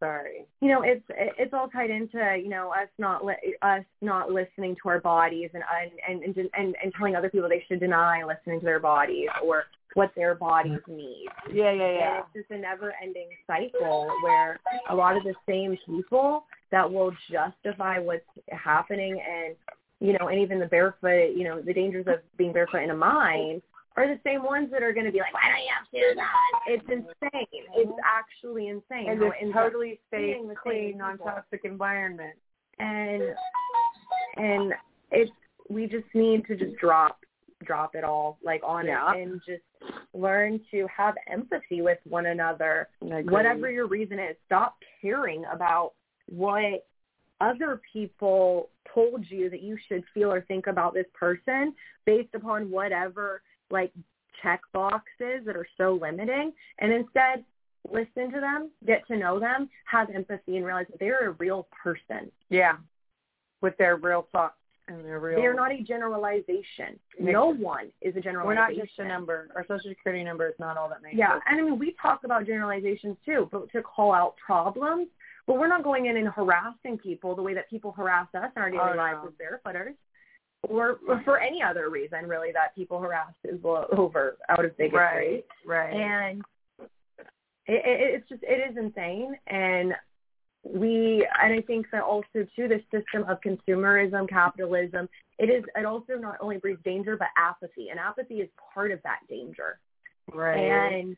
Sorry. 0.00 0.44
you 0.60 0.68
know, 0.68 0.82
it's 0.82 1.04
it's 1.08 1.54
all 1.54 1.68
tied 1.68 1.90
into 1.90 2.36
you 2.40 2.48
know 2.48 2.70
us 2.70 2.88
not 2.98 3.24
li- 3.24 3.56
us 3.62 3.84
not 4.02 4.30
listening 4.30 4.76
to 4.82 4.88
our 4.88 5.00
bodies 5.00 5.50
and 5.54 5.62
and 6.08 6.22
and 6.22 6.36
and 6.36 6.76
and 6.82 6.92
telling 6.96 7.16
other 7.16 7.30
people 7.30 7.48
they 7.48 7.64
should 7.68 7.80
deny 7.80 8.22
listening 8.22 8.60
to 8.60 8.64
their 8.66 8.80
bodies 8.80 9.28
or 9.42 9.64
what 9.94 10.10
their 10.16 10.34
bodies 10.34 10.80
need. 10.88 11.26
Yeah, 11.52 11.72
yeah, 11.72 11.84
And 11.84 11.96
yeah. 11.96 12.18
it's 12.20 12.28
just 12.48 12.50
a 12.50 12.58
never-ending 12.58 13.28
cycle 13.46 14.08
where 14.22 14.58
a 14.90 14.94
lot 14.94 15.16
of 15.16 15.22
the 15.22 15.34
same 15.48 15.76
people 15.86 16.44
that 16.72 16.90
will 16.92 17.12
justify 17.30 18.00
what's 18.00 18.24
happening 18.50 19.20
and, 19.20 19.54
you 20.00 20.12
know, 20.18 20.26
and 20.28 20.40
even 20.40 20.58
the 20.58 20.66
barefoot, 20.66 21.36
you 21.36 21.44
know, 21.44 21.62
the 21.62 21.72
dangers 21.72 22.06
of 22.08 22.16
being 22.36 22.52
barefoot 22.52 22.82
in 22.82 22.90
a 22.90 22.96
mine 22.96 23.62
are 23.96 24.06
the 24.08 24.18
same 24.24 24.42
ones 24.42 24.70
that 24.72 24.82
are 24.82 24.92
going 24.92 25.06
to 25.06 25.12
be 25.12 25.20
like, 25.20 25.32
why 25.32 25.48
don't 25.48 25.62
you 25.62 25.70
have 25.72 25.88
to 25.90 26.14
do? 26.14 26.20
It's 26.66 26.84
insane. 26.88 27.64
It's 27.74 27.92
actually 28.04 28.68
insane. 28.68 29.10
And 29.10 29.20
how 29.20 29.26
this 29.26 29.32
it 29.40 29.42
ends 29.44 29.54
totally 29.54 30.00
safe, 30.10 30.36
clean, 30.62 30.98
non-toxic 30.98 31.60
environment. 31.64 32.34
And, 32.78 33.22
and 34.36 34.72
it's, 35.10 35.30
we 35.68 35.86
just 35.86 36.06
need 36.14 36.44
to 36.46 36.56
just 36.56 36.76
drop 36.76 37.18
drop 37.64 37.94
it 37.94 38.04
all 38.04 38.38
like 38.44 38.60
on 38.62 38.86
Yeah. 38.86 39.14
it 39.14 39.22
and 39.22 39.40
just 39.46 39.62
learn 40.12 40.60
to 40.70 40.86
have 40.94 41.14
empathy 41.30 41.80
with 41.80 41.98
one 42.04 42.26
another 42.26 42.88
whatever 43.00 43.70
your 43.70 43.86
reason 43.86 44.18
is, 44.18 44.36
stop 44.44 44.76
caring 45.00 45.44
about 45.52 45.92
what 46.26 46.86
other 47.40 47.80
people 47.92 48.70
told 48.92 49.24
you 49.28 49.50
that 49.50 49.62
you 49.62 49.76
should 49.88 50.04
feel 50.12 50.32
or 50.32 50.42
think 50.42 50.66
about 50.66 50.94
this 50.94 51.06
person 51.14 51.74
based 52.06 52.34
upon 52.34 52.70
whatever 52.70 53.42
like 53.74 53.92
check 54.42 54.60
boxes 54.72 55.44
that 55.46 55.56
are 55.56 55.66
so 55.76 55.98
limiting 56.00 56.52
and 56.78 56.92
instead 56.92 57.44
listen 57.90 58.32
to 58.32 58.40
them, 58.40 58.70
get 58.86 59.06
to 59.08 59.16
know 59.16 59.38
them, 59.38 59.68
have 59.84 60.08
empathy 60.10 60.56
and 60.56 60.64
realize 60.64 60.86
that 60.90 60.98
they're 60.98 61.28
a 61.28 61.32
real 61.32 61.66
person. 61.82 62.30
Yeah. 62.48 62.76
With 63.60 63.76
their 63.76 63.96
real 63.96 64.26
thoughts 64.32 64.54
and 64.88 65.04
their 65.04 65.20
real. 65.20 65.38
They're 65.38 65.54
not 65.54 65.72
a 65.72 65.82
generalization. 65.82 66.98
No 67.18 67.52
one 67.52 67.90
is 68.00 68.16
a 68.16 68.20
generalization. 68.20 68.46
We're 68.46 68.54
not 68.54 68.74
just 68.74 68.98
a 68.98 69.04
number. 69.04 69.48
Our 69.54 69.64
social 69.66 69.90
security 69.90 70.24
number 70.24 70.48
is 70.48 70.54
not 70.58 70.76
all 70.76 70.88
that 70.88 71.02
makes 71.02 71.16
Yeah, 71.16 71.34
us. 71.36 71.42
and 71.48 71.60
I 71.60 71.62
mean 71.62 71.78
we 71.78 71.94
talk 72.00 72.24
about 72.24 72.46
generalizations 72.46 73.16
too, 73.24 73.48
but 73.52 73.70
to 73.72 73.82
call 73.82 74.12
out 74.12 74.34
problems. 74.36 75.08
But 75.46 75.58
we're 75.58 75.68
not 75.68 75.84
going 75.84 76.06
in 76.06 76.16
and 76.16 76.28
harassing 76.28 76.96
people 76.96 77.36
the 77.36 77.42
way 77.42 77.52
that 77.52 77.68
people 77.68 77.92
harass 77.92 78.28
us 78.34 78.50
in 78.56 78.62
our 78.62 78.70
daily 78.70 78.92
Oh, 78.94 78.96
lives 78.96 79.18
no. 79.22 79.28
as 79.28 79.34
barefooters, 79.34 79.94
or, 80.68 80.98
or 81.08 81.22
for 81.24 81.38
any 81.38 81.62
other 81.62 81.90
reason 81.90 82.26
really 82.26 82.52
that 82.52 82.74
people 82.74 82.98
harass 83.00 83.32
is 83.44 83.60
over 83.64 84.36
out 84.48 84.64
of 84.64 84.76
bigotry. 84.76 85.44
Right. 85.66 85.92
Right. 85.92 85.94
And 85.94 86.42
it, 87.66 87.82
it, 87.84 88.14
it's 88.14 88.28
just 88.28 88.42
it 88.42 88.70
is 88.70 88.76
insane, 88.76 89.36
and 89.46 89.94
we 90.64 91.26
and 91.42 91.54
I 91.54 91.60
think 91.62 91.86
that 91.92 92.02
also 92.02 92.46
too 92.56 92.68
the 92.68 92.80
system 92.90 93.28
of 93.28 93.38
consumerism, 93.40 94.28
capitalism, 94.28 95.08
it 95.38 95.44
is 95.50 95.64
it 95.74 95.84
also 95.84 96.14
not 96.14 96.36
only 96.40 96.58
breeds 96.58 96.82
danger 96.84 97.16
but 97.16 97.28
apathy, 97.36 97.88
and 97.90 97.98
apathy 97.98 98.36
is 98.36 98.48
part 98.74 98.90
of 98.90 99.00
that 99.04 99.20
danger. 99.28 99.78
right. 100.32 100.58
And 100.58 101.16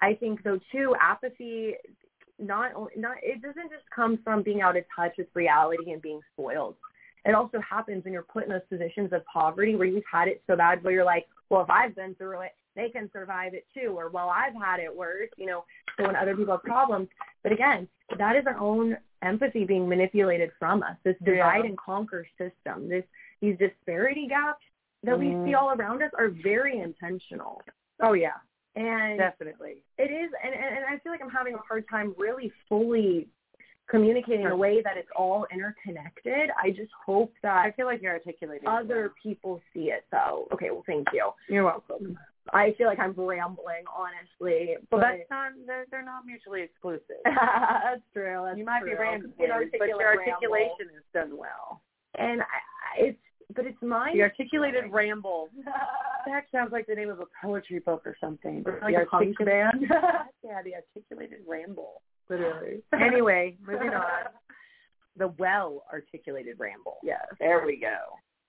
I 0.00 0.14
think 0.14 0.42
though 0.42 0.58
too, 0.72 0.94
apathy 1.00 1.74
not 2.38 2.74
only 2.74 2.92
not 2.96 3.16
it 3.22 3.40
doesn't 3.42 3.70
just 3.70 3.84
come 3.94 4.18
from 4.24 4.42
being 4.42 4.60
out 4.60 4.76
of 4.76 4.84
touch 4.94 5.12
with 5.18 5.28
reality 5.34 5.92
and 5.92 6.02
being 6.02 6.20
spoiled. 6.32 6.74
It 7.24 7.34
also 7.34 7.58
happens 7.60 8.04
when 8.04 8.12
you're 8.12 8.22
put 8.22 8.44
in 8.44 8.50
those 8.50 8.60
positions 8.68 9.12
of 9.12 9.24
poverty 9.24 9.76
where 9.76 9.86
you've 9.86 10.04
had 10.10 10.28
it 10.28 10.42
so 10.46 10.56
bad 10.56 10.82
where 10.84 10.92
you're 10.92 11.04
like, 11.04 11.26
well, 11.48 11.62
if 11.62 11.70
I've 11.70 11.94
been 11.96 12.14
through 12.16 12.40
it, 12.42 12.52
they 12.76 12.88
can 12.90 13.10
survive 13.12 13.54
it 13.54 13.66
too, 13.72 13.94
or 13.96 14.10
well, 14.10 14.28
I've 14.28 14.54
had 14.54 14.80
it 14.80 14.94
worse, 14.94 15.30
you 15.36 15.46
know. 15.46 15.64
So 15.96 16.06
when 16.06 16.16
other 16.16 16.36
people 16.36 16.54
have 16.54 16.62
problems, 16.64 17.08
but 17.42 17.52
again, 17.52 17.88
that 18.18 18.36
is 18.36 18.44
our 18.46 18.58
own 18.58 18.96
empathy 19.22 19.64
being 19.64 19.88
manipulated 19.88 20.50
from 20.58 20.82
us. 20.82 20.96
This 21.04 21.16
divide 21.24 21.58
Yeah. 21.64 21.70
and 21.70 21.78
conquer 21.78 22.26
system, 22.36 22.88
this 22.88 23.04
these 23.40 23.56
disparity 23.58 24.26
gaps 24.26 24.64
that 25.02 25.18
we 25.18 25.26
Mhm. 25.26 25.44
see 25.44 25.54
all 25.54 25.70
around 25.70 26.02
us 26.02 26.10
are 26.14 26.28
very 26.28 26.78
intentional. 26.78 27.62
oh 28.00 28.12
yeah. 28.14 28.38
And 28.74 29.18
Definitely. 29.18 29.84
it 29.98 30.10
is, 30.10 30.32
and, 30.42 30.52
and, 30.52 30.76
and 30.78 30.84
I 30.84 30.98
feel 30.98 31.12
like 31.12 31.22
I'm 31.22 31.30
having 31.30 31.54
a 31.54 31.58
hard 31.58 31.86
time 31.88 32.12
really 32.18 32.50
fully 32.68 33.28
communicating 33.88 34.44
in 34.46 34.50
a 34.50 34.56
way 34.56 34.80
that 34.82 34.96
it's 34.96 35.08
all 35.16 35.46
interconnected. 35.52 36.50
I 36.62 36.70
just 36.70 36.90
hope 37.04 37.32
that 37.42 37.56
I 37.56 37.70
feel 37.72 37.86
like 37.86 38.00
you're 38.02 38.12
articulating. 38.14 38.66
other 38.66 39.12
people 39.22 39.60
see 39.72 39.90
it 39.90 40.04
though. 40.10 40.48
Okay, 40.52 40.70
well 40.70 40.84
thank 40.86 41.08
you. 41.12 41.30
You're 41.48 41.64
welcome. 41.64 42.18
I 42.52 42.74
feel 42.76 42.88
like 42.88 42.98
I'm 42.98 43.14
rambling, 43.16 43.84
honestly. 43.96 44.76
But 44.90 44.90
But 44.90 45.00
that's 45.00 45.30
not. 45.30 45.52
They're, 45.66 45.86
they're 45.90 46.04
not 46.04 46.26
mutually 46.26 46.62
exclusive. 46.62 47.16
that's 47.24 48.02
true. 48.12 48.42
That's 48.44 48.58
you 48.58 48.64
might 48.66 48.80
true. 48.80 48.90
be 48.90 48.96
rambling, 48.96 49.32
but 49.38 49.88
your 49.88 50.02
articulation 50.02 50.92
is 50.94 51.04
done 51.14 51.36
well. 51.38 51.80
And 52.18 52.42
I, 52.42 52.44
I- 52.44 53.04
it's, 53.06 53.18
but 53.54 53.66
it's 53.66 53.80
mine. 53.82 54.16
The 54.16 54.22
articulated 54.22 54.84
ramble. 54.90 55.48
That 56.26 56.44
sounds 56.50 56.72
like 56.72 56.86
the 56.86 56.94
name 56.94 57.10
of 57.10 57.20
a 57.20 57.26
poetry 57.42 57.80
book 57.80 58.00
or 58.06 58.16
something. 58.18 58.62
Or 58.64 58.78
like 58.80 58.94
the 58.94 59.02
a 59.02 59.06
punk 59.06 59.36
band. 59.44 59.84
yeah, 60.42 60.62
the 60.64 60.72
articulated 60.74 61.40
ramble. 61.46 62.00
Literally. 62.28 62.82
Anyway, 62.92 63.56
moving 63.66 63.90
on. 63.90 64.30
The 65.16 65.28
well 65.38 65.84
articulated 65.92 66.58
ramble. 66.58 66.96
Yes. 67.02 67.24
There 67.38 67.64
we 67.64 67.78
go. 67.78 67.98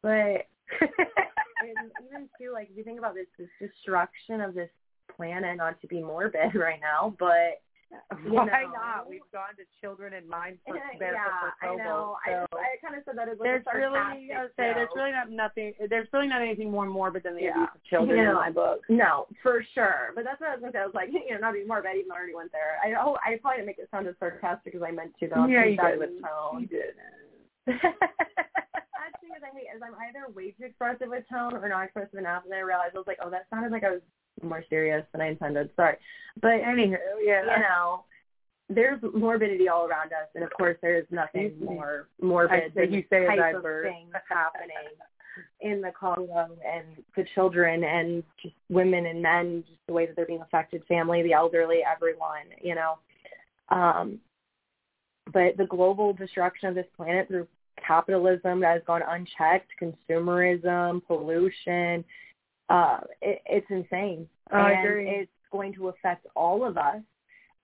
But 0.02 0.48
and 0.82 1.92
even 2.08 2.30
too, 2.40 2.52
like 2.54 2.70
if 2.72 2.78
you 2.78 2.84
think 2.84 3.00
about 3.00 3.16
this, 3.16 3.28
this 3.38 3.50
destruction 3.60 4.42
of 4.42 4.54
this 4.54 4.70
planet, 5.16 5.58
not 5.58 5.80
to 5.82 5.88
be 5.88 6.02
morbid 6.02 6.56
right 6.56 6.80
now, 6.82 7.16
but 7.20 7.62
you 8.26 8.34
Why 8.34 8.46
know. 8.46 8.72
not? 8.74 9.10
We've 9.10 9.26
gone 9.32 9.56
to 9.58 9.64
children 9.82 10.14
in 10.14 10.28
mind 10.28 10.58
for 10.66 10.76
Yeah, 11.02 11.26
for 11.40 11.54
I 11.66 11.76
know. 11.76 12.18
So. 12.26 12.32
I, 12.58 12.58
I 12.60 12.76
kind 12.82 12.98
of 12.98 13.04
said 13.06 13.18
that 13.18 13.30
as 13.30 13.38
like 13.40 13.48
there's 13.48 13.66
really, 13.74 14.32
I 14.32 14.44
would 14.44 14.56
say, 14.58 14.72
there's 14.74 14.90
really 14.96 15.12
not 15.12 15.30
nothing. 15.30 15.74
There's 15.90 16.08
really 16.14 16.28
not 16.28 16.42
anything 16.42 16.72
more 16.72 16.86
morbid 16.86 17.24
than 17.24 17.36
the 17.36 17.44
Yeah. 17.50 17.56
abuse 17.56 17.70
of 17.76 17.84
children 17.86 18.20
You 18.20 18.30
in 18.30 18.36
my 18.36 18.52
book. 18.52 18.82
No, 18.90 19.28
for 19.42 19.66
sure. 19.74 20.12
But 20.16 20.24
that's 20.24 20.40
what 20.40 20.50
I 20.50 20.54
was 20.56 20.62
going 20.62 20.74
to 20.74 20.78
say. 20.78 20.82
I 20.82 20.86
was 20.86 20.96
like, 20.96 21.10
you 21.14 21.34
know, 21.34 21.40
not 21.42 21.52
to 21.52 21.60
be 21.62 21.68
morbid, 21.68 21.92
I 21.92 22.00
even 22.00 22.12
already 22.12 22.36
went 22.36 22.52
there. 22.52 22.78
I 22.84 22.94
oh, 23.00 23.18
I 23.24 23.38
probably 23.42 23.64
didn't 23.64 23.68
make 23.68 23.80
it 23.80 23.90
sound 23.92 24.08
as 24.08 24.16
sarcastic 24.20 24.76
as 24.76 24.82
I 24.84 24.92
meant 24.92 25.14
to, 25.20 25.28
though. 25.28 25.46
Yeah, 25.48 25.66
you 25.66 25.78
that 25.78 25.98
did. 25.98 26.00
with 26.00 26.22
tone. 26.22 26.62
You 26.62 26.68
did. 26.68 26.94
That's 27.66 29.14
the 29.22 29.28
thing 29.28 29.34
is 29.38 29.44
I 29.44 29.52
hate 29.54 29.70
is 29.76 29.82
I'm 29.82 29.96
either 30.08 30.32
way 30.34 30.52
too 30.52 30.66
expressive 30.66 31.10
with 31.10 31.24
tone 31.30 31.54
or 31.54 31.68
not 31.70 31.86
expressive 31.86 32.18
enough, 32.20 32.44
and 32.44 32.52
then 32.52 32.60
I 32.60 32.66
realized 32.66 32.96
I 32.96 33.00
was 33.00 33.08
like, 33.08 33.20
oh, 33.24 33.30
that 33.30 33.48
sounded 33.50 33.72
like 33.72 33.84
I 33.84 33.92
was 33.92 34.02
more 34.42 34.64
serious 34.70 35.06
than 35.12 35.22
I 35.22 35.30
intended. 35.30 35.70
Sorry, 35.76 35.98
but 36.42 36.52
anywho, 36.52 36.98
yeah, 37.24 37.42
you 37.42 37.62
know, 37.62 38.04
there's 38.70 39.00
morbidity 39.14 39.68
all 39.70 39.86
around 39.86 40.08
us, 40.08 40.28
and 40.34 40.44
of 40.44 40.50
course, 40.52 40.78
there's 40.82 41.06
nothing 41.12 41.54
more 41.64 42.08
morbid 42.22 42.74
I- 42.76 42.82
than 42.82 42.94
you 42.94 43.04
say 43.10 43.26
type 43.26 43.40
as 43.40 43.56
of 43.56 43.64
things 43.84 44.12
happening 44.30 44.96
in 45.62 45.82
the 45.82 45.92
Congo 45.92 46.48
and 46.66 46.86
the 47.16 47.26
children 47.36 47.84
and 47.84 48.24
just 48.42 48.56
women 48.70 49.06
and 49.06 49.22
men, 49.22 49.64
just 49.68 49.80
the 49.88 49.94
way 49.94 50.06
that 50.06 50.16
they're 50.16 50.26
being 50.26 50.42
affected, 50.42 50.82
family, 50.88 51.22
the 51.24 51.34
elderly, 51.34 51.80
everyone, 51.84 52.46
you 52.62 52.76
know. 52.76 52.98
Um, 53.70 54.20
but 55.34 55.58
the 55.58 55.66
global 55.66 56.14
destruction 56.14 56.70
of 56.70 56.76
this 56.76 56.86
planet 56.96 57.28
through 57.28 57.48
capitalism 57.86 58.62
that 58.62 58.74
has 58.74 58.82
gone 58.88 59.02
unchecked, 59.08 59.72
consumerism, 59.82 61.06
pollution, 61.06 62.06
uh, 62.70 63.00
it, 63.22 63.42
it's 63.46 63.68
insane. 63.70 64.28
I 64.52 64.72
and 64.72 64.88
agree. 64.88 65.10
it's 65.10 65.32
going 65.52 65.74
to 65.74 65.90
affect 65.90 66.28
all 66.36 66.66
of 66.66 66.78
us. 66.78 67.02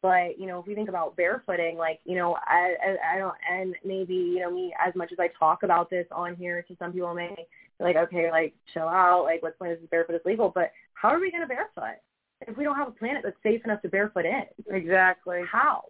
But 0.01 0.39
you 0.39 0.47
know, 0.47 0.59
if 0.59 0.65
we 0.65 0.73
think 0.73 0.89
about 0.89 1.15
barefooting, 1.15 1.75
like 1.77 1.99
you 2.05 2.15
know, 2.15 2.35
I, 2.47 2.73
I, 2.83 3.15
I 3.15 3.17
don't, 3.19 3.35
and 3.51 3.75
maybe 3.85 4.15
you 4.15 4.39
know, 4.39 4.49
me 4.51 4.73
as 4.83 4.95
much 4.95 5.11
as 5.11 5.19
I 5.19 5.29
talk 5.37 5.61
about 5.63 5.89
this 5.91 6.07
on 6.11 6.35
here, 6.35 6.63
to 6.67 6.75
some 6.79 6.91
people 6.91 7.13
may 7.13 7.35
be 7.77 7.83
like, 7.83 7.95
okay, 7.95 8.31
like 8.31 8.53
chill 8.73 8.87
out, 8.87 9.25
like 9.25 9.43
what's 9.43 9.57
point 9.59 9.73
is 9.73 9.79
barefoot 9.91 10.15
is 10.15 10.21
legal, 10.25 10.49
but 10.53 10.71
how 10.95 11.09
are 11.09 11.19
we 11.19 11.29
going 11.29 11.41
to 11.41 11.47
barefoot 11.47 11.99
if 12.47 12.57
we 12.57 12.63
don't 12.63 12.75
have 12.77 12.87
a 12.87 12.91
planet 12.91 13.21
that's 13.23 13.35
safe 13.43 13.63
enough 13.63 13.81
to 13.83 13.89
barefoot 13.89 14.25
in? 14.25 14.43
Exactly. 14.73 15.41
How? 15.51 15.83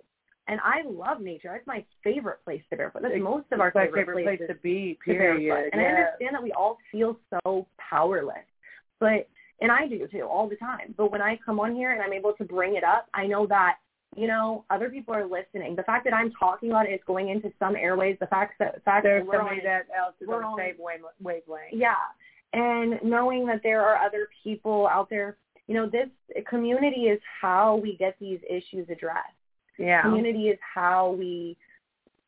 And 0.47 0.59
I 0.61 0.81
love 0.85 1.21
nature. 1.21 1.49
That's 1.53 1.65
my 1.65 1.85
favorite 2.03 2.43
place 2.43 2.61
to 2.71 2.75
barefoot. 2.75 3.03
That's 3.03 3.13
It's- 3.13 3.23
most 3.23 3.45
of 3.53 3.61
our 3.61 3.71
favorite, 3.71 4.01
favorite 4.07 4.23
place 4.25 4.41
to 4.49 4.55
be, 4.55 4.97
to 5.05 5.13
barefoot. 5.13 5.39
period, 5.39 5.69
And 5.71 5.81
I 5.81 5.85
understand 5.85 6.35
that 6.35 6.43
we 6.43 6.51
all 6.51 6.77
feel 6.91 7.17
so 7.45 7.65
powerless, 7.77 8.43
but 9.01 9.27
and 9.59 9.69
I 9.71 9.87
do 9.87 10.07
too 10.07 10.21
all 10.21 10.47
the 10.47 10.55
time. 10.55 10.95
But 10.97 11.11
when 11.11 11.21
I 11.21 11.37
come 11.45 11.59
on 11.59 11.75
here 11.75 11.91
and 11.91 12.01
I'm 12.01 12.13
able 12.13 12.33
to 12.33 12.45
bring 12.45 12.75
it 12.75 12.83
up, 12.85 13.07
I 13.13 13.27
know 13.27 13.45
that 13.47 13.75
you 14.15 14.27
know 14.27 14.63
other 14.69 14.89
people 14.89 15.13
are 15.13 15.25
listening. 15.25 15.75
The 15.75 15.83
fact 15.83 16.05
that 16.05 16.13
I'm 16.13 16.31
talking 16.39 16.69
about 16.69 16.87
it 16.87 16.93
is 16.93 17.01
going 17.05 17.27
into 17.29 17.51
some 17.59 17.75
airways. 17.75 18.15
The 18.21 18.27
fact 18.27 18.53
that 18.59 18.75
the 18.75 18.81
fact 18.81 19.03
There's 19.03 19.23
that 19.23 19.27
we're 19.29 19.41
on, 19.41 19.59
that 19.65 19.87
else 19.97 20.15
is 20.21 20.27
we're 20.29 20.43
on 20.43 20.55
the 20.55 20.63
same 20.63 20.75
wave- 20.79 21.01
wavelength. 21.21 21.73
yeah, 21.73 21.95
and 22.53 22.99
knowing 23.03 23.45
that 23.47 23.59
there 23.63 23.83
are 23.83 23.97
other 23.97 24.29
people 24.43 24.87
out 24.87 25.09
there. 25.09 25.35
You 25.67 25.75
know, 25.75 25.89
this 25.89 26.09
community 26.49 27.01
is 27.01 27.19
how 27.41 27.77
we 27.77 27.95
get 27.97 28.15
these 28.19 28.39
issues 28.49 28.89
addressed. 28.89 29.27
Yeah. 29.77 30.01
Community 30.01 30.49
is 30.49 30.59
how 30.75 31.15
we 31.17 31.55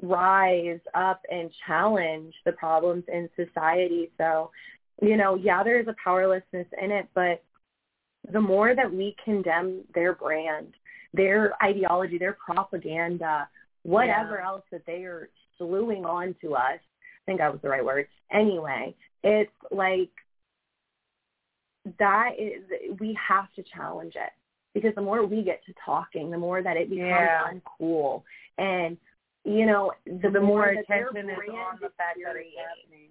rise 0.02 0.80
up 0.94 1.22
and 1.30 1.50
challenge 1.66 2.34
the 2.46 2.52
problems 2.54 3.04
in 3.12 3.30
society. 3.36 4.12
So, 4.18 4.52
you 5.02 5.18
know, 5.18 5.36
yeah, 5.36 5.64
there 5.64 5.80
is 5.80 5.88
a 5.88 5.96
powerlessness 6.04 6.68
in 6.82 6.92
it, 6.92 7.08
but 7.14 7.44
the 8.32 8.42
more 8.42 8.76
that 8.76 8.92
we 8.92 9.16
condemn 9.24 9.82
their 9.94 10.14
brand, 10.14 10.74
their 11.14 11.54
ideology, 11.64 12.18
their 12.18 12.34
propaganda, 12.34 13.48
whatever 13.84 14.38
Yeah. 14.38 14.48
else 14.48 14.64
that 14.72 14.86
they 14.86 15.04
are 15.04 15.30
slewing 15.58 16.06
on 16.06 16.34
to 16.42 16.56
us, 16.56 16.80
I 16.80 17.26
think 17.26 17.40
that 17.40 17.52
was 17.52 17.62
the 17.62 17.70
right 17.70 17.84
word. 17.84 18.08
Anyway, 18.32 18.96
it's 19.24 19.52
like 19.72 20.10
that 22.00 22.32
is 22.40 22.64
we 23.00 23.14
have 23.28 23.52
to 23.56 23.64
challenge 23.64 24.16
it 24.16 24.32
because 24.74 24.96
the 24.96 25.02
more 25.02 25.26
we 25.26 25.44
get 25.44 25.64
to 25.66 25.74
talking, 25.86 26.32
the 26.32 26.38
more 26.38 26.62
that 26.64 26.78
it 26.78 26.90
becomes 26.90 27.12
Yeah. 27.12 27.52
uncool, 27.52 28.24
and 28.58 28.98
you 29.44 29.66
know 29.66 29.92
the, 30.06 30.30
the 30.30 30.40
more 30.40 30.74
their 30.88 31.10
attention 31.10 31.30
is 31.30 31.38
on 31.50 31.80
the 31.82 31.90
fact 31.98 32.20
that 32.24 32.36
it's 32.38 32.56
happening. 32.58 33.10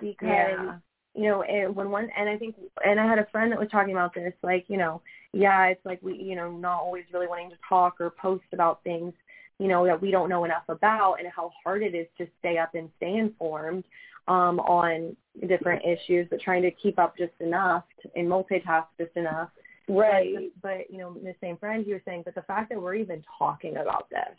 because 0.00 0.28
Yeah. 0.28 0.78
You 1.14 1.24
know 1.24 1.42
and 1.42 1.74
when 1.74 1.90
one 1.90 2.08
and 2.16 2.28
i 2.28 2.36
think 2.36 2.54
and 2.84 3.00
i 3.00 3.06
had 3.06 3.18
a 3.18 3.26
friend 3.32 3.50
that 3.50 3.58
was 3.58 3.68
talking 3.70 3.92
about 3.92 4.14
this 4.14 4.32
like 4.42 4.64
you 4.68 4.76
know 4.76 5.00
yeah 5.32 5.66
it's 5.66 5.84
like 5.84 6.00
we 6.02 6.14
you 6.14 6.36
know 6.36 6.50
not 6.50 6.80
always 6.80 7.04
really 7.12 7.26
wanting 7.26 7.50
to 7.50 7.56
talk 7.68 8.00
or 8.00 8.10
post 8.10 8.44
about 8.52 8.82
things 8.84 9.12
you 9.58 9.68
know 9.68 9.84
that 9.84 10.00
we 10.00 10.10
don't 10.10 10.28
know 10.28 10.44
enough 10.44 10.62
about 10.68 11.16
and 11.18 11.28
how 11.34 11.50
hard 11.64 11.82
it 11.82 11.94
is 11.94 12.06
to 12.16 12.26
stay 12.38 12.58
up 12.58 12.74
and 12.74 12.88
stay 12.96 13.16
informed 13.16 13.84
um 14.28 14.60
on 14.60 15.16
different 15.48 15.82
issues 15.84 16.26
but 16.30 16.40
trying 16.40 16.62
to 16.62 16.70
keep 16.70 16.98
up 16.98 17.16
just 17.16 17.32
enough 17.40 17.84
and 18.14 18.26
multitask 18.26 18.86
just 18.98 19.16
enough 19.16 19.50
Right. 19.88 20.52
but, 20.62 20.68
but 20.68 20.90
you 20.90 20.98
know 20.98 21.14
the 21.14 21.34
same 21.40 21.56
friend 21.56 21.84
you 21.86 21.94
were 21.94 22.02
saying 22.04 22.22
but 22.24 22.36
the 22.36 22.42
fact 22.42 22.68
that 22.70 22.80
we're 22.80 22.94
even 22.94 23.24
talking 23.38 23.78
about 23.78 24.08
this 24.10 24.36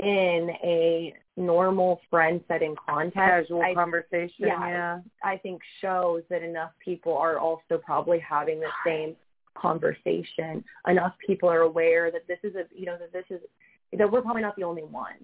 in 0.00 0.50
a 0.62 1.14
normal 1.36 2.00
friend 2.10 2.40
setting 2.48 2.74
context 2.88 3.48
Casual 3.48 3.62
I- 3.62 3.74
conversation, 3.74 4.34
yeah, 4.38 4.68
yeah. 4.68 5.00
I 5.24 5.36
think 5.38 5.60
shows 5.80 6.22
that 6.30 6.42
enough 6.42 6.70
people 6.84 7.16
are 7.16 7.38
also 7.38 7.78
probably 7.82 8.18
having 8.18 8.60
the 8.60 8.68
same 8.84 9.16
conversation. 9.54 10.62
Enough 10.86 11.14
people 11.26 11.48
are 11.48 11.62
aware 11.62 12.10
that 12.10 12.26
this 12.28 12.38
is 12.42 12.54
a 12.56 12.64
you 12.74 12.86
know 12.86 12.96
that 12.98 13.12
this 13.12 13.24
is 13.30 13.40
that 13.96 14.10
we're 14.10 14.22
probably 14.22 14.42
not 14.42 14.56
the 14.56 14.64
only 14.64 14.84
one. 14.84 15.16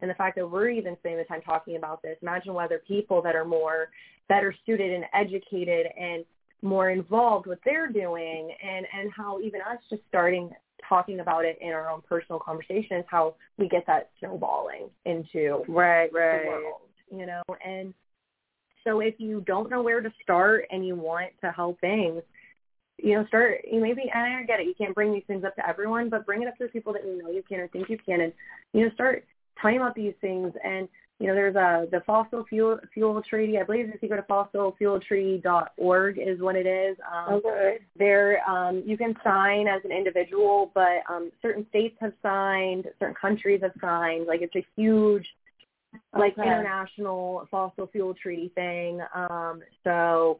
And 0.00 0.08
the 0.08 0.14
fact 0.14 0.36
that 0.36 0.48
we're 0.48 0.68
even 0.68 0.96
spending 1.00 1.18
the 1.18 1.24
time 1.24 1.40
talking 1.42 1.76
about 1.76 2.02
this, 2.02 2.16
imagine 2.22 2.54
whether 2.54 2.80
people 2.86 3.20
that 3.22 3.34
are 3.34 3.44
more 3.44 3.88
better 4.28 4.54
suited 4.64 4.92
and 4.92 5.04
educated 5.12 5.86
and 5.98 6.24
more 6.62 6.90
involved 6.90 7.46
what 7.46 7.58
they're 7.64 7.90
doing 7.90 8.52
and 8.62 8.86
and 8.92 9.10
how 9.16 9.40
even 9.40 9.60
us 9.60 9.78
just 9.90 10.02
starting 10.08 10.50
talking 10.86 11.20
about 11.20 11.44
it 11.44 11.58
in 11.60 11.70
our 11.70 11.88
own 11.88 12.02
personal 12.08 12.38
conversations 12.38 13.04
how 13.08 13.34
we 13.56 13.68
get 13.68 13.86
that 13.86 14.10
snowballing 14.18 14.88
into 15.04 15.64
Right, 15.68 16.12
the 16.12 16.18
right. 16.18 16.46
world 16.46 16.80
you 17.10 17.26
know 17.26 17.42
and 17.64 17.94
so 18.84 19.00
if 19.00 19.14
you 19.18 19.42
don't 19.46 19.70
know 19.70 19.82
where 19.82 20.00
to 20.00 20.10
start 20.22 20.66
and 20.70 20.86
you 20.86 20.94
want 20.94 21.30
to 21.42 21.50
help 21.50 21.80
things 21.80 22.22
you 22.98 23.14
know 23.14 23.26
start 23.26 23.60
you 23.70 23.80
maybe 23.80 24.02
and 24.12 24.34
i 24.34 24.42
get 24.44 24.60
it 24.60 24.66
you 24.66 24.74
can't 24.76 24.94
bring 24.94 25.12
these 25.12 25.22
things 25.26 25.44
up 25.44 25.54
to 25.56 25.66
everyone 25.66 26.08
but 26.08 26.26
bring 26.26 26.42
it 26.42 26.48
up 26.48 26.56
to 26.58 26.64
the 26.64 26.70
people 26.70 26.92
that 26.92 27.04
you 27.04 27.22
know 27.22 27.30
you 27.30 27.42
can 27.48 27.60
or 27.60 27.68
think 27.68 27.88
you 27.88 27.98
can 28.04 28.20
and 28.20 28.32
you 28.72 28.84
know 28.84 28.90
start 28.94 29.24
talking 29.60 29.78
about 29.78 29.94
these 29.94 30.14
things 30.20 30.52
and 30.64 30.88
you 31.18 31.26
know 31.26 31.34
there's 31.34 31.56
a 31.56 31.86
the 31.90 32.00
fossil 32.06 32.44
fuel 32.48 32.78
fuel 32.94 33.20
treaty 33.28 33.58
i 33.58 33.62
believe 33.62 33.90
if 33.92 34.02
you 34.02 34.08
go 34.08 34.16
to 34.16 34.22
fossilfueltreaty.org 34.22 36.18
is 36.18 36.40
what 36.40 36.56
it 36.56 36.66
is 36.66 36.96
um 37.12 37.34
Okay. 37.34 37.78
there 37.98 38.48
um 38.48 38.82
you 38.86 38.96
can 38.96 39.14
sign 39.24 39.66
as 39.66 39.80
an 39.84 39.92
individual 39.92 40.70
but 40.74 41.02
um 41.10 41.30
certain 41.42 41.66
states 41.70 41.96
have 42.00 42.12
signed 42.22 42.86
certain 43.00 43.16
countries 43.20 43.60
have 43.62 43.72
signed 43.80 44.26
like 44.26 44.42
it's 44.42 44.54
a 44.56 44.64
huge 44.76 45.26
like 46.16 46.38
Okay. 46.38 46.46
international 46.46 47.46
fossil 47.50 47.88
fuel 47.88 48.14
treaty 48.14 48.52
thing 48.54 49.00
um 49.14 49.60
so 49.82 50.38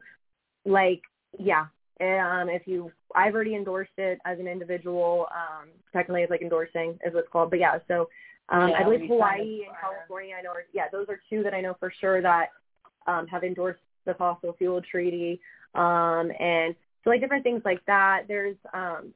like 0.64 1.02
yeah 1.38 1.66
um 2.00 2.48
if 2.48 2.66
you 2.66 2.92
i've 3.16 3.34
already 3.34 3.56
endorsed 3.56 3.90
it 3.98 4.20
as 4.24 4.38
an 4.38 4.46
individual 4.46 5.26
um 5.32 5.68
technically 5.92 6.22
it's 6.22 6.30
like 6.30 6.42
endorsing 6.42 6.96
is 7.04 7.12
what's 7.14 7.28
called 7.32 7.50
but 7.50 7.58
yeah 7.58 7.78
so 7.88 8.08
um 8.50 8.62
i 8.62 8.68
Yeah, 8.70 8.82
believe 8.84 9.08
hawaii 9.08 9.64
and 9.66 9.76
california 9.80 10.34
i 10.38 10.42
know 10.42 10.50
are, 10.50 10.64
yeah 10.72 10.84
those 10.90 11.06
are 11.08 11.20
two 11.30 11.42
that 11.42 11.54
i 11.54 11.60
know 11.60 11.76
for 11.78 11.92
sure 12.00 12.20
that 12.22 12.48
um 13.06 13.26
have 13.26 13.44
endorsed 13.44 13.80
the 14.08 14.14
fossil 14.14 14.54
fuel 14.58 14.80
treaty. 14.90 15.40
Um 15.74 16.32
and 16.40 16.74
so 17.04 17.10
like 17.10 17.20
different 17.20 17.44
things 17.44 17.62
like 17.64 17.84
that. 17.86 18.22
There's 18.26 18.56
um 18.72 19.12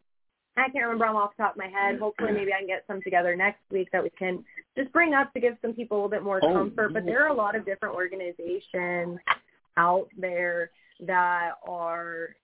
I 0.57 0.69
can't 0.69 0.85
remember 0.85 1.07
them 1.07 1.17
off 1.17 1.33
the 1.37 1.45
top 1.45 1.53
of 1.53 1.59
my 1.59 1.67
head. 1.69 1.99
Hopefully, 1.99 2.31
maybe 2.33 2.53
I 2.53 2.59
can 2.59 2.67
get 2.67 2.85
some 2.87 3.01
together 3.01 3.35
next 3.35 3.61
week 3.71 3.89
that 3.93 4.03
we 4.03 4.11
can 4.11 4.45
just 4.77 4.93
bring 4.93 5.15
up 5.15 5.33
to 5.33 5.41
give 5.41 5.55
some 5.63 5.73
people 5.73 5.97
a 5.97 5.99
little 5.99 6.11
bit 6.11 6.23
more 6.23 6.41
Oh, 6.45 6.53
comfort. 6.53 6.93
But 6.93 7.07
there 7.07 7.25
are 7.25 7.29
a 7.29 7.35
lot 7.35 7.57
of 7.57 7.65
different 7.65 7.95
organizations 7.95 9.19
out 9.79 10.09
there 10.19 10.71
that 11.01 11.53
are 11.67 12.37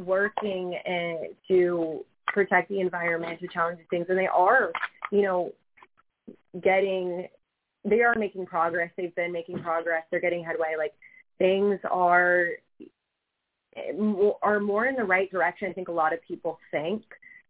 working 0.00 0.74
uh, 0.84 1.28
to 1.46 2.04
protect 2.26 2.68
the 2.70 2.80
environment, 2.80 3.38
to 3.38 3.46
challenge 3.46 3.78
these 3.78 3.86
things, 3.88 4.06
and 4.08 4.18
they 4.18 4.26
are, 4.26 4.72
you 5.12 5.22
know, 5.22 5.52
getting, 6.62 7.28
they 7.84 8.02
are 8.02 8.14
making 8.16 8.46
progress. 8.46 8.90
They've 8.96 9.14
been 9.14 9.32
making 9.32 9.60
progress. 9.60 10.04
They're 10.10 10.20
getting 10.20 10.44
headway. 10.44 10.74
Like 10.78 10.92
things 11.38 11.78
are 11.90 12.46
are 14.42 14.60
more 14.60 14.86
in 14.86 14.94
the 14.94 15.04
right 15.04 15.30
direction. 15.30 15.68
I 15.68 15.72
think 15.72 15.88
a 15.88 15.92
lot 15.92 16.12
of 16.12 16.22
people 16.22 16.58
think. 16.70 17.02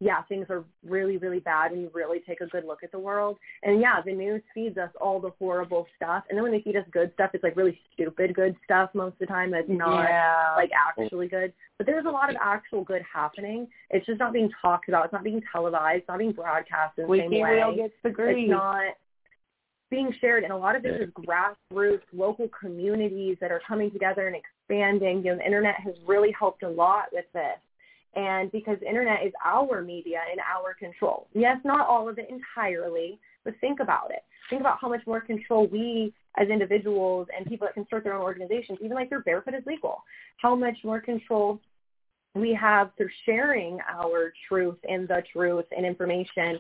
Yeah, 0.05 0.23
things 0.25 0.45
are 0.51 0.65
really, 0.87 1.17
really 1.17 1.41
bad 1.41 1.71
when 1.71 1.81
you 1.81 1.91
really 1.95 2.21
take 2.27 2.43
a 2.43 2.47
good 2.47 2.67
look 2.67 2.83
at 2.83 2.93
the 2.93 2.99
world. 2.99 3.39
And 3.63 3.81
yeah, 3.81 4.03
the 4.05 4.13
news 4.13 4.43
feeds 4.53 4.77
us 4.77 4.91
all 5.01 5.19
the 5.19 5.31
horrible 5.39 5.87
stuff. 5.97 6.25
And 6.29 6.37
then 6.37 6.43
when 6.43 6.53
they 6.53 6.61
feed 6.61 6.77
us 6.77 6.85
good 6.93 7.11
stuff, 7.15 7.31
it's 7.33 7.43
like 7.43 7.57
really 7.57 7.81
stupid 7.95 8.35
good 8.35 8.55
stuff 8.65 8.91
most 8.93 9.15
of 9.15 9.19
the 9.21 9.27
time 9.27 9.51
that's 9.51 9.67
not 9.67 10.03
Yeah. 10.07 10.53
like 10.57 10.71
actually 10.75 11.29
good. 11.29 11.55
But 11.79 11.87
there's 11.87 12.05
a 12.05 12.11
lot 12.11 12.29
of 12.29 12.37
actual 12.39 12.85
good 12.85 13.01
happening. 13.11 13.67
It's 13.89 14.05
just 14.05 14.19
not 14.19 14.35
being 14.35 14.51
talked 14.61 14.91
about. 14.91 15.07
It's 15.07 15.13
not 15.15 15.25
being 15.25 15.43
televised. 15.51 16.01
It's 16.01 16.09
not 16.09 16.19
being 16.19 16.33
broadcast 16.33 16.99
in 16.99 17.07
the 17.07 17.17
same 17.17 17.29
Squeaky 17.29 17.43
way. 17.43 17.55
wheel 17.55 17.75
gets 17.75 17.95
the 18.03 18.11
grease. 18.11 18.45
It's 18.45 18.51
not 18.51 18.95
being 19.91 20.13
shared, 20.21 20.45
and 20.45 20.53
a 20.53 20.57
lot 20.57 20.77
of 20.77 20.83
this 20.83 21.01
is 21.01 21.09
grassroots, 21.15 22.03
local 22.13 22.49
communities 22.61 23.39
that 23.41 23.51
are 23.51 23.61
coming 23.67 23.91
together 23.91 24.27
and 24.27 24.37
expanding. 24.37 25.25
You 25.25 25.31
know, 25.33 25.37
the 25.37 25.47
internet 25.47 25.77
has 25.77 25.95
really 26.07 26.33
helped 26.39 26.63
a 26.63 26.69
lot 26.69 27.05
with 27.13 27.27
this, 27.33 27.59
and 28.17 28.51
because 28.53 28.79
internet 28.87 29.25
is 29.25 29.33
our 29.45 29.83
media 29.83 30.21
and 30.31 30.41
our 30.41 30.75
control. 30.75 31.29
Yes, 31.35 31.59
not 31.65 31.87
all 31.87 32.09
of 32.09 32.19
it 32.19 32.29
entirely, 32.31 33.19
But 33.45 33.55
think 33.61 33.81
about 33.81 34.11
it. 34.11 34.23
Think 34.51 34.61
about 34.61 34.79
how 34.81 34.89
much 34.89 35.07
more 35.07 35.21
control 35.21 35.67
we 35.67 36.15
as 36.37 36.49
individuals 36.49 37.29
and 37.37 37.47
people 37.47 37.67
that 37.67 37.75
can 37.75 37.87
start 37.87 38.05
their 38.05 38.15
own 38.15 38.23
organizations, 38.23 38.79
even 38.83 38.97
like 38.97 39.11
their 39.11 39.23
barefoot 39.23 39.55
is 39.55 39.65
legal, 39.67 40.03
how 40.39 40.55
much 40.55 40.77
more 40.85 41.01
control 41.01 41.61
we 42.35 42.53
have 42.61 42.91
through 42.97 43.11
sharing 43.25 43.79
our 43.89 44.33
truth 44.49 44.79
and 44.89 45.07
the 45.07 45.23
truth 45.33 45.67
and 45.77 45.87
information 45.87 46.59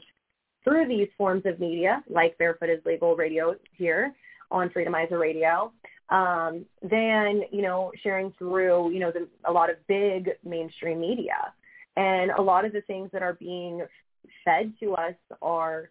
through 0.62 0.88
these 0.88 1.08
forms 1.18 1.42
of 1.44 1.60
media, 1.60 2.02
like 2.08 2.38
Barefoot 2.38 2.70
is 2.70 2.80
Legal 2.86 3.16
Radio 3.16 3.54
here 3.76 4.14
on 4.50 4.70
Freedomizer 4.70 5.18
Radio, 5.20 5.72
um, 6.10 6.64
than, 6.82 7.42
you 7.50 7.62
know, 7.62 7.92
sharing 8.02 8.32
through, 8.38 8.90
you 8.92 9.00
know, 9.00 9.10
the, 9.10 9.28
a 9.44 9.52
lot 9.52 9.70
of 9.70 9.76
big 9.86 10.30
mainstream 10.44 11.00
media. 11.00 11.52
And 11.96 12.30
a 12.32 12.42
lot 12.42 12.64
of 12.64 12.72
the 12.72 12.80
things 12.82 13.10
that 13.12 13.22
are 13.22 13.34
being 13.34 13.84
fed 14.44 14.72
to 14.80 14.94
us 14.94 15.14
are, 15.40 15.90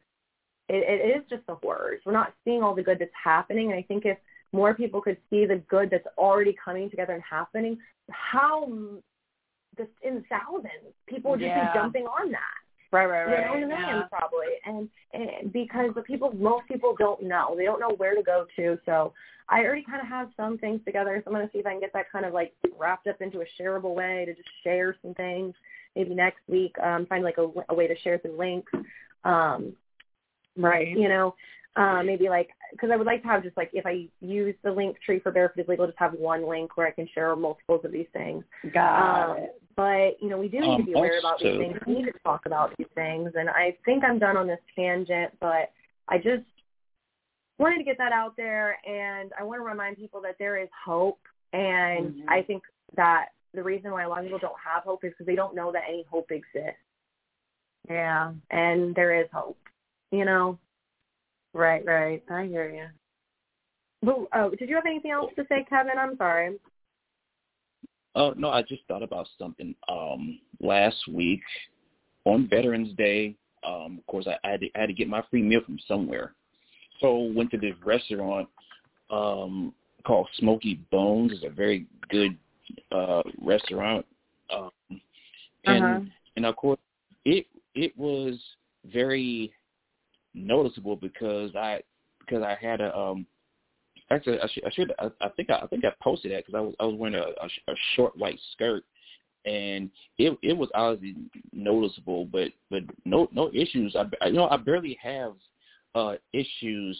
it, 0.69 0.84
it 0.88 1.18
is 1.18 1.23
just 1.30 1.45
the 1.48 1.56
horrors. 1.56 2.02
We're 2.06 2.14
not 2.14 2.34
seeing 2.44 2.61
all 2.61 2.76
the 2.76 2.84
good 2.84 2.99
that's 2.99 3.11
happening. 3.22 3.72
And 3.72 3.80
I 3.80 3.84
think 3.84 4.06
if 4.06 4.18
more 4.52 4.73
people 4.73 5.02
could 5.02 5.18
see 5.30 5.45
the 5.45 5.57
good 5.68 5.90
that's 5.90 6.07
already 6.18 6.56
coming 6.64 6.90
together 6.90 7.14
and 7.14 7.23
happening, 7.23 7.77
how 8.11 8.69
just 9.77 9.90
in 10.03 10.23
thousands 10.30 10.94
people 11.07 11.31
would 11.31 11.40
just 11.40 11.49
Yeah. 11.56 11.72
be 11.72 11.80
jumping 11.80 12.06
on 12.06 12.31
that. 12.31 12.62
Right, 12.93 13.07
right, 13.07 13.27
You 13.27 13.33
right. 13.33 13.45
know, 13.45 13.67
millions 13.67 13.69
yeah. 13.71 14.03
probably, 14.17 14.47
and, 14.65 14.87
and 15.13 15.51
because 15.51 15.89
the 15.95 16.03
people, 16.03 16.31
most 16.33 16.67
people 16.67 16.95
don't 16.97 17.23
know. 17.23 17.55
They 17.57 17.65
don't 17.65 17.79
know 17.79 17.95
where 17.97 18.15
to 18.15 18.21
go 18.21 18.45
to. 18.55 18.77
So 18.85 19.13
I 19.49 19.61
already 19.63 19.83
kind 19.83 19.99
of 19.99 20.07
have 20.07 20.29
some 20.37 20.59
things 20.59 20.79
together. 20.85 21.19
So 21.23 21.31
I'm 21.31 21.35
going 21.35 21.45
to 21.47 21.51
see 21.51 21.59
if 21.59 21.65
I 21.65 21.71
can 21.71 21.79
get 21.79 21.91
that 21.93 22.11
kind 22.11 22.23
of 22.23 22.33
like 22.33 22.53
wrapped 22.79 23.07
up 23.07 23.19
into 23.19 23.41
a 23.41 23.45
shareable 23.59 23.95
way 23.95 24.25
to 24.25 24.33
just 24.35 24.47
share 24.63 24.95
some 25.01 25.15
things. 25.15 25.55
Maybe 25.95 26.13
next 26.13 26.41
week, 26.47 26.75
um, 26.79 27.05
find 27.07 27.23
like 27.23 27.39
a, 27.39 27.47
a 27.69 27.73
way 27.73 27.87
to 27.87 27.95
share 28.03 28.19
some 28.21 28.37
links. 28.37 28.71
Um, 29.23 29.73
Right. 30.55 30.95
you 30.95 31.09
know, 31.09 31.33
uh, 31.75 32.03
maybe 32.03 32.29
like 32.29 32.49
because 32.71 32.91
I 32.91 32.95
would 32.95 33.07
like 33.07 33.23
to 33.23 33.27
have 33.27 33.41
just 33.41 33.57
like 33.57 33.71
if 33.73 33.87
I 33.87 34.07
use 34.21 34.53
the 34.63 34.69
Linktree 34.69 35.23
for 35.23 35.31
Barefoot 35.31 35.61
is 35.61 35.67
Legal, 35.67 35.87
just 35.87 35.97
have 35.97 36.13
one 36.13 36.47
link 36.47 36.77
where 36.77 36.85
I 36.85 36.91
can 36.91 37.07
share 37.15 37.35
multiples 37.35 37.81
of 37.83 37.91
these 37.91 38.05
things. 38.13 38.43
Got 38.71 39.31
Um, 39.31 39.37
it. 39.37 39.61
But 39.75 40.21
you 40.21 40.29
know, 40.29 40.37
we 40.37 40.47
do 40.47 40.59
need 40.59 40.77
to 40.77 40.81
Um, 40.81 40.85
be 40.85 40.93
aware 40.93 41.19
about 41.19 41.39
these 41.39 41.57
things. 41.57 41.79
We 41.87 41.95
need 41.95 42.05
to 42.05 42.19
talk 42.23 42.45
about 42.45 42.75
these 42.77 42.87
things, 42.95 43.31
and 43.35 43.49
I 43.49 43.77
think 43.85 44.03
I'm 44.03 44.19
done 44.19 44.37
on 44.37 44.47
this 44.47 44.59
tangent. 44.75 45.37
But 45.39 45.71
I 46.07 46.17
just 46.17 46.43
wanted 47.57 47.77
to 47.77 47.83
get 47.83 47.97
that 47.97 48.11
out 48.11 48.35
there, 48.35 48.77
and 48.85 49.31
I 49.39 49.43
want 49.43 49.59
to 49.59 49.65
remind 49.65 49.97
people 49.97 50.21
that 50.21 50.35
there 50.37 50.57
is 50.57 50.69
hope. 50.85 51.19
And 51.53 52.15
Mhm. 52.15 52.25
I 52.27 52.43
think 52.43 52.63
that 52.95 53.29
the 53.53 53.63
reason 53.63 53.91
why 53.91 54.03
a 54.03 54.09
lot 54.09 54.19
of 54.19 54.25
people 54.25 54.39
don't 54.39 54.59
have 54.59 54.83
hope 54.83 55.03
is 55.03 55.11
because 55.11 55.27
they 55.27 55.35
don't 55.35 55.55
know 55.55 55.71
that 55.71 55.83
any 55.87 56.03
hope 56.03 56.31
exists, 56.31 56.81
Yeah. 57.87 58.33
and 58.49 58.95
there 58.95 59.13
is 59.13 59.29
hope. 59.31 59.57
You 60.11 60.25
know. 60.25 60.59
Right, 61.53 61.85
right. 61.85 62.23
I 62.29 62.45
hear 62.45 62.69
you. 62.69 62.89
But, 64.01 64.27
oh, 64.33 64.49
did 64.49 64.69
you 64.69 64.75
have 64.75 64.85
anything 64.85 65.11
else 65.11 65.33
to 65.35 65.45
say, 65.47 65.63
Kevin? 65.65 65.97
I'm 65.97 66.17
sorry. 66.17 66.59
Uh, 68.15 68.31
no, 68.38 68.49
I 68.49 68.61
just 68.61 68.84
thought 68.88 69.03
about 69.03 69.27
something. 69.40 69.73
Um, 69.90 70.40
last 70.60 71.07
week 71.07 71.41
on 72.26 72.48
Veterans 72.48 72.95
Day, 72.95 73.35
um, 73.65 73.98
of 73.99 74.06
course, 74.07 74.27
I, 74.27 74.38
I, 74.48 74.52
had 74.52 74.60
to, 74.61 74.69
I 74.76 74.81
had 74.81 74.88
to 74.88 74.94
get 74.94 75.07
my 75.07 75.23
free 75.31 75.41
meal 75.41 75.61
from 75.65 75.80
somewhere. 75.88 76.34
So 76.99 77.31
went 77.35 77.52
to 77.52 77.57
this 77.57 77.73
restaurant 77.84 78.48
um, 79.10 79.73
called 80.06 80.27
Smokey 80.38 80.80
Bones. 80.91 81.31
It's 81.34 81.44
a 81.44 81.49
very 81.49 81.88
good 82.10 82.38
uh, 82.91 83.23
restaurant, 83.41 84.06
um, 84.53 84.72
and 85.65 85.84
Uh-huh. 85.84 85.99
and 86.35 86.45
of 86.45 86.56
course, 86.56 86.80
it 87.26 87.45
it 87.76 87.98
was 87.98 88.40
very 88.85 89.52
noticeable 90.34 90.95
because 90.95 91.56
I 91.56 91.81
because 92.19 92.44
I 92.44 92.56
had 92.60 92.80
a 92.81 92.95
um 92.98 93.26
actually 94.14 94.40
I 94.40 94.48
should 94.48 94.65
I 94.65 94.69
should 94.72 94.94
I, 94.99 95.26
I 95.26 95.30
think 95.30 95.49
I, 95.49 95.60
I 95.60 95.68
think 95.68 95.85
I 95.85 95.91
posted 96.02 96.31
that 96.31 96.45
because 96.45 96.57
I 96.57 96.61
was 96.61 96.76
I 96.80 96.85
was 96.85 96.95
wearing 96.95 97.15
a, 97.15 97.19
a, 97.19 97.72
a 97.72 97.76
short 97.95 98.18
white 98.18 98.40
skirt. 98.53 98.84
And 99.45 99.90
it 100.18 100.38
it 100.41 100.53
was 100.57 100.69
obviously 100.73 101.15
noticeable 101.52 102.26
but 102.26 102.49
but 102.69 102.84
no 103.06 103.27
no 103.31 103.49
issues. 103.53 103.95
I, 103.95 104.06
I 104.22 104.27
you 104.27 104.34
know 104.34 104.49
I 104.49 104.57
barely 104.57 104.98
have 105.02 105.34
uh 105.95 106.15
issues 106.31 106.99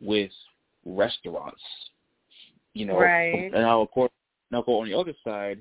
with 0.00 0.30
restaurants 0.84 1.62
you 2.74 2.86
know. 2.86 2.98
Right. 2.98 3.44
and 3.44 3.52
now 3.52 3.82
of 3.82 3.90
course 3.90 4.10
now 4.50 4.62
go 4.62 4.80
on 4.80 4.88
the 4.88 4.98
other 4.98 5.14
side. 5.24 5.60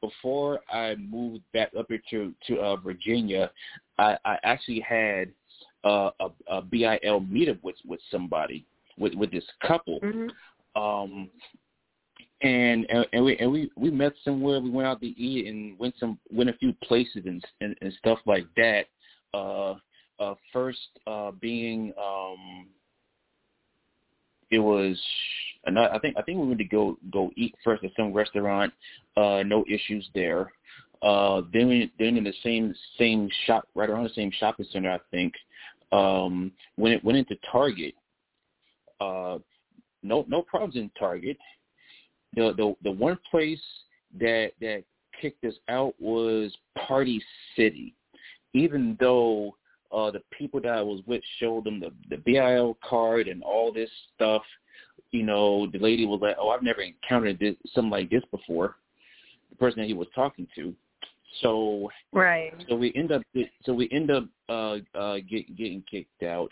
Before 0.00 0.60
I 0.72 0.94
moved 0.94 1.42
back 1.52 1.72
up 1.76 1.86
here 1.88 2.00
to 2.10 2.32
to 2.46 2.60
uh, 2.60 2.76
Virginia 2.76 3.50
I 3.98 4.16
I 4.24 4.38
actually 4.44 4.80
had 4.80 5.30
uh, 5.84 6.10
a, 6.20 6.28
a 6.48 6.62
BIL 6.62 7.20
meetup 7.20 7.62
with 7.62 7.76
with 7.86 8.00
somebody 8.10 8.64
with 8.98 9.14
with 9.14 9.30
this 9.30 9.44
couple, 9.66 10.00
Mm-hmm. 10.00 10.82
um, 10.82 11.30
and 12.42 12.86
and 12.90 13.06
and 13.12 13.24
we 13.24 13.36
and 13.38 13.50
we 13.50 13.70
we 13.76 13.90
met 13.90 14.12
somewhere. 14.24 14.60
We 14.60 14.70
went 14.70 14.86
out 14.86 15.00
to 15.00 15.06
eat 15.06 15.46
and 15.46 15.78
went 15.78 15.94
some 15.98 16.18
went 16.30 16.50
a 16.50 16.54
few 16.54 16.72
places 16.84 17.22
and 17.26 17.44
and, 17.60 17.74
and 17.80 17.92
stuff 17.98 18.18
like 18.26 18.46
that. 18.56 18.86
Uh, 19.34 19.74
uh, 20.20 20.34
first 20.52 20.78
uh, 21.06 21.30
being 21.32 21.92
um, 22.00 22.66
it 24.50 24.58
was 24.58 24.98
another, 25.66 25.92
I 25.92 25.98
think 25.98 26.16
I 26.16 26.22
think 26.22 26.38
we 26.38 26.46
went 26.46 26.58
to 26.58 26.64
go 26.64 26.96
go 27.12 27.30
eat 27.36 27.54
first 27.64 27.84
at 27.84 27.90
some 27.96 28.12
restaurant. 28.12 28.72
Uh, 29.16 29.42
no 29.44 29.64
issues 29.68 30.08
there. 30.14 30.52
Uh, 31.02 31.42
then 31.52 31.68
we, 31.68 31.92
then 31.98 32.16
in 32.16 32.24
the 32.24 32.34
same 32.42 32.74
same 32.98 33.28
shop 33.46 33.68
right 33.74 33.88
around 33.90 34.04
the 34.04 34.10
same 34.10 34.32
shopping 34.38 34.66
center, 34.72 34.90
I 34.90 34.98
think. 35.10 35.34
Um, 35.92 36.52
when 36.76 36.92
it 36.92 37.04
went 37.04 37.18
into 37.18 37.36
Target, 37.50 37.94
uh, 39.00 39.38
no 40.02 40.24
no 40.28 40.42
problems 40.42 40.76
in 40.76 40.90
Target. 40.98 41.36
The 42.34 42.52
the 42.56 42.74
the 42.82 42.90
one 42.90 43.18
place 43.30 43.60
that 44.20 44.52
that 44.60 44.84
kicked 45.20 45.44
us 45.44 45.54
out 45.68 45.94
was 45.98 46.56
Party 46.86 47.22
City, 47.56 47.94
even 48.54 48.96
though 49.00 49.56
uh, 49.92 50.10
the 50.10 50.22
people 50.36 50.60
that 50.60 50.72
I 50.72 50.82
was 50.82 51.00
with 51.06 51.22
showed 51.38 51.64
them 51.64 51.80
the 51.80 51.92
the 52.10 52.18
BIL 52.18 52.76
card 52.88 53.28
and 53.28 53.42
all 53.42 53.72
this 53.72 53.90
stuff. 54.14 54.42
You 55.10 55.22
know, 55.22 55.66
the 55.70 55.78
lady 55.78 56.04
was 56.04 56.20
like, 56.20 56.36
"Oh, 56.38 56.50
I've 56.50 56.62
never 56.62 56.82
encountered 56.82 57.38
this 57.38 57.56
something 57.74 57.90
like 57.90 58.10
this 58.10 58.24
before." 58.30 58.76
The 59.50 59.56
person 59.56 59.80
that 59.80 59.88
he 59.88 59.94
was 59.94 60.08
talking 60.14 60.46
to. 60.56 60.74
So 61.40 61.90
Right. 62.12 62.52
so 62.68 62.74
we 62.76 62.92
end 62.94 63.12
up 63.12 63.22
so 63.64 63.72
we 63.74 63.88
end 63.92 64.10
up 64.10 64.24
uh 64.48 64.78
uh 64.94 65.16
get, 65.28 65.56
getting 65.56 65.82
kicked 65.90 66.22
out. 66.22 66.50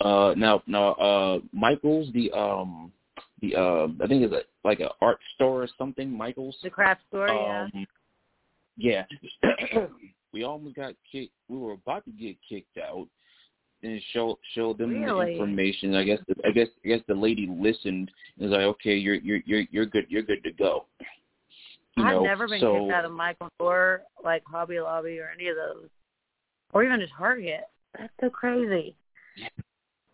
Uh 0.00 0.34
now 0.36 0.62
now 0.66 0.92
uh 0.92 1.38
Michael's 1.52 2.12
the 2.12 2.30
um 2.32 2.92
the 3.40 3.54
uh 3.56 3.88
I 4.02 4.06
think 4.06 4.22
it's 4.22 4.32
a 4.32 4.42
like 4.66 4.80
an 4.80 4.88
art 5.00 5.18
store 5.34 5.62
or 5.62 5.68
something, 5.78 6.10
Michael's. 6.10 6.56
The 6.62 6.70
craft 6.70 7.02
store, 7.08 7.28
yeah. 7.28 7.68
Um 7.74 7.86
yeah. 8.76 9.04
we 10.32 10.44
almost 10.44 10.76
got 10.76 10.94
kicked 11.10 11.32
we 11.48 11.58
were 11.58 11.72
about 11.72 12.04
to 12.04 12.10
get 12.12 12.36
kicked 12.48 12.78
out 12.78 13.08
and 13.82 14.00
show 14.12 14.38
show 14.54 14.72
them 14.72 15.02
Really? 15.02 15.26
the 15.26 15.32
information. 15.32 15.94
I 15.94 16.04
guess 16.04 16.18
the, 16.26 16.34
I 16.46 16.50
guess 16.50 16.68
I 16.84 16.88
guess 16.88 17.00
the 17.06 17.14
lady 17.14 17.46
listened 17.50 18.10
and 18.38 18.50
was 18.50 18.50
like, 18.50 18.62
Okay, 18.62 18.96
you're 18.96 19.16
you're 19.16 19.40
you're 19.44 19.64
you're 19.70 19.86
good 19.86 20.06
you're 20.08 20.22
good 20.22 20.42
to 20.44 20.52
go. 20.52 20.86
You 21.96 22.04
I've 22.04 22.10
know, 22.16 22.24
never 22.24 22.48
been 22.48 22.60
so, 22.60 22.80
kicked 22.80 22.92
out 22.92 23.04
of 23.04 23.12
Michael's 23.12 23.50
or 23.60 24.02
like 24.24 24.42
Hobby 24.46 24.80
Lobby 24.80 25.18
or 25.20 25.30
any 25.32 25.48
of 25.48 25.56
those, 25.56 25.88
or 26.72 26.84
even 26.84 27.00
just 27.00 27.12
Target. 27.16 27.62
That's 27.96 28.12
so 28.20 28.30
crazy. 28.30 28.96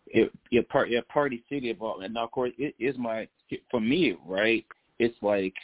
it, 0.07 0.31
yeah, 0.51 0.61
part 0.69 0.89
yeah, 0.89 0.99
Party 1.09 1.43
City 1.49 1.71
of 1.71 1.81
all, 1.81 2.01
and 2.01 2.13
now 2.13 2.25
of 2.25 2.31
course 2.31 2.51
it 2.57 2.75
is 2.77 2.95
my 2.97 3.27
for 3.71 3.79
me 3.79 4.15
right. 4.25 4.65
It's 4.99 5.17
like 5.23 5.55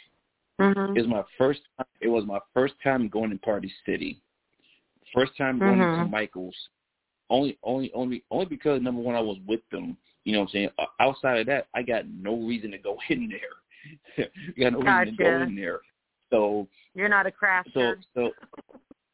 Mhm. 0.58 0.96
it's 0.96 1.06
my 1.06 1.22
first. 1.36 1.60
It 2.00 2.08
was 2.08 2.24
my 2.26 2.40
first 2.52 2.74
time 2.82 3.08
going 3.08 3.30
to 3.30 3.38
Party 3.38 3.72
City. 3.86 4.20
First 5.14 5.36
time 5.36 5.60
going 5.60 5.80
Mhm. 5.80 5.98
to 5.98 6.04
Michaels. 6.04 6.56
Only, 7.30 7.58
only, 7.62 7.92
only, 7.92 8.24
only 8.30 8.46
because 8.46 8.80
number 8.80 9.02
one 9.02 9.14
I 9.14 9.20
was 9.20 9.38
with 9.46 9.60
them. 9.70 9.96
You 10.24 10.32
know 10.32 10.40
what 10.40 10.46
I'm 10.46 10.52
saying? 10.52 10.70
Outside 10.98 11.38
of 11.38 11.46
that, 11.46 11.68
I 11.74 11.82
got 11.82 12.06
no 12.06 12.36
reason 12.36 12.70
to 12.72 12.78
go 12.78 12.98
in 13.08 13.28
there. 13.28 14.26
Got 14.58 14.72
no 14.72 14.80
reason 14.80 15.16
to 15.16 15.22
go 15.22 15.42
in 15.42 15.54
there. 15.54 15.80
So 16.30 16.68
You're 16.94 17.08
not 17.08 17.26
a 17.26 17.30
crafter. 17.30 17.64
so 17.74 17.94
so 18.14 18.30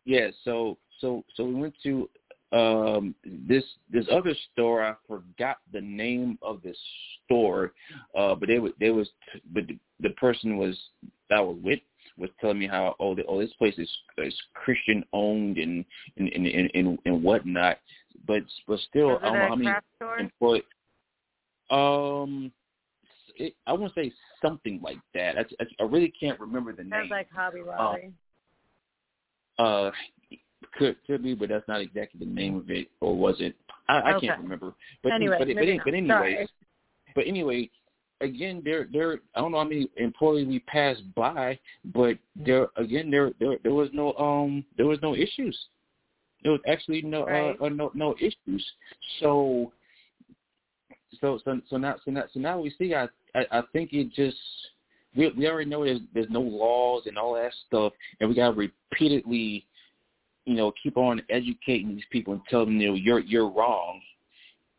yeah 0.04 0.28
so 0.44 0.78
so 1.00 1.24
so 1.34 1.44
we 1.44 1.54
went 1.54 1.74
to 1.82 2.08
um 2.52 3.14
this 3.24 3.64
this 3.90 4.06
other 4.12 4.34
store 4.52 4.84
i 4.84 4.94
forgot 5.08 5.56
the 5.72 5.80
name 5.80 6.38
of 6.42 6.62
this 6.62 6.76
store 7.24 7.72
uh 8.16 8.34
but 8.34 8.48
they 8.48 8.58
was 8.58 8.72
they 8.78 8.90
was 8.90 9.08
but 9.52 9.66
the, 9.66 9.78
the 10.00 10.10
person 10.10 10.56
was 10.56 10.78
that 11.30 11.38
I 11.38 11.40
was 11.40 11.56
with 11.62 11.80
was 12.16 12.30
telling 12.40 12.58
me 12.58 12.66
how 12.68 12.94
oh 13.00 13.14
the, 13.14 13.24
oh 13.26 13.40
this 13.40 13.52
place 13.54 13.74
is 13.78 13.90
is 14.18 14.34
christian 14.54 15.02
owned 15.12 15.58
and 15.58 15.84
and 16.16 16.28
and 16.28 16.46
and, 16.46 16.98
and, 17.04 17.22
whatnot 17.22 17.78
but 18.26 18.42
but 18.68 18.78
still 18.88 19.08
Was 19.08 19.20
i 19.22 19.26
don't 19.26 19.38
know 19.38 19.48
how 19.48 19.56
many 19.56 19.76
store? 19.96 20.18
employees 20.18 20.62
um 21.70 22.52
it, 23.36 23.54
i 23.66 23.72
want 23.72 23.94
to 23.94 24.00
say 24.00 24.12
something 24.40 24.80
like 24.82 24.98
that 25.14 25.36
I, 25.38 25.42
I, 25.60 25.66
I 25.80 25.82
really 25.84 26.12
can't 26.18 26.38
remember 26.40 26.72
the 26.72 26.82
name 26.82 26.92
Sounds 26.92 27.10
like 27.10 27.28
Hobby 27.30 27.60
Lobby. 27.66 28.12
uh, 29.58 29.90
could 30.78 30.96
could 31.06 31.22
be, 31.22 31.34
but 31.34 31.48
that's 31.48 31.66
not 31.68 31.80
exactly 31.80 32.20
the 32.20 32.32
name 32.32 32.56
of 32.56 32.70
it, 32.70 32.88
or 33.00 33.16
was 33.16 33.36
it? 33.40 33.54
I, 33.88 33.98
I 34.00 34.14
Okay. 34.14 34.26
can't 34.28 34.40
remember. 34.40 34.74
But 35.02 35.12
Anyway, 35.12 35.36
but, 35.38 35.48
but, 35.48 35.84
but 35.84 35.94
anyway, 35.94 36.46
but 37.14 37.26
anyway, 37.26 37.70
again, 38.20 38.62
there 38.64 38.88
there 38.92 39.18
I 39.34 39.40
don't 39.40 39.52
know 39.52 39.58
how 39.58 39.64
many 39.64 39.88
employees 39.96 40.48
we 40.48 40.60
passed 40.60 41.02
by, 41.14 41.58
but 41.86 42.18
there 42.34 42.68
again 42.76 43.10
there 43.10 43.32
there 43.38 43.58
there 43.62 43.72
was 43.74 43.88
no 43.92 44.14
um 44.14 44.64
there 44.76 44.86
was 44.86 44.98
no 45.02 45.14
issues. 45.14 45.56
There 46.42 46.52
was 46.52 46.60
actually 46.66 47.02
no 47.02 47.24
Right. 47.24 47.56
uh, 47.60 47.64
uh 47.64 47.68
no 47.68 47.90
no 47.94 48.14
issues. 48.20 48.64
So 49.20 49.72
so 51.20 51.38
so 51.44 51.60
so 51.68 51.76
now 51.76 51.96
so 52.04 52.10
now 52.10 52.24
so 52.32 52.40
now 52.40 52.60
we 52.60 52.74
see 52.78 52.94
I 52.94 53.08
I, 53.34 53.58
I 53.58 53.62
think 53.72 53.92
it 53.92 54.12
just 54.12 54.36
we 55.16 55.30
we 55.30 55.48
already 55.48 55.70
know 55.70 55.84
there's 55.84 56.00
there's 56.12 56.30
no 56.30 56.40
laws 56.40 57.04
and 57.06 57.18
all 57.18 57.34
that 57.34 57.52
stuff 57.66 57.92
and 58.20 58.28
we 58.28 58.34
gotta 58.34 58.54
repeatedly 58.54 59.66
you 60.44 60.54
know 60.54 60.72
keep 60.82 60.96
on 60.96 61.22
educating 61.30 61.94
these 61.94 62.04
people 62.10 62.34
and 62.34 62.42
tell 62.48 62.64
them 62.64 62.80
you 62.80 62.88
know 62.88 62.94
you're 62.94 63.20
you're 63.20 63.48
wrong 63.48 64.00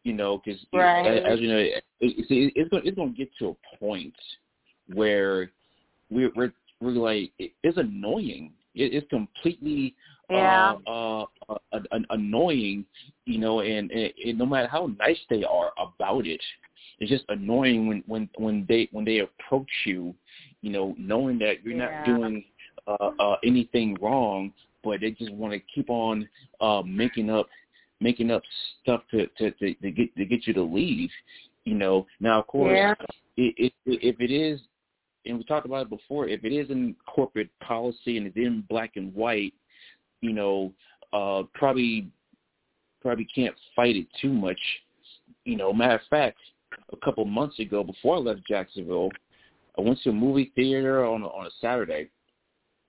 you 0.03 0.13
know 0.13 0.41
because 0.43 0.59
Right. 0.73 1.05
as, 1.05 1.33
as 1.33 1.39
you 1.39 1.47
know 1.49 1.57
it, 1.57 1.83
it, 1.99 2.53
it's 2.55 2.69
going 2.69 2.83
it's 2.85 2.95
going 2.95 3.11
to 3.11 3.17
get 3.17 3.29
to 3.39 3.49
a 3.49 3.77
point 3.77 4.13
where 4.93 5.51
we're 6.09 6.31
we're 6.35 6.53
we're 6.79 6.91
like 6.91 7.31
it, 7.39 7.51
it's 7.63 7.77
annoying 7.77 8.53
it, 8.75 8.93
it's 8.93 9.07
completely 9.09 9.95
Yeah. 10.29 10.75
uh, 10.87 11.23
uh, 11.49 11.55
uh, 11.71 11.79
annoying, 12.09 12.85
you 13.25 13.37
know, 13.39 13.59
and, 13.61 13.91
and, 13.91 14.11
and 14.25 14.37
no 14.37 14.45
matter 14.45 14.67
how 14.67 14.87
nice 14.99 15.19
they 15.29 15.43
are 15.43 15.71
about 15.77 16.25
it, 16.25 16.41
it's 16.99 17.09
just 17.11 17.25
annoying 17.29 17.87
when 17.87 18.03
when 18.07 18.29
when 18.37 18.65
they 18.67 18.87
when 18.91 19.05
they 19.05 19.19
approach 19.19 19.69
you, 19.85 20.13
you 20.61 20.71
know, 20.71 20.95
knowing 20.97 21.37
that 21.39 21.63
you're 21.63 21.73
Yeah. 21.75 21.89
not 21.89 22.03
doing 22.05 22.43
uh, 22.87 23.11
uh, 23.19 23.35
anything 23.43 23.97
wrong, 24.01 24.53
but 24.83 25.01
they 25.01 25.11
just 25.11 25.31
want 25.33 25.53
to 25.53 25.59
keep 25.73 25.89
on 25.89 26.27
uh, 26.61 26.81
making 26.85 27.29
up 27.29 27.47
making 27.99 28.31
up 28.31 28.43
stuff 28.81 29.01
to, 29.11 29.27
to 29.37 29.51
to 29.51 29.73
to 29.75 29.91
get 29.91 30.15
to 30.15 30.25
get 30.25 30.47
you 30.47 30.53
to 30.53 30.63
leave. 30.63 31.09
You 31.65 31.75
know, 31.75 32.05
now 32.19 32.39
of 32.39 32.47
course, 32.47 32.77
Yeah. 32.77 32.93
it, 33.37 33.53
it, 33.57 33.73
if 33.85 34.19
it 34.21 34.31
is, 34.31 34.61
and 35.25 35.37
we 35.37 35.43
talked 35.43 35.65
about 35.65 35.87
it 35.87 35.89
before, 35.89 36.27
if 36.27 36.43
it 36.45 36.53
is 36.53 36.69
in 36.69 36.95
corporate 37.07 37.49
policy 37.59 38.17
and 38.17 38.27
it's 38.27 38.37
in 38.37 38.63
black 38.69 38.91
and 38.95 39.13
white, 39.15 39.53
you 40.21 40.33
know, 40.33 40.73
uh, 41.13 41.43
probably 41.53 42.07
probably 43.01 43.27
can't 43.33 43.55
fight 43.75 43.95
it 43.95 44.07
too 44.21 44.33
much. 44.33 44.59
You 45.45 45.57
know, 45.57 45.71
matter 45.71 45.95
of 45.95 46.01
fact, 46.09 46.37
a 46.91 46.97
couple 46.97 47.23
months 47.25 47.59
ago, 47.59 47.83
before 47.83 48.15
I 48.15 48.19
left 48.19 48.47
Jacksonville, 48.47 49.11
I 49.77 49.81
went 49.81 49.99
to 50.03 50.09
a 50.09 50.13
movie 50.13 50.51
theater 50.55 51.05
on 51.05 51.21
a, 51.21 51.27
on 51.27 51.45
a 51.45 51.51
Saturday. 51.61 52.09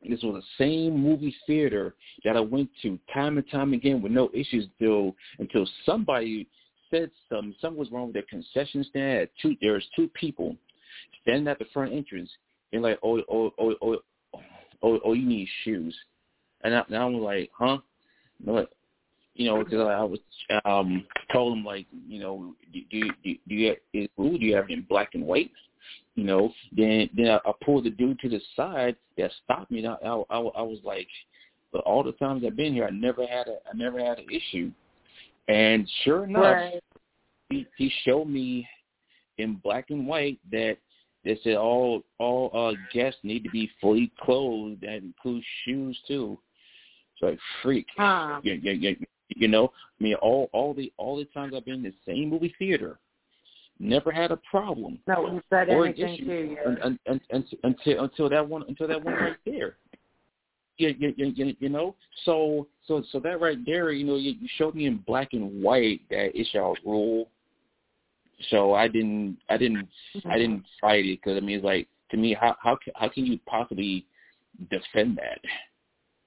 This 0.09 0.23
was 0.23 0.43
the 0.43 0.65
same 0.65 0.99
movie 1.03 1.35
theater 1.47 1.95
that 2.25 2.37
I 2.37 2.41
went 2.41 2.71
to 2.83 2.99
time 3.13 3.39
and 3.39 3.51
time 3.51 3.73
again 3.73 4.03
with 4.03 4.13
no 4.13 4.31
issues 4.33 4.67
until 4.79 5.17
until 5.39 5.67
somebody 5.85 6.49
said 6.91 7.11
something. 7.29 7.55
Something 7.61 7.79
was 7.79 7.91
wrong 7.91 8.07
with 8.07 8.15
their 8.15 8.23
concession 8.23 8.85
stand. 8.89 9.29
Two, 9.41 9.57
there 9.61 9.73
was 9.73 9.85
two 9.97 10.09
people 10.15 10.57
standing 11.23 11.49
at 11.49 11.59
the 11.59 11.67
front 11.73 11.93
entrance. 11.93 12.31
They're 12.71 12.81
like, 12.81 12.99
oh, 13.03 13.21
oh, 13.31 13.53
oh, 13.59 13.75
oh, 13.83 13.97
oh, 14.83 15.01
oh, 15.05 15.13
you 15.13 15.27
need 15.27 15.49
shoes. 15.65 15.97
And 16.67 16.75
I, 16.75 16.83
and 16.89 16.97
I 16.97 17.05
was 17.07 17.23
like, 17.23 17.51
huh? 17.57 17.79
And 18.45 18.67
you 19.35 19.47
know, 19.47 19.63
because 19.63 19.87
I 19.87 20.03
was 20.03 20.19
um 20.65 21.05
told 21.33 21.53
them 21.53 21.65
like, 21.65 21.87
you 22.09 22.21
know, 22.21 22.55
do 22.73 22.81
do 22.91 23.11
do, 23.23 23.35
do 23.49 23.55
you 23.55 23.77
is, 23.93 24.09
ooh, 24.19 24.37
do 24.39 24.45
you 24.45 24.57
have 24.57 24.69
it 24.69 24.73
in 24.73 24.87
black 24.89 25.11
and 25.15 25.25
white? 25.25 25.53
You 26.17 26.25
know, 26.25 26.53
then 26.77 27.09
then 27.17 27.29
I, 27.29 27.37
I 27.37 27.53
pulled 27.65 27.85
the 27.85 27.91
dude 27.91 28.19
to 28.21 28.29
the 28.29 28.41
side 28.57 28.97
that 29.17 29.31
stopped 29.45 29.71
me. 29.71 29.85
And 29.85 29.89
I, 29.89 29.97
I 30.05 30.23
I 30.31 30.39
I 30.39 30.63
was 30.63 30.79
like, 30.83 31.07
but 31.73 31.83
all 31.83 32.03
the 32.03 32.13
times 32.13 32.43
I've 32.45 32.57
been 32.57 32.73
here, 32.73 32.87
I 32.87 32.91
never 32.91 33.27
had 33.27 33.47
a 33.47 33.59
I 33.71 33.77
never 33.77 33.99
had 33.99 34.19
an 34.19 34.27
issue. 34.31 34.73
And 35.49 35.89
sure 36.03 36.25
enough, 36.25 36.43
Right. 36.43 36.83
he 37.51 37.67
he 37.77 37.93
showed 38.05 38.27
me 38.27 38.67
in 39.39 39.61
black 39.63 39.91
and 39.91 40.07
white 40.07 40.41
that 40.51 40.79
they 41.25 41.39
said 41.45 41.57
all 41.57 42.03
all 42.19 42.51
uh 42.55 42.75
guests 42.93 43.21
need 43.23 43.45
to 43.45 43.51
be 43.51 43.71
fully 43.81 44.11
clothed. 44.21 44.81
That 44.81 44.97
includes 44.97 45.45
shoes 45.65 45.99
too. 46.09 46.39
It's 47.17 47.23
like 47.23 47.39
freak. 47.63 47.87
Huh. 47.97 48.41
You, 48.43 48.55
you, 48.55 48.73
you, 48.73 48.97
you 49.29 49.49
know, 49.49 49.73
I 50.01 50.05
mean, 50.05 50.15
all 50.17 50.51
all 50.53 50.75
the 50.75 50.93
all 50.97 51.17
the 51.17 51.25
times 51.27 51.55
I've 51.57 51.65
been 51.65 51.75
in 51.75 51.83
the 51.83 51.95
same 52.07 52.29
movie 52.29 52.55
theater, 52.59 52.99
never 53.79 54.11
had 54.11 54.31
a 54.31 54.37
problem 54.51 54.99
No 55.07 55.41
said 55.51 55.69
or 55.69 55.87
an 55.87 55.95
issue 55.95 56.25
to 56.25 56.51
you. 56.51 56.59
un, 56.67 56.79
un, 56.83 56.99
un, 57.09 57.21
un, 57.33 57.45
until 57.65 58.05
until 58.05 58.29
that 58.29 58.47
one 58.47 58.65
until 58.69 58.89
that 58.89 59.03
one 59.03 59.15
right 59.15 59.37
there. 59.47 59.77
You, 60.79 60.95
you, 60.99 61.15
you, 61.17 61.33
you, 61.35 61.57
you 61.59 61.69
know, 61.71 61.97
so 62.27 62.67
so 62.87 63.03
so 63.11 63.19
that 63.21 63.41
right 63.41 63.57
there, 63.65 63.93
you 63.93 64.05
know, 64.05 64.17
you, 64.17 64.33
you 64.39 64.49
showed 64.59 64.75
me 64.75 64.85
in 64.85 64.99
black 65.07 65.29
and 65.33 65.63
white 65.63 66.03
that 66.11 66.39
it's 66.39 66.53
y'all's 66.53 66.77
rule. 66.85 67.31
So 68.51 68.75
I 68.75 68.87
didn't 68.87 69.39
I 69.49 69.57
didn't 69.57 69.89
I 70.17 70.19
mm-hmm. 70.19 70.33
didn't 70.33 70.65
fight 70.81 71.07
it 71.07 71.21
because 71.23 71.39
I 71.39 71.41
mean 71.41 71.57
it's 71.57 71.65
like 71.65 71.89
to 72.11 72.19
me 72.19 72.37
how 72.39 72.57
how 72.63 72.79
how 72.95 73.09
can 73.09 73.25
you 73.25 73.39
possibly 73.47 74.05
defend 74.71 75.17
that 75.17 75.41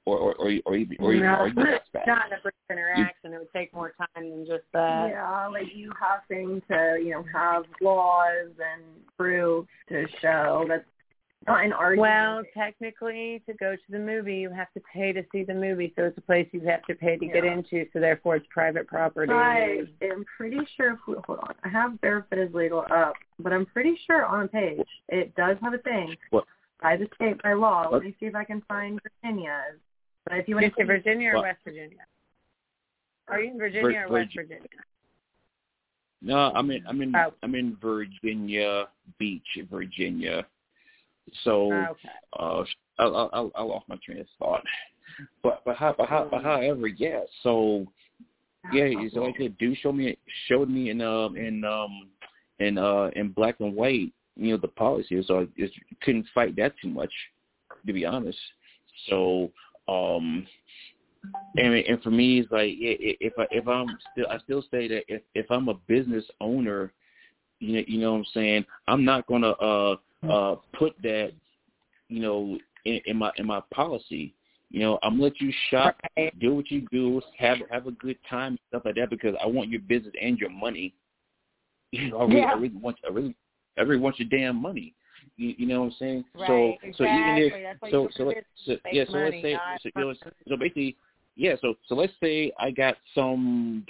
or 0.10 0.18
or 0.18 0.36
or 0.36 0.52
or 0.66 0.76
even 0.76 0.98
or 1.00 1.14
even 1.14 1.26
no, 1.28 1.34
argue 1.34 1.62
against 1.62 1.94
that? 1.94 2.08
not 2.08 2.28
in 2.28 2.38
a 2.38 2.42
brief 2.42 2.54
interaction. 2.70 3.34
It 3.34 3.40
would 3.40 3.54
take 3.54 3.74
more 3.74 3.94
time 3.98 4.30
than 4.30 4.46
just 4.46 4.64
that. 4.74 5.10
yeah, 5.10 5.48
like 5.48 5.68
you 5.74 5.92
having 6.00 6.62
to, 6.70 7.00
you 7.04 7.12
know, 7.12 7.26
have 7.34 7.64
laws 7.82 8.50
and 8.50 8.84
proof 9.18 9.66
to 9.90 10.06
show 10.22 10.66
that's 10.68 10.86
not 11.48 11.64
an 11.64 11.74
argument. 11.74 12.02
Well, 12.02 12.44
technically, 12.54 13.42
to 13.48 13.54
go 13.54 13.76
to 13.76 13.92
the 13.92 14.00
movie, 14.00 14.36
you 14.36 14.50
have 14.52 14.72
to 14.74 14.82
pay 14.94 15.14
to 15.14 15.24
see 15.32 15.44
the 15.44 15.54
movie, 15.54 15.94
so 15.96 16.04
it's 16.04 16.18
a 16.18 16.22
place 16.22 16.48
you 16.52 16.60
have 16.62 16.84
to 16.84 16.96
pay 16.96 17.18
to 17.18 17.26
get 17.26 17.46
into. 17.46 17.86
So 17.94 18.00
therefore, 18.00 18.36
it's 18.36 18.48
private 18.50 18.88
property. 18.88 19.32
I 19.32 19.84
am 20.02 20.26
pretty 20.38 20.60
sure. 20.76 20.94
If 20.94 21.00
we, 21.08 21.16
hold 21.26 21.40
on, 21.40 21.56
I 21.64 21.70
have 21.70 22.00
Barefoot 22.02 22.40
is 22.40 22.54
legal 22.54 22.86
up, 22.92 23.14
but 23.40 23.54
I'm 23.54 23.66
pretty 23.66 23.98
sure 24.06 24.26
on 24.26 24.46
a 24.46 24.48
page 24.48 24.86
it 25.08 25.34
does 25.36 25.58
have 25.62 25.74
a 25.74 25.78
thing 25.80 26.16
What? 26.30 26.46
by 26.82 26.98
the 26.98 27.08
state 27.16 27.42
by 27.42 27.54
law. 27.54 27.88
Let 27.92 28.04
me 28.04 28.16
see 28.20 28.26
if 28.26 28.36
I 28.36 28.44
can 28.44 28.62
find 28.68 29.00
Virginia's. 29.24 29.80
But 30.26 30.38
if 30.40 30.48
you 30.48 30.56
want 30.56 30.68
Is 30.68 30.74
it 30.78 30.86
Virginia 30.86 31.30
or 31.32 31.36
What? 31.36 31.44
West 31.44 31.60
Virginia? 31.64 32.06
Are 33.28 33.40
you 33.42 33.52
in 33.52 33.58
Virginia 33.58 34.06
or 34.08 34.12
West 34.12 34.32
Virgi- 34.32 34.48
Virginia? 34.48 34.68
No, 36.22 36.52
I'm 36.54 36.70
in 36.72 36.86
I'm 36.88 37.02
in 37.02 37.16
Oh. 37.16 37.34
I'm 37.44 37.56
in 37.56 37.78
Virginia 37.82 38.88
Beach, 39.18 39.58
Virginia. 39.70 40.46
So 41.44 41.72
Oh, 41.72 41.86
okay. 41.92 42.10
uh 42.38 42.64
I 42.98 43.04
I 43.06 43.42
I, 43.42 43.50
I 43.56 43.62
lost 43.64 43.88
my 43.88 43.98
train 44.04 44.20
of 44.20 44.28
thought. 44.38 44.64
But 45.44 45.62
but 45.66 45.76
how, 45.76 45.96
but, 45.98 46.08
how, 46.10 46.28
but 46.30 46.44
however, 46.44 46.88
yeah. 46.88 47.22
So 47.44 47.88
yeah, 48.74 48.90
so 49.14 49.22
like 49.22 49.38
they 49.38 49.48
do 49.48 49.74
show 49.76 49.92
me 49.92 50.18
showed 50.48 50.70
me 50.70 50.90
in 50.90 51.02
um 51.02 51.38
in 51.38 51.64
um 51.64 52.10
in 52.60 52.78
uh 52.78 53.10
in 53.16 53.32
black 53.32 53.60
and 53.60 53.76
white, 53.76 54.12
you 54.36 54.52
know, 54.52 54.58
the 54.58 54.68
policy. 54.68 55.22
So 55.26 55.42
I 55.42 55.48
just 55.58 55.74
couldn't 56.02 56.28
fight 56.34 56.56
that 56.58 56.74
too 56.82 56.90
much, 56.90 57.12
to 57.88 57.94
be 57.94 58.06
honest. 58.06 58.38
So 59.08 59.52
um 59.90 60.46
and 61.58 61.74
and 61.74 62.02
for 62.04 62.12
me 62.12 62.40
it's 62.40 62.52
like 62.52 62.74
if 62.78 63.34
I 63.38 63.46
if 63.52 63.68
I'm 63.68 63.88
still 64.12 64.28
I 64.30 64.38
still 64.40 64.62
say 64.72 64.88
that 64.88 65.04
if 65.08 65.22
if 65.36 65.50
I'm 65.50 65.70
a 65.70 65.74
business 65.74 66.26
owner, 66.40 66.94
you 67.60 67.74
know 67.74 67.84
you 67.88 68.00
know 68.00 68.12
what 68.14 68.20
I'm 68.20 68.26
saying, 68.34 68.66
I'm 68.88 69.04
not 69.04 69.28
gonna 69.28 69.52
uh 69.52 69.96
uh 70.30 70.56
put 70.78 70.96
that 71.04 71.32
you 72.08 72.22
know 72.22 72.58
in, 72.86 73.02
in 73.06 73.18
my 73.18 73.32
in 73.38 73.46
my 73.46 73.62
policy. 73.74 74.34
You 74.72 74.82
know, 74.82 75.00
I'm 75.02 75.14
gonna 75.14 75.24
let 75.24 75.42
you 75.42 75.52
shop, 75.72 76.00
Right. 76.16 76.40
do 76.40 76.54
what 76.54 76.70
you 76.70 76.86
do, 76.92 77.22
have 77.40 77.58
have 77.72 77.88
a 77.88 77.92
good 77.92 78.18
time, 78.30 78.58
stuff 78.68 78.84
like 78.86 78.96
that, 78.96 79.10
because 79.10 79.36
I 79.42 79.48
want 79.48 79.70
your 79.70 79.82
business 79.82 80.14
and 80.22 80.38
your 80.38 80.52
money. 80.52 80.94
You 81.92 82.10
know, 82.12 82.20
I 82.20 82.26
really, 82.26 82.40
Yeah. 82.40 82.52
I 82.52 82.54
really 82.54 82.76
want, 82.76 82.98
I 83.04 83.10
really, 83.12 83.36
I 83.80 83.82
really 83.82 84.00
want 84.00 84.20
your 84.20 84.30
damn 84.30 84.62
money. 84.62 84.94
You, 85.38 85.56
you 85.58 85.68
know 85.68 85.82
what 85.82 85.88
I'm 85.88 85.96
saying? 86.00 86.26
Right, 86.36 86.78
so, 86.84 86.92
so 86.98 87.04
even 87.04 87.38
if, 87.38 87.54
so, 87.92 88.10
so, 88.16 88.24
do 88.24 88.28
let- 88.30 88.38
it 88.38 88.46
so, 88.66 88.76
yeah, 88.92 89.04
so 89.08 89.18
let's 89.18 89.36
say, 89.42 89.54
so, 89.84 89.90
you 89.96 90.02
know, 90.02 90.14
so 90.48 90.58
basically, 90.58 90.98
yeah, 91.36 91.56
so, 91.62 91.76
so 91.88 91.96
let's 91.96 92.14
say 92.22 92.52
I 92.60 92.72
got 92.72 92.98
some. 93.16 93.86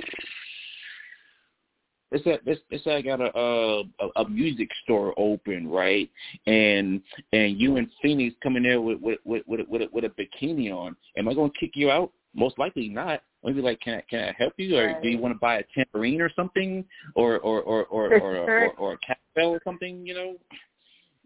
Let's 2.12 2.24
say, 2.24 2.40
let's, 2.46 2.60
let's 2.72 2.84
say 2.84 2.96
I 2.96 3.02
got 3.02 3.22
a, 3.22 3.30
a 3.38 3.84
a 4.16 4.30
music 4.30 4.70
store 4.84 5.14
open, 5.18 5.68
right? 5.68 6.10
And 6.48 7.02
and 7.34 7.60
you 7.60 7.78
and 7.78 7.88
Phoenix 8.02 8.36
coming 8.42 8.64
there 8.64 8.82
with 8.82 9.00
with 9.00 9.20
with 9.26 9.44
with 9.48 9.60
a, 9.62 9.66
with 9.70 9.82
a, 9.84 9.88
with 9.92 10.06
a 10.06 10.10
bikini 10.10 10.72
on. 10.72 10.96
Am 11.18 11.28
I 11.28 11.36
going 11.36 11.52
to 11.52 11.58
kick 11.60 11.72
you 11.76 11.92
out? 11.92 12.12
Most 12.34 12.58
likely 12.58 12.90
not. 12.90 13.22
I'm 13.46 13.54
be 13.56 13.62
like, 13.62 13.80
can 13.80 13.96
I 13.96 14.04
can 14.10 14.30
I 14.30 14.36
help 14.38 14.54
you, 14.58 14.78
or 14.78 15.02
do 15.02 15.08
you 15.08 15.18
want 15.18 15.34
to 15.34 15.40
buy 15.40 15.60
a 15.60 15.64
tambourine 15.74 16.20
or 16.20 16.30
something, 16.36 16.84
or 17.16 17.40
or 17.40 17.62
or 17.62 17.86
or 17.86 18.14
or, 18.14 18.38
or, 18.38 18.70
or, 18.74 18.94
a 18.94 18.98
kettlebell 18.98 19.52
or 19.52 19.62
something? 19.64 20.06
You 20.06 20.14
know, 20.14 20.36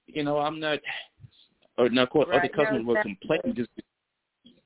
you 0.07 0.23
know, 0.23 0.37
I'm 0.37 0.59
not. 0.59 0.79
Or 1.77 1.89
now, 1.89 2.03
of 2.03 2.09
course, 2.09 2.27
other 2.29 2.39
Right. 2.39 2.51
No, 2.55 2.63
customers 2.63 2.85
will 2.85 3.01
complain. 3.01 3.55
Just 3.55 3.69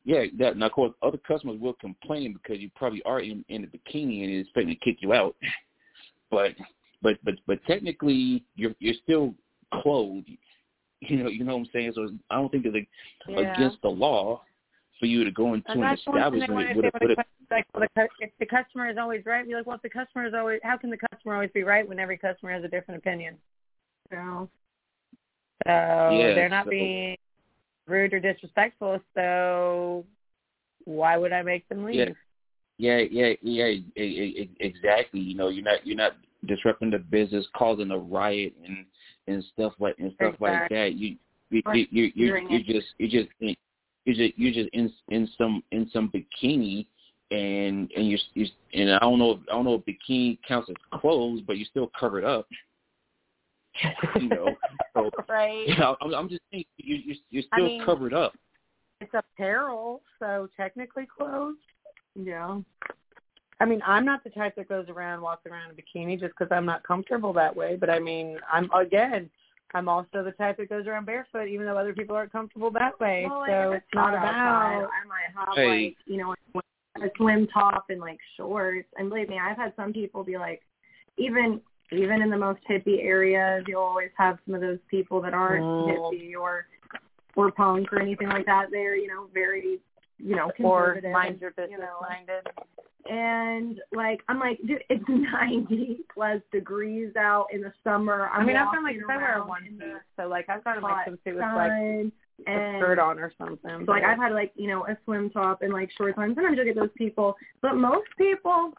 yeah, 0.04 0.26
that 0.40 0.58
now, 0.58 0.68
of 0.68 0.72
course, 0.72 0.94
other 1.02 1.18
customers 1.18 1.60
will 1.60 1.74
complain 1.74 2.34
because 2.34 2.60
you 2.62 2.70
probably 2.76 3.02
are 3.04 3.20
in 3.20 3.44
in 3.50 3.62
the 3.62 3.68
bikini 3.68 4.24
and 4.24 4.34
is 4.34 4.46
expecting 4.46 4.74
to 4.74 4.80
kick 4.80 4.98
you 5.02 5.14
out. 5.14 5.36
But 6.30 6.56
but 7.02 7.18
but 7.24 7.36
but 7.46 7.64
technically, 7.66 8.44
you're 8.56 8.76
you're 8.80 8.96
still 9.04 9.34
clothed. 9.74 10.30
You 11.00 11.24
know, 11.24 11.30
you 11.30 11.44
know 11.44 11.56
what 11.56 11.68
I'm 11.68 11.70
saying. 11.72 11.92
So 11.94 12.10
I 12.32 12.36
don't 12.36 12.52
think 12.52 12.66
it's 12.66 12.88
Yeah. 13.28 13.54
against 13.54 13.82
the 13.84 13.88
law 13.88 14.42
for 15.00 15.06
you 15.06 15.24
to 15.24 15.32
go 15.32 15.54
into 15.54 15.72
an 15.72 15.82
that's 15.82 16.06
one 16.08 16.16
thing 16.32 16.40
they 16.40 16.46
establishment 16.46 16.76
with 16.76 16.86
a 16.86 16.92
with 17.02 17.12
a 17.12 17.24
like 17.52 17.66
well, 17.74 17.88
the, 17.96 18.08
if 18.20 18.32
the 18.40 18.46
customer 18.46 18.90
is 18.90 18.98
always 18.98 19.26
right, 19.26 19.46
be 19.46 19.54
like, 19.54 19.66
well, 19.66 19.76
if 19.76 19.82
the 19.82 19.90
customer 19.90 20.26
is 20.26 20.34
always, 20.34 20.60
how 20.64 20.78
can 20.78 20.90
the 20.90 20.98
customer 21.12 21.36
always 21.36 21.52
be 21.54 21.64
right 21.64 21.88
when 21.88 22.00
every 22.00 22.18
customer 22.18 22.52
has 22.52 22.64
a 22.64 22.68
different 22.68 22.98
opinion? 22.98 23.38
So, 24.12 24.50
so 25.66 25.72
Yeah, 25.72 26.34
they're 26.36 26.50
not 26.50 26.66
so- 26.66 26.70
being 26.72 27.18
rude 27.88 28.14
or 28.14 28.20
disrespectful. 28.20 29.00
So 29.16 30.06
why 30.86 31.18
would 31.18 31.34
I 31.34 31.42
make 31.42 31.68
them 31.70 31.86
leave? 31.86 32.16
Yeah, 32.78 32.98
yeah, 33.10 33.34
yeah, 33.42 33.66
e- 33.96 34.50
exactly. 34.60 35.20
You 35.20 35.36
know, 35.36 35.50
you're 35.50 35.64
not 35.64 35.86
you're 35.86 35.98
not 35.98 36.16
disrupting 36.46 36.92
the 36.92 37.00
business, 37.00 37.48
causing 37.56 37.92
a 37.92 37.98
riot 37.98 38.54
and 38.66 38.86
and 39.28 39.44
stuff 39.54 39.74
like 39.80 39.96
and 40.00 40.14
stuff 40.14 40.36
like 40.40 40.70
that. 40.70 40.94
You 40.94 41.18
you 41.50 41.62
you 41.92 42.12
you 42.14 42.32
you, 42.50 42.64
just 42.64 42.88
you 43.00 43.08
just 43.08 43.30
you 43.40 44.14
just 44.14 44.38
you 44.38 44.54
just 44.54 44.70
in 44.74 44.94
in 45.10 45.28
some 45.38 45.64
in 45.72 45.90
some 45.92 46.12
bikini 46.12 46.86
and 47.32 47.92
and 47.96 48.08
you 48.08 48.18
you 48.36 48.46
and 48.74 48.92
I 48.94 49.00
don't 49.00 49.18
know 49.20 49.40
I 49.50 49.54
don't 49.54 49.66
know 49.66 49.76
if 49.76 49.86
bikini 49.86 50.38
counts 50.48 50.70
as 50.70 50.76
clothes, 51.00 51.42
but 51.46 51.58
you're 51.58 51.66
still 51.66 51.92
covered 52.00 52.26
up. 52.26 52.48
You 54.20 54.30
know, 54.30 54.56
so 54.94 55.10
right. 55.30 55.68
you 55.68 55.76
know, 55.78 55.96
I'm, 56.02 56.14
I'm 56.14 56.30
just 56.30 56.42
saying 56.52 56.66
you 56.78 56.96
you 56.96 57.16
you're 57.30 57.44
I 57.54 57.58
still 57.58 57.66
mean- 57.68 57.86
covered 57.86 58.14
up. 58.14 58.34
It's 59.00 59.14
apparel, 59.14 60.02
so 60.18 60.50
technically 60.58 61.06
clothes. 61.18 61.58
Yeah. 62.16 62.60
I 63.60 63.66
mean, 63.66 63.80
I'm 63.86 64.06
not 64.06 64.24
the 64.24 64.32
type 64.32 64.56
that 64.56 64.68
goes 64.70 64.88
around 64.90 65.22
walks 65.22 65.46
around 65.46 65.70
in 65.72 65.76
a 65.78 65.82
bikini 66.06 66.20
just 66.20 66.34
because 66.38 66.48
I'm 66.56 66.66
not 66.66 66.82
comfortable 66.84 67.32
that 67.34 67.56
way. 67.56 67.76
But 67.80 67.90
I 67.92 68.00
mean, 68.00 68.38
I'm 68.52 68.72
again, 68.72 69.30
I'm 69.76 69.88
also 69.88 70.24
the 70.24 70.32
type 70.32 70.58
that 70.58 70.70
goes 70.70 70.88
around 70.88 71.06
barefoot, 71.06 71.48
even 71.48 71.66
though 71.68 71.78
other 71.78 71.94
people 71.94 72.16
aren't 72.16 72.32
comfortable 72.32 72.72
that 72.72 73.00
way. 73.00 73.28
Well, 73.30 73.46
so 73.48 73.72
it's 73.74 73.86
not 73.94 74.14
hot 74.14 74.14
about. 74.14 74.26
outside, 74.36 74.88
I 75.04 75.08
might 75.08 75.46
have 75.48 75.56
Hey. 75.56 75.84
like 75.86 75.98
you 76.06 76.18
know 76.18 76.36
a 77.04 77.10
swim 77.18 77.48
top 77.54 77.86
and 77.90 78.00
like 78.00 78.18
shorts. 78.36 78.88
And 78.98 79.10
believe 79.10 79.30
me, 79.30 79.38
I've 79.40 79.58
had 79.58 79.74
some 79.76 79.94
people 79.94 80.24
be 80.24 80.38
like, 80.40 80.62
even 81.18 81.62
even 81.92 82.22
in 82.22 82.30
the 82.30 82.38
most 82.38 82.60
hippie 82.70 83.04
areas, 83.04 83.64
you'll 83.68 83.82
always 83.82 84.10
have 84.18 84.38
some 84.46 84.56
of 84.56 84.62
those 84.62 84.80
people 84.90 85.22
that 85.22 85.34
aren't 85.34 85.64
Mm. 85.66 85.88
hippie 85.98 86.34
or 86.40 86.68
or 87.36 87.52
punk 87.52 87.94
or 87.94 88.00
anything 88.00 88.30
like 88.30 88.46
that. 88.48 88.68
They're 88.72 88.96
you 88.96 89.08
know 89.08 89.28
very 89.34 89.80
you 90.18 90.36
know 90.36 90.52
Or 90.64 91.00
mind 91.12 91.40
your 91.40 91.52
business 91.52 91.72
you 91.72 91.78
know, 91.80 92.00
minded. 92.02 92.48
and 93.10 93.80
like 93.94 94.22
I'm 94.28 94.40
like, 94.40 94.60
dude, 94.68 94.84
it's 94.90 95.04
90 95.08 96.00
plus 96.14 96.42
degrees 96.52 97.16
out 97.16 97.48
in 97.54 97.62
the 97.62 97.72
summer. 97.84 98.30
I'm 98.34 98.42
I 98.42 98.46
mean, 98.46 98.56
I've 98.58 98.74
done 98.74 98.84
like 98.84 98.98
I 99.10 99.18
wear 99.18 99.38
a 99.38 99.46
one 99.46 99.64
piece, 99.64 99.82
so 100.18 100.28
like 100.28 100.50
I've 100.50 100.64
gotten 100.64 100.84
like 100.84 101.06
some 101.06 101.20
suit 101.24 101.36
with 101.36 101.44
like 101.44 101.72
sun, 101.72 102.12
a 102.48 102.50
and 102.50 102.78
skirt 102.82 103.00
on 103.00 103.20
or 103.20 103.32
something. 103.38 103.84
so 103.86 103.92
like 103.92 104.04
I've 104.04 104.18
had 104.18 104.32
like 104.34 104.52
you 104.56 104.68
know 104.68 104.86
a 104.88 104.98
swim 105.06 105.30
top 105.30 105.62
and 105.62 105.72
like 105.72 105.90
shorts 105.98 106.18
on. 106.18 106.34
Sometimes 106.36 106.58
you'll 106.58 106.66
get 106.66 106.76
those 106.76 106.90
people, 106.98 107.36
but 107.62 107.76
most 107.76 108.08
people 108.18 108.74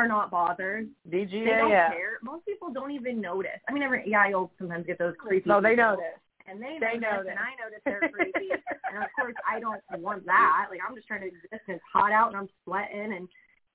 are 0.00 0.08
not 0.08 0.30
bothered. 0.30 0.88
They 1.04 1.24
don't 1.24 1.70
DGA. 1.70 1.90
care. 1.92 2.18
Most 2.22 2.44
people 2.46 2.72
don't 2.72 2.90
even 2.90 3.20
notice. 3.20 3.60
I 3.68 3.72
mean, 3.72 3.82
every 3.82 4.02
yeah, 4.06 4.28
you'll 4.28 4.50
sometimes 4.58 4.86
get 4.86 4.98
those 4.98 5.14
creepy. 5.18 5.48
No, 5.48 5.60
they 5.60 5.70
people, 5.76 5.90
notice. 5.96 6.18
and 6.48 6.60
they, 6.60 6.78
They 6.80 6.98
notice, 6.98 7.26
notice. 7.26 7.30
and 7.30 7.38
I 7.38 7.50
notice 7.62 7.80
they're 7.84 8.10
creepy. 8.12 8.48
and 8.92 9.02
of 9.04 9.10
course, 9.18 9.34
I 9.50 9.60
don't 9.60 9.80
want 10.02 10.24
that. 10.26 10.66
Like 10.70 10.80
I'm 10.86 10.94
just 10.94 11.06
trying 11.06 11.20
to 11.22 11.26
exist. 11.28 11.62
And 11.68 11.76
it's 11.76 11.84
hot 11.92 12.12
out, 12.12 12.28
and 12.28 12.36
I'm 12.36 12.48
sweating, 12.64 13.12
and 13.16 13.28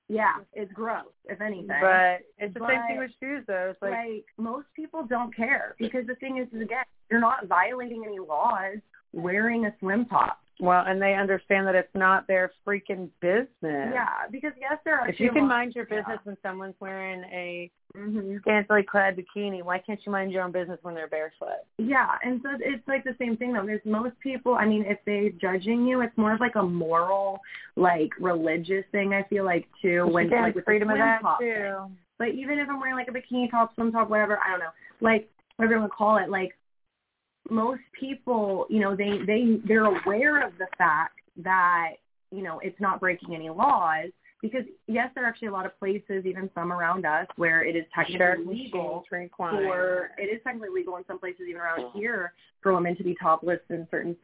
yeah, 0.08 0.36
it's 0.54 0.72
gross. 0.74 1.06
If 1.26 1.42
anything, 1.42 1.68
But 1.82 2.22
it's 2.38 2.54
the 2.54 2.66
same 2.68 2.82
thing 2.88 3.00
with 3.00 3.12
shoes 3.20 3.44
though. 3.48 3.70
It's 3.72 3.82
like, 3.82 3.92
like 3.92 4.26
most 4.38 4.68
people 4.76 5.06
don't 5.06 5.36
care 5.36 5.76
because 5.80 6.06
the 6.08 6.16
thing 6.16 6.38
is, 6.38 6.48
is 6.54 6.62
again, 6.62 6.84
you're 7.10 7.20
not 7.20 7.48
violating 7.48 8.04
any 8.06 8.20
laws 8.20 8.78
wearing 9.14 9.66
a 9.66 9.74
swim 9.80 10.06
top. 10.06 10.40
Well, 10.60 10.84
and 10.88 11.02
they 11.02 11.14
understand 11.14 11.68
that 11.68 11.76
it's 11.76 11.94
not 11.94 12.28
their 12.28 12.52
freaking 12.66 13.10
business. 13.20 13.50
Yeah, 13.62 14.28
because 14.32 14.54
yes, 14.60 14.80
there 14.86 15.00
are. 15.00 15.10
If 15.10 15.20
you 15.20 15.32
can 15.32 15.48
mind 15.48 15.74
your 15.76 15.86
yeah. 15.90 15.98
business 15.98 16.20
when 16.24 16.38
someone's 16.42 16.76
wearing 16.80 17.24
a 17.26 17.70
Mhm. 17.96 18.42
scantily 18.42 18.84
clad 18.84 19.18
bikini, 19.18 19.64
why 19.64 19.80
can't 19.80 20.06
you 20.06 20.12
mind 20.12 20.32
your 20.32 20.44
own 20.44 20.52
business 20.52 20.80
when 20.84 20.96
they're 20.96 21.08
barefoot? 21.08 21.64
Yeah, 21.78 22.18
and 22.24 22.42
so 22.42 22.50
it's 22.60 22.86
like 22.88 23.04
the 23.04 23.16
same 23.20 23.38
thing 23.38 23.54
though. 23.54 23.66
There's 23.66 23.86
most 23.86 24.20
people. 24.20 24.56
I 24.56 24.66
mean, 24.66 24.86
if 24.86 25.00
they're 25.06 25.30
judging 25.30 25.86
you, 25.86 26.02
it's 26.02 26.18
more 26.18 26.34
of 26.34 26.40
like 26.40 26.56
a 26.56 26.64
moral, 26.64 27.42
like 27.76 28.12
religious 28.20 28.86
thing. 28.92 29.14
I 29.14 29.24
feel 29.24 29.44
like 29.44 29.68
too. 29.82 30.08
When 30.08 30.30
like 30.30 30.56
with 30.56 30.66
freedom 30.66 30.90
of 30.90 30.98
that 30.98 31.22
too. 31.40 31.54
thing. 31.54 31.98
But 32.18 32.30
even 32.30 32.60
if 32.60 32.70
I'm 32.70 32.80
wearing 32.80 32.96
like 32.96 33.10
a 33.10 33.12
bikini 33.12 33.52
top, 33.52 33.76
swim 33.76 33.92
top, 33.92 34.10
whatever, 34.10 34.40
I 34.40 34.52
don't 34.52 34.60
know, 34.60 34.72
like 35.02 35.30
whatever 35.58 35.76
you 35.76 35.80
want 35.82 35.92
to 35.92 35.96
call 35.96 36.18
it, 36.18 36.30
like 36.30 36.56
most 37.50 37.82
people, 38.00 38.66
you 38.70 38.80
know, 38.80 38.96
they 38.96 39.20
they 39.26 39.58
they're 39.68 39.86
aware 39.86 40.46
of 40.46 40.58
the 40.58 40.68
fact 40.78 41.20
that 41.38 41.94
you 42.32 42.44
know 42.44 42.60
it's 42.64 42.80
not 42.80 43.00
breaking 43.00 43.36
any 43.36 43.50
laws 43.50 44.10
because 44.42 44.64
yes, 44.88 45.10
there 45.16 45.24
are 45.24 45.28
actually 45.28 45.48
a 45.48 45.52
lot 45.52 45.66
of 45.66 45.78
places, 45.80 46.26
even 46.26 46.50
some 46.54 46.72
around 46.72 47.06
us, 47.06 47.28
where 47.36 47.64
it 47.64 47.76
is 47.76 47.84
Shark 47.96 48.08
technically 48.08 48.56
legal 48.56 48.84
machines 48.84 49.06
required. 49.12 49.64
for 49.64 50.12
it 50.22 50.26
is 50.26 50.42
technically 50.44 50.70
legal 50.74 50.98
in 50.98 51.06
some 51.08 51.20
places, 51.20 51.42
even 51.50 51.62
around 51.62 51.92
here, 51.94 52.34
for 52.62 52.74
women 52.74 52.96
to 52.98 53.04
be 53.04 53.16
topless 53.22 53.60
in 53.70 53.88
certain 53.90 54.16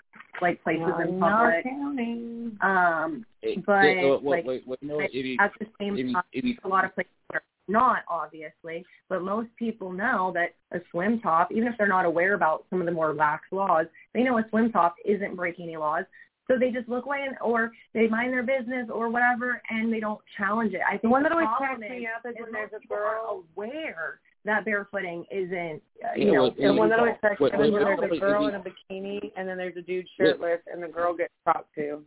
like 0.41 0.61
places 0.63 0.85
in 1.07 1.19
public. 1.19 1.63
county. 1.63 2.51
Um, 2.61 3.25
It- 3.41 3.65
but 3.65 3.85
it- 3.85 4.03
well, 4.03 4.19
well, 4.21 4.31
like 4.37 4.45
well, 4.45 4.59
well, 4.65 4.77
you 4.81 4.87
know, 4.87 4.99
if 4.99 5.39
at 5.39 5.51
the 5.59 5.67
same 5.79 5.93
if 5.93 6.05
you, 6.07 6.13
time, 6.13 6.23
if 6.33 6.45
you, 6.45 6.57
a 6.63 6.67
lot 6.67 6.85
of 6.85 6.93
places 6.93 7.11
are 7.33 7.41
not 7.67 7.99
obviously, 8.09 8.85
but 9.09 9.21
most 9.21 9.49
people 9.57 9.91
know 9.91 10.31
that 10.33 10.55
a 10.77 10.81
swim 10.91 11.19
top, 11.21 11.51
even 11.51 11.67
if 11.67 11.75
they're 11.77 11.87
not 11.87 12.05
aware 12.05 12.33
about 12.33 12.65
some 12.69 12.79
of 12.81 12.85
the 12.85 12.91
more 12.91 13.13
lax 13.13 13.43
laws, 13.51 13.85
they 14.13 14.23
know 14.23 14.37
a 14.37 14.45
swim 14.49 14.71
top 14.71 14.95
isn't 15.05 15.35
breaking 15.35 15.65
any 15.65 15.77
laws. 15.77 16.05
So 16.49 16.57
they 16.59 16.71
just 16.71 16.89
look 16.89 17.05
away 17.05 17.23
and, 17.25 17.35
or 17.41 17.71
they 17.93 18.07
mind 18.07 18.33
their 18.33 18.43
business 18.43 18.89
or 18.91 19.09
whatever, 19.09 19.61
and 19.69 19.93
they 19.93 19.99
don't 20.01 20.19
challenge 20.37 20.73
it. 20.73 20.81
I 20.85 20.91
think 20.91 21.03
The 21.03 21.09
one 21.09 21.23
that 21.23 21.31
always 21.31 21.47
problem 21.57 21.79
cracks 21.79 21.91
me 21.93 22.07
up 22.13 22.25
is 22.25 22.35
is 22.35 22.43
when 22.43 22.51
there's 22.51 22.71
a 22.83 22.87
girl. 22.87 23.43
aware 23.55 24.19
that 24.43 24.65
barefooting 24.65 25.23
isn't, 25.31 25.81
uh, 26.03 26.07
Yeah, 26.17 26.25
you 26.25 26.31
know, 26.33 26.41
well, 26.41 26.51
The 26.57 26.73
one 26.73 26.89
that 26.89 26.99
always 26.99 27.15
cracks 27.21 27.39
me 27.39 27.47
up 27.47 27.53
is 27.53 27.71
when 27.71 27.83
there's 27.83 28.11
a 28.11 28.19
girl 28.19 28.45
wait. 28.45 28.53
in 28.53 28.59
a 28.59 28.63
bikini 28.63 29.31
and 29.37 29.47
then 29.47 29.55
there's 29.57 29.77
a 29.77 29.81
dude 29.81 30.07
shirtless 30.17 30.59
and 30.71 30.81
the 30.83 30.87
girl 30.87 31.15
gets 31.15 31.31
talked 31.45 31.73
to. 31.75 32.01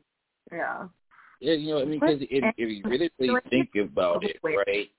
yeah. 0.52 0.88
yeah, 1.40 1.52
you 1.54 1.74
know, 1.74 1.80
I 1.80 1.84
mean, 1.84 2.00
because 2.00 2.20
if, 2.22 2.44
if 2.58 2.68
you 2.68 2.82
really, 2.90 3.10
really 3.18 3.40
think 3.48 3.70
about 3.80 4.24
it, 4.24 4.36
right? 4.42 4.90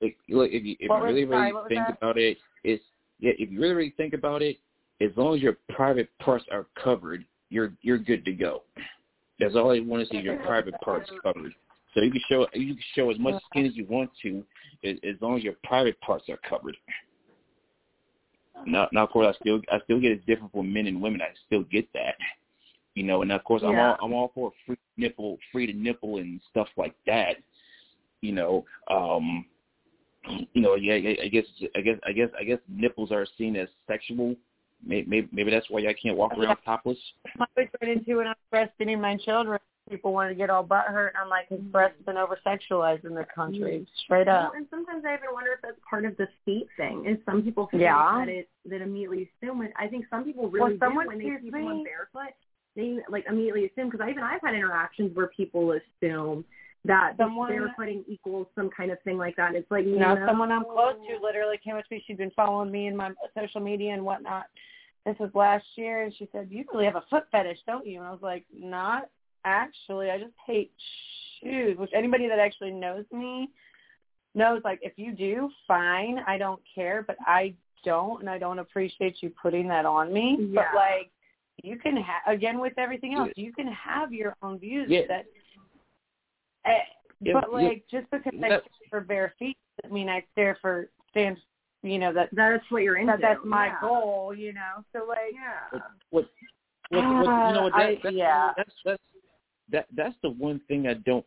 Like, 0.00 0.16
look, 0.28 0.50
if 0.50 0.64
you 0.64 0.76
if 0.80 0.90
What 0.90 0.96
you 0.98 1.02
was- 1.04 1.14
really, 1.14 1.26
sorry, 1.26 1.52
really 1.52 1.68
think 1.68 1.88
about 1.88 2.18
it, 2.18 2.38
it's 2.64 2.84
yeah. 3.18 3.32
If 3.38 3.50
you 3.50 3.60
really, 3.60 3.74
really 3.74 3.94
think 3.96 4.12
about 4.14 4.42
it, 4.42 4.58
as 5.00 5.10
long 5.16 5.34
as 5.36 5.42
your 5.42 5.56
private 5.70 6.08
parts 6.18 6.44
are 6.50 6.66
covered, 6.82 7.24
you're 7.50 7.72
you're 7.82 7.98
good 7.98 8.24
to 8.26 8.32
go. 8.32 8.62
That's 9.38 9.54
all 9.54 9.70
I 9.70 9.80
want 9.80 10.06
to 10.06 10.14
see: 10.14 10.20
your 10.22 10.36
private 10.38 10.78
parts 10.80 11.10
covered. 11.22 11.54
So 11.94 12.02
you 12.02 12.10
can 12.10 12.20
show 12.28 12.46
you 12.52 12.74
can 12.74 12.82
show 12.94 13.10
as 13.10 13.18
much 13.18 13.42
skin 13.50 13.64
as 13.64 13.74
you 13.74 13.86
want 13.86 14.10
to, 14.22 14.44
as, 14.84 14.96
as 15.02 15.14
long 15.22 15.38
as 15.38 15.44
your 15.44 15.54
private 15.64 15.98
parts 16.02 16.28
are 16.28 16.38
covered. 16.48 16.76
Now, 18.66 18.88
now, 18.92 19.04
of 19.04 19.10
course, 19.10 19.34
I 19.34 19.38
still 19.40 19.60
I 19.70 19.80
still 19.84 20.00
get 20.00 20.12
it 20.12 20.26
different 20.26 20.52
for 20.52 20.64
men 20.64 20.86
and 20.86 21.00
women. 21.00 21.22
I 21.22 21.28
still 21.46 21.62
get 21.64 21.90
that, 21.94 22.16
you 22.94 23.02
know. 23.02 23.22
And 23.22 23.32
of 23.32 23.44
course, 23.44 23.62
I'm 23.62 23.72
Yeah. 23.72 23.92
all 23.92 23.96
I'm 24.06 24.12
all 24.12 24.28
for 24.34 24.52
free 24.66 24.76
nipple, 24.96 25.38
free 25.52 25.66
to 25.66 25.72
nipple 25.72 26.18
and 26.18 26.40
stuff 26.50 26.68
like 26.76 26.94
that. 27.06 27.36
You 28.22 28.32
know, 28.32 28.64
um, 28.88 29.46
you 30.52 30.62
know, 30.62 30.74
yeah, 30.74 30.94
I 30.94 31.24
I 31.24 31.28
guess 31.28 31.44
I 31.74 31.80
guess 31.80 31.98
I 32.06 32.12
guess 32.12 32.28
I 32.38 32.44
guess 32.44 32.58
nipples 32.68 33.12
are 33.12 33.26
seen 33.38 33.56
as 33.56 33.68
sexual. 33.86 34.34
Maybe 34.84 35.08
maybe, 35.08 35.28
maybe 35.32 35.50
that's 35.50 35.70
why 35.70 35.80
I 35.80 35.94
can't 36.00 36.16
walk 36.16 36.32
around 36.36 36.58
topless. 36.64 36.98
I 37.40 37.46
always 37.56 37.70
run 37.80 37.90
into 37.90 38.16
when 38.16 38.26
I 38.26 38.34
was 38.52 38.68
breastfeeding 38.78 39.00
my 39.00 39.16
children, 39.16 39.58
people 39.88 40.12
wanted 40.12 40.30
to 40.30 40.34
get 40.34 40.50
all 40.50 40.62
butt 40.62 40.86
hurt. 40.86 41.14
I'm 41.20 41.28
like, 41.28 41.48
his 41.48 41.60
breasts 41.60 41.96
have 41.98 42.06
been 42.06 42.16
over 42.16 42.38
sexualized 42.46 43.04
in 43.04 43.14
this 43.14 43.26
country, 43.34 43.78
mm-hmm. 43.78 43.84
straight 44.04 44.28
up. 44.28 44.52
Well, 44.52 44.52
and 44.56 44.66
sometimes 44.70 45.04
I 45.06 45.14
even 45.14 45.32
wonder 45.32 45.52
if 45.52 45.60
that's 45.62 45.78
part 45.88 46.04
of 46.04 46.16
the 46.16 46.28
feet 46.44 46.66
thing. 46.76 47.06
Is 47.06 47.18
some 47.24 47.42
people 47.42 47.68
feel 47.68 47.80
Yeah. 47.80 48.18
that 48.18 48.28
it 48.28 48.48
that 48.66 48.82
immediately 48.82 49.30
assume 49.42 49.62
it. 49.62 49.72
I 49.76 49.86
think 49.86 50.06
some 50.10 50.24
people 50.24 50.48
really 50.48 50.76
Well, 50.76 50.88
someone 50.88 51.04
do 51.04 51.08
when 51.08 51.18
they 51.18 51.24
sees 51.24 51.40
see 51.42 51.50
someone 51.50 51.84
barefoot. 51.84 52.34
They 52.74 52.98
like 53.08 53.24
immediately 53.28 53.66
assume 53.66 53.88
because 53.90 54.04
I 54.04 54.10
even 54.10 54.22
I've 54.22 54.42
had 54.42 54.54
interactions 54.54 55.16
where 55.16 55.28
people 55.28 55.72
assume 55.72 56.44
that 56.86 57.16
Someone- 57.16 57.50
barefooting 57.50 58.04
equals 58.08 58.46
some 58.54 58.70
kind 58.70 58.90
of 58.90 59.00
thing 59.02 59.18
like 59.18 59.36
that. 59.36 59.54
It's 59.54 59.70
like 59.70 59.84
You 59.84 59.98
know, 59.98 60.14
no. 60.14 60.26
someone 60.26 60.50
I'm 60.52 60.64
close 60.64 60.94
to 61.08 61.18
literally 61.22 61.58
came 61.58 61.76
up 61.76 61.84
to 61.86 61.94
me. 61.94 62.02
She'd 62.06 62.18
been 62.18 62.30
following 62.32 62.70
me 62.70 62.86
in 62.86 62.96
my 62.96 63.12
social 63.38 63.60
media 63.60 63.92
and 63.92 64.04
whatnot. 64.04 64.46
This 65.04 65.16
was 65.18 65.30
last 65.34 65.64
year, 65.76 66.02
and 66.02 66.12
she 66.14 66.28
said, 66.32 66.50
"You 66.50 66.64
really 66.72 66.84
have 66.84 66.96
a 66.96 67.02
foot 67.02 67.28
fetish, 67.30 67.58
don't 67.66 67.86
you?" 67.86 67.98
And 67.98 68.08
I 68.08 68.10
was 68.10 68.22
like, 68.22 68.44
"Not 68.52 69.08
actually. 69.44 70.10
I 70.10 70.18
just 70.18 70.34
hate 70.44 70.72
shoes." 71.40 71.78
Which 71.78 71.90
anybody 71.94 72.26
that 72.28 72.38
actually 72.40 72.72
knows 72.72 73.04
me 73.12 73.50
knows. 74.34 74.62
Like, 74.64 74.80
if 74.82 74.98
you 74.98 75.12
do, 75.12 75.50
fine. 75.68 76.18
I 76.26 76.38
don't 76.38 76.60
care, 76.74 77.02
but 77.06 77.16
I 77.24 77.54
don't, 77.84 78.20
and 78.20 78.28
I 78.28 78.38
don't 78.38 78.58
appreciate 78.58 79.22
you 79.22 79.30
putting 79.30 79.68
that 79.68 79.86
on 79.86 80.12
me. 80.12 80.38
Yeah. 80.40 80.62
But 80.72 80.74
like, 80.76 81.10
you 81.62 81.78
can 81.78 81.96
ha- 81.96 82.30
again 82.30 82.58
with 82.58 82.74
everything 82.76 83.14
else, 83.14 83.30
you 83.36 83.52
can 83.52 83.68
have 83.68 84.12
your 84.12 84.36
own 84.42 84.58
views. 84.58 84.90
Yeah. 84.90 85.02
That, 85.08 85.26
eh, 86.66 86.78
but 87.20 87.44
yeah. 87.50 87.68
like, 87.68 87.84
just 87.90 88.10
because 88.10 88.32
I 88.44 88.48
That- 88.48 88.62
stare 88.62 88.88
for 88.90 89.00
bare 89.00 89.34
feet 89.38 89.56
doesn't 89.82 89.94
mean 89.94 90.08
I 90.08 90.24
stare 90.32 90.56
for 90.60 90.88
stand. 91.10 91.38
You 91.82 91.98
know 91.98 92.12
that 92.14 92.30
That's 92.32 92.64
what 92.70 92.82
you're 92.82 92.96
into. 92.96 93.12
that 93.12 93.20
that's 93.20 93.40
my 93.44 93.66
yeah. 93.66 93.80
goal. 93.80 94.34
You 94.34 94.52
know, 94.52 94.84
so 94.92 95.04
like, 95.06 95.32
Yeah. 95.32 95.80
What 96.10 96.28
what, 96.90 97.04
what 97.04 97.04
you 97.04 97.54
know 97.54 97.62
what 97.64 97.74
I- 97.74 97.98
that's, 98.02 98.14
yeah. 98.14 98.52
that's 98.56 98.72
that's 98.84 99.02
that 99.70 99.86
that's 99.94 100.14
the 100.22 100.30
one 100.30 100.60
thing 100.68 100.86
I 100.86 100.94
don't 100.94 101.26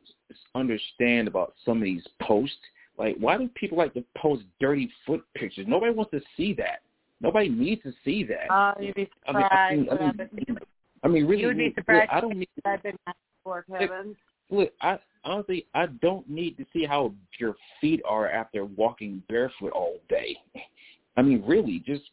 understand 0.56 1.28
about 1.28 1.54
some 1.66 1.78
of 1.78 1.84
these 1.84 2.06
posts. 2.22 2.58
Like, 2.98 3.16
why 3.18 3.38
do 3.38 3.48
people 3.56 3.78
like 3.78 3.94
to 3.94 4.04
post 4.18 4.44
dirty 4.60 4.92
foot 5.06 5.24
pictures? 5.36 5.66
Nobody 5.68 5.94
wants 5.94 6.12
to 6.12 6.22
see 6.36 6.54
that. 6.56 6.82
Nobody 7.22 7.50
needs 7.50 7.82
to 7.84 7.94
see 8.04 8.24
that. 8.26 8.48
Oh, 8.50 8.74
you'd 8.82 8.96
be 8.96 9.10
I 9.28 9.32
mean, 9.32 9.44
surprised. 9.44 9.54
I 9.62 9.76
mean, 9.76 9.90
I 9.90 10.36
mean, 10.36 10.58
I 11.04 11.08
mean, 11.08 11.26
really, 11.26 11.42
you 11.42 11.48
would 11.48 11.58
be 11.58 11.66
look, 11.66 11.76
surprised. 11.76 12.10
I 12.12 12.22
don't 12.22 12.38
need. 12.38 12.50
I've 12.66 12.84
been 12.84 12.98
asked 13.08 13.18
for 13.44 13.66
Kevin. 13.78 14.16
Look, 14.50 14.72
I 14.82 15.00
honestly, 15.24 15.68
I 15.74 15.88
don't 16.02 16.30
need 16.30 16.58
to 16.58 16.66
see 16.74 16.86
how 16.86 17.14
your 17.40 17.56
feet 17.82 18.02
are 18.08 18.30
after 18.30 18.66
walking 18.66 19.22
barefoot 19.30 19.72
all 19.74 19.98
day. 20.10 20.38
I 21.18 21.22
mean, 21.22 21.44
really, 21.46 21.84
just 21.86 22.04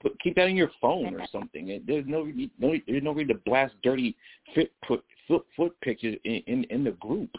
put, 0.00 0.18
keep 0.20 0.36
that 0.36 0.48
in 0.48 0.56
your 0.56 0.70
phone 0.80 1.14
or 1.14 1.26
something. 1.30 1.82
There's 1.86 2.04
no, 2.06 2.24
no, 2.58 2.74
there's 2.86 3.02
no 3.02 3.12
reason 3.12 3.34
to 3.36 3.40
blast 3.46 3.74
dirty 3.82 4.16
foot 4.54 4.70
foot 4.86 5.04
foot, 5.28 5.46
foot 5.56 5.80
pictures 5.80 6.16
in, 6.24 6.42
in 6.46 6.64
in 6.64 6.84
the 6.84 6.92
group. 6.92 7.30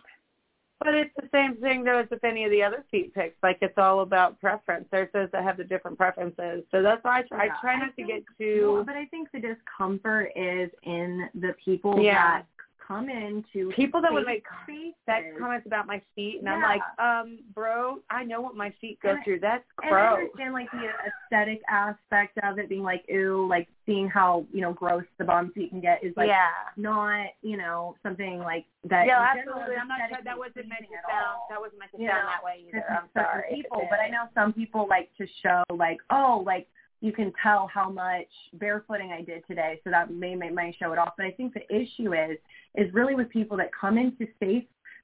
But 0.80 0.96
it's 0.96 1.14
the 1.16 1.30
same 1.32 1.56
thing 1.62 1.84
though 1.84 2.00
as 2.00 2.10
with 2.10 2.24
any 2.26 2.44
of 2.44 2.52
the 2.52 2.62
other 2.62 2.84
feet 2.92 3.14
pics. 3.14 3.38
Like 3.42 3.58
it's 3.62 3.78
all 3.78 4.02
about 4.02 4.40
preference. 4.42 4.86
There's 4.92 5.10
those 5.14 5.30
that 5.32 5.44
have 5.44 5.58
the 5.58 5.64
different 5.64 5.98
preferences. 5.98 6.64
So 6.72 6.82
that's 6.82 7.02
why 7.04 7.20
I 7.20 7.22
try, 7.24 7.46
Yeah, 7.46 7.54
I 7.54 7.62
try 7.62 7.74
I 7.76 7.80
not 7.80 7.96
to 7.96 8.04
get 8.04 8.24
too. 8.38 8.72
Well, 8.74 8.84
but 8.84 8.96
I 8.96 9.06
think 9.06 9.30
the 9.32 9.40
discomfort 9.40 10.32
is 10.36 10.70
in 10.84 11.30
the 11.36 11.56
people 11.64 12.02
Yeah. 12.02 12.42
that 12.42 12.46
come 12.86 13.10
into 13.10 13.72
people 13.76 14.02
that 14.02 14.12
would 14.12 14.26
make 14.26 14.44
spaces. 14.64 14.94
that 15.08 15.22
comments 15.40 15.66
about 15.66 15.88
my 15.88 16.02
feet, 16.16 16.40
and 16.40 16.50
I'm 16.50 16.62
like, 16.62 16.82
um, 17.00 17.40
bro, 17.56 18.00
I 18.10 18.24
know 18.24 18.42
what 18.42 18.56
my 18.56 18.74
feet 18.82 19.00
go 19.02 19.12
And 19.12 19.24
through. 19.24 19.40
That's 19.40 19.64
And 19.82 19.88
I 19.96 20.00
gross. 20.00 20.20
understand 20.20 20.54
like 20.54 20.72
the 20.72 20.90
aesthetic 21.08 21.62
aspect 21.70 22.38
of 22.44 22.60
it 22.60 22.70
being 22.70 22.84
like, 22.84 23.04
ooh, 23.10 23.48
like 23.50 23.68
seeing 23.86 24.08
how, 24.10 24.46
you 24.54 24.62
know, 24.62 24.74
gross 24.74 25.04
the 25.18 25.26
bum 25.26 25.52
feet 25.54 25.70
can 25.70 25.82
get 25.82 26.04
is 26.04 26.14
like 26.18 26.28
yeah. 26.28 26.50
not, 26.78 27.28
you 27.42 27.58
know, 27.58 27.96
something 28.04 28.40
like 28.40 28.66
that. 28.90 29.06
Yeah, 29.08 29.20
absolutely. 29.36 29.76
I'm 29.76 29.88
not. 29.88 30.00
sure 30.10 30.20
That 30.24 30.38
wasn't 30.38 30.68
meant 30.68 30.82
to 30.82 30.98
sound. 31.10 31.40
That 31.50 31.60
wasn't 31.60 31.80
meant 31.80 31.92
to 31.92 32.02
You 32.02 32.10
sound 32.10 32.24
know, 32.24 32.30
that 32.30 32.44
way 32.44 32.64
either. 32.68 32.80
to 32.88 32.94
I'm 32.94 33.10
sorry. 33.14 33.56
people, 33.56 33.88
but 33.90 34.00
I 34.00 34.10
know 34.10 34.26
some 34.34 34.54
people 34.54 34.88
like 34.90 35.10
to 35.18 35.28
show 35.42 35.64
like, 35.76 35.98
oh, 36.10 36.44
like 36.46 36.68
you 37.04 37.12
can 37.12 37.34
tell 37.44 37.68
how 37.68 37.90
much 37.90 38.30
barefooting 38.58 39.12
I 39.12 39.22
did 39.22 39.46
today, 39.46 39.82
so 39.84 39.90
that 39.92 40.10
may 40.10 40.36
may, 40.36 40.50
may 40.50 40.76
show 40.80 40.94
it 40.94 40.98
off. 40.98 41.14
But 41.18 41.26
I 41.26 41.32
think 41.32 41.54
the 41.54 41.66
issue 41.70 42.14
is 42.14 42.38
is 42.76 42.92
really 42.94 43.14
with 43.14 43.30
people 43.30 43.58
that 43.58 43.72
come 43.80 43.98
into 43.98 44.26
safe, 44.40 44.64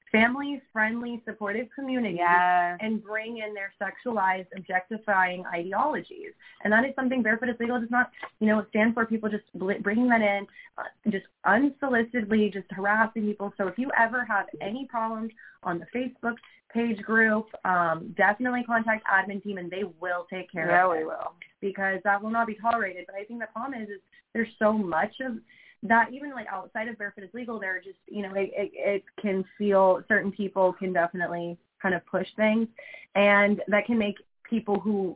family 0.10 0.62
friendly, 0.72 1.22
supportive 1.26 1.68
communities 1.76 2.20
Yeah. 2.20 2.78
and 2.80 3.04
bring 3.04 3.40
in 3.40 3.54
their 3.54 3.74
sexualized, 3.82 4.48
objectifying 4.56 5.46
ideologies. 5.48 6.32
And 6.64 6.72
that 6.72 6.86
is 6.86 6.96
something 6.96 7.22
Barefoot 7.22 7.50
is 7.50 7.60
Legal 7.60 7.82
does 7.82 7.92
not, 7.92 8.12
you 8.40 8.48
know, 8.48 8.66
stand 8.70 8.94
for. 8.94 9.06
People 9.06 9.30
just 9.30 9.44
bringing 9.84 10.08
that 10.08 10.22
in, 10.22 10.48
uh, 10.78 10.84
just 11.10 11.26
unsolicitedly, 11.46 12.52
just 12.54 12.72
harassing 12.72 13.24
people. 13.24 13.54
So 13.58 13.68
if 13.68 13.78
you 13.78 13.92
ever 13.98 14.24
have 14.24 14.48
any 14.62 14.86
problems 14.86 15.32
on 15.64 15.80
the 15.80 15.86
Facebook 15.94 16.38
page 16.74 17.02
group, 17.02 17.48
um, 17.66 18.14
definitely 18.18 18.64
contact 18.64 19.06
admin 19.08 19.42
team 19.44 19.58
and 19.58 19.72
they 19.72 19.84
will 20.00 20.26
take 20.30 20.52
care 20.52 20.68
Yeah, 20.70 20.86
of 20.86 20.92
we 20.92 20.98
it 21.00 21.06
will. 21.06 21.34
because 21.62 22.00
that 22.04 22.22
will 22.22 22.30
not 22.30 22.48
be 22.48 22.56
tolerated. 22.56 23.06
But 23.08 23.16
I 23.16 23.24
think 23.24 23.40
the 23.40 23.48
problem 23.48 23.82
is, 23.82 23.90
is 23.90 24.00
there's 24.34 24.50
so 24.60 24.74
much 24.74 25.14
of 25.22 25.38
that 25.84 26.10
even 26.14 26.32
like 26.32 26.48
outside 26.52 26.88
of 26.88 26.98
barefoot 26.98 27.24
is 27.24 27.30
legal 27.34 27.60
there 27.60 27.80
just 27.82 27.98
you 28.08 28.22
know 28.22 28.34
it, 28.36 28.52
it 28.54 28.72
it 28.76 29.04
can 29.22 29.46
feel 29.58 30.04
certain 30.10 30.32
people 30.32 30.74
can 30.74 30.92
definitely 30.92 31.58
kind 31.82 31.96
of 31.96 32.06
push 32.06 32.28
things 32.36 32.68
and 33.16 33.62
that 33.70 33.86
can 33.86 33.98
make 33.98 34.16
people 34.50 34.78
who 34.80 35.16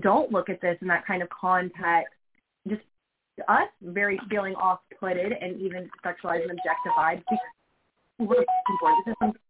don't 0.00 0.32
look 0.32 0.48
at 0.48 0.60
this 0.62 0.78
in 0.80 0.88
that 0.88 1.06
kind 1.06 1.22
of 1.22 1.28
context 1.28 2.14
just 2.66 2.80
us 3.48 3.68
very 3.82 4.18
feeling 4.30 4.54
off 4.54 4.80
putted 4.98 5.32
and 5.32 5.60
even 5.60 5.90
sexualized 6.04 6.42
and 6.48 6.58
objectified 6.58 7.18
because 7.18 7.38
we're 8.18 8.28
looking 8.28 8.78
for 8.80 8.90
this 9.04 9.12
is 9.12 9.16
something 9.20 9.40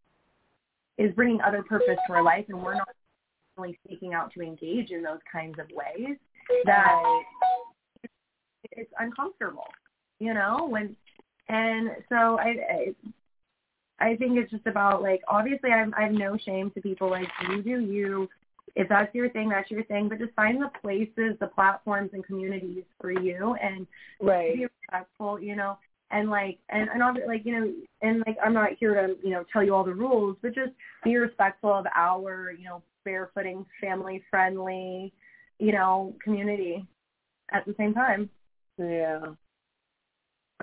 is 0.97 1.13
bringing 1.15 1.41
other 1.41 1.63
purpose 1.63 1.97
to 2.07 2.13
our 2.13 2.23
life 2.23 2.45
and 2.49 2.61
we're 2.61 2.75
not 2.75 2.89
really 3.57 3.77
seeking 3.87 4.13
out 4.13 4.31
to 4.33 4.41
engage 4.41 4.91
in 4.91 5.01
those 5.03 5.19
kinds 5.31 5.57
of 5.59 5.65
ways 5.71 6.17
that 6.65 7.03
it's 8.71 8.91
uncomfortable 8.99 9.67
you 10.19 10.33
know 10.33 10.67
when 10.69 10.95
and 11.49 11.91
so 12.09 12.37
i 12.39 12.55
i 12.71 12.95
I 13.99 14.15
think 14.17 14.37
it's 14.37 14.51
just 14.51 14.67
about 14.67 15.01
like 15.01 15.21
obviously 15.27 15.71
I'm 15.71 15.93
I 15.95 16.03
have 16.03 16.11
no 16.11 16.35
shame 16.37 16.71
to 16.71 16.81
people 16.81 17.09
like 17.09 17.27
you 17.49 17.61
do 17.61 17.79
you 17.79 18.29
if 18.75 18.89
that's 18.89 19.13
your 19.13 19.29
thing 19.29 19.49
that's 19.49 19.69
your 19.69 19.83
thing 19.85 20.09
but 20.09 20.19
just 20.19 20.33
find 20.33 20.61
the 20.61 20.69
places 20.81 21.37
the 21.39 21.47
platforms 21.47 22.09
and 22.13 22.25
communities 22.25 22.83
for 22.99 23.11
you 23.11 23.55
and 23.61 23.87
Right. 24.19 24.55
be 24.55 24.65
respectful 24.65 25.39
you 25.39 25.55
know 25.55 25.77
and 26.13 26.29
like 26.29 26.59
and 26.69 26.89
and 26.89 27.03
obviously 27.03 27.35
like 27.35 27.45
you 27.45 27.59
know 27.59 27.73
and 28.01 28.23
like 28.25 28.37
I'm 28.43 28.53
not 28.53 28.69
here 28.79 28.93
to 28.93 29.15
you 29.23 29.31
know 29.31 29.43
tell 29.51 29.63
you 29.63 29.73
all 29.75 29.83
the 29.83 29.93
rules 29.93 30.37
but 30.41 30.55
just 30.55 30.71
be 31.03 31.17
respectful 31.17 31.73
of 31.73 31.85
our 31.95 32.53
you 32.57 32.65
know 32.65 32.81
barefooting 33.05 33.65
family 33.81 34.23
friendly 34.29 35.11
you 35.59 35.73
know 35.73 36.15
community 36.23 36.85
at 37.51 37.65
the 37.65 37.75
same 37.77 37.93
time 37.93 38.29
Yeah. 38.77 39.19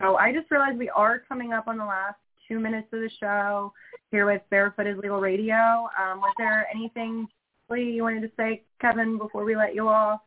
so 0.01 0.17
I 0.17 0.33
just 0.33 0.51
realized 0.51 0.79
we 0.79 0.89
are 0.89 1.23
coming 1.29 1.53
up 1.53 1.69
on 1.69 1.77
the 1.77 1.85
last 1.85 2.17
two 2.49 2.59
minutes 2.59 2.89
of 2.93 3.01
the 3.01 3.11
show 3.21 3.73
here 4.11 4.27
with 4.27 4.43
Barefoot 4.51 4.89
is 4.89 4.99
Legal 4.99 5.21
Radio. 5.21 5.55
Um, 5.55 6.21
was 6.21 6.35
there 6.37 6.67
anything 6.75 7.29
Lee, 7.71 7.93
you 7.93 8.03
wanted 8.03 8.23
to 8.23 8.31
say, 8.37 8.63
Kevin, 8.81 9.17
before 9.17 9.45
we 9.45 9.55
let 9.55 9.75
you 9.77 9.89
off? 9.89 10.21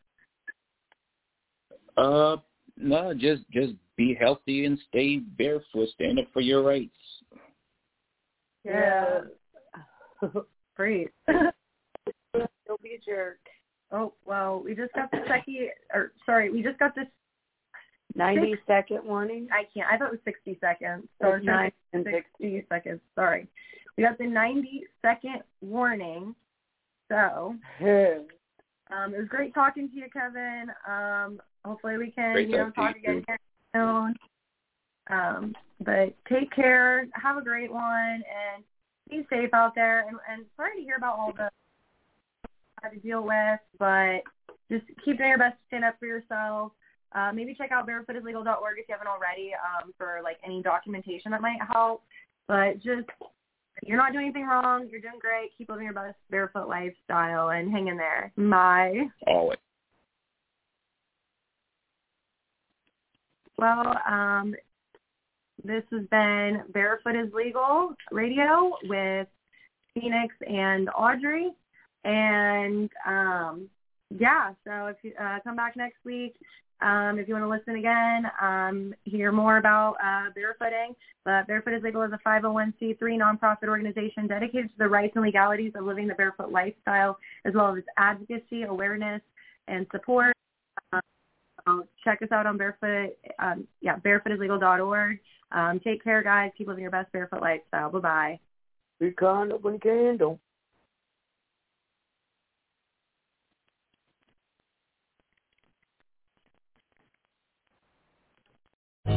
Uh, 1.97 2.37
no, 2.77 3.13
just 3.13 3.43
just 3.51 3.73
be 3.95 4.15
healthy 4.20 4.65
and 4.65 4.80
stay 4.90 5.18
barefoot. 5.18 5.90
Stand 5.94 6.20
up 6.20 6.26
for 6.34 6.41
your 6.41 6.64
rights. 6.64 6.91
Yeah. 8.64 9.22
Great. 10.76 11.10
Don't 11.28 12.82
be 12.82 12.95
a 12.95 13.06
jerk. 13.06 13.40
Oh, 13.91 14.14
well, 14.26 14.61
we 14.64 14.74
just 14.74 14.94
got 14.94 15.11
the 15.11 15.20
second, 15.28 15.70
or 15.94 16.14
sorry, 16.26 16.49
we 16.49 16.64
just 16.64 16.80
got 16.80 16.95
this 16.95 17.06
90 18.15 18.56
second 18.65 19.02
warning. 19.06 19.48
I 19.52 19.64
can't. 19.74 19.88
I 19.91 19.98
thought 19.98 20.07
it 20.07 20.11
was 20.11 20.20
60 20.26 20.57
seconds. 20.60 21.07
So 21.22 21.30
It's 21.30 21.38
it's 21.38 21.45
nine 21.45 21.72
and 21.94 22.06
60 22.40 22.65
seconds. 22.70 23.02
Sorry. 23.14 23.48
We 23.98 24.03
got 24.03 24.18
the 24.18 24.26
90 24.26 24.84
second 25.03 25.44
warning. 25.61 26.34
So 27.10 27.56
um, 27.82 29.14
it 29.14 29.20
was 29.20 29.28
great 29.30 29.53
talking 29.53 29.90
to 29.90 29.95
you, 29.95 30.06
Kevin. 30.11 30.68
Um, 30.88 31.40
hopefully 31.64 31.98
we 31.98 32.10
can, 32.10 32.34
Great 32.34 32.49
you 32.49 32.57
know, 32.57 32.72
talk 32.72 32.95
to 32.95 32.99
you, 33.03 33.18
again 33.20 33.38
soon. 33.73 34.15
Um, 35.09 35.55
but 35.83 36.15
take 36.29 36.51
care. 36.53 37.07
Have 37.13 37.37
a 37.37 37.41
great 37.41 37.71
one, 37.71 37.83
and 37.85 38.63
be 39.09 39.25
safe 39.29 39.53
out 39.53 39.75
there. 39.75 40.07
And, 40.07 40.17
and 40.31 40.45
sorry 40.55 40.77
to 40.77 40.83
hear 40.83 40.95
about 40.95 41.17
all 41.17 41.33
the 41.35 41.49
had 42.83 42.89
to 42.89 42.99
deal 42.99 43.23
with, 43.23 43.59
but 43.79 44.19
just 44.69 44.85
keep 45.03 45.17
doing 45.17 45.29
your 45.29 45.37
best 45.37 45.53
to 45.53 45.67
stand 45.67 45.85
up 45.85 45.95
for 45.99 46.05
yourself. 46.05 46.73
Uh, 47.15 47.31
maybe 47.31 47.55
check 47.55 47.71
out 47.71 47.87
barefootislegal.org 47.87 48.77
if 48.77 48.85
you 48.89 48.95
haven't 48.95 49.07
already 49.07 49.51
um, 49.53 49.93
for 49.97 50.19
like 50.23 50.37
any 50.43 50.61
documentation 50.61 51.31
that 51.31 51.41
might 51.41 51.59
help. 51.71 52.03
But 52.47 52.75
just 52.75 53.07
you're 53.83 53.97
not 53.97 54.11
doing 54.11 54.25
anything 54.25 54.45
wrong. 54.45 54.87
You're 54.91 55.01
doing 55.01 55.19
great. 55.19 55.51
Keep 55.57 55.69
living 55.69 55.85
your 55.85 55.93
best 55.93 56.17
barefoot 56.29 56.67
lifestyle 56.67 57.49
and 57.49 57.71
hang 57.71 57.87
in 57.87 57.97
there. 57.97 58.31
Bye. 58.37 59.07
Always. 59.27 59.59
Well, 63.57 63.95
um, 64.09 64.55
this 65.63 65.84
has 65.91 66.05
been 66.11 66.63
Barefoot 66.73 67.15
is 67.15 67.31
Legal 67.34 67.93
Radio 68.11 68.71
with 68.84 69.27
Phoenix 69.93 70.34
and 70.47 70.89
Audrey. 70.89 71.51
And 72.03 72.89
um, 73.07 73.69
yeah, 74.09 74.53
so 74.65 74.88
if 74.88 74.97
you 75.03 75.13
uh, 75.19 75.39
come 75.43 75.55
back 75.55 75.75
next 75.75 75.97
week, 76.03 76.35
um, 76.81 77.17
if 77.17 77.27
you 77.27 77.34
want 77.34 77.45
to 77.45 77.49
listen 77.49 77.75
again, 77.75 78.30
um, 78.41 78.93
hear 79.05 79.31
more 79.31 79.57
about 79.57 79.95
uh, 80.03 80.30
barefooting. 80.38 80.95
But 81.23 81.47
Barefoot 81.47 81.75
is 81.75 81.84
Legal 81.84 82.01
is 82.03 82.11
a 82.11 82.19
501c3 82.27 82.99
nonprofit 82.99 83.69
organization 83.69 84.27
dedicated 84.27 84.69
to 84.71 84.77
the 84.77 84.88
rights 84.88 85.13
and 85.15 85.23
legalities 85.23 85.71
of 85.75 85.85
living 85.85 86.07
the 86.07 86.15
barefoot 86.15 86.51
lifestyle, 86.51 87.17
as 87.45 87.53
well 87.53 87.71
as 87.71 87.77
its 87.77 87.88
advocacy, 87.97 88.63
awareness, 88.63 89.21
and 89.69 89.88
support. 89.91 90.34
Um, 91.65 91.84
so 91.84 91.88
check 92.03 92.22
us 92.22 92.31
out 92.31 92.45
on 92.45 92.57
barefoot, 92.57 93.15
um, 93.40 93.68
yeah, 93.81 93.98
barefootislegal.org. 93.98 95.19
Um, 95.52 95.80
take 95.84 96.03
care, 96.03 96.23
guys. 96.23 96.52
Keep 96.57 96.68
living 96.68 96.81
your 96.81 96.91
best 96.91 97.11
barefoot 97.11 97.41
lifestyle. 97.41 97.90
Bye 97.90 97.99
bye. 97.99 98.40
Be 98.99 99.11
kind 99.11 99.53
up 99.53 99.61
when 99.61 99.76
you 99.76 99.80
can. 99.80 100.18
Don't. 100.18 100.40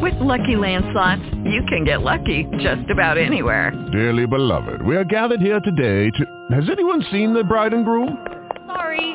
With 0.02 0.14
Lucky 0.20 0.56
Land 0.56 0.85
slots, 0.93 1.23
you 1.44 1.62
can 1.68 1.85
get 1.85 2.02
lucky 2.02 2.44
just 2.59 2.90
about 2.90 3.18
anywhere. 3.18 3.70
Dearly 3.93 4.27
beloved, 4.27 4.82
we 4.82 4.97
are 4.97 5.05
gathered 5.05 5.40
here 5.40 5.60
today 5.60 6.10
to... 6.10 6.55
Has 6.55 6.68
anyone 6.70 7.05
seen 7.10 7.32
the 7.32 7.43
bride 7.43 7.73
and 7.73 7.85
groom? 7.85 8.24
Sorry, 8.66 9.14